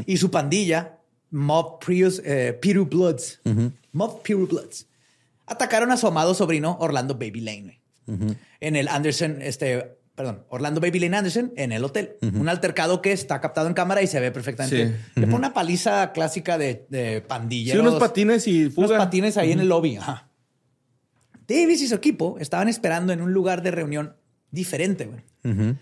y 0.05 0.17
su 0.17 0.31
pandilla, 0.31 0.99
Mob 1.31 1.79
Prius, 1.79 2.21
eh, 2.23 2.57
Piru 2.61 2.85
Bloods, 2.85 3.41
Mob 3.91 4.21
Piru 4.21 4.47
Bloods, 4.47 4.87
atacaron 5.45 5.91
a 5.91 5.97
su 5.97 6.07
amado 6.07 6.33
sobrino 6.33 6.77
Orlando 6.79 7.15
Baby 7.15 7.41
Lane 7.41 7.81
en 8.59 8.75
el 8.75 8.87
Anderson, 8.87 9.41
este, 9.41 9.97
perdón, 10.15 10.45
Orlando 10.49 10.79
Baby 10.79 10.99
Lane 10.99 11.17
Anderson 11.17 11.51
en 11.57 11.71
el 11.71 11.83
hotel. 11.83 12.17
Un 12.21 12.47
altercado 12.49 13.01
que 13.01 13.11
está 13.11 13.41
captado 13.41 13.67
en 13.67 13.73
cámara 13.73 14.01
y 14.01 14.07
se 14.07 14.19
ve 14.19 14.31
perfectamente. 14.31 14.87
Sí. 14.87 14.93
Le 15.19 15.25
pone 15.27 15.37
una 15.37 15.53
paliza 15.53 16.11
clásica 16.13 16.57
de, 16.57 16.85
de 16.89 17.21
pandilla. 17.21 17.73
Sí, 17.73 17.79
unos 17.79 17.95
patines 17.95 18.47
y 18.47 18.69
fuga. 18.69 18.87
Unos 18.87 18.97
patines 18.97 19.37
ahí 19.37 19.51
en 19.51 19.59
el 19.59 19.67
lobby. 19.67 19.97
Ajá. 19.97 20.29
Davis 21.47 21.81
y 21.81 21.87
su 21.87 21.95
equipo 21.95 22.37
estaban 22.39 22.67
esperando 22.69 23.13
en 23.13 23.21
un 23.21 23.33
lugar 23.33 23.61
de 23.61 23.71
reunión 23.71 24.15
diferente. 24.51 25.05
güey. 25.05 25.75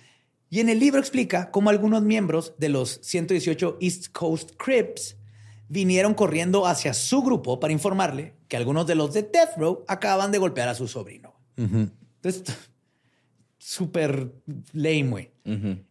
Y 0.53 0.59
en 0.59 0.69
el 0.69 0.77
libro 0.77 0.99
explica 0.99 1.49
cómo 1.49 1.71
algunos 1.71 2.03
miembros 2.03 2.53
de 2.59 2.69
los 2.69 2.99
118 3.01 3.79
East 3.81 4.09
Coast 4.11 4.51
Crips 4.55 5.17
vinieron 5.67 6.13
corriendo 6.13 6.67
hacia 6.67 6.93
su 6.93 7.23
grupo 7.23 7.59
para 7.59 7.73
informarle 7.73 8.35
que 8.47 8.55
algunos 8.55 8.85
de 8.85 8.93
los 8.93 9.15
de 9.15 9.23
Death 9.23 9.57
Row 9.57 9.83
acaban 9.87 10.31
de 10.31 10.37
golpear 10.37 10.67
a 10.69 10.75
su 10.75 10.87
sobrino. 10.87 11.33
Entonces, 11.57 12.43
súper 13.57 14.31
lame, 14.73 15.09
güey. 15.09 15.31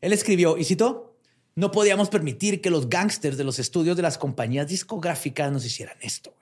Él 0.01 0.13
escribió, 0.13 0.57
y 0.57 0.63
citó, 0.63 1.19
no 1.57 1.73
podíamos 1.73 2.09
permitir 2.09 2.61
que 2.61 2.71
los 2.71 2.89
gangsters 2.89 3.37
de 3.37 3.43
los 3.43 3.59
estudios 3.59 3.97
de 3.97 4.03
las 4.03 4.17
compañías 4.17 4.69
discográficas 4.69 5.51
nos 5.51 5.65
hicieran 5.65 5.97
esto. 6.03 6.37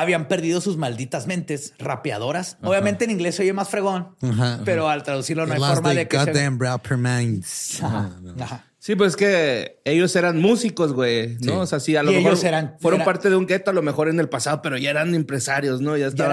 Habían 0.00 0.28
perdido 0.28 0.60
sus 0.60 0.76
malditas 0.76 1.26
mentes 1.26 1.74
rapeadoras. 1.78 2.56
Obviamente 2.62 3.04
en 3.04 3.10
inglés 3.10 3.34
se 3.36 3.42
oye 3.42 3.52
más 3.52 3.68
fregón, 3.68 4.08
Ajá, 4.22 4.60
pero 4.64 4.88
al 4.88 5.02
traducirlo 5.02 5.46
no 5.46 5.52
hay 5.54 5.60
Lost 5.60 5.74
forma 5.74 5.90
their 5.90 5.98
de 6.00 6.08
que 6.08 6.18
se... 6.18 6.24
goddamn 6.32 6.58
proper 6.58 6.96
minds. 6.96 7.82
Ajá, 7.82 8.10
ajá. 8.40 8.66
Sí, 8.78 8.94
pues 8.96 9.14
que 9.14 9.78
ellos 9.84 10.16
eran 10.16 10.40
músicos, 10.40 10.94
güey, 10.94 11.34
¿no? 11.40 11.52
Sí. 11.52 11.58
O 11.58 11.66
sea, 11.66 11.80
sí, 11.80 11.96
a 11.96 12.02
lo 12.02 12.12
Y 12.12 12.14
mejor 12.16 12.30
ellos 12.32 12.44
eran- 12.44 12.76
fueron 12.80 13.00
era- 13.00 13.04
parte 13.04 13.28
de 13.28 13.36
un 13.36 13.46
gueto 13.46 13.70
a 13.70 13.74
lo 13.74 13.82
mejor 13.82 14.08
en 14.08 14.18
el 14.18 14.30
pasado, 14.30 14.62
pero 14.62 14.78
ya 14.78 14.88
eran 14.88 15.14
empresarios, 15.14 15.82
¿no? 15.82 15.96
Ya 15.98 16.04
Ya 16.04 16.08
estaban 16.08 16.32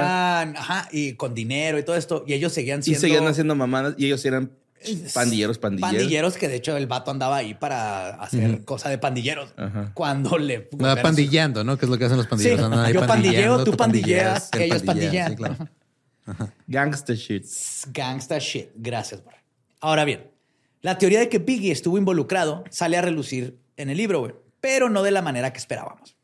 eran, 0.52 0.58
ajá, 0.58 0.88
y 0.94 1.14
con 1.16 1.34
dinero 1.36 1.78
y 1.78 1.84
todo 1.84 1.98
esto. 1.98 2.24
Y 2.26 2.34
ellos 2.34 2.54
seguían 2.54 2.80
y 2.80 2.84
siendo... 2.84 3.02
seguían 3.02 3.28
haciendo 3.28 3.54
mamadas 3.56 3.96
y 3.98 4.06
ellos 4.06 4.24
eran 4.24 4.52
pandilleros, 5.14 5.58
pandilleros. 5.58 5.92
Pandilleros 5.98 6.38
que 6.38 6.48
de 6.48 6.56
hecho 6.56 6.76
el 6.78 6.88
vato 6.88 7.12
andaba 7.12 7.38
ahí 7.38 7.54
para 7.54 8.10
hacer 8.22 8.64
cosa 8.64 8.90
de 8.90 8.98
pandilleros. 8.98 9.54
Ajá. 9.58 9.92
Cuando 9.94 10.38
le... 10.38 10.70
Va 10.82 10.96
pandillando, 11.02 11.64
¿no? 11.64 11.78
Que 11.78 11.86
es 11.86 11.90
lo 11.90 11.98
que 11.98 12.06
hacen 12.06 12.18
los 12.18 12.28
pandilleros. 12.28 12.60
Sí, 12.60 12.66
Andan 12.66 12.80
ahí 12.86 12.94
yo 12.94 13.06
pandilleo, 13.06 13.64
tú 13.64 13.76
pandilleas, 13.76 14.50
ellos 14.54 14.84
pandillea. 14.84 15.26
pandillean. 15.26 15.30
Sí, 15.32 15.36
claro. 15.36 16.50
Gangster 16.68 17.16
shit. 17.16 17.46
Gangsta 17.94 18.38
shit. 18.40 18.70
Gracias, 18.76 19.24
Borre. 19.24 19.38
Ahora 19.80 20.04
bien, 20.06 20.30
la 20.82 20.98
teoría 20.98 21.20
de 21.20 21.30
que 21.30 21.40
Biggie 21.40 21.72
estuvo 21.72 21.98
involucrado 21.98 22.64
sale 22.70 22.98
a 22.98 23.02
relucir 23.02 23.58
en 23.78 23.90
el 23.90 23.98
libro, 23.98 24.20
güey, 24.20 24.34
pero 24.60 24.90
no 24.90 25.04
de 25.04 25.12
la 25.12 25.22
manera 25.22 25.52
que 25.54 25.60
esperábamos. 25.60 26.16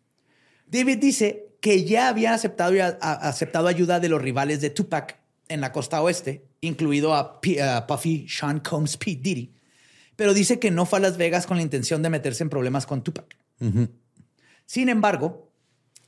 David 0.68 0.98
dice 0.98 1.48
que 1.62 1.86
ya 1.86 2.08
había 2.10 2.34
aceptado, 2.34 2.74
a- 2.84 2.98
a- 3.00 3.30
aceptado 3.30 3.68
ayuda 3.68 4.00
de 4.00 4.10
los 4.10 4.22
rivales 4.22 4.60
de 4.60 4.70
Tupac 4.70 5.20
en 5.48 5.62
la 5.62 5.72
costa 5.72 6.02
oeste, 6.02 6.44
incluido 6.68 7.14
a, 7.14 7.40
P- 7.42 7.58
Puffy, 7.88 8.28
Sean 8.28 8.60
Combs, 8.60 8.98
P. 8.98 9.16
Diddy, 9.22 9.54
pero 10.16 10.34
dice 10.34 10.60
que 10.60 10.72
no 10.72 10.86
fue 10.86 11.00
a 11.00 11.02
Las 11.02 11.18
Vegas 11.18 11.46
con 11.46 11.58
la 11.58 11.64
intención 11.64 12.02
de 12.02 12.10
meterse 12.10 12.44
en 12.44 12.50
problemas 12.50 12.86
con 12.86 13.04
Tupac. 13.04 13.36
Sin 14.66 14.90
embargo, 14.90 15.50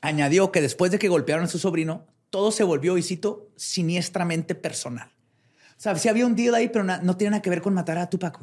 añadió 0.02 0.52
que 0.52 0.62
después 0.62 0.92
de 0.92 1.00
que 1.00 1.08
golpearon 1.10 1.46
a 1.46 1.48
su 1.48 1.60
sobrino, 1.60 2.06
todo 2.30 2.52
se 2.52 2.64
volvió, 2.64 2.98
y 2.98 3.04
cito, 3.04 3.50
siniestramente 3.56 4.56
personal. 4.56 5.10
O 5.78 5.82
sea, 5.82 5.96
sí 5.98 6.08
había 6.10 6.26
un 6.26 6.36
deal 6.36 6.56
ahí, 6.56 6.70
pero 6.70 6.84
no 6.84 7.18
tiene 7.18 7.32
nada 7.32 7.42
que 7.42 7.50
ver 7.50 7.62
con 7.62 7.74
matar 7.74 7.98
a 7.98 8.10
Tupac. 8.10 8.40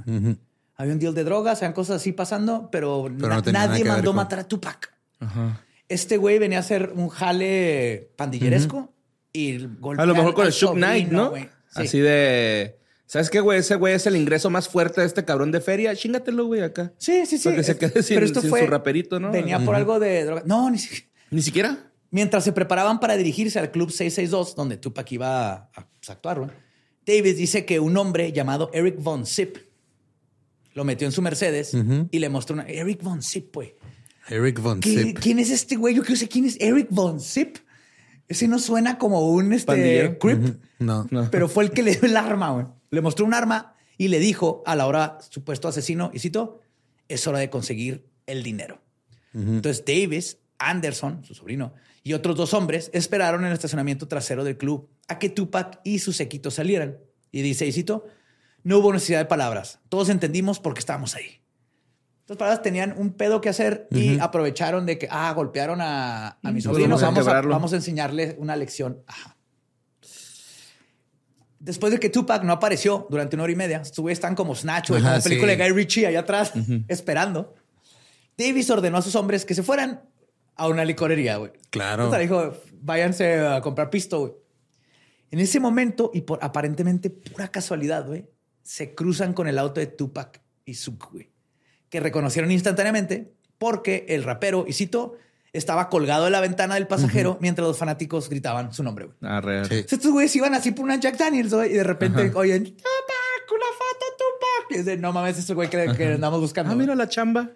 Había 0.76 0.92
un 0.94 0.98
deal 0.98 1.14
de 1.14 1.24
drogas, 1.24 1.58
habían 1.58 1.72
cosas 1.72 1.96
así 1.96 2.12
pasando, 2.12 2.68
pero, 2.70 3.04
Pero 3.04 3.28
na- 3.28 3.36
no 3.36 3.42
tenía 3.42 3.60
nada 3.60 3.70
nadie 3.72 3.84
mandó 3.84 4.10
con- 4.10 4.16
matar 4.16 4.38
a 4.40 4.44
Tupac. 4.48 4.92
Este 5.88 6.16
güey 6.16 6.38
venía 6.38 6.58
a 6.58 6.60
hacer 6.60 6.92
un 6.94 7.08
jale 7.08 8.10
pandilleresco 8.16 8.92
y 9.32 9.58
golpeó 9.78 10.02
A 10.02 10.06
lo 10.06 10.14
mejor 10.14 10.34
con 10.34 10.46
el 10.46 10.52
Shook 10.52 10.74
Knight, 10.74 11.08
¿no? 11.10 11.32
Sí. 11.74 11.82
Así 11.82 11.98
de. 12.00 12.78
¿Sabes 13.06 13.28
qué, 13.28 13.40
güey? 13.40 13.58
Ese 13.58 13.74
güey 13.76 13.94
es 13.94 14.06
el 14.06 14.16
ingreso 14.16 14.48
más 14.48 14.68
fuerte 14.68 15.00
de 15.02 15.06
este 15.06 15.24
cabrón 15.24 15.52
de 15.52 15.60
feria. 15.60 15.94
Chingatelo, 15.94 16.46
güey, 16.46 16.62
acá. 16.62 16.92
Sí, 16.96 17.26
sí, 17.26 17.36
sí. 17.36 17.44
Para 17.44 17.56
que 17.56 17.62
se 17.64 17.76
quede 17.78 18.02
sin- 18.02 18.14
pero 18.16 18.26
esto 18.26 18.40
sin 18.40 18.48
fue- 18.50 18.60
su 18.60 18.66
raperito, 18.68 19.20
¿no? 19.20 19.30
Venía 19.30 19.58
por 19.64 19.74
algo 19.74 20.00
de 20.00 20.24
droga. 20.24 20.42
No, 20.46 20.70
ni 20.70 20.78
siquiera. 20.78 21.06
Ni 21.30 21.42
siquiera. 21.42 21.92
Mientras 22.10 22.44
se 22.44 22.52
preparaban 22.52 23.00
para 23.00 23.16
dirigirse 23.16 23.58
al 23.58 23.70
Club 23.70 23.90
662, 23.90 24.54
donde 24.54 24.76
Tupac 24.78 25.10
iba 25.12 25.50
a, 25.52 25.54
a, 25.74 25.88
pues, 25.88 26.10
actuar, 26.10 26.38
güey, 26.40 26.50
David 27.06 27.36
dice 27.36 27.64
que 27.64 27.80
un 27.80 27.96
hombre 27.96 28.32
llamado 28.32 28.70
Eric 28.72 28.96
Von 28.98 29.26
Zip 29.26 29.56
lo 30.74 30.84
metió 30.84 31.06
en 31.06 31.12
su 31.12 31.20
Mercedes 31.20 31.72
y 32.10 32.18
le 32.18 32.28
mostró 32.28 32.54
una... 32.54 32.64
Eric 32.64 33.02
Von 33.02 33.22
Zip, 33.22 33.54
güey. 33.54 33.74
Eric 34.28 34.60
Von 34.60 34.80
¿Qué- 34.80 35.02
Zip. 35.04 35.18
¿Quién 35.18 35.38
es 35.38 35.50
este 35.50 35.76
güey? 35.76 35.94
Yo 35.94 36.02
quiero 36.02 36.16
saber 36.16 36.28
quién 36.30 36.44
es 36.46 36.56
Eric 36.60 36.86
Von 36.90 37.20
Zip. 37.20 37.58
Ese 38.32 38.48
no 38.48 38.58
suena 38.58 38.96
como 38.96 39.28
un 39.28 39.52
este, 39.52 40.16
creep, 40.18 40.58
No. 40.78 41.06
No. 41.10 41.28
pero 41.30 41.50
fue 41.50 41.64
el 41.64 41.70
que 41.70 41.82
le 41.82 41.92
dio 41.92 42.08
el 42.08 42.16
arma, 42.16 42.50
güey. 42.50 42.66
Le 42.90 43.02
mostró 43.02 43.26
un 43.26 43.34
arma 43.34 43.74
y 43.98 44.08
le 44.08 44.18
dijo 44.20 44.62
a 44.64 44.74
la 44.74 44.86
hora 44.86 45.18
supuesto 45.28 45.68
asesino, 45.68 46.10
y 46.14 46.18
cito, 46.18 46.60
es 47.08 47.26
hora 47.26 47.40
de 47.40 47.50
conseguir 47.50 48.06
el 48.26 48.42
dinero. 48.42 48.80
Entonces 49.34 49.84
Davis, 49.86 50.38
Anderson, 50.58 51.24
su 51.24 51.34
sobrino, 51.34 51.74
y 52.02 52.14
otros 52.14 52.34
dos 52.36 52.54
hombres 52.54 52.90
esperaron 52.94 53.42
en 53.42 53.48
el 53.48 53.52
estacionamiento 53.52 54.08
trasero 54.08 54.44
del 54.44 54.56
club 54.56 54.88
a 55.08 55.18
que 55.18 55.28
Tupac 55.28 55.80
y 55.84 55.98
su 55.98 56.14
séquito 56.14 56.50
salieran. 56.50 56.96
Y 57.32 57.42
dice, 57.42 57.66
y 57.66 57.72
cito, 57.72 58.06
no 58.62 58.78
hubo 58.78 58.94
necesidad 58.94 59.18
de 59.18 59.26
palabras. 59.26 59.80
Todos 59.90 60.08
entendimos 60.08 60.58
por 60.58 60.72
qué 60.72 60.80
estábamos 60.80 61.14
ahí. 61.14 61.41
Estas 62.22 62.36
palabras 62.36 62.62
tenían 62.62 62.94
un 62.96 63.12
pedo 63.14 63.40
que 63.40 63.48
hacer 63.48 63.88
y 63.90 64.18
aprovecharon 64.18 64.86
de 64.86 64.96
que, 64.96 65.08
ah, 65.10 65.32
golpearon 65.34 65.80
a, 65.80 66.28
a 66.28 66.38
mi 66.46 66.52
Pues 66.54 66.64
sobrino. 66.64 66.88
vamos 66.90 67.02
a 67.02 67.06
Vamos 67.06 67.18
a, 67.18 67.22
quebrarlo. 67.22 67.50
vamos 67.50 67.72
a 67.72 67.76
enseñarle 67.76 68.36
una 68.38 68.56
lección. 68.56 69.02
Ajá. 69.06 69.36
Después 71.58 71.92
de 71.92 72.00
que 72.00 72.10
Tupac 72.10 72.42
no 72.42 72.52
apareció 72.52 73.06
durante 73.08 73.36
una 73.36 73.44
hora 73.44 73.52
y 73.52 73.56
media, 73.56 73.78
estuve 73.82 74.10
están 74.12 74.34
como 74.34 74.54
Snatch 74.54 74.90
o 74.90 74.96
Ajá, 74.96 75.10
como 75.12 75.22
película 75.22 75.52
sí. 75.52 75.58
de 75.58 75.64
Guy 75.64 75.72
Ritchie 75.76 76.06
allá 76.06 76.20
atrás, 76.20 76.52
esperando. 76.88 77.54
Davis 78.36 78.68
ordenó 78.70 78.98
a 78.98 79.02
sus 79.02 79.14
hombres 79.14 79.44
que 79.44 79.54
se 79.54 79.62
fueran 79.62 80.02
a 80.56 80.66
una 80.68 80.84
licorería, 80.84 81.36
güey. 81.36 81.52
Claro. 81.70 82.10
Sea, 82.10 82.18
dijo, 82.18 82.52
váyanse 82.80 83.38
a 83.46 83.60
comprar 83.60 83.90
pisto, 83.90 84.20
güey. 84.20 84.32
En 85.30 85.38
ese 85.38 85.60
momento, 85.60 86.10
y 86.12 86.22
por 86.22 86.38
aparentemente 86.42 87.10
pura 87.10 87.48
casualidad, 87.48 88.06
güey, 88.06 88.26
se 88.62 88.94
cruzan 88.94 89.32
con 89.32 89.46
el 89.48 89.58
auto 89.58 89.80
de 89.80 89.86
Tupac 89.86 90.40
y 90.64 90.74
Zuc, 90.74 91.10
güey, 91.12 91.31
que 91.92 92.00
reconocieron 92.00 92.50
instantáneamente 92.50 93.34
porque 93.58 94.06
el 94.08 94.24
rapero, 94.24 94.64
y 94.66 94.72
cito, 94.72 95.18
estaba 95.52 95.90
colgado 95.90 96.24
de 96.24 96.30
la 96.30 96.40
ventana 96.40 96.76
del 96.76 96.86
pasajero 96.86 97.36
mientras 97.42 97.68
los 97.68 97.76
fanáticos 97.76 98.30
gritaban 98.30 98.72
su 98.72 98.82
nombre, 98.82 99.04
güey. 99.04 99.16
Ah, 99.20 99.42
real. 99.42 99.66
Sí. 99.66 99.74
Entonces, 99.74 99.92
Estos 99.98 100.10
güeyes 100.10 100.34
iban 100.34 100.54
así 100.54 100.72
por 100.72 100.86
una 100.86 100.96
Jack 100.96 101.18
Daniels, 101.18 101.52
güey, 101.52 101.70
y 101.70 101.74
de 101.74 101.84
repente 101.84 102.32
oyen, 102.34 102.64
Tupac, 102.64 103.52
una 103.52 103.66
foto, 103.66 104.06
Tupac. 104.16 104.70
Y 104.70 104.74
es 104.76 104.86
de, 104.86 104.96
no 104.96 105.12
mames, 105.12 105.38
ese 105.38 105.52
güey 105.52 105.68
que, 105.68 105.92
que 105.94 106.14
andamos 106.14 106.40
buscando. 106.40 106.72
Ah, 106.72 106.74
mira 106.74 106.94
la 106.94 107.10
chamba. 107.10 107.50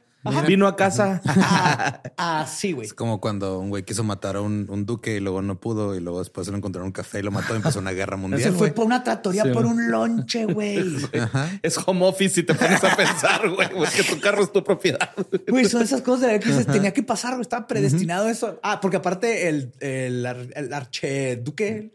Vino 0.46 0.66
a 0.66 0.76
casa. 0.76 1.20
Ah, 1.26 2.00
Así, 2.42 2.72
güey. 2.72 2.86
Es 2.86 2.94
como 2.94 3.20
cuando 3.20 3.58
un 3.58 3.68
güey 3.70 3.82
quiso 3.84 4.04
matar 4.04 4.36
a 4.36 4.40
un, 4.40 4.66
un 4.70 4.86
duque 4.86 5.16
y 5.16 5.20
luego 5.20 5.42
no 5.42 5.58
pudo 5.60 5.94
y 5.94 6.00
luego 6.00 6.18
después 6.20 6.44
se 6.46 6.50
lo 6.50 6.56
encontraron 6.58 6.86
en 6.86 6.88
un 6.88 6.92
café 6.92 7.18
y 7.18 7.22
lo 7.22 7.30
mató 7.30 7.52
y 7.54 7.56
empezó 7.56 7.78
una 7.78 7.92
guerra 7.92 8.16
mundial. 8.16 8.42
Se 8.42 8.50
fue 8.50 8.58
güey. 8.58 8.74
por 8.74 8.86
una 8.86 9.02
tratoría 9.04 9.44
Sí. 9.44 9.50
por 9.50 9.66
un 9.66 9.90
lonche, 9.90 10.46
güey. 10.46 10.96
es 11.62 11.78
home 11.86 12.06
office 12.06 12.34
si 12.36 12.42
te 12.42 12.54
pones 12.54 12.82
a 12.82 12.96
pensar, 12.96 13.48
güey. 13.50 13.68
Es 13.84 13.90
que 13.94 14.02
tu 14.14 14.20
carro 14.20 14.42
es 14.42 14.52
tu 14.52 14.62
propiedad. 14.64 15.10
Güey, 15.48 15.66
son 15.66 15.82
esas 15.82 16.02
cosas 16.02 16.22
de 16.22 16.26
ver 16.28 16.40
que 16.40 16.48
dices, 16.50 16.66
tenía 16.66 16.92
que 16.92 17.02
pasar, 17.02 17.32
güey, 17.32 17.42
estaba 17.42 17.66
predestinado 17.66 18.28
eso. 18.28 18.58
Ah, 18.62 18.80
porque 18.80 18.96
aparte 18.98 19.48
el, 19.48 19.72
el, 19.80 20.26
el 20.54 20.72
archeduque 20.72 21.92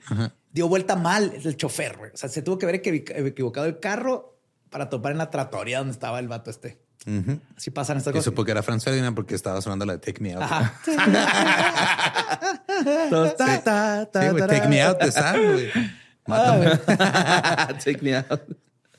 dio 0.51 0.67
vuelta 0.67 0.95
mal 0.95 1.34
el 1.43 1.55
chofer, 1.57 1.97
güey. 1.97 2.11
O 2.13 2.17
sea, 2.17 2.29
se 2.29 2.41
tuvo 2.41 2.57
que 2.57 2.65
haber 2.65 2.82
equivi- 2.82 3.27
equivocado 3.27 3.65
el 3.67 3.79
carro 3.79 4.38
para 4.69 4.89
topar 4.89 5.11
en 5.11 5.17
la 5.17 5.29
tratoría 5.29 5.79
donde 5.79 5.91
estaba 5.93 6.19
el 6.19 6.27
vato 6.27 6.49
este. 6.49 6.80
Ujú. 7.08 7.39
Así 7.58 7.72
pasan 7.72 7.97
estas 7.97 8.12
Y 8.12 8.14
cosas. 8.14 8.26
supo 8.26 8.45
que 8.45 8.52
era 8.52 8.62
Franz 8.62 8.86
porque 9.16 9.36
estaba 9.36 9.62
sonando 9.62 9.86
la 9.86 9.93
de 9.93 9.99
Take 9.99 10.22
Me 10.22 10.34
Out. 10.34 10.43
Take 13.38 13.62
ta. 13.64 14.08
Me 14.70 14.82
Out 14.82 15.02
de 15.02 15.12
Sam, 15.12 15.41
güey. 15.54 15.70
Mátame. 16.28 16.78
Take 17.84 17.99
me 18.02 18.16
out. 18.16 18.41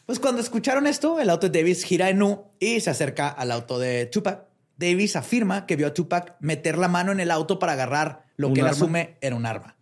Pues 0.06 0.18
cuando 0.18 0.40
escucharon 0.40 0.86
esto, 0.88 1.20
el 1.20 1.30
auto 1.30 1.48
de 1.48 1.60
Davis 1.60 1.84
gira 1.84 2.08
en 2.10 2.20
U 2.22 2.46
y 2.58 2.80
se 2.80 2.90
acerca 2.90 3.28
al 3.28 3.52
auto 3.52 3.78
de 3.78 4.06
Tupac. 4.06 4.44
Davis 4.76 5.14
afirma 5.14 5.64
que 5.66 5.76
vio 5.76 5.86
a 5.86 5.94
Tupac 5.94 6.34
meter 6.40 6.76
la 6.76 6.88
mano 6.88 7.12
en 7.12 7.20
el 7.20 7.30
auto 7.30 7.58
para 7.60 7.72
agarrar 7.72 8.24
lo 8.36 8.48
¿Un 8.48 8.54
que 8.54 8.60
él 8.60 8.66
arma? 8.66 8.76
asume 8.76 9.16
era 9.20 9.36
un 9.36 9.46
arma. 9.46 9.76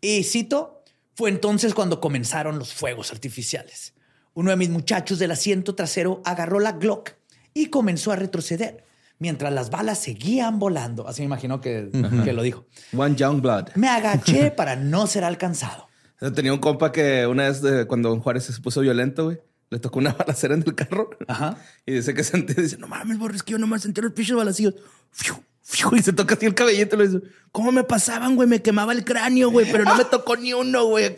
Y 0.00 0.24
cito, 0.24 0.82
fue 1.14 1.30
entonces 1.30 1.72
cuando 1.72 2.00
comenzaron 2.00 2.58
los 2.58 2.74
fuegos 2.74 3.10
artificiales. 3.12 3.94
Uno 4.34 4.50
de 4.50 4.56
mis 4.56 4.68
muchachos 4.68 5.18
del 5.18 5.30
asiento 5.30 5.74
trasero 5.74 6.20
agarró 6.26 6.60
la 6.60 6.72
Glock 6.72 7.12
y 7.56 7.66
comenzó 7.70 8.12
a 8.12 8.16
retroceder 8.16 8.84
mientras 9.18 9.50
las 9.50 9.70
balas 9.70 9.98
seguían 9.98 10.58
volando. 10.58 11.08
Así 11.08 11.22
me 11.22 11.26
imagino 11.26 11.58
que, 11.62 11.90
que 12.22 12.32
lo 12.34 12.42
dijo. 12.42 12.66
One 12.94 13.16
Young 13.16 13.40
Blood. 13.40 13.68
Me 13.76 13.88
agaché 13.88 14.50
para 14.56 14.76
no 14.76 15.06
ser 15.06 15.24
alcanzado. 15.24 15.88
Tenía 16.34 16.52
un 16.52 16.58
compa 16.58 16.92
que 16.92 17.26
una 17.26 17.44
vez 17.44 17.64
eh, 17.64 17.86
cuando 17.86 18.10
Don 18.10 18.20
Juárez 18.20 18.44
se 18.44 18.60
puso 18.60 18.82
violento, 18.82 19.24
güey, 19.24 19.38
le 19.70 19.78
tocó 19.78 19.98
una 19.98 20.12
balacera 20.18 20.54
en 20.54 20.64
el 20.66 20.74
carro. 20.74 21.08
Ajá. 21.26 21.56
Y 21.86 21.92
dice 21.92 22.12
que 22.12 22.24
sentí, 22.24 22.52
dice, 22.52 22.76
no 22.76 22.88
mames, 22.88 23.18
borres, 23.18 23.42
que 23.42 23.52
yo 23.52 23.58
nomás 23.58 23.80
sentí 23.80 24.02
los 24.02 24.12
pinches 24.12 24.36
balacillos. 24.36 24.74
Fiu, 25.10 25.96
y 25.96 26.02
se 26.02 26.12
toca 26.12 26.34
así 26.34 26.44
el 26.44 26.54
cabellito. 26.54 26.96
Le 26.96 27.08
dice, 27.08 27.22
¿cómo 27.52 27.72
me 27.72 27.84
pasaban, 27.84 28.36
güey? 28.36 28.46
Me 28.46 28.60
quemaba 28.60 28.92
el 28.92 29.02
cráneo, 29.02 29.50
güey, 29.50 29.70
pero 29.72 29.84
no 29.84 29.96
me 29.96 30.04
tocó 30.04 30.36
ni 30.36 30.52
uno, 30.52 30.84
güey. 30.84 31.14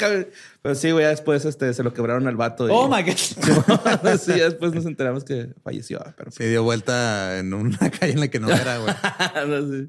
Acá". 0.59 0.63
Pero 0.63 0.75
sí, 0.75 0.91
güey, 0.91 1.05
ya 1.05 1.11
después 1.11 1.45
este, 1.45 1.73
se 1.73 1.83
lo 1.83 1.93
quebraron 1.95 2.27
al 2.27 2.37
vato. 2.37 2.67
y- 2.69 2.71
Oh 2.73 2.89
my 2.89 3.03
God. 3.03 3.15
sí, 4.21 4.33
ya 4.39 4.45
después 4.45 4.73
nos 4.75 4.87
enteramos 4.87 5.25
que 5.25 5.55
falleció. 5.63 6.01
Pero 6.17 6.31
Se 6.31 6.49
dio 6.49 6.63
vuelta 6.63 7.39
en 7.39 7.55
una 7.55 7.79
calle 7.91 8.13
en 8.13 8.21
la 8.21 8.29
que 8.29 8.41
no 8.41 8.51
era, 8.51 8.79
güey. 8.79 8.95
no. 9.49 9.89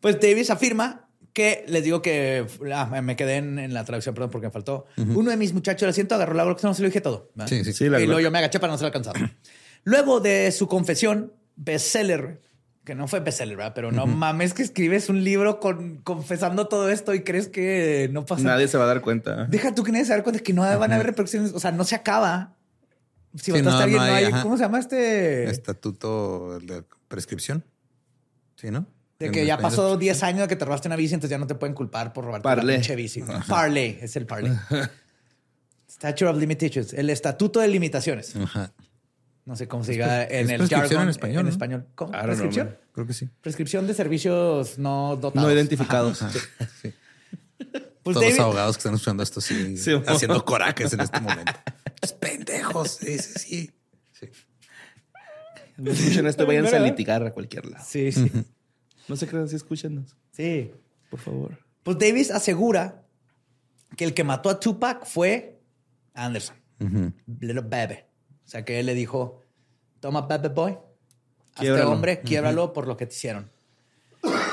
Pues 0.00 0.20
Davis 0.20 0.50
afirma 0.50 1.08
que 1.32 1.64
les 1.68 1.82
digo 1.84 2.02
que 2.02 2.46
ah, 2.74 3.00
me 3.02 3.16
quedé 3.16 3.36
en, 3.36 3.58
en 3.58 3.72
la 3.72 3.84
traducción, 3.84 4.14
perdón, 4.14 4.30
porque 4.30 4.48
me 4.48 4.52
faltó. 4.52 4.86
Uno 4.96 5.30
de 5.30 5.36
mis 5.36 5.52
muchachos 5.54 5.80
del 5.82 5.90
asiento 5.90 6.14
agarró 6.14 6.34
la 6.34 6.44
Glock, 6.44 6.62
no 6.62 6.74
se 6.74 6.82
lo 6.82 6.88
dije 6.88 7.00
todo. 7.00 7.30
¿verdad? 7.34 7.48
Sí, 7.48 7.64
sí. 7.64 7.72
Sí, 7.72 7.88
la 7.88 8.00
y 8.00 8.06
luego 8.06 8.20
yo 8.20 8.30
me 8.30 8.38
agaché 8.38 8.60
para 8.60 8.72
no 8.72 8.78
ser 8.78 8.86
alcanzado. 8.86 9.18
luego 9.84 10.20
de 10.20 10.52
su 10.52 10.66
confesión, 10.68 11.32
bestseller, 11.56 12.42
que 12.84 12.94
no 12.94 13.06
fue 13.06 13.20
bestseller, 13.20 13.56
¿verdad? 13.56 13.72
Pero 13.74 13.92
no 13.92 14.06
mames 14.06 14.54
que 14.54 14.62
escribes 14.62 15.08
un 15.08 15.22
libro 15.22 15.60
con, 15.60 15.98
confesando 15.98 16.66
todo 16.66 16.90
esto 16.90 17.14
y 17.14 17.22
crees 17.22 17.48
que 17.48 18.08
no 18.12 18.26
pasa 18.26 18.42
Nadie 18.42 18.66
se 18.66 18.76
va 18.76 18.84
a 18.84 18.88
dar 18.88 19.00
cuenta. 19.00 19.46
Deja 19.46 19.74
tú 19.74 19.84
que 19.84 19.92
nadie 19.92 20.04
se 20.04 20.16
da 20.16 20.22
cuenta 20.22 20.42
que 20.42 20.52
no 20.52 20.62
van 20.62 20.90
a 20.90 20.94
haber 20.96 21.06
repercusiones. 21.06 21.52
O 21.52 21.60
sea, 21.60 21.70
no 21.70 21.84
se 21.84 21.94
acaba. 21.94 22.56
Si 23.36 23.52
Sí, 23.52 23.62
no, 23.62 23.70
a 23.70 23.82
alguien, 23.82 24.00
no 24.00 24.06
no 24.06 24.12
hay. 24.12 24.30
¿Cómo 24.42 24.56
se 24.56 24.64
llama 24.64 24.78
este? 24.78 25.48
Estatuto 25.48 26.58
de 26.60 26.82
prescripción. 27.08 27.64
Sí, 28.56 28.70
¿no? 28.70 28.86
De 29.18 29.30
que 29.30 29.46
ya 29.46 29.58
pasó 29.58 29.96
10 29.96 30.22
años 30.24 30.40
de 30.42 30.48
que 30.48 30.56
te 30.56 30.64
robaste 30.64 30.88
una 30.88 30.96
bici, 30.96 31.14
entonces 31.14 31.30
ya 31.30 31.38
no 31.38 31.46
te 31.46 31.54
pueden 31.54 31.74
culpar 31.74 32.12
por 32.12 32.24
robarte 32.24 32.42
Parlé. 32.42 32.74
pinche 32.74 32.96
bici. 32.96 33.22
Parley, 33.46 33.98
es 34.02 34.16
el 34.16 34.26
parley. 34.26 34.52
Statute 35.88 36.26
of 36.26 36.36
Limitations, 36.36 36.92
el 36.92 37.08
estatuto 37.10 37.60
de 37.60 37.68
limitaciones. 37.68 38.34
Ajá. 38.34 38.72
No 39.44 39.56
sé 39.56 39.66
cómo 39.66 39.82
se 39.82 39.92
diga 39.92 40.22
en 40.24 40.50
es 40.50 40.60
el 40.60 40.68
jargon 40.68 41.02
en 41.02 41.08
español, 41.08 41.40
En 41.40 41.46
¿no? 41.46 41.50
español. 41.50 41.86
¿Cómo? 41.96 42.12
Know, 42.12 42.22
¿Prescripción? 42.22 42.76
Creo 42.92 43.06
que 43.06 43.12
sí. 43.12 43.28
Prescripción 43.40 43.86
de 43.88 43.94
servicios 43.94 44.78
no 44.78 45.16
dotados. 45.16 45.48
No 45.48 45.52
identificados. 45.52 46.22
Ajá, 46.22 46.38
sí. 46.80 46.92
Pues 48.02 48.14
Todos 48.14 48.24
David- 48.24 48.36
los 48.38 48.44
abogados 48.44 48.76
que 48.76 48.80
están 48.80 48.94
escuchando 48.94 49.22
esto 49.22 49.40
sí, 49.40 49.76
haciendo 50.08 50.44
corajes 50.44 50.92
en 50.92 51.00
este 51.02 51.20
momento. 51.20 51.52
Es 52.00 52.12
pendejos. 52.12 52.96
Sí, 53.00 53.16
sí, 53.18 53.32
sí. 53.38 53.70
Sí. 54.12 54.26
No 55.76 55.92
escuchen 55.92 56.26
esto, 56.26 56.44
váyanse 56.44 56.76
a 56.76 56.80
litigar 56.80 57.24
a 57.24 57.32
cualquier 57.32 57.66
lado. 57.66 57.84
Sí, 57.86 58.10
sí. 58.10 58.30
No 59.06 59.14
se 59.16 59.28
crean 59.28 59.48
si 59.48 59.54
escúchenos, 59.54 60.16
sí. 60.32 60.72
por 61.10 61.20
favor. 61.20 61.58
Pues 61.84 61.96
Davis 61.98 62.32
asegura 62.32 63.04
que 63.96 64.04
el 64.04 64.14
que 64.14 64.24
mató 64.24 64.50
a 64.50 64.58
Tupac 64.58 65.04
fue 65.06 65.60
Anderson, 66.14 66.56
Little 67.40 67.60
Baby. 67.60 67.98
O 68.52 68.54
sea 68.54 68.66
que 68.66 68.78
él 68.80 68.84
le 68.84 68.94
dijo: 68.94 69.40
Toma, 70.00 70.20
Baby 70.20 70.48
Boy, 70.54 70.72
a 70.72 70.74
este 70.74 71.60
Quiebralo. 71.62 71.90
hombre, 71.90 72.20
quiebralo 72.20 72.72
por 72.74 72.86
lo 72.86 72.98
que 72.98 73.06
te 73.06 73.14
hicieron. 73.14 73.50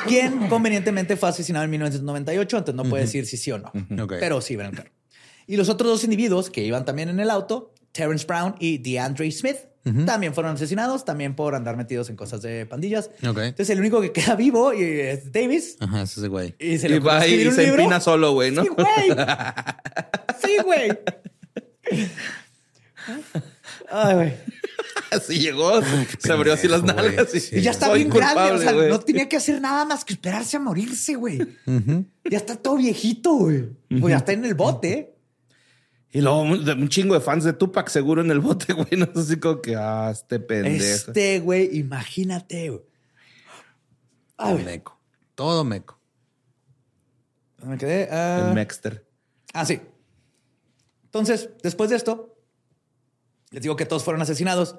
Quien 0.08 0.48
convenientemente 0.48 1.18
fue 1.18 1.28
asesinado 1.28 1.66
en 1.66 1.72
1998, 1.72 2.58
entonces 2.60 2.76
no 2.82 2.90
puede 2.90 3.04
decir 3.04 3.26
si 3.26 3.36
sí 3.36 3.52
o 3.52 3.58
no. 3.58 3.74
Ok. 4.02 4.14
Pero 4.22 4.40
sí, 4.40 4.56
ven 4.56 4.68
el 4.68 4.76
carro. 4.78 4.90
Y 5.48 5.58
los 5.58 5.68
otros 5.68 5.92
dos 5.92 6.06
individuos 6.06 6.50
que 6.50 6.64
iban 6.64 6.86
también 6.86 7.10
en 7.10 7.20
el 7.20 7.30
auto, 7.30 7.74
Terrence 7.92 8.26
Brown 8.26 8.56
y 8.58 8.78
DeAndre 8.78 9.30
Smith, 9.32 9.58
también 10.06 10.34
fueron 10.34 10.54
asesinados, 10.54 11.04
también 11.04 11.36
por 11.36 11.54
andar 11.56 11.76
metidos 11.76 12.10
en 12.10 12.16
cosas 12.16 12.42
de 12.42 12.66
pandillas. 12.66 13.10
Ok. 13.28 13.40
Entonces 13.40 13.70
el 13.72 13.80
único 13.80 14.00
que 14.00 14.14
queda 14.14 14.36
vivo 14.36 14.74
y 14.74 14.82
es 14.82 15.30
Davis. 15.30 15.76
Ajá, 15.82 16.04
es 16.04 16.18
ese 16.18 16.30
güey. 16.30 16.56
Y 16.58 16.78
se 16.78 16.88
Y 16.88 16.92
le 16.92 16.98
ocurrió 17.00 17.18
va 17.20 17.28
y 17.28 17.52
se 17.52 17.68
empina 17.68 18.00
solo, 18.00 18.32
güey, 18.32 18.52
¿no? 18.52 18.64
Sí, 18.64 18.70
güey. 18.70 18.88
Sí, 20.42 20.58
güey. 20.64 20.98
Ay, 23.92 24.16
güey. 24.16 24.34
Así 25.12 25.40
llegó, 25.40 25.82
se 26.20 26.32
abrió 26.32 26.54
así 26.54 26.68
las 26.68 26.84
nalgas 26.84 27.34
y, 27.34 27.40
Sí. 27.40 27.56
Y 27.58 27.62
ya 27.62 27.72
está 27.72 27.88
soy 27.88 28.04
bien 28.04 28.16
grande. 28.16 28.52
O 28.52 28.60
sea, 28.60 28.74
no 28.74 29.00
tenía 29.00 29.28
que 29.28 29.38
hacer 29.38 29.60
nada 29.60 29.84
más 29.84 30.06
que 30.06 30.14
esperarse 30.14 30.58
a 30.58 30.60
morirse, 30.60 31.16
güey. 31.16 31.40
Ya 32.30 32.38
está 32.38 32.56
todo 32.56 32.78
viejito, 32.78 33.34
güey. 33.34 33.70
Pues 33.90 34.12
ya 34.12 34.18
está 34.18 34.34
en 34.34 34.46
el 34.46 34.54
bote. 34.54 35.16
Y 36.12 36.22
luego 36.22 36.42
un, 36.42 36.90
chingo 36.90 37.14
de 37.14 37.22
fans 37.22 37.44
de 37.44 37.54
Tupac 37.54 37.88
seguro 37.90 38.22
en 38.22 38.32
el 38.32 38.40
bote, 38.40 38.74
güey. 38.74 38.90
No 38.98 39.08
sé 39.08 39.20
así 39.20 39.40
como 39.40 39.62
que, 39.62 39.76
ah, 39.76 40.10
este 40.12 40.40
pendejo. 40.40 40.84
Este, 40.84 41.40
güey, 41.40 41.78
imagínate, 41.78 42.70
güey. 42.70 42.82
Todo 44.36 44.58
meco. 44.60 45.00
Todo 45.36 45.64
meco. 45.64 46.00
Me 47.64 47.78
quedé. 47.78 48.08
ah, 48.12 48.46
El 48.48 48.54
Mexter. 48.54 49.06
Ah, 49.54 49.66
sí. 49.66 49.82
Entonces, 51.06 51.50
después 51.62 51.90
de 51.90 51.96
esto, 51.96 52.39
les 53.52 53.62
digo 53.62 53.76
que 53.76 53.86
todos 53.86 54.04
fueron 54.04 54.22
asesinados, 54.22 54.76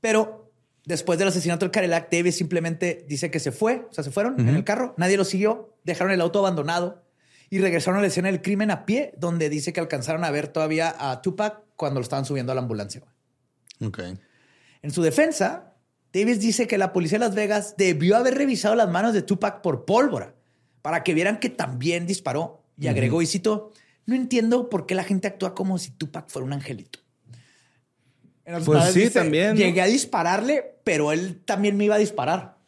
pero 0.00 0.52
después 0.84 1.18
del 1.18 1.28
asesinato 1.28 1.64
del 1.64 1.70
Cadillac, 1.70 2.10
Davis 2.10 2.36
simplemente 2.36 3.04
dice 3.08 3.30
que 3.30 3.40
se 3.40 3.52
fue, 3.52 3.86
o 3.90 3.92
sea, 3.92 4.04
se 4.04 4.10
fueron 4.10 4.38
en 4.40 4.54
el 4.54 4.64
carro, 4.64 4.94
nadie 4.96 5.16
lo 5.16 5.24
siguió, 5.24 5.76
dejaron 5.84 6.12
el 6.12 6.20
auto 6.20 6.40
abandonado 6.40 7.04
y 7.50 7.58
regresaron 7.58 7.98
a 7.98 8.02
la 8.02 8.08
escena 8.08 8.30
del 8.30 8.42
crimen 8.42 8.70
a 8.70 8.84
pie, 8.84 9.14
donde 9.16 9.48
dice 9.48 9.72
que 9.72 9.80
alcanzaron 9.80 10.24
a 10.24 10.30
ver 10.30 10.48
todavía 10.48 10.94
a 10.98 11.22
Tupac 11.22 11.62
cuando 11.76 12.00
lo 12.00 12.04
estaban 12.04 12.24
subiendo 12.24 12.52
a 12.52 12.54
la 12.54 12.60
ambulancia. 12.60 13.02
Ok. 13.80 14.00
En 14.82 14.90
su 14.90 15.02
defensa, 15.02 15.74
Davis 16.12 16.40
dice 16.40 16.66
que 16.66 16.78
la 16.78 16.92
policía 16.92 17.18
de 17.18 17.24
Las 17.24 17.34
Vegas 17.34 17.74
debió 17.76 18.16
haber 18.16 18.34
revisado 18.34 18.74
las 18.74 18.90
manos 18.90 19.14
de 19.14 19.22
Tupac 19.22 19.62
por 19.62 19.84
pólvora 19.84 20.34
para 20.82 21.02
que 21.02 21.14
vieran 21.14 21.40
que 21.40 21.48
también 21.48 22.06
disparó. 22.06 22.62
Y 22.76 22.88
agregó, 22.88 23.22
y 23.22 23.26
cito, 23.26 23.72
no 24.04 24.14
entiendo 24.14 24.68
por 24.68 24.84
qué 24.84 24.94
la 24.94 25.04
gente 25.04 25.28
actúa 25.28 25.54
como 25.54 25.78
si 25.78 25.92
Tupac 25.92 26.28
fuera 26.28 26.44
un 26.44 26.52
angelito. 26.52 26.98
En 28.44 28.62
Pues 28.64 28.92
sí, 28.92 29.10
también, 29.10 29.50
¿no? 29.50 29.54
Llegué 29.54 29.80
a 29.80 29.86
dispararle, 29.86 30.76
pero 30.84 31.12
él 31.12 31.40
también 31.44 31.76
me 31.76 31.84
iba 31.84 31.94
a 31.94 31.98
disparar. 31.98 32.58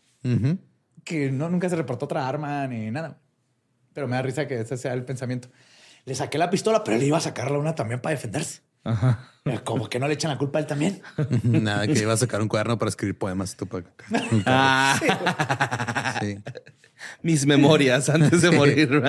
Que 1.04 1.30
no, 1.30 1.48
nunca 1.48 1.68
se 1.68 1.76
reportó 1.76 2.06
otra 2.06 2.26
arma 2.26 2.66
ni 2.66 2.90
nada. 2.90 3.18
Pero 3.92 4.08
me 4.08 4.16
da 4.16 4.22
risa 4.22 4.46
que 4.48 4.60
ese 4.60 4.76
sea 4.76 4.92
el 4.94 5.04
pensamiento. 5.04 5.48
Le 6.04 6.14
saqué 6.14 6.38
la 6.38 6.50
pistola, 6.50 6.82
pero 6.84 6.96
le 6.98 7.06
iba 7.06 7.18
a 7.18 7.20
sacarla 7.20 7.58
una 7.58 7.74
también 7.74 8.00
para 8.00 8.14
defenderse. 8.14 8.60
Ajá. 8.84 9.30
Como 9.64 9.88
que 9.88 9.98
no 9.98 10.06
le 10.08 10.14
echan 10.14 10.30
la 10.30 10.38
culpa 10.38 10.58
a 10.58 10.62
él 10.62 10.66
también. 10.66 11.02
Nada, 11.42 11.86
que 11.86 11.98
iba 11.98 12.12
a 12.12 12.16
sacar 12.16 12.40
un 12.40 12.48
cuaderno 12.48 12.78
para 12.78 12.88
escribir 12.88 13.18
poemas. 13.18 13.56
Tupac. 13.56 13.84
Ah, 14.46 14.98
Sí. 16.20 16.38
mis 17.22 17.46
memorias 17.46 18.08
antes 18.08 18.42
de 18.42 18.50
morir. 18.50 19.02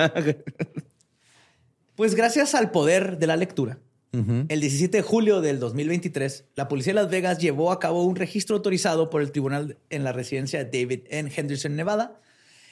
Pues 1.96 2.14
gracias 2.14 2.54
al 2.54 2.70
poder 2.70 3.18
de 3.18 3.26
la 3.26 3.36
lectura, 3.36 3.78
el 4.12 4.60
17 4.60 4.96
de 4.96 5.02
julio 5.02 5.40
del 5.40 5.60
2023, 5.60 6.44
la 6.56 6.66
policía 6.68 6.92
de 6.94 7.02
Las 7.02 7.10
Vegas 7.10 7.38
llevó 7.38 7.72
a 7.72 7.78
cabo 7.78 8.04
un 8.04 8.16
registro 8.16 8.56
autorizado 8.56 9.10
por 9.10 9.20
el 9.20 9.30
tribunal 9.32 9.76
en 9.90 10.04
la 10.04 10.12
residencia 10.12 10.64
de 10.64 10.64
David 10.64 11.00
en 11.10 11.30
Henderson, 11.34 11.76
Nevada, 11.76 12.20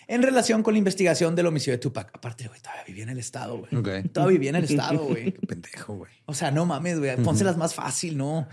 en 0.09 0.23
relación 0.23 0.63
con 0.63 0.75
la 0.75 0.79
investigación 0.79 1.35
del 1.35 1.47
homicidio 1.47 1.75
de 1.75 1.79
Tupac. 1.79 2.11
Aparte, 2.15 2.49
güey, 2.49 2.61
todavía 2.61 2.85
vivía 2.85 3.03
en 3.03 3.11
el 3.11 3.19
estado, 3.19 3.59
güey. 3.59 3.71
Todavía 4.09 4.33
vivía 4.33 4.51
en 4.51 4.57
el 4.57 4.65
estado, 4.65 5.05
güey. 5.05 5.33
Qué 5.41 5.47
pendejo, 5.47 5.95
güey. 5.97 6.13
O 6.27 6.35
sea, 6.35 6.51
no 6.51 6.65
mames, 6.65 6.99
güey. 6.99 7.17
Pónselas 7.17 7.57
más 7.57 7.75
fácil, 7.75 8.17
¿no? 8.17 8.49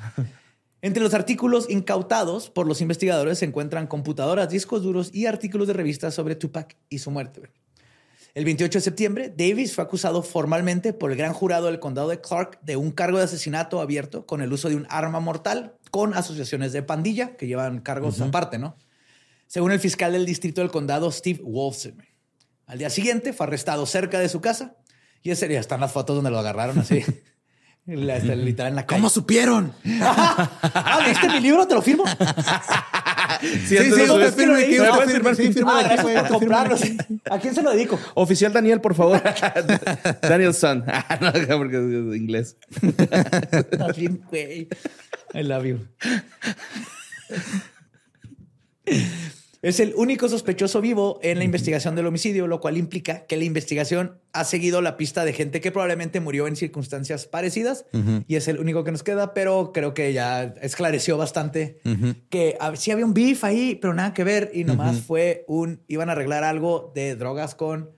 Entre 0.81 1.01
los 1.01 1.13
artículos 1.13 1.69
incautados 1.69 2.49
por 2.49 2.67
los 2.67 2.81
investigadores 2.81 3.39
se 3.39 3.45
encuentran 3.45 3.87
computadoras, 3.87 4.49
discos 4.49 4.83
duros 4.83 5.11
y 5.13 5.27
artículos 5.27 5.67
de 5.67 5.73
revistas 5.73 6.13
sobre 6.13 6.35
Tupac 6.35 6.75
y 6.89 6.99
su 6.99 7.11
muerte. 7.11 7.39
güey. 7.39 7.51
El 8.33 8.45
28 8.45 8.79
de 8.79 8.83
septiembre, 8.83 9.33
Davis 9.35 9.75
fue 9.75 9.83
acusado 9.83 10.23
formalmente 10.23 10.91
por 10.91 11.11
el 11.11 11.17
gran 11.17 11.33
jurado 11.33 11.67
del 11.67 11.79
condado 11.79 12.09
de 12.09 12.19
Clark 12.19 12.59
de 12.63 12.77
un 12.77 12.91
cargo 12.91 13.19
de 13.19 13.25
asesinato 13.25 13.79
abierto 13.79 14.25
con 14.25 14.41
el 14.41 14.51
uso 14.51 14.69
de 14.69 14.75
un 14.75 14.87
arma 14.89 15.19
mortal 15.19 15.75
con 15.91 16.15
asociaciones 16.15 16.73
de 16.73 16.81
pandilla 16.81 17.37
que 17.37 17.45
llevan 17.45 17.81
cargos 17.81 18.19
aparte, 18.21 18.57
¿no? 18.57 18.75
Según 19.45 19.71
el 19.71 19.79
fiscal 19.79 20.13
del 20.13 20.25
distrito 20.25 20.61
del 20.61 20.71
condado, 20.71 21.11
Steve 21.11 21.41
Wolfson. 21.43 22.03
Al 22.65 22.79
día 22.79 22.89
siguiente 22.89 23.33
fue 23.33 23.45
arrestado 23.45 23.85
cerca 23.85 24.17
de 24.17 24.29
su 24.29 24.41
casa 24.41 24.77
y 25.21 25.29
ese 25.29 25.47
día 25.47 25.59
están 25.59 25.79
las 25.79 25.91
fotos 25.91 26.15
donde 26.15 26.31
lo 26.31 26.39
agarraron 26.39 26.79
así. 26.79 27.03
Literal 27.85 28.69
en 28.69 28.75
la 28.75 28.87
calle. 28.87 28.99
¿Cómo 28.99 29.09
supieron? 29.09 29.73
Ah, 30.75 31.01
¿leíste 31.03 31.27
mi 31.27 31.39
libro? 31.39 31.67
¿Te 31.67 31.75
lo 31.75 31.81
firmo? 31.81 32.05
Sí, 33.43 33.77
sí, 33.77 33.91
usted 33.91 34.33
firme 34.33 34.63
aquí, 34.63 34.79
¿me 34.79 34.89
usted 34.89 34.95
puedes 34.95 35.11
firme, 35.11 35.35
firmar? 35.35 35.35
sí, 35.35 35.53
firme 35.53 35.71
aquí, 35.71 35.83
gracias 35.83 36.01
güey, 36.03 36.15
por 36.15 36.23
firme 36.25 36.39
comprarlo. 36.39 36.75
aquí. 36.75 36.97
¿A 37.29 37.39
quién 37.39 37.55
se 37.55 37.61
lo 37.61 37.71
dedico? 37.71 37.99
Oficial 38.13 38.53
Daniel, 38.53 38.79
por 38.81 38.95
favor. 38.95 39.21
Daniel 40.21 40.53
Son. 40.53 40.83
Ah, 40.93 41.17
no, 41.21 41.57
porque 41.57 41.77
es 41.77 42.15
inglés. 42.17 42.57
Estás 42.81 43.97
bien, 43.97 44.21
güey. 44.29 44.67
I 45.33 45.43
love 45.43 45.65
you. 45.65 45.79
Es 49.63 49.79
el 49.79 49.93
único 49.95 50.27
sospechoso 50.27 50.81
vivo 50.81 51.19
en 51.23 51.37
la 51.37 51.45
investigación 51.45 51.95
del 51.95 52.05
homicidio, 52.05 52.47
lo 52.47 52.59
cual 52.59 52.75
implica 52.75 53.25
que 53.25 53.37
la 53.37 53.45
investigación 53.45 54.19
ha 54.33 54.43
seguido 54.43 54.81
la 54.81 54.97
pista 54.97 55.23
de 55.23 55.31
gente 55.31 55.61
que 55.61 55.71
probablemente 55.71 56.19
murió 56.19 56.47
en 56.47 56.57
circunstancias 56.57 57.27
parecidas 57.27 57.85
y 58.27 58.35
es 58.35 58.49
el 58.49 58.59
único 58.59 58.83
que 58.83 58.91
nos 58.91 59.03
queda, 59.03 59.33
pero 59.33 59.71
creo 59.73 59.93
que 59.93 60.11
ya 60.11 60.53
esclareció 60.61 61.17
bastante 61.17 61.79
que 62.29 62.57
ah, 62.59 62.75
sí 62.75 62.91
había 62.91 63.05
un 63.05 63.13
beef 63.13 63.45
ahí, 63.45 63.75
pero 63.81 63.93
nada 63.93 64.13
que 64.13 64.25
ver 64.25 64.51
y 64.53 64.65
nomás 64.65 64.99
fue 64.99 65.45
un, 65.47 65.79
iban 65.87 66.09
a 66.09 66.11
arreglar 66.11 66.43
algo 66.43 66.91
de 66.93 67.15
drogas 67.15 67.55
con 67.55 67.89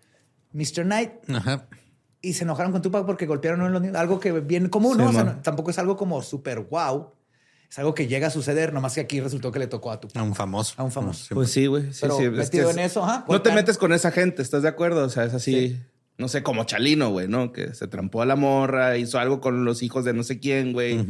Mr. 0.53 0.83
Knight 0.83 1.11
Ajá. 1.29 1.67
y 2.21 2.33
se 2.33 2.43
enojaron 2.43 2.73
con 2.73 2.83
Tupac 2.83 3.07
porque 3.07 3.25
golpearon 3.25 3.61
a 3.61 3.69
los 3.69 3.81
niños. 3.81 3.97
Algo 3.97 4.19
que 4.19 4.31
bien 4.33 4.69
común, 4.69 4.99
¿no? 4.99 5.09
O 5.09 5.11
sea, 5.11 5.23
no- 5.23 5.41
tampoco 5.41 5.71
es 5.71 5.79
algo 5.79 5.97
como 5.97 6.21
súper 6.21 6.59
wow. 6.59 7.07
Es 7.75 7.79
algo 7.79 7.93
que 7.93 8.07
llega 8.07 8.27
a 8.27 8.29
suceder, 8.29 8.71
nomás 8.71 8.95
que 8.95 9.01
aquí 9.01 9.19
resultó 9.19 9.51
que 9.51 9.59
le 9.59 9.67
tocó 9.67 9.91
a 9.91 9.99
Tupac. 9.99 10.15
A 10.15 10.23
un 10.23 10.33
famoso. 10.33 10.75
A 10.77 10.83
un 10.85 10.93
famoso. 10.93 11.35
Pues 11.35 11.51
sí, 11.51 11.65
güey. 11.65 11.91
Sí, 11.91 11.99
Pero 12.03 12.17
sí. 12.17 12.23
es 12.23 12.31
metido 12.31 12.67
que 12.67 12.71
en 12.73 12.79
es- 12.79 12.91
eso, 12.91 13.03
ajá, 13.03 13.25
No 13.27 13.41
te 13.41 13.51
metes 13.51 13.77
con 13.77 13.91
esa 13.91 14.11
gente, 14.11 14.41
¿estás 14.41 14.63
de 14.63 14.69
acuerdo? 14.69 15.03
O 15.03 15.09
sea, 15.09 15.25
es 15.25 15.33
así. 15.33 15.51
Sí. 15.71 15.79
No 16.17 16.29
sé, 16.29 16.41
como 16.41 16.63
Chalino, 16.63 17.09
güey, 17.09 17.27
¿no? 17.27 17.51
Que 17.51 17.73
se 17.73 17.89
trampó 17.89 18.21
a 18.21 18.25
la 18.25 18.37
morra, 18.37 18.95
hizo 18.95 19.19
algo 19.19 19.41
con 19.41 19.65
los 19.65 19.83
hijos 19.83 20.05
de 20.05 20.13
no 20.13 20.23
sé 20.23 20.39
quién, 20.39 20.71
güey. 20.71 21.05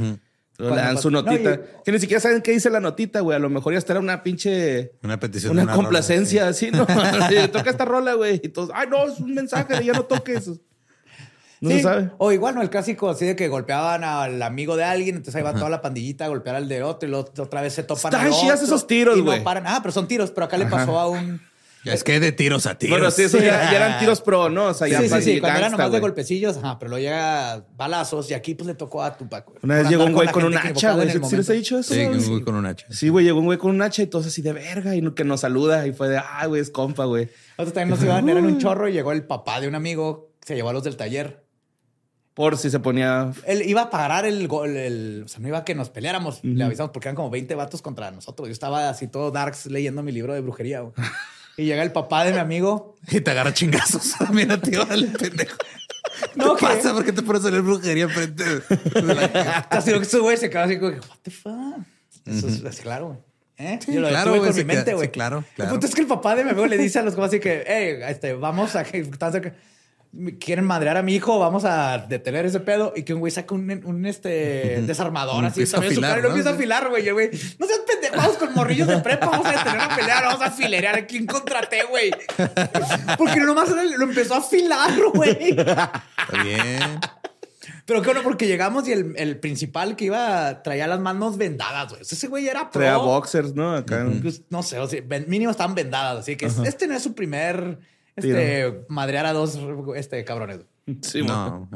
Le 0.57 0.67
dan 0.69 0.97
su 0.97 1.11
no, 1.11 1.21
notita. 1.21 1.53
y- 1.53 1.83
Que 1.85 1.91
ni 1.91 1.99
siquiera 1.99 2.19
saben 2.19 2.41
qué 2.41 2.51
dice 2.53 2.71
la 2.71 2.79
notita, 2.79 3.19
güey. 3.19 3.35
A 3.35 3.39
lo 3.39 3.51
mejor 3.51 3.73
ya 3.73 3.77
estará 3.77 3.99
una 3.99 4.23
pinche. 4.23 4.93
Una 5.03 5.19
petición. 5.19 5.51
Una, 5.51 5.61
de 5.61 5.65
rola, 5.67 5.75
complacencia, 5.75 6.47
así, 6.47 6.71
¿no? 6.71 6.87
Toca 7.53 7.69
esta 7.69 7.85
rola, 7.85 8.15
güey. 8.15 8.41
Y 8.43 8.49
todos, 8.49 8.71
ay, 8.73 8.87
no, 8.89 9.05
es 9.05 9.19
un 9.19 9.35
mensaje, 9.35 9.85
ya 9.85 9.93
no 9.93 10.05
toques. 10.05 10.49
No 11.65 11.71
Sí, 11.71 11.77
se 11.77 11.83
sabe. 11.83 12.11
O 12.17 12.31
igual, 12.31 12.55
¿no? 12.55 12.61
El 12.61 12.69
clásico 12.69 13.09
así 13.09 13.25
de 13.25 13.35
que 13.35 13.47
golpeaban 13.47 14.03
al 14.03 14.41
amigo 14.41 14.75
de 14.77 14.83
alguien, 14.83 15.15
entonces 15.17 15.35
ahí 15.35 15.43
va 15.43 15.53
toda 15.53 15.69
la 15.69 15.81
pandillita 15.81 16.25
a 16.25 16.27
golpear 16.27 16.55
al 16.55 16.67
de 16.69 16.83
otro 16.83 17.07
y 17.07 17.11
luego 17.11 17.29
otra 17.39 17.61
vez 17.61 17.73
se 17.73 17.83
topan 17.83 18.13
Está 18.13 18.21
al 18.25 18.31
otro 18.31 18.53
esos 18.53 18.87
tiros, 18.87 19.15
y 19.17 19.19
no 19.19 19.25
güey. 19.25 19.43
paran. 19.43 19.63
Ah, 19.67 19.79
pero 19.81 19.91
son 19.91 20.07
tiros, 20.07 20.31
pero 20.31 20.45
acá 20.45 20.57
le 20.57 20.67
pasó 20.67 20.99
a 20.99 21.07
un... 21.09 21.39
sí. 21.83 21.89
Es 21.89 22.03
que 22.03 22.19
de 22.19 22.31
tiros 22.31 22.65
a 22.65 22.79
tiros. 22.79 22.97
Bueno, 22.97 23.11
sí, 23.11 23.21
esos 23.21 23.39
ya, 23.41 23.69
ya 23.71 23.75
eran 23.75 23.99
tiros 23.99 24.19
pro, 24.19 24.49
¿no? 24.49 24.69
O 24.69 24.73
sea, 24.73 24.87
ya 24.87 25.01
sí, 25.01 25.07
sí, 25.07 25.21
sí, 25.21 25.39
cuando 25.39 25.59
era 25.59 25.67
gangsta, 25.67 25.69
nomás 25.69 25.85
de 25.85 25.89
güey. 25.91 26.01
golpecillos, 26.01 26.57
ajá, 26.57 26.79
pero 26.79 26.89
luego 26.89 27.03
llega 27.03 27.63
balazos 27.77 28.31
y 28.31 28.33
aquí 28.33 28.55
pues 28.55 28.65
le 28.65 28.73
tocó 28.73 29.03
a 29.03 29.15
Tupac. 29.15 29.45
güey. 29.45 29.59
Una 29.61 29.75
vez 29.75 29.89
llegó 29.89 30.05
un 30.05 30.13
güey 30.13 30.27
con 30.29 30.45
un 30.45 30.57
hacha, 30.57 30.93
güey. 30.93 31.11
¿Sí 31.11 31.35
les 31.37 31.47
he 31.49 31.53
dicho 31.53 31.77
eso? 31.77 31.93
Sí, 31.93 32.03
güey? 32.05 32.17
un 32.17 32.27
güey 32.27 32.41
con 32.41 32.55
un 32.55 32.65
hacha. 32.65 32.87
Sí, 32.89 33.09
güey, 33.09 33.23
llegó 33.23 33.37
un 33.39 33.45
güey 33.45 33.59
con 33.59 33.69
un 33.69 33.81
hacha 33.83 34.01
y 34.01 34.07
todos 34.07 34.25
así 34.25 34.41
de 34.41 34.53
verga 34.53 34.95
y 34.95 35.01
que 35.13 35.23
nos 35.23 35.41
saluda 35.41 35.85
y 35.85 35.93
fue 35.93 36.09
de, 36.09 36.17
ah, 36.17 36.45
güey, 36.47 36.59
es 36.59 36.71
compa, 36.71 37.05
güey. 37.05 37.29
Otros 37.57 37.73
también 37.73 37.89
nos 37.91 38.01
iban, 38.03 38.27
eran 38.29 38.45
un 38.47 38.57
chorro 38.57 38.89
y 38.89 38.93
llegó 38.93 39.11
el 39.11 39.23
papá 39.23 39.61
de 39.61 39.67
un 39.67 39.75
amigo, 39.75 40.31
se 40.43 40.55
llevó 40.55 40.69
a 40.69 40.73
los 40.73 40.83
del 40.83 40.97
taller. 40.97 41.44
Por 42.35 42.57
si 42.57 42.69
se 42.69 42.79
ponía. 42.81 43.31
Él 43.47 43.63
iba 43.65 43.83
a 43.83 43.89
parar 43.89 44.25
el 44.25 44.47
gol, 44.47 44.75
el, 44.75 45.23
o 45.25 45.27
sea, 45.27 45.39
no 45.39 45.47
iba 45.47 45.59
a 45.59 45.63
que 45.63 45.73
nos 45.73 45.89
peleáramos. 45.89 46.41
Le 46.43 46.63
avisamos 46.63 46.91
porque 46.91 47.07
eran 47.07 47.15
como 47.15 47.29
20 47.29 47.55
vatos 47.55 47.81
contra 47.81 48.11
nosotros. 48.11 48.49
Yo 48.49 48.51
estaba 48.51 48.89
así 48.89 49.07
todo 49.07 49.31
darks 49.31 49.67
leyendo 49.67 50.03
mi 50.03 50.11
libro 50.11 50.33
de 50.33 50.41
brujería. 50.41 50.81
güey. 50.81 50.93
Y 51.57 51.63
llega 51.63 51.81
el 51.81 51.93
papá 51.93 52.25
de 52.25 52.33
mi 52.33 52.39
amigo. 52.39 52.97
Y 53.09 53.21
te 53.21 53.31
agarra 53.31 53.53
chingazos. 53.53 54.15
Mira, 54.33 54.61
tío, 54.61 54.83
dale, 54.85 55.07
pendejo. 55.07 55.57
No, 56.35 56.55
¿Qué 56.55 56.65
pasa? 56.67 56.93
¿Por 56.93 57.03
qué 57.03 57.11
te 57.11 57.23
pones 57.23 57.43
a 57.45 57.49
leer 57.49 57.63
brujería 57.63 58.03
enfrente 58.03 58.43
de 58.43 59.01
la- 59.01 59.67
Así 59.71 59.91
que 59.91 59.97
ese 59.97 60.19
güey 60.19 60.37
se 60.37 60.49
quedó 60.49 60.61
así 60.61 60.77
como, 60.77 60.91
que, 60.91 60.99
what 60.99 61.17
the 61.23 61.31
fuck. 61.31 61.77
Eso 62.25 62.47
es 62.47 62.63
así, 62.63 62.83
claro, 62.83 63.07
güey. 63.07 63.19
¿Eh? 63.57 63.79
Sí, 63.83 63.93
Yo 63.93 64.01
lo 64.01 64.09
claro, 64.09 64.31
güey, 64.31 64.41
con 64.41 64.49
mi 64.67 64.75
sí, 64.75 65.07
claro, 65.09 65.09
claro. 65.09 65.43
El 65.57 65.67
punto 65.69 65.87
es 65.87 65.95
que 65.95 66.01
el 66.01 66.07
papá 66.07 66.35
de 66.35 66.43
mi 66.43 66.51
amigo 66.51 66.67
le 66.67 66.77
dice 66.77 66.99
a 66.99 67.01
los 67.01 67.15
como 67.15 67.25
así 67.25 67.39
que, 67.39 67.63
hey, 67.65 67.99
este, 68.07 68.33
vamos 68.33 68.75
a 68.75 68.83
que 68.83 69.03
quieren 70.39 70.65
madrear 70.65 70.97
a 70.97 71.01
mi 71.01 71.15
hijo, 71.15 71.39
vamos 71.39 71.65
a 71.65 71.97
detener 71.97 72.45
ese 72.45 72.59
pedo 72.59 72.93
y 72.95 73.03
que 73.03 73.13
un 73.13 73.19
güey 73.19 73.31
saca 73.31 73.53
un, 73.53 73.69
un, 73.85 74.05
este 74.05 74.81
desarmador 74.81 75.45
así 75.45 75.61
empieza 75.61 75.77
a 75.77 75.81
también 75.81 75.91
en 75.91 75.95
su 75.95 76.01
afilar, 76.01 76.09
cara 76.09 76.19
y 76.19 76.23
lo 76.23 76.29
¿no? 76.29 76.35
empieza 76.35 76.49
a 76.49 76.53
afilar, 76.53 76.89
güey. 76.89 77.29
No 77.59 77.67
seas 77.67 77.79
pendejados 77.87 78.37
con 78.37 78.53
morrillos 78.53 78.87
de 78.87 78.97
prepa, 78.97 79.27
vamos 79.27 79.47
a 79.47 79.51
detener 79.51 79.81
a 79.81 79.95
pelear, 79.95 80.23
vamos 80.23 80.41
a 80.41 80.51
filerear 80.51 80.95
a 80.95 81.05
quién 81.05 81.25
contraté, 81.25 81.83
güey. 81.83 82.11
Porque 83.17 83.39
nomás 83.41 83.69
lo 83.69 84.03
empezó 84.05 84.35
a 84.35 84.37
afilar, 84.39 84.93
güey. 85.13 85.49
Está 85.49 86.03
bien. 86.43 86.99
Pero 87.85 88.01
qué 88.01 88.07
bueno, 88.07 88.23
porque 88.23 88.47
llegamos 88.47 88.87
y 88.87 88.93
el, 88.93 89.13
el 89.17 89.39
principal 89.39 89.95
que 89.95 90.05
iba 90.05 90.63
traía 90.63 90.87
las 90.87 90.99
manos 90.99 91.37
vendadas, 91.37 91.89
güey. 91.89 92.01
Ese 92.01 92.27
güey 92.27 92.47
era 92.47 92.71
pro. 92.71 92.81
Traía 92.81 92.97
boxers, 92.97 93.53
¿no? 93.53 93.75
Acá. 93.75 94.07
Pues, 94.21 94.41
no 94.49 94.63
sé, 94.63 94.79
o 94.79 94.87
sea, 94.87 95.01
mínimo 95.27 95.51
estaban 95.51 95.75
vendadas. 95.75 96.19
Así 96.19 96.35
que 96.35 96.47
este 96.47 96.87
no 96.87 96.95
es 96.95 97.03
su 97.03 97.13
primer 97.13 97.79
este, 98.15 98.85
madrear 98.89 99.25
a 99.25 99.33
dos 99.33 99.57
este, 99.95 100.23
cabrones. 100.25 100.59
Sí. 101.01 101.21
No. 101.23 101.69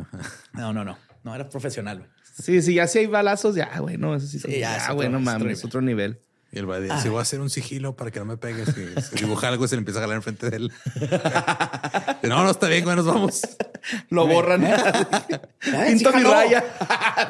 No, 0.54 0.74
no, 0.74 0.84
no. 0.86 0.98
No, 1.24 1.36
era 1.36 1.50
profesional, 1.50 2.00
güey. 2.00 2.10
Sí, 2.42 2.62
sí, 2.62 2.74
ya 2.76 2.88
si 2.88 3.00
hay 3.00 3.08
balazos, 3.08 3.56
ya, 3.56 3.78
güey, 3.80 3.98
no, 3.98 4.16
eso 4.16 4.26
sí, 4.26 4.40
Sí, 4.40 4.52
ya 4.52 4.58
ya, 4.60 4.78
es 4.78 4.84
otro- 4.84 4.96
güey, 4.96 5.10
no 5.10 5.20
mames, 5.20 5.40
nivel. 5.42 5.54
es 5.54 5.66
otro 5.66 5.82
nivel. 5.82 6.22
Y 6.52 6.58
él 6.60 6.70
va 6.72 6.78
a 6.78 6.80
decir, 6.80 6.98
si 7.00 7.10
voy 7.10 7.20
a 7.20 7.22
hacer 7.24 7.42
un 7.42 7.50
sigilo 7.50 7.96
para 7.96 8.10
que 8.12 8.20
no 8.20 8.26
me 8.26 8.38
pegues, 8.38 8.70
y 8.70 9.02
se 9.02 9.16
dibuja 9.26 9.50
algo 9.50 9.66
y 9.66 9.68
se 9.68 9.76
le 9.76 9.80
empieza 9.80 10.00
a 10.00 10.04
jalar 10.04 10.16
enfrente 10.16 10.50
de 10.50 10.56
él. 10.58 10.72
no, 12.24 12.44
no, 12.44 12.50
está 12.50 12.68
bien, 12.70 12.86
güey, 12.86 12.96
nos 12.96 13.06
vamos. 13.06 13.42
Lo 14.10 14.26
borran. 14.26 14.64
¿Eh? 14.64 14.74
Pinto 15.90 16.12
Sí, 16.12 16.18
mi 16.18 16.24
raya. 16.24 16.64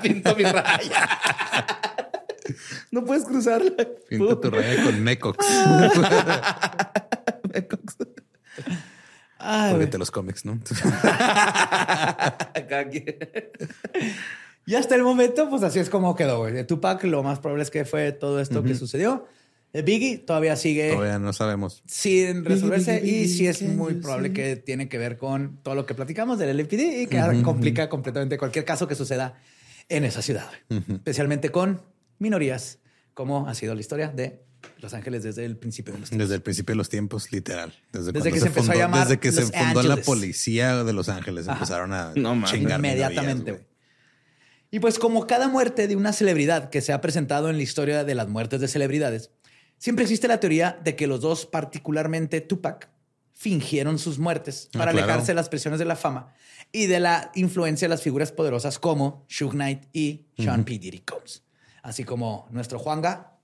Pinto 0.02 0.36
mi 0.36 0.44
raya. 0.44 1.10
no 2.91 3.03
puedes 3.03 3.26
cruzarla. 3.26 3.73
Pinta 4.07 4.40
tu 4.40 4.49
raya 4.52 4.84
con 4.84 5.03
Mecox. 5.03 5.38
Ay, 9.40 9.72
Porque 9.72 9.86
güey. 9.86 9.90
te 9.90 9.98
los 9.98 10.11
cómics, 10.11 10.45
¿no? 10.45 10.60
Y 14.66 14.76
hasta 14.76 14.95
el 14.95 15.03
momento, 15.03 15.49
pues 15.49 15.64
así 15.64 15.80
es 15.80 15.90
como 15.90 16.16
quedó, 16.16 16.40
güey. 16.40 16.53
De 16.53 16.64
Tupac, 16.64 17.03
lo 17.06 17.24
más 17.24 17.40
probable 17.40 17.64
es 17.64 17.72
que 17.72 17.86
fue 17.86 18.11
todo 18.11 18.40
esto 18.40 18.61
que 18.64 18.76
sucedió. 18.76 19.26
De 19.74 19.82
Biggie 19.84 20.18
todavía 20.20 20.56
sigue 20.56 20.94
Todavía 20.94 21.20
no 21.20 21.32
sabemos. 21.34 21.84
sin 21.88 22.44
resolverse 22.44 22.99
Biggie, 22.99 23.22
y 23.22 23.28
sí 23.28 23.48
es 23.48 23.60
Biggie, 23.61 23.76
muy 23.76 23.94
probable 23.95 24.34
que 24.34 24.56
tiene 24.56 24.90
que 24.90 24.98
ver 24.98 25.18
con 25.18 25.57
todo 25.64 25.76
lo 25.76 25.86
que 25.86 25.94
platicamos 25.95 26.38
del 26.40 26.49
LPD 26.60 27.02
y 27.03 27.07
que 27.07 27.41
complica 27.44 27.88
completamente 27.90 28.38
cualquier 28.38 28.66
caso 28.66 28.88
que 28.88 28.95
suceda 28.95 29.40
en 29.90 30.06
esa 30.06 30.22
ciudad, 30.24 30.49
especialmente 30.70 31.49
con 31.49 31.82
minorías, 32.20 32.80
como 33.14 33.48
ha 33.48 33.53
sido 33.56 33.74
la 33.76 33.82
historia 33.82 34.07
de 34.10 34.44
Los 34.81 34.94
Ángeles 34.94 35.23
desde 35.23 35.45
el 35.45 35.57
principio 35.57 35.94
de 35.94 35.99
los 36.02 36.10
tiempos. 36.10 36.23
Desde 36.27 36.36
el 36.36 36.41
principio 36.41 36.73
de 36.73 36.77
los 36.77 36.90
tiempos, 36.90 37.31
literal. 37.31 37.73
Desde, 37.91 38.14
que 38.31 38.40
se 38.40 38.48
empezó 38.48 38.60
a 38.60 38.64
fundó, 38.64 38.73
llamar 38.80 39.07
Desde 39.07 39.19
que 39.19 39.31
se 39.31 39.41
Los 39.41 39.52
fundó 39.52 39.81
la 39.84 39.94
Ángeles. 39.94 40.06
policía 40.06 40.84
de 40.84 40.94
Los 40.94 41.10
Ángeles. 41.10 41.48
Empezaron 41.48 41.94
a 41.94 42.14
No 42.15 42.36
mames. 42.36 42.52
chingar 42.52 42.80
Inmediatamente. 42.80 43.52
güey. 43.52 43.64
Y 44.72 44.80
pues 44.80 44.99
como 44.99 45.26
cada 45.27 45.48
muerte 45.48 45.88
de 45.88 45.95
una 45.95 46.14
celebridad 46.14 46.69
que 46.69 46.81
se 46.81 46.94
ha 46.94 47.02
presentado 47.02 47.49
en 47.49 47.57
la 47.57 47.64
historia 47.64 48.03
de 48.03 48.15
las 48.15 48.27
muertes 48.27 48.61
de 48.61 48.68
celebridades, 48.68 49.31
siempre 49.77 50.03
existe 50.03 50.27
la 50.27 50.40
teoría 50.40 50.80
de 50.84 50.95
que 50.95 51.07
los 51.07 51.22
dos, 51.22 51.45
particularmente 51.48 52.40
Tupac, 52.41 52.90
fingieron 53.34 53.98
sus 53.98 54.19
muertes 54.19 54.69
Ah, 54.73 54.77
para 54.80 54.91
claro. 54.91 55.06
alejarse 55.07 55.31
de 55.31 55.36
las 55.36 55.49
presiones 55.49 55.80
de 55.80 55.86
la 55.86 55.95
fama 55.95 56.34
y 56.72 56.86
de 56.88 56.99
la 56.99 57.31
influencia 57.36 57.88
de 57.88 57.90
las 57.90 58.03
figuras 58.03 58.31
poderosas 58.31 58.77
como 58.77 59.26
Suge 59.27 59.53
Knight 59.56 59.84
y 59.94 60.27
Sean 60.38 60.65
P. 60.65 60.77
Diddy 60.77 60.99
Combs. 60.99 61.44
Así 61.81 62.03
como 62.03 62.48
nuestro 62.52 62.77
Juanga, 62.77 63.39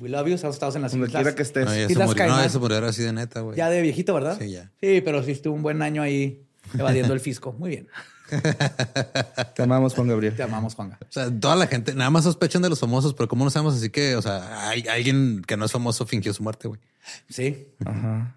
we 0.00 0.08
love 0.08 0.26
you, 0.26 0.34
estamos 0.34 0.74
en 0.74 0.82
las 0.82 0.92
Donde 0.92 1.08
quiera 1.08 1.34
que 1.34 1.42
estés. 1.42 1.66
No, 1.66 1.74
ya 1.74 1.86
se 1.86 1.92
Islas 1.92 2.08
murió. 2.08 2.26
No, 2.26 2.42
ya 2.42 2.48
se 2.48 2.58
murió 2.58 2.76
ahora 2.78 2.92
sí 2.92 3.02
de 3.02 3.12
neta, 3.12 3.40
güey. 3.40 3.56
Ya 3.56 3.68
de 3.68 3.82
viejito, 3.82 4.14
¿verdad? 4.14 4.38
Sí, 4.38 4.50
ya. 4.50 4.70
Sí, 4.80 5.00
pero 5.04 5.22
sí 5.22 5.32
estuvo 5.32 5.54
un 5.54 5.62
buen 5.62 5.82
año 5.82 6.02
ahí 6.02 6.42
evadiendo 6.78 7.12
el 7.12 7.20
fisco. 7.20 7.52
Muy 7.52 7.70
bien. 7.70 7.88
Te 9.54 9.62
amamos, 9.62 9.94
Juan 9.94 10.08
Gabriel. 10.08 10.34
Te 10.34 10.42
amamos, 10.42 10.74
Juanga. 10.74 10.98
O 11.02 11.12
sea, 11.12 11.30
toda 11.30 11.56
la 11.56 11.66
gente 11.66 11.94
nada 11.94 12.10
más 12.10 12.24
sospechan 12.24 12.62
de 12.62 12.68
los 12.68 12.78
famosos, 12.78 13.14
pero 13.14 13.28
¿cómo 13.28 13.44
no 13.44 13.50
sabemos? 13.50 13.74
Así 13.74 13.90
que, 13.90 14.16
o 14.16 14.22
sea, 14.22 14.68
hay 14.68 14.84
alguien 14.88 15.42
que 15.46 15.56
no 15.56 15.64
es 15.64 15.72
famoso 15.72 16.06
fingió 16.06 16.32
su 16.32 16.42
muerte, 16.42 16.68
güey. 16.68 16.80
Sí. 17.28 17.68
Ajá. 17.84 18.36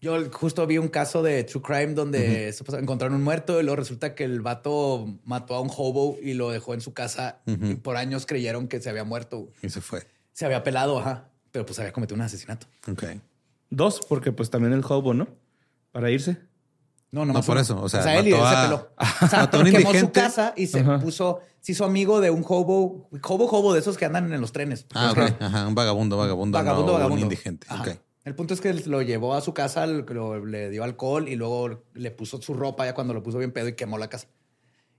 Yo 0.00 0.18
justo 0.32 0.66
vi 0.66 0.78
un 0.78 0.88
caso 0.88 1.22
de 1.22 1.44
True 1.44 1.62
Crime 1.62 1.94
donde 1.94 2.52
supuestamente 2.52 2.86
encontraron 2.86 3.16
un 3.16 3.22
muerto 3.22 3.60
y 3.60 3.62
luego 3.62 3.76
resulta 3.76 4.16
que 4.16 4.24
el 4.24 4.40
vato 4.40 5.06
mató 5.24 5.54
a 5.54 5.60
un 5.60 5.70
hobo 5.76 6.18
y 6.20 6.34
lo 6.34 6.50
dejó 6.50 6.74
en 6.74 6.80
su 6.80 6.92
casa 6.92 7.40
y 7.46 7.76
por 7.76 7.96
años 7.96 8.26
creyeron 8.26 8.66
que 8.66 8.80
se 8.80 8.90
había 8.90 9.04
muerto. 9.04 9.48
Y 9.62 9.70
se 9.70 9.80
fue. 9.80 10.04
Se 10.32 10.44
había 10.46 10.62
pelado, 10.62 10.98
ajá. 10.98 11.28
Pero 11.50 11.66
pues 11.66 11.78
había 11.78 11.92
cometido 11.92 12.16
un 12.16 12.22
asesinato. 12.22 12.66
Ok. 12.90 13.04
Dos, 13.70 14.00
porque 14.08 14.32
pues 14.32 14.50
también 14.50 14.72
el 14.72 14.84
hobo, 14.88 15.14
¿no? 15.14 15.28
Para 15.92 16.10
irse. 16.10 16.38
No, 17.10 17.26
No, 17.26 17.34
más 17.34 17.44
por 17.44 17.54
uno. 17.56 17.60
eso. 17.62 17.80
O 17.82 17.88
sea, 17.90 18.18
él 18.18 18.28
y 18.28 18.32
él 18.32 18.38
mató 18.40 18.48
se 18.50 18.56
a- 18.56 18.62
peló. 18.64 18.90
O 19.26 19.28
sea, 19.28 19.38
mató 19.40 19.56
a 19.58 19.60
un 19.60 19.70
quemó 19.70 19.94
su 19.94 20.10
casa 20.12 20.54
y 20.56 20.66
se 20.66 20.80
Ajá. 20.80 20.98
puso, 20.98 21.40
se 21.60 21.72
hizo 21.72 21.84
amigo 21.84 22.20
de 22.22 22.30
un 22.30 22.42
hobo, 22.48 23.08
hobo, 23.22 23.44
hobo 23.50 23.74
de 23.74 23.80
esos 23.80 23.98
que 23.98 24.06
andan 24.06 24.32
en 24.32 24.40
los 24.40 24.52
trenes. 24.52 24.86
Ah, 24.94 25.12
ok. 25.12 25.18
Ajá. 25.40 25.68
Un 25.68 25.74
vagabundo, 25.74 26.16
vagabundo. 26.16 26.56
Vagabundo, 26.56 26.86
no, 26.86 26.92
vagabundo. 26.94 27.26
Un 27.26 27.32
indigente. 27.32 27.66
Ajá. 27.68 27.82
Ok. 27.82 27.98
El 28.24 28.34
punto 28.34 28.54
es 28.54 28.60
que 28.62 28.72
lo 28.72 29.02
llevó 29.02 29.34
a 29.34 29.40
su 29.42 29.52
casa, 29.52 29.86
lo- 29.86 30.46
le 30.46 30.70
dio 30.70 30.84
alcohol 30.84 31.28
y 31.28 31.34
luego 31.36 31.84
le 31.92 32.10
puso 32.12 32.40
su 32.40 32.54
ropa 32.54 32.86
ya 32.86 32.94
cuando 32.94 33.12
lo 33.12 33.22
puso 33.22 33.36
bien 33.38 33.52
pedo 33.52 33.68
y 33.68 33.74
quemó 33.74 33.98
la 33.98 34.08
casa. 34.08 34.28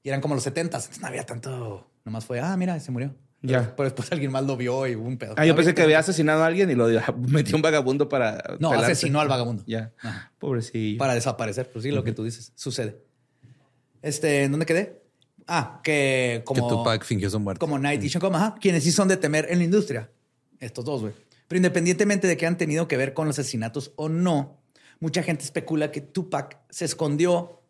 Y 0.04 0.10
eran 0.10 0.22
como 0.22 0.36
los 0.36 0.44
70 0.44 0.78
entonces 0.78 1.02
no 1.02 1.08
había 1.08 1.26
tanto. 1.26 1.90
Nomás 2.06 2.26
fue, 2.26 2.42
ah, 2.42 2.56
mira, 2.58 2.80
se 2.80 2.92
murió. 2.92 3.16
Ya. 3.46 3.60
Pero, 3.60 3.76
pero 3.76 3.84
después 3.90 4.12
alguien 4.12 4.32
más 4.32 4.46
lo 4.46 4.56
vio 4.56 4.88
y 4.88 4.96
hubo 4.96 5.06
un 5.06 5.18
pedo. 5.18 5.36
Ah, 5.38 5.46
yo 5.46 5.56
pensé 5.56 5.74
que 5.74 5.82
había 5.82 6.00
asesinado 6.00 6.44
a 6.44 6.48
alguien 6.48 6.72
y 6.72 6.76
lo 6.76 6.88
metió 7.28 7.56
un 7.56 7.62
vagabundo 7.62 8.08
para. 8.08 8.42
No, 8.60 8.70
pelarse. 8.70 8.94
asesinó 8.94 9.20
al 9.20 9.28
vagabundo. 9.28 9.64
Ya. 9.68 9.92
Ajá. 10.02 10.32
Pobrecillo. 10.40 10.98
Para 10.98 11.14
desaparecer. 11.14 11.70
Pues 11.70 11.84
sí, 11.84 11.92
lo 11.92 12.04
que 12.04 12.14
tú 12.14 12.24
dices. 12.24 12.54
Sucede. 12.56 12.98
Este, 14.02 14.44
¿en 14.44 14.52
dónde 14.52 14.66
quedé? 14.66 15.04
Ah, 15.46 15.82
que 15.84 16.42
como. 16.46 16.68
que 16.68 16.76
Tupac 16.76 17.04
fingió 17.04 17.30
su 17.30 17.40
muerte. 17.40 17.60
Como 17.60 17.78
Night 17.78 18.02
y 18.04 18.10
Sean 18.10 18.22
Combs, 18.22 18.38
ajá, 18.38 18.56
quienes 18.60 18.84
sí 18.84 18.92
son 18.92 19.10
de 19.10 19.18
temer 19.18 19.48
en 19.50 19.60
la 19.60 19.66
industria. 19.66 20.10
Estos 20.60 20.86
dos, 20.86 21.02
güey. 21.02 21.14
Pero 21.48 21.58
independientemente 21.58 22.28
de 22.28 22.38
que 22.38 22.48
han 22.48 22.58
tenido 22.58 22.88
que 22.88 22.96
ver 22.98 23.14
con 23.14 23.28
los 23.28 23.38
asesinatos 23.38 23.92
o 23.98 24.08
no, 24.08 24.62
mucha 25.00 25.22
gente 25.22 25.44
especula 25.44 25.92
que 25.92 26.02
Tupac 26.02 26.60
se 26.70 26.86
escondió 26.86 27.62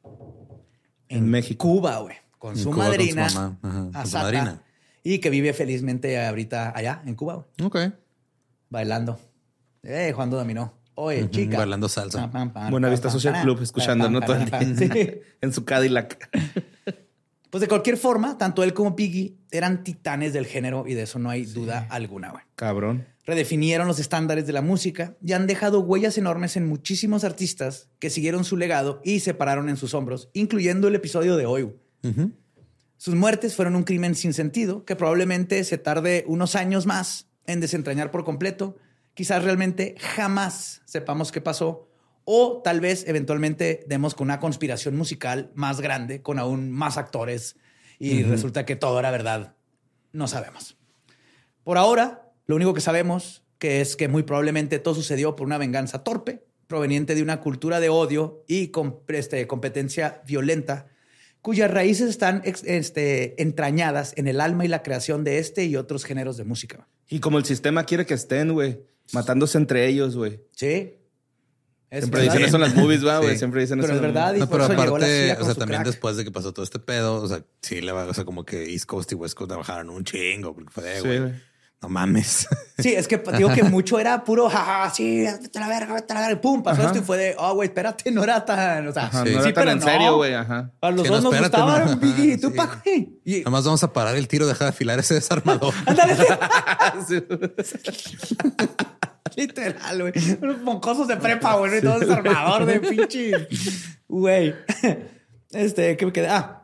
En 1.10 1.28
México. 1.30 1.68
Cuba, 1.68 1.98
güey, 1.98 2.16
con 2.38 2.56
su 2.56 2.70
Cuba 2.70 2.76
con 2.76 2.86
su 2.86 2.92
madrina, 2.92 3.28
mamá, 3.34 3.60
ajá, 3.62 3.92
con 3.92 4.08
su 4.08 4.18
madrina. 4.18 4.63
Y 5.04 5.20
que 5.20 5.30
vive 5.30 5.54
felizmente 5.54 6.24
ahorita 6.26 6.72
allá 6.76 7.02
en 7.06 7.16
Cuba, 7.16 7.46
güey, 7.58 7.68
Ok. 7.68 7.94
bailando. 8.70 9.20
Eh, 9.84 10.12
jugando 10.14 10.38
dominó. 10.38 10.74
Oye, 10.96 11.30
chica. 11.30 11.58
bailando 11.58 11.90
salsa. 11.90 12.28
Buena 12.70 12.88
Vista 12.90 13.10
Social 13.10 13.42
Club, 13.42 13.62
escuchando, 13.62 14.10
¿no? 14.10 14.22
Todo 14.22 14.36
el 14.36 14.46
día. 14.46 14.62
sí. 14.76 14.90
en 15.42 15.54
su 15.54 15.66
Cadillac. 15.66 16.30
Pues 17.50 17.62
de 17.62 17.68
cualquier 17.68 17.98
forma, 17.98 18.36
tanto 18.40 18.64
él 18.64 18.74
como 18.74 18.96
Piggy 18.96 19.38
eran 19.52 19.84
titanes 19.84 20.34
del 20.34 20.48
género 20.48 20.86
y 20.88 20.96
de 20.96 21.04
eso 21.04 21.20
no 21.20 21.30
hay 21.30 21.46
duda 21.46 21.86
alguna, 21.92 22.32
güey. 22.32 22.42
Cabrón. 22.56 23.06
Redefinieron 23.28 23.88
los 23.88 24.00
estándares 24.00 24.48
de 24.48 24.54
la 24.54 24.64
música 24.64 25.16
y 25.24 25.34
han 25.34 25.46
dejado 25.46 25.82
huellas 25.82 26.18
enormes 26.18 26.58
en 26.58 26.66
muchísimos 26.68 27.24
artistas 27.24 27.90
que 28.00 28.10
siguieron 28.10 28.44
su 28.44 28.58
legado 28.58 29.02
y 29.04 29.20
se 29.20 29.36
pararon 29.36 29.70
en 29.70 29.78
sus 29.78 29.94
hombros, 29.94 30.32
incluyendo 30.34 30.88
el 30.88 30.96
episodio 30.96 31.38
de 31.38 31.46
hoy. 31.46 31.62
güey. 32.02 32.32
Sus 33.04 33.16
muertes 33.16 33.54
fueron 33.54 33.76
un 33.76 33.84
crimen 33.84 34.16
sin 34.16 34.34
sentido 34.34 34.86
que 34.86 34.96
probablemente 34.96 35.62
se 35.66 35.78
tarde 35.78 36.24
unos 36.26 36.56
años 36.56 36.86
más 36.86 37.28
en 37.46 37.60
desentrañar 37.60 38.12
por 38.12 38.24
completo. 38.24 38.78
Quizás 39.14 39.44
realmente 39.44 39.96
jamás 40.00 40.82
sepamos 40.86 41.34
qué 41.34 41.42
pasó 41.42 41.90
o 42.24 42.62
tal 42.64 42.80
vez 42.80 43.04
eventualmente 43.06 43.84
demos 43.88 44.16
con 44.16 44.28
una 44.28 44.40
conspiración 44.40 44.96
musical 44.96 45.52
más 45.54 45.82
grande, 45.82 46.22
con 46.22 46.40
aún 46.40 46.72
más 46.72 46.96
actores 46.96 47.58
y 48.00 48.24
resulta 48.24 48.66
que 48.66 48.78
todo 48.78 48.98
era 49.00 49.12
verdad. 49.12 49.58
No 50.14 50.30
sabemos. 50.30 50.78
Por 51.66 51.78
ahora, 51.78 52.32
lo 52.46 52.56
único 52.56 52.74
que 52.74 52.80
sabemos 52.80 53.44
que 53.58 53.82
es 53.82 53.98
que 53.98 54.08
muy 54.08 54.24
probablemente 54.24 54.80
todo 54.80 54.96
sucedió 54.96 55.36
por 55.36 55.46
una 55.46 55.58
venganza 55.58 56.06
torpe, 56.06 56.46
proveniente 56.68 57.16
de 57.16 57.22
una 57.22 57.42
cultura 57.42 57.82
de 57.82 57.90
odio 57.90 58.46
y 58.48 58.70
com- 58.70 59.00
este, 59.10 59.46
competencia 59.46 60.22
violenta, 60.26 60.88
cuyas 61.44 61.70
raíces 61.70 62.10
están 62.10 62.42
este, 62.46 63.40
entrañadas 63.42 64.14
en 64.18 64.28
el 64.28 64.42
alma 64.42 64.66
y 64.66 64.70
la 64.70 64.82
creación 64.82 65.24
de 65.24 65.38
este 65.38 65.66
y 65.66 65.76
otros 65.76 66.04
géneros 66.06 66.38
de 66.38 66.46
música. 66.46 66.88
Y 67.10 67.20
como 67.20 67.38
el 67.38 67.46
sistema 67.46 67.84
quiere 67.84 68.08
que 68.08 68.16
estén, 68.16 68.54
güey, 68.54 68.80
matándose 69.12 69.60
entre 69.60 69.86
ellos, 69.88 70.16
güey. 70.16 70.40
Sí. 70.56 70.96
Es 71.92 72.00
Siempre 72.06 72.22
verdad. 72.22 72.34
dicen 72.34 72.48
eso 72.48 72.56
en 72.56 72.62
las 72.64 72.74
movies, 72.76 73.04
güey. 73.04 73.34
Sí. 73.34 73.38
Siempre 73.38 73.62
dicen 73.62 73.80
Pero 73.80 73.94
eso. 73.94 74.02
es 74.02 74.08
en 74.08 74.14
las 74.16 74.24
verdad, 74.24 74.36
y 74.36 74.40
No, 74.40 74.50
por 74.50 74.62
pero 74.62 74.64
eso 74.64 74.82
llegó 74.82 74.98
la 74.98 75.06
aparte, 75.06 75.32
o 75.34 75.46
sea, 75.46 75.54
su 75.54 75.60
también 75.60 75.82
crack. 75.82 75.88
después 75.94 76.18
de 76.18 76.24
que 76.24 76.32
pasó 76.32 76.52
todo 76.54 76.64
este 76.64 76.80
pedo, 76.80 77.22
o 77.22 77.28
sea, 77.28 77.46
sí, 77.62 77.82
le 77.82 77.92
va, 77.92 78.06
o 78.06 78.14
sea, 78.16 78.26
como 78.26 78.46
que 78.46 78.72
East 78.74 78.86
Coast 78.86 79.12
y 79.12 79.16
West 79.16 79.36
Coast 79.36 79.50
trabajaron 79.50 79.92
un 79.92 80.04
chingo, 80.04 80.56
porque 80.56 80.72
fue 80.72 81.02
Sí, 81.02 81.08
güey. 81.08 81.34
No 81.84 81.90
mames. 81.90 82.48
Sí, 82.76 82.92
es 82.96 83.08
que 83.08 83.22
digo 83.38 83.54
que 83.54 83.62
mucho 83.64 84.00
era 84.00 84.24
puro, 84.24 84.50
jaja, 84.50 84.90
sí, 84.90 85.22
vete 85.22 85.60
a 85.60 85.62
la 85.62 85.68
verga, 85.68 85.94
vete 85.94 86.12
a 86.12 86.16
la 86.16 86.22
verga. 86.22 86.34
Y 86.40 86.42
pum, 86.42 86.64
pasó 86.64 86.82
Ajá. 86.82 86.88
esto 86.90 87.00
y 87.04 87.06
fue 87.06 87.18
de, 87.20 87.36
oh, 87.38 87.54
güey, 87.54 87.68
espérate, 87.70 88.10
no 88.12 88.24
era 88.24 88.44
tan, 88.44 88.88
o 88.88 88.92
sea, 88.92 89.04
Ajá, 89.04 89.24
Sí. 89.24 89.32
no 89.36 89.44
sí, 89.44 89.50
era 89.50 89.54
tan 89.54 89.54
pero 89.54 89.72
en 89.72 89.78
no. 89.80 89.86
serio, 89.86 90.16
güey. 90.16 90.34
Ajá. 90.34 90.72
A 90.82 90.90
los 90.90 91.04
Sí, 91.04 91.08
dos 91.14 91.24
no, 91.24 91.30
nos 91.30 91.40
espérate, 91.40 91.62
gustaban 91.62 91.92
no. 91.92 91.98
Biggie 91.98 92.26
y 92.26 92.32
Sí. 92.38 92.42
Tupac, 92.42 92.84
güey. 92.84 93.20
Y, 93.24 93.38
Nada 93.40 93.52
más 93.52 93.64
vamos 93.66 93.84
a 93.84 93.94
parar 93.94 94.16
el 94.16 94.28
tiro, 94.28 94.48
deja 94.48 94.66
de 94.66 94.70
afilar 94.72 94.98
ese 94.98 95.14
desarmador. 95.14 95.72
ándale, 95.86 96.16
Sí. 97.08 97.24
literal, 99.36 100.02
güey. 100.02 100.14
Unos 100.42 100.62
moncosos 100.62 101.08
de 101.08 101.18
prepa, 101.18 101.56
güey, 101.56 101.78
y 101.78 101.82
todo 101.82 102.00
desarmador 102.00 102.66
de 102.66 102.80
pinche. 102.80 103.48
Güey. 104.08 104.56
Este, 105.52 105.96
¿qué 105.96 106.06
me 106.08 106.12
queda? 106.12 106.36
Ah. 106.38 106.63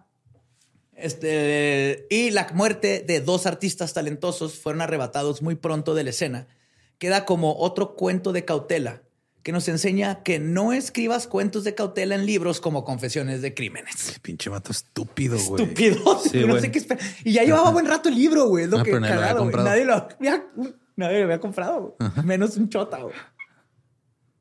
Este, 1.01 2.07
y 2.09 2.31
la 2.31 2.47
muerte 2.53 3.03
de 3.07 3.21
dos 3.21 3.45
artistas 3.45 3.93
talentosos 3.93 4.55
fueron 4.59 4.81
arrebatados 4.81 5.41
muy 5.41 5.55
pronto 5.55 5.95
de 5.95 6.03
la 6.03 6.09
escena. 6.11 6.47
Queda 6.97 7.25
como 7.25 7.55
otro 7.57 7.95
cuento 7.95 8.33
de 8.33 8.45
cautela 8.45 9.03
que 9.43 9.53
nos 9.53 9.67
enseña 9.69 10.21
que 10.21 10.37
no 10.37 10.73
escribas 10.73 11.25
cuentos 11.25 11.63
de 11.63 11.73
cautela 11.73 12.13
en 12.15 12.25
libros 12.25 12.59
como 12.59 12.83
confesiones 12.83 13.41
de 13.41 13.53
crímenes. 13.53 14.19
Pinche 14.21 14.49
mato 14.49 14.71
estúpido, 14.71 15.37
güey. 15.47 15.63
Estúpido. 15.63 16.19
Sí, 16.19 16.39
no 16.45 16.59
sé 16.59 16.69
qué. 16.71 16.83
Y 17.23 17.31
ya 17.33 17.43
llevaba 17.43 17.71
buen 17.71 17.85
rato 17.85 18.09
el 18.09 18.15
libro, 18.15 18.47
güey. 18.47 18.65
Es 18.65 18.69
lo 18.69 18.79
Ah, 18.79 18.83
que 18.83 18.91
pero 18.91 18.99
nadie 18.99 19.15
lo 19.15 19.21
había 19.21 19.51
cagado. 19.51 19.63
Nadie 19.63 19.85
lo 19.85 19.93
había, 19.93 20.45
nadie 20.97 21.17
lo 21.19 21.23
había 21.23 21.39
comprado. 21.39 21.95
Menos 22.25 22.57
un 22.57 22.67
chota, 22.69 22.97
güey. 22.97 23.15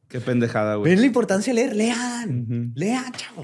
Qué 0.09 0.21
pendejada, 0.21 0.75
güey. 0.75 0.91
Ven 0.91 1.01
la 1.01 1.07
importancia 1.07 1.53
de 1.55 1.61
leer. 1.61 1.77
Lean. 1.77 2.73
Lean, 2.75 3.13
chavo. 3.13 3.43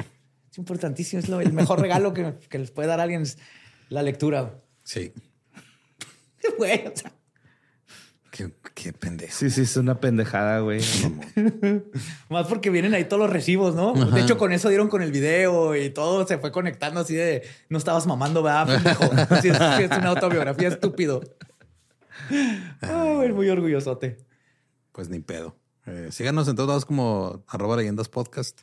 Es 0.55 0.59
importantísimo. 0.59 1.19
Es 1.19 1.29
lo, 1.29 1.41
el 1.41 1.53
mejor 1.53 1.81
regalo 1.81 2.15
que, 2.15 2.35
que 2.49 2.61
les 2.61 2.71
puede 2.71 2.87
dar 2.87 3.01
a 3.01 3.03
alguien 3.03 3.23
es 3.23 3.39
la 3.89 4.05
lectura. 4.05 4.63
Sí. 4.85 5.13
Güey, 6.59 6.87
o 6.87 6.95
sea, 6.95 7.11
Qué, 8.31 8.53
qué 8.73 8.93
pendejo. 8.93 9.33
Sí, 9.35 9.51
sí, 9.51 9.63
es 9.63 9.77
una 9.77 9.99
pendejada, 9.99 10.61
güey. 10.61 10.81
más 12.29 12.47
porque 12.47 12.71
vienen 12.71 12.95
ahí 12.95 13.05
todos 13.05 13.23
los 13.23 13.31
recibos, 13.31 13.75
¿no? 13.75 13.95
De 13.95 14.21
hecho, 14.21 14.39
con 14.39 14.53
eso 14.53 14.69
dieron 14.69 14.89
con 14.89 15.03
el 15.03 15.11
video 15.11 15.75
y 15.75 15.91
todo 15.91 16.25
se 16.25 16.39
fue 16.39 16.53
conectando 16.53 17.01
así 17.01 17.17
de 17.17 17.43
no 17.69 17.79
estabas 17.79 18.07
mamando, 18.07 18.43
¿verdad? 18.45 18.67
pendejo? 18.67 19.05
Sí, 19.43 19.49
es, 19.49 19.57
sí, 19.57 19.83
es 19.83 19.99
una 19.99 20.11
autobiografía 20.11 20.69
estúpido. 20.69 21.21
Ay, 22.81 23.33
muy 23.33 23.49
orgullosote. 23.49 24.19
Pues 24.93 25.09
ni 25.09 25.19
pedo. 25.19 25.57
Eh, 25.87 26.11
síganos 26.13 26.47
en 26.47 26.55
todos 26.55 26.69
lados 26.69 26.85
como 26.85 27.43
arroba 27.49 27.77
leyendas 27.77 28.09
podcast. 28.09 28.61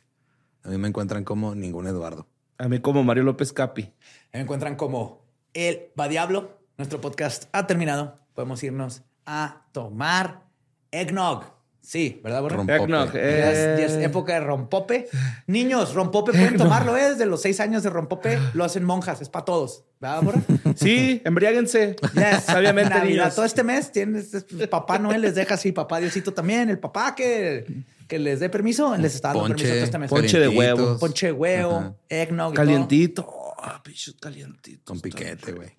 A 0.64 0.68
mí 0.68 0.78
me 0.78 0.88
encuentran 0.88 1.24
como 1.24 1.54
ningún 1.54 1.86
Eduardo. 1.86 2.26
A 2.58 2.68
mí 2.68 2.78
como 2.80 3.02
Mario 3.02 3.24
López 3.24 3.52
Capi. 3.52 3.92
Me 4.32 4.40
encuentran 4.40 4.76
como 4.76 5.22
El 5.54 5.90
Va 5.98 6.08
Diablo. 6.08 6.58
Nuestro 6.78 7.00
podcast 7.00 7.48
ha 7.52 7.66
terminado. 7.66 8.20
Podemos 8.34 8.62
irnos 8.62 9.02
a 9.26 9.66
tomar 9.72 10.44
eggnog. 10.90 11.61
Sí, 11.84 12.20
¿verdad, 12.22 12.42
Borre? 12.42 12.56
Rompope. 12.56 12.76
Eggnog, 12.76 13.12
Ya 13.12 13.20
eh. 13.20 13.74
es, 13.74 13.80
ya 13.80 13.86
es 13.98 14.04
época 14.04 14.34
de 14.34 14.40
rompope. 14.40 15.08
Niños, 15.48 15.94
rompope 15.94 16.30
pueden 16.30 16.56
tomarlo, 16.56 16.96
¿eh? 16.96 17.10
Desde 17.10 17.26
los 17.26 17.42
seis 17.42 17.58
años 17.58 17.82
de 17.82 17.90
rompope 17.90 18.38
lo 18.54 18.62
hacen 18.64 18.84
monjas. 18.84 19.20
Es 19.20 19.28
para 19.28 19.44
todos. 19.44 19.84
¿Verdad, 20.00 20.22
Borre? 20.22 20.40
Sí, 20.76 21.20
embriáguense. 21.24 21.96
Yes. 22.14 22.44
Sabiamente, 22.44 22.90
Navidad, 22.94 23.24
niños. 23.24 23.34
todo 23.34 23.44
este 23.44 23.64
mes 23.64 23.90
tienes 23.90 24.32
el 24.32 24.68
papá 24.68 25.00
Noel 25.00 25.22
les 25.22 25.34
deja 25.34 25.54
así, 25.54 25.72
papá 25.72 25.98
Diosito 25.98 26.32
también, 26.32 26.70
el 26.70 26.78
papá 26.78 27.16
que, 27.16 27.84
que 28.06 28.18
les 28.20 28.38
dé 28.38 28.48
permiso, 28.48 28.96
les 28.96 29.16
está 29.16 29.28
dando 29.28 29.48
permiso 29.48 29.68
todo 29.68 29.76
este 29.78 29.98
mes. 29.98 30.08
ponche 30.10 30.38
de 30.38 30.48
huevo. 30.48 30.98
Ponche 31.00 31.26
de 31.26 31.32
huevo, 31.32 31.76
Ajá. 31.78 31.94
eggnog, 32.08 32.54
Calientito. 32.54 33.26
Oh, 33.28 33.82
pinche 33.82 34.12
calientito. 34.20 34.82
Con 34.84 35.00
piquete, 35.00 35.50
güey. 35.52 35.72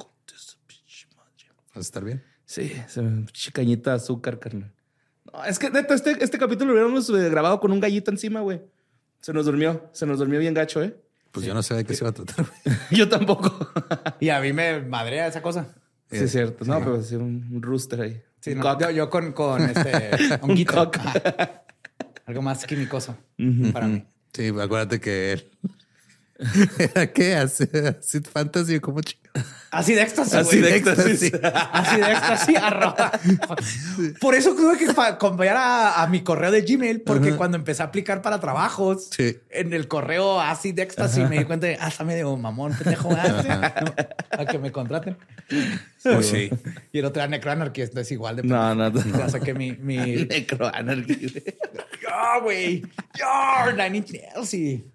¿Vas 1.70 1.78
a 1.78 1.80
estar 1.80 2.04
bien? 2.04 2.22
Sí, 2.46 2.72
se 2.88 3.02
me- 3.02 3.24
pinche 3.26 3.52
cañita 3.54 3.92
de 3.92 3.96
azúcar, 3.96 4.38
carnal. 4.40 4.73
Es 5.48 5.58
que 5.60 5.70
neta, 5.70 5.94
este, 5.94 6.24
este 6.24 6.38
capítulo 6.38 6.68
lo 6.68 6.74
hubiéramos 6.74 7.10
eh, 7.10 7.30
grabado 7.30 7.60
con 7.60 7.72
un 7.72 7.80
gallito 7.80 8.12
encima, 8.12 8.42
güey. 8.42 8.62
Se 9.22 9.34
nos 9.34 9.46
durmió, 9.46 9.90
se 9.94 10.06
nos 10.06 10.20
durmió 10.20 10.40
bien 10.40 10.54
gacho, 10.54 10.84
¿eh? 10.84 10.96
Pues 11.32 11.46
yo 11.46 11.54
no 11.54 11.64
sé 11.64 11.74
de 11.74 11.84
qué 11.86 11.96
se 11.96 12.04
iba 12.04 12.10
a 12.12 12.14
tratar. 12.14 12.46
güey. 12.46 12.78
Yo 12.92 13.10
tampoco. 13.10 13.58
Y 14.20 14.30
a 14.30 14.40
mí 14.40 14.54
me 14.54 14.82
madrea 14.82 15.28
esa 15.28 15.42
cosa. 15.42 15.74
sí, 16.12 16.18
es 16.18 16.32
cierto. 16.32 16.64
No, 16.66 16.78
pero 16.80 17.02
sí, 17.02 17.16
un, 17.16 17.50
un 17.52 17.62
rooster 17.62 18.02
ahí. 18.02 18.22
Sí, 18.40 18.52
Un 18.52 18.60
no, 18.60 18.80
yo, 18.80 18.92
yo 18.92 19.10
con, 19.10 19.32
con 19.32 19.62
este 19.70 20.40
honguito. 20.42 20.92
Ajá. 20.94 21.64
Algo 22.26 22.42
más 22.42 22.66
quimicoso 22.66 23.18
para 23.72 23.88
mí. 23.88 24.06
Sí, 24.34 24.48
acuérdate 24.50 25.00
que 25.00 25.34
él. 25.34 25.52
¿Era 26.78 27.08
qué? 27.14 27.36
Acid 27.36 28.26
Fantasy, 28.32 28.80
¿cómo? 28.80 29.02
Así 29.72 29.96
de 29.96 30.04
éxtasis. 30.04 30.34
Así 30.36 30.60
de 30.60 30.76
éxtasis. 30.76 31.32
Así 31.44 31.96
de 32.00 32.12
éxtasis. 32.12 32.58
arroba. 32.58 33.12
Por 34.22 34.36
eso 34.36 34.56
tuve 34.56 34.78
que 34.78 34.88
cambiar 35.20 35.58
a, 35.58 36.04
a 36.04 36.08
mi 36.08 36.22
correo 36.22 36.52
de 36.52 36.62
Gmail, 36.62 37.02
porque 37.02 37.36
cuando 37.36 37.58
empecé 37.58 37.82
a 37.82 37.86
aplicar 37.88 38.22
para 38.22 38.40
trabajos, 38.40 39.10
Sí. 39.12 39.38
en 39.50 39.74
el 39.74 39.88
correo 39.88 40.40
así 40.40 40.72
de 40.72 40.84
éxtasis 40.84 41.28
me 41.28 41.40
di 41.40 41.46
cuenta 41.46 41.66
de, 41.68 41.78
ah, 41.82 41.88
está 41.88 42.04
medio 42.04 42.36
mamón, 42.38 42.74
pendejo. 42.76 43.10
ah. 43.18 43.84
A 44.32 44.46
que 44.46 44.60
me 44.60 44.72
contraten. 44.72 45.18
Sí. 45.50 46.50
Y 46.92 47.00
el 47.00 47.06
otro 47.06 47.22
era 47.24 47.30
Necroanarchy, 47.30 47.82
es 47.82 48.12
igual 48.12 48.36
de 48.38 48.44
No, 48.44 48.76
no, 48.76 48.90
no. 48.90 49.30
Saqué 49.30 49.54
mi... 49.56 49.72
mi... 49.74 49.98
Necroanarchy. 50.30 51.34
¡Ya, 52.04 52.40
güey! 52.44 52.84
¡Ya! 53.18 53.72
Nine 53.72 53.98
Inch 53.98 54.12
Nails. 54.12 54.93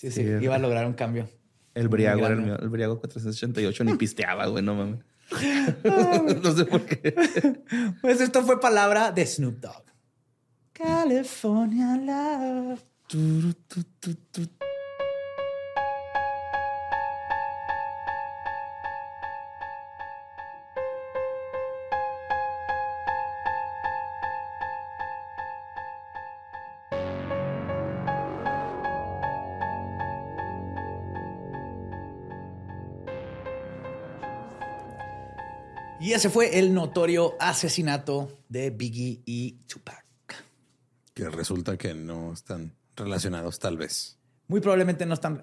Sí, 0.00 0.10
sí, 0.10 0.22
Sí. 0.22 0.30
iba 0.44 0.54
a 0.54 0.58
lograr 0.58 0.86
un 0.86 0.94
cambio. 0.94 1.28
El 1.74 1.88
briago 1.88 2.24
era 2.24 2.34
el 2.34 2.40
mío. 2.40 2.58
El 2.58 2.70
briago 2.70 2.98
488 3.00 3.84
ni 3.84 3.94
pisteaba, 3.96 4.46
güey, 4.46 4.64
no 4.64 4.74
mames. 4.74 5.00
no 6.42 6.52
sé 6.56 6.64
por 6.64 6.86
qué. 6.86 7.14
Pues 8.00 8.22
esto 8.22 8.42
fue 8.42 8.58
palabra 8.58 9.12
de 9.12 9.26
Snoop 9.26 9.60
Dogg. 9.60 9.84
California 10.72 11.96
Love. 11.98 12.80
Y 36.10 36.12
ese 36.12 36.28
fue 36.28 36.58
el 36.58 36.74
notorio 36.74 37.36
asesinato 37.38 38.36
de 38.48 38.70
Biggie 38.70 39.22
y 39.26 39.52
Tupac. 39.68 40.04
Que 41.14 41.28
resulta 41.30 41.76
que 41.76 41.94
no 41.94 42.32
están 42.32 42.74
relacionados, 42.96 43.60
tal 43.60 43.76
vez. 43.76 44.18
Muy 44.48 44.60
probablemente 44.60 45.06
no 45.06 45.14
están. 45.14 45.40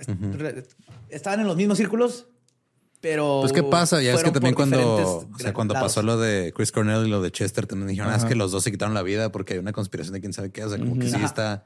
Estaban 1.07 1.39
en 1.39 1.47
los 1.47 1.55
mismos 1.55 1.77
círculos, 1.77 2.27
pero. 2.99 3.37
Pues, 3.39 3.53
¿qué 3.53 3.63
pasa? 3.63 4.01
Ya 4.01 4.13
es 4.13 4.21
que 4.21 4.31
también 4.31 4.55
cuando, 4.55 5.29
o 5.33 5.39
sea, 5.39 5.53
cuando 5.53 5.73
lados. 5.73 5.93
pasó 5.93 6.01
lo 6.01 6.19
de 6.19 6.51
Chris 6.53 6.73
Cornell 6.73 7.07
y 7.07 7.09
lo 7.09 7.21
de 7.21 7.31
Chester, 7.31 7.65
también 7.65 7.87
dijeron, 7.87 8.11
ah, 8.11 8.17
es 8.17 8.25
que 8.25 8.35
los 8.35 8.51
dos 8.51 8.65
se 8.65 8.69
quitaron 8.69 8.93
la 8.93 9.03
vida 9.03 9.31
porque 9.31 9.53
hay 9.53 9.59
una 9.59 9.71
conspiración 9.71 10.15
de 10.15 10.19
quién 10.19 10.33
sabe 10.33 10.51
qué. 10.51 10.65
O 10.65 10.69
sea, 10.69 10.77
como 10.77 10.99
que 10.99 11.09
sí 11.09 11.23
está. 11.23 11.65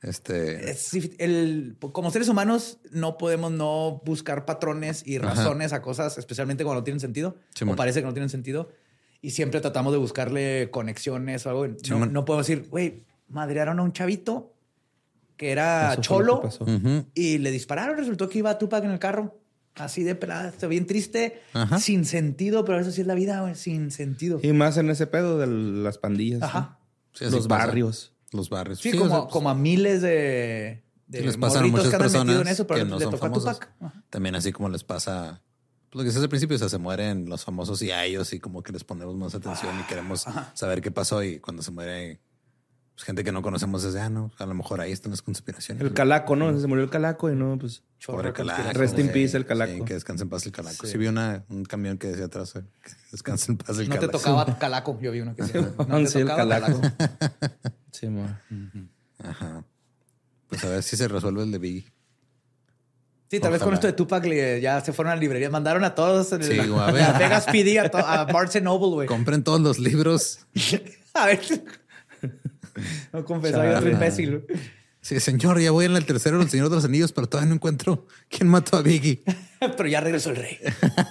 Este. 0.00 0.70
El- 1.18 1.76
como 1.92 2.10
seres 2.10 2.28
humanos 2.28 2.78
no 2.92 3.18
podemos 3.18 3.50
no 3.50 4.00
buscar 4.04 4.44
patrones 4.44 5.02
y 5.06 5.16
Ajá. 5.16 5.30
razones 5.30 5.72
a 5.72 5.82
cosas, 5.82 6.18
especialmente 6.18 6.62
cuando 6.64 6.80
no 6.80 6.84
tienen 6.84 7.00
sentido 7.00 7.36
Simón. 7.54 7.74
o 7.74 7.76
parece 7.76 8.00
que 8.00 8.06
no 8.06 8.12
tienen 8.12 8.28
sentido. 8.28 8.68
Y 9.20 9.30
siempre 9.30 9.60
tratamos 9.60 9.92
de 9.92 9.98
buscarle 9.98 10.70
conexiones 10.70 11.44
o 11.46 11.50
algo. 11.50 11.66
No, 11.90 12.06
no 12.06 12.24
podemos 12.24 12.46
decir, 12.46 12.68
güey, 12.70 13.04
madrearon 13.28 13.80
a 13.80 13.82
un 13.82 13.92
chavito 13.92 14.54
que 15.36 15.50
era 15.50 15.92
Eso 15.94 16.02
cholo 16.02 16.42
que 16.42 17.04
y 17.14 17.38
le 17.38 17.50
dispararon. 17.50 17.96
Resultó 17.96 18.28
que 18.28 18.38
iba 18.38 18.56
Tupac 18.58 18.84
en 18.84 18.90
el 18.92 18.98
carro. 19.00 19.36
Así 19.74 20.02
de 20.02 20.16
pelada, 20.16 20.52
bien 20.68 20.86
triste, 20.86 21.40
Ajá. 21.52 21.78
sin 21.78 22.04
sentido, 22.04 22.64
pero 22.64 22.80
eso 22.80 22.90
sí 22.90 23.00
es 23.02 23.06
la 23.06 23.14
vida, 23.14 23.40
güey, 23.42 23.54
sin 23.54 23.92
sentido. 23.92 24.40
Y 24.42 24.52
más 24.52 24.76
en 24.76 24.90
ese 24.90 25.06
pedo 25.06 25.38
de 25.38 25.46
las 25.46 25.98
pandillas. 25.98 26.42
Ajá. 26.42 26.80
Sí, 27.12 27.24
Los 27.26 27.46
pasa. 27.46 27.66
barrios. 27.66 28.12
Los 28.32 28.50
barrios. 28.50 28.80
Sí, 28.80 28.92
como, 28.92 29.10
sea, 29.10 29.20
pues, 29.22 29.32
como 29.32 29.50
a 29.50 29.54
miles 29.54 30.02
de, 30.02 30.82
de 31.06 31.20
les 31.22 31.36
pasan 31.36 31.64
a 31.64 31.66
morritos 31.68 31.86
muchas 31.86 31.90
que 31.90 31.96
andan 31.96 32.12
personas 32.12 32.40
en 32.42 32.48
eso, 32.48 32.66
pero 32.66 32.84
que 32.84 32.90
no 32.90 33.00
son 33.00 33.18
famosas. 33.18 33.60
También 34.10 34.34
así 34.34 34.52
como 34.52 34.68
les 34.68 34.84
pasa 34.84 35.42
pues, 35.90 35.98
lo 35.98 36.02
que 36.04 36.16
es 36.16 36.22
al 36.22 36.28
principio, 36.28 36.56
o 36.56 36.58
sea, 36.58 36.68
se 36.68 36.78
mueren 36.78 37.28
los 37.28 37.44
famosos 37.44 37.80
y 37.82 37.90
a 37.90 38.04
ellos 38.04 38.32
y 38.32 38.40
como 38.40 38.62
que 38.62 38.72
les 38.72 38.84
ponemos 38.84 39.16
más 39.16 39.34
atención 39.34 39.78
y 39.80 39.82
queremos 39.84 40.26
saber 40.54 40.82
qué 40.82 40.90
pasó 40.90 41.22
y 41.22 41.38
cuando 41.38 41.62
se 41.62 41.70
muere 41.70 42.20
pues, 42.98 43.06
gente 43.06 43.22
que 43.22 43.30
no 43.30 43.42
conocemos 43.42 43.84
desde, 43.84 44.00
ah, 44.00 44.10
no, 44.10 44.32
a 44.38 44.44
lo 44.46 44.54
mejor 44.54 44.80
ahí 44.80 44.90
están 44.90 45.12
las 45.12 45.22
conspiraciones. 45.22 45.80
El 45.84 45.92
calaco, 45.92 46.34
¿no? 46.34 46.58
Se 46.58 46.66
murió 46.66 46.82
el 46.82 46.90
calaco 46.90 47.30
y 47.30 47.36
no, 47.36 47.56
pues. 47.56 47.84
Pobre 48.04 48.32
calaco. 48.32 48.72
Rest 48.72 48.98
in 48.98 49.12
peace 49.12 49.36
el 49.36 49.46
calaco. 49.46 49.72
sí, 49.72 49.82
que 49.84 49.94
descanse 49.94 50.24
en 50.24 50.28
paz 50.30 50.44
el 50.46 50.50
calaco. 50.52 50.84
Sí. 50.84 50.90
Sí, 50.92 50.98
vi 50.98 51.06
una, 51.06 51.44
un 51.48 51.64
camión 51.64 51.96
que 51.96 52.08
decía 52.08 52.24
atrás, 52.24 52.54
que 52.54 52.90
descanse 53.12 53.52
en 53.52 53.58
paz 53.58 53.78
el 53.78 53.88
No 53.88 53.94
te 53.94 54.00
calaco. 54.00 54.18
tocaba 54.18 54.58
calaco, 54.58 54.98
yo 55.00 55.12
vi 55.12 55.20
uno 55.20 55.36
que 55.36 55.42
decía. 55.44 55.60
No 55.60 55.96
te 55.98 56.06
Sí, 56.08 56.18
el 56.18 56.26
tocaba 56.26 56.48
calaco. 56.48 56.80
calaco. 56.80 57.54
Sí, 57.92 58.08
mo. 58.08 58.28
Ajá. 59.22 59.64
Pues 60.48 60.64
a 60.64 60.68
ver 60.70 60.82
si 60.82 60.96
se 60.96 61.06
resuelve 61.06 61.44
el 61.44 61.52
de 61.52 61.58
Biggie. 61.58 61.92
Sí, 63.30 63.38
tal 63.38 63.52
vez 63.52 63.62
con 63.62 63.74
esto 63.74 63.86
de 63.86 63.92
Tupac 63.92 64.24
ya 64.60 64.80
se 64.80 64.92
fueron 64.92 65.12
a 65.12 65.14
la 65.14 65.20
librería. 65.20 65.50
Mandaron 65.50 65.84
a 65.84 65.94
todos 65.94 66.32
en 66.32 66.42
el, 66.42 66.48
Sí, 66.48 66.56
güey, 66.66 66.80
a 66.80 66.86
a 66.88 66.90
ver. 66.92 67.18
Vegas 67.18 67.46
PD, 67.46 67.78
a, 67.78 68.20
a 68.22 68.24
Barnes 68.24 68.60
Noble, 68.60 68.88
güey. 68.88 69.06
Compren 69.06 69.44
todos 69.44 69.60
los 69.60 69.78
libros. 69.78 70.40
A 71.14 71.26
ver. 71.26 71.40
No 73.12 73.24
confesó, 73.24 73.60
hay 73.60 73.74
otro 73.74 73.90
imbécil. 73.90 74.44
Sí, 75.00 75.20
señor, 75.20 75.60
ya 75.60 75.70
voy 75.70 75.86
en 75.86 75.96
el 75.96 76.04
tercero 76.04 76.38
del 76.38 76.50
Señor 76.50 76.68
de 76.68 76.76
los 76.76 76.84
Anillos, 76.84 77.12
pero 77.12 77.28
todavía 77.28 77.48
no 77.48 77.54
encuentro 77.54 78.06
quién 78.28 78.48
mató 78.48 78.76
a 78.76 78.82
Biggie. 78.82 79.22
Pero 79.60 79.88
ya 79.88 80.00
regresó 80.00 80.30
el 80.30 80.36
rey. 80.36 80.58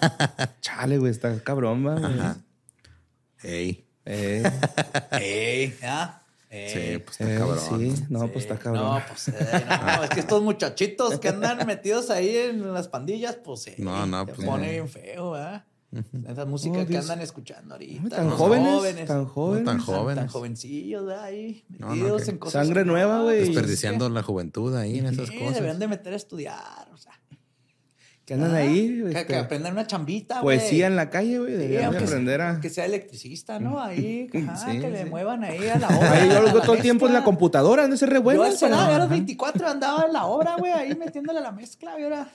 Chale, 0.62 0.98
güey, 0.98 1.12
está 1.12 1.42
cabrón, 1.44 1.86
va, 1.86 1.96
güey. 2.00 2.14
Ey. 3.44 3.88
Eh, 4.06 4.44
Ey. 5.12 5.76
Ey. 6.50 6.70
Sí, 6.70 6.98
pues 7.00 7.20
está 7.20 7.34
eh, 7.34 7.38
cabrón. 7.38 7.60
Sí, 7.60 8.06
no, 8.10 8.28
pues 8.28 8.46
está 8.46 8.58
cabrón. 8.58 8.84
No, 8.84 9.04
pues 9.08 9.28
eh, 9.30 9.66
no, 9.68 10.04
es 10.04 10.10
que 10.12 10.20
estos 10.22 10.42
muchachitos 10.42 11.20
que 11.20 11.30
andan 11.30 11.66
metidos 11.68 12.10
ahí 12.10 12.36
en 12.36 12.74
las 12.74 12.88
pandillas, 12.88 13.36
pues 13.36 13.68
eh, 13.68 13.76
No, 13.80 14.06
no, 14.06 14.26
te 14.26 14.34
pues, 14.34 14.48
pone 14.48 14.72
bien 14.72 14.88
feo, 14.88 15.32
¿verdad? 15.32 15.66
Esa 16.30 16.46
música 16.46 16.80
Oh, 16.82 16.86
que 16.86 16.98
andan 16.98 17.22
escuchando 17.22 17.76
ahorita. 17.76 18.16
tan 18.18 18.30
jóvenes, 18.32 19.06
tan 19.08 19.26
jóvenes. 19.26 19.66
tan 19.66 19.78
tan, 19.78 19.80
jóvenes. 19.86 20.16
tan 20.24 20.28
jovencillos. 20.28 21.10
Ahí 21.14 21.64
No, 21.70 21.88
no, 21.88 21.96
metidos 21.96 22.24
que- 22.24 22.32
en 22.32 22.38
cosas. 22.38 22.66
Sangre 22.66 22.82
que- 22.84 22.88
nueva, 22.90 23.22
güey. 23.22 23.40
Desperdiciando 23.40 24.10
la 24.10 24.22
juventud 24.22 24.76
ahí 24.76 25.00
en 25.00 25.06
esas 25.08 25.30
Sí, 25.30 25.38
cosas. 25.40 25.56
deberían 25.56 25.80
de 25.80 25.88
meter 25.88 26.12
a 26.14 26.16
estudiar, 26.18 26.90
o 26.94 26.98
sea. 26.98 27.14
Que 28.26 28.34
andan 28.34 28.52
¿ah? 28.56 28.58
ahí. 28.58 29.02
Que, 29.04 29.08
este, 29.08 29.26
que 29.28 29.36
aprendan 29.38 29.72
una 29.72 29.88
chambita, 29.88 30.42
güey. 30.42 30.58
poesía 30.60 30.88
en 30.88 30.98
la 30.98 31.10
calle, 31.10 31.40
güey. 31.40 31.54
Sí, 31.54 31.58
Deberían 31.60 31.94
sea- 31.94 32.02
aprender 32.02 32.42
a. 32.42 32.60
Que 32.60 32.70
sea 32.70 32.84
electricista, 32.84 33.58
¿no? 33.62 33.80
Ahí, 33.82 34.28
ajá, 34.50 34.58
Sí, 34.70 34.80
que 34.82 34.90
le 34.90 35.04
sí. 35.06 35.10
muevan 35.10 35.46
ahí 35.46 35.66
a 35.70 35.80
la 35.80 35.88
obra. 35.98 36.12
Ahí 36.12 36.28
yo 36.30 36.36
a 36.38 36.40
lo 36.42 36.46
veo 36.48 36.56
la 36.58 36.62
todo 36.64 36.76
el 36.76 36.82
tiempo 36.82 37.08
en 37.08 37.14
la 37.14 37.24
computadora, 37.24 37.86
han 37.86 37.92
de 37.92 37.96
ser 37.98 38.10
re 38.10 38.22
Yo 38.22 38.44
a 38.44 38.98
los 39.00 39.10
24 39.10 39.66
andaba 39.70 40.04
en 40.06 40.12
la 40.12 40.26
obra, 40.26 40.58
güey, 40.58 40.74
ahí 40.74 40.94
metiéndole 40.96 41.40
a 41.40 41.44
la 41.44 41.54
mezcla, 41.54 41.98
y 41.98 42.04
ahora 42.04 42.28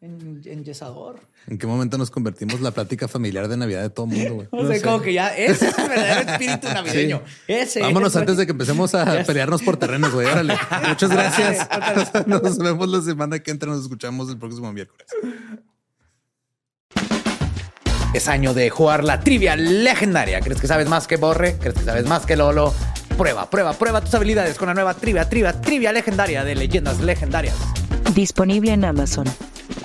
en, 0.00 0.40
en 0.44 0.64
yesador. 0.64 1.20
¿En 1.46 1.58
qué 1.58 1.66
momento 1.66 1.98
nos 1.98 2.10
convertimos 2.10 2.60
la 2.60 2.70
plática 2.70 3.06
familiar 3.06 3.48
de 3.48 3.56
Navidad 3.56 3.82
de 3.82 3.90
todo 3.90 4.06
el 4.06 4.12
mundo, 4.12 4.34
güey? 4.34 4.48
O 4.52 4.66
sea, 4.66 4.82
como 4.82 5.02
que 5.02 5.12
ya 5.12 5.28
ese 5.28 5.68
es 5.68 5.78
el 5.78 5.88
verdadero 5.88 6.30
espíritu 6.30 6.68
navideño. 6.68 7.22
Ese 7.46 7.80
Vámonos 7.80 8.12
es, 8.12 8.16
antes 8.16 8.36
de 8.36 8.46
que 8.46 8.52
empecemos 8.52 8.94
a 8.94 9.24
pelearnos 9.24 9.62
por 9.62 9.76
terrenos, 9.76 10.12
güey. 10.12 10.26
Órale. 10.26 10.56
Muchas 10.88 11.10
gracias. 11.10 11.68
Nos 12.26 12.58
vemos 12.58 12.88
la 12.88 13.02
semana 13.02 13.38
que 13.40 13.50
entra. 13.50 13.70
Nos 13.70 13.82
escuchamos 13.82 14.30
el 14.30 14.38
próximo 14.38 14.72
miércoles. 14.72 15.06
Es 18.12 18.26
año 18.26 18.54
de 18.54 18.70
jugar 18.70 19.04
la 19.04 19.20
trivia 19.20 19.54
legendaria. 19.54 20.40
¿Crees 20.40 20.60
que 20.60 20.66
sabes 20.66 20.88
más 20.88 21.06
que 21.06 21.16
Borre? 21.16 21.56
¿Crees 21.58 21.74
que 21.74 21.84
sabes 21.84 22.06
más 22.06 22.26
que 22.26 22.36
Lolo? 22.36 22.74
Prueba, 23.16 23.48
prueba, 23.48 23.74
prueba 23.74 24.00
tus 24.00 24.14
habilidades 24.14 24.56
con 24.56 24.66
la 24.66 24.74
nueva 24.74 24.94
trivia, 24.94 25.28
trivia, 25.28 25.60
trivia 25.60 25.92
legendaria 25.92 26.42
de 26.42 26.54
leyendas 26.54 27.00
legendarias. 27.00 27.54
Disponible 28.14 28.72
en 28.72 28.84
Amazon. 28.84 29.26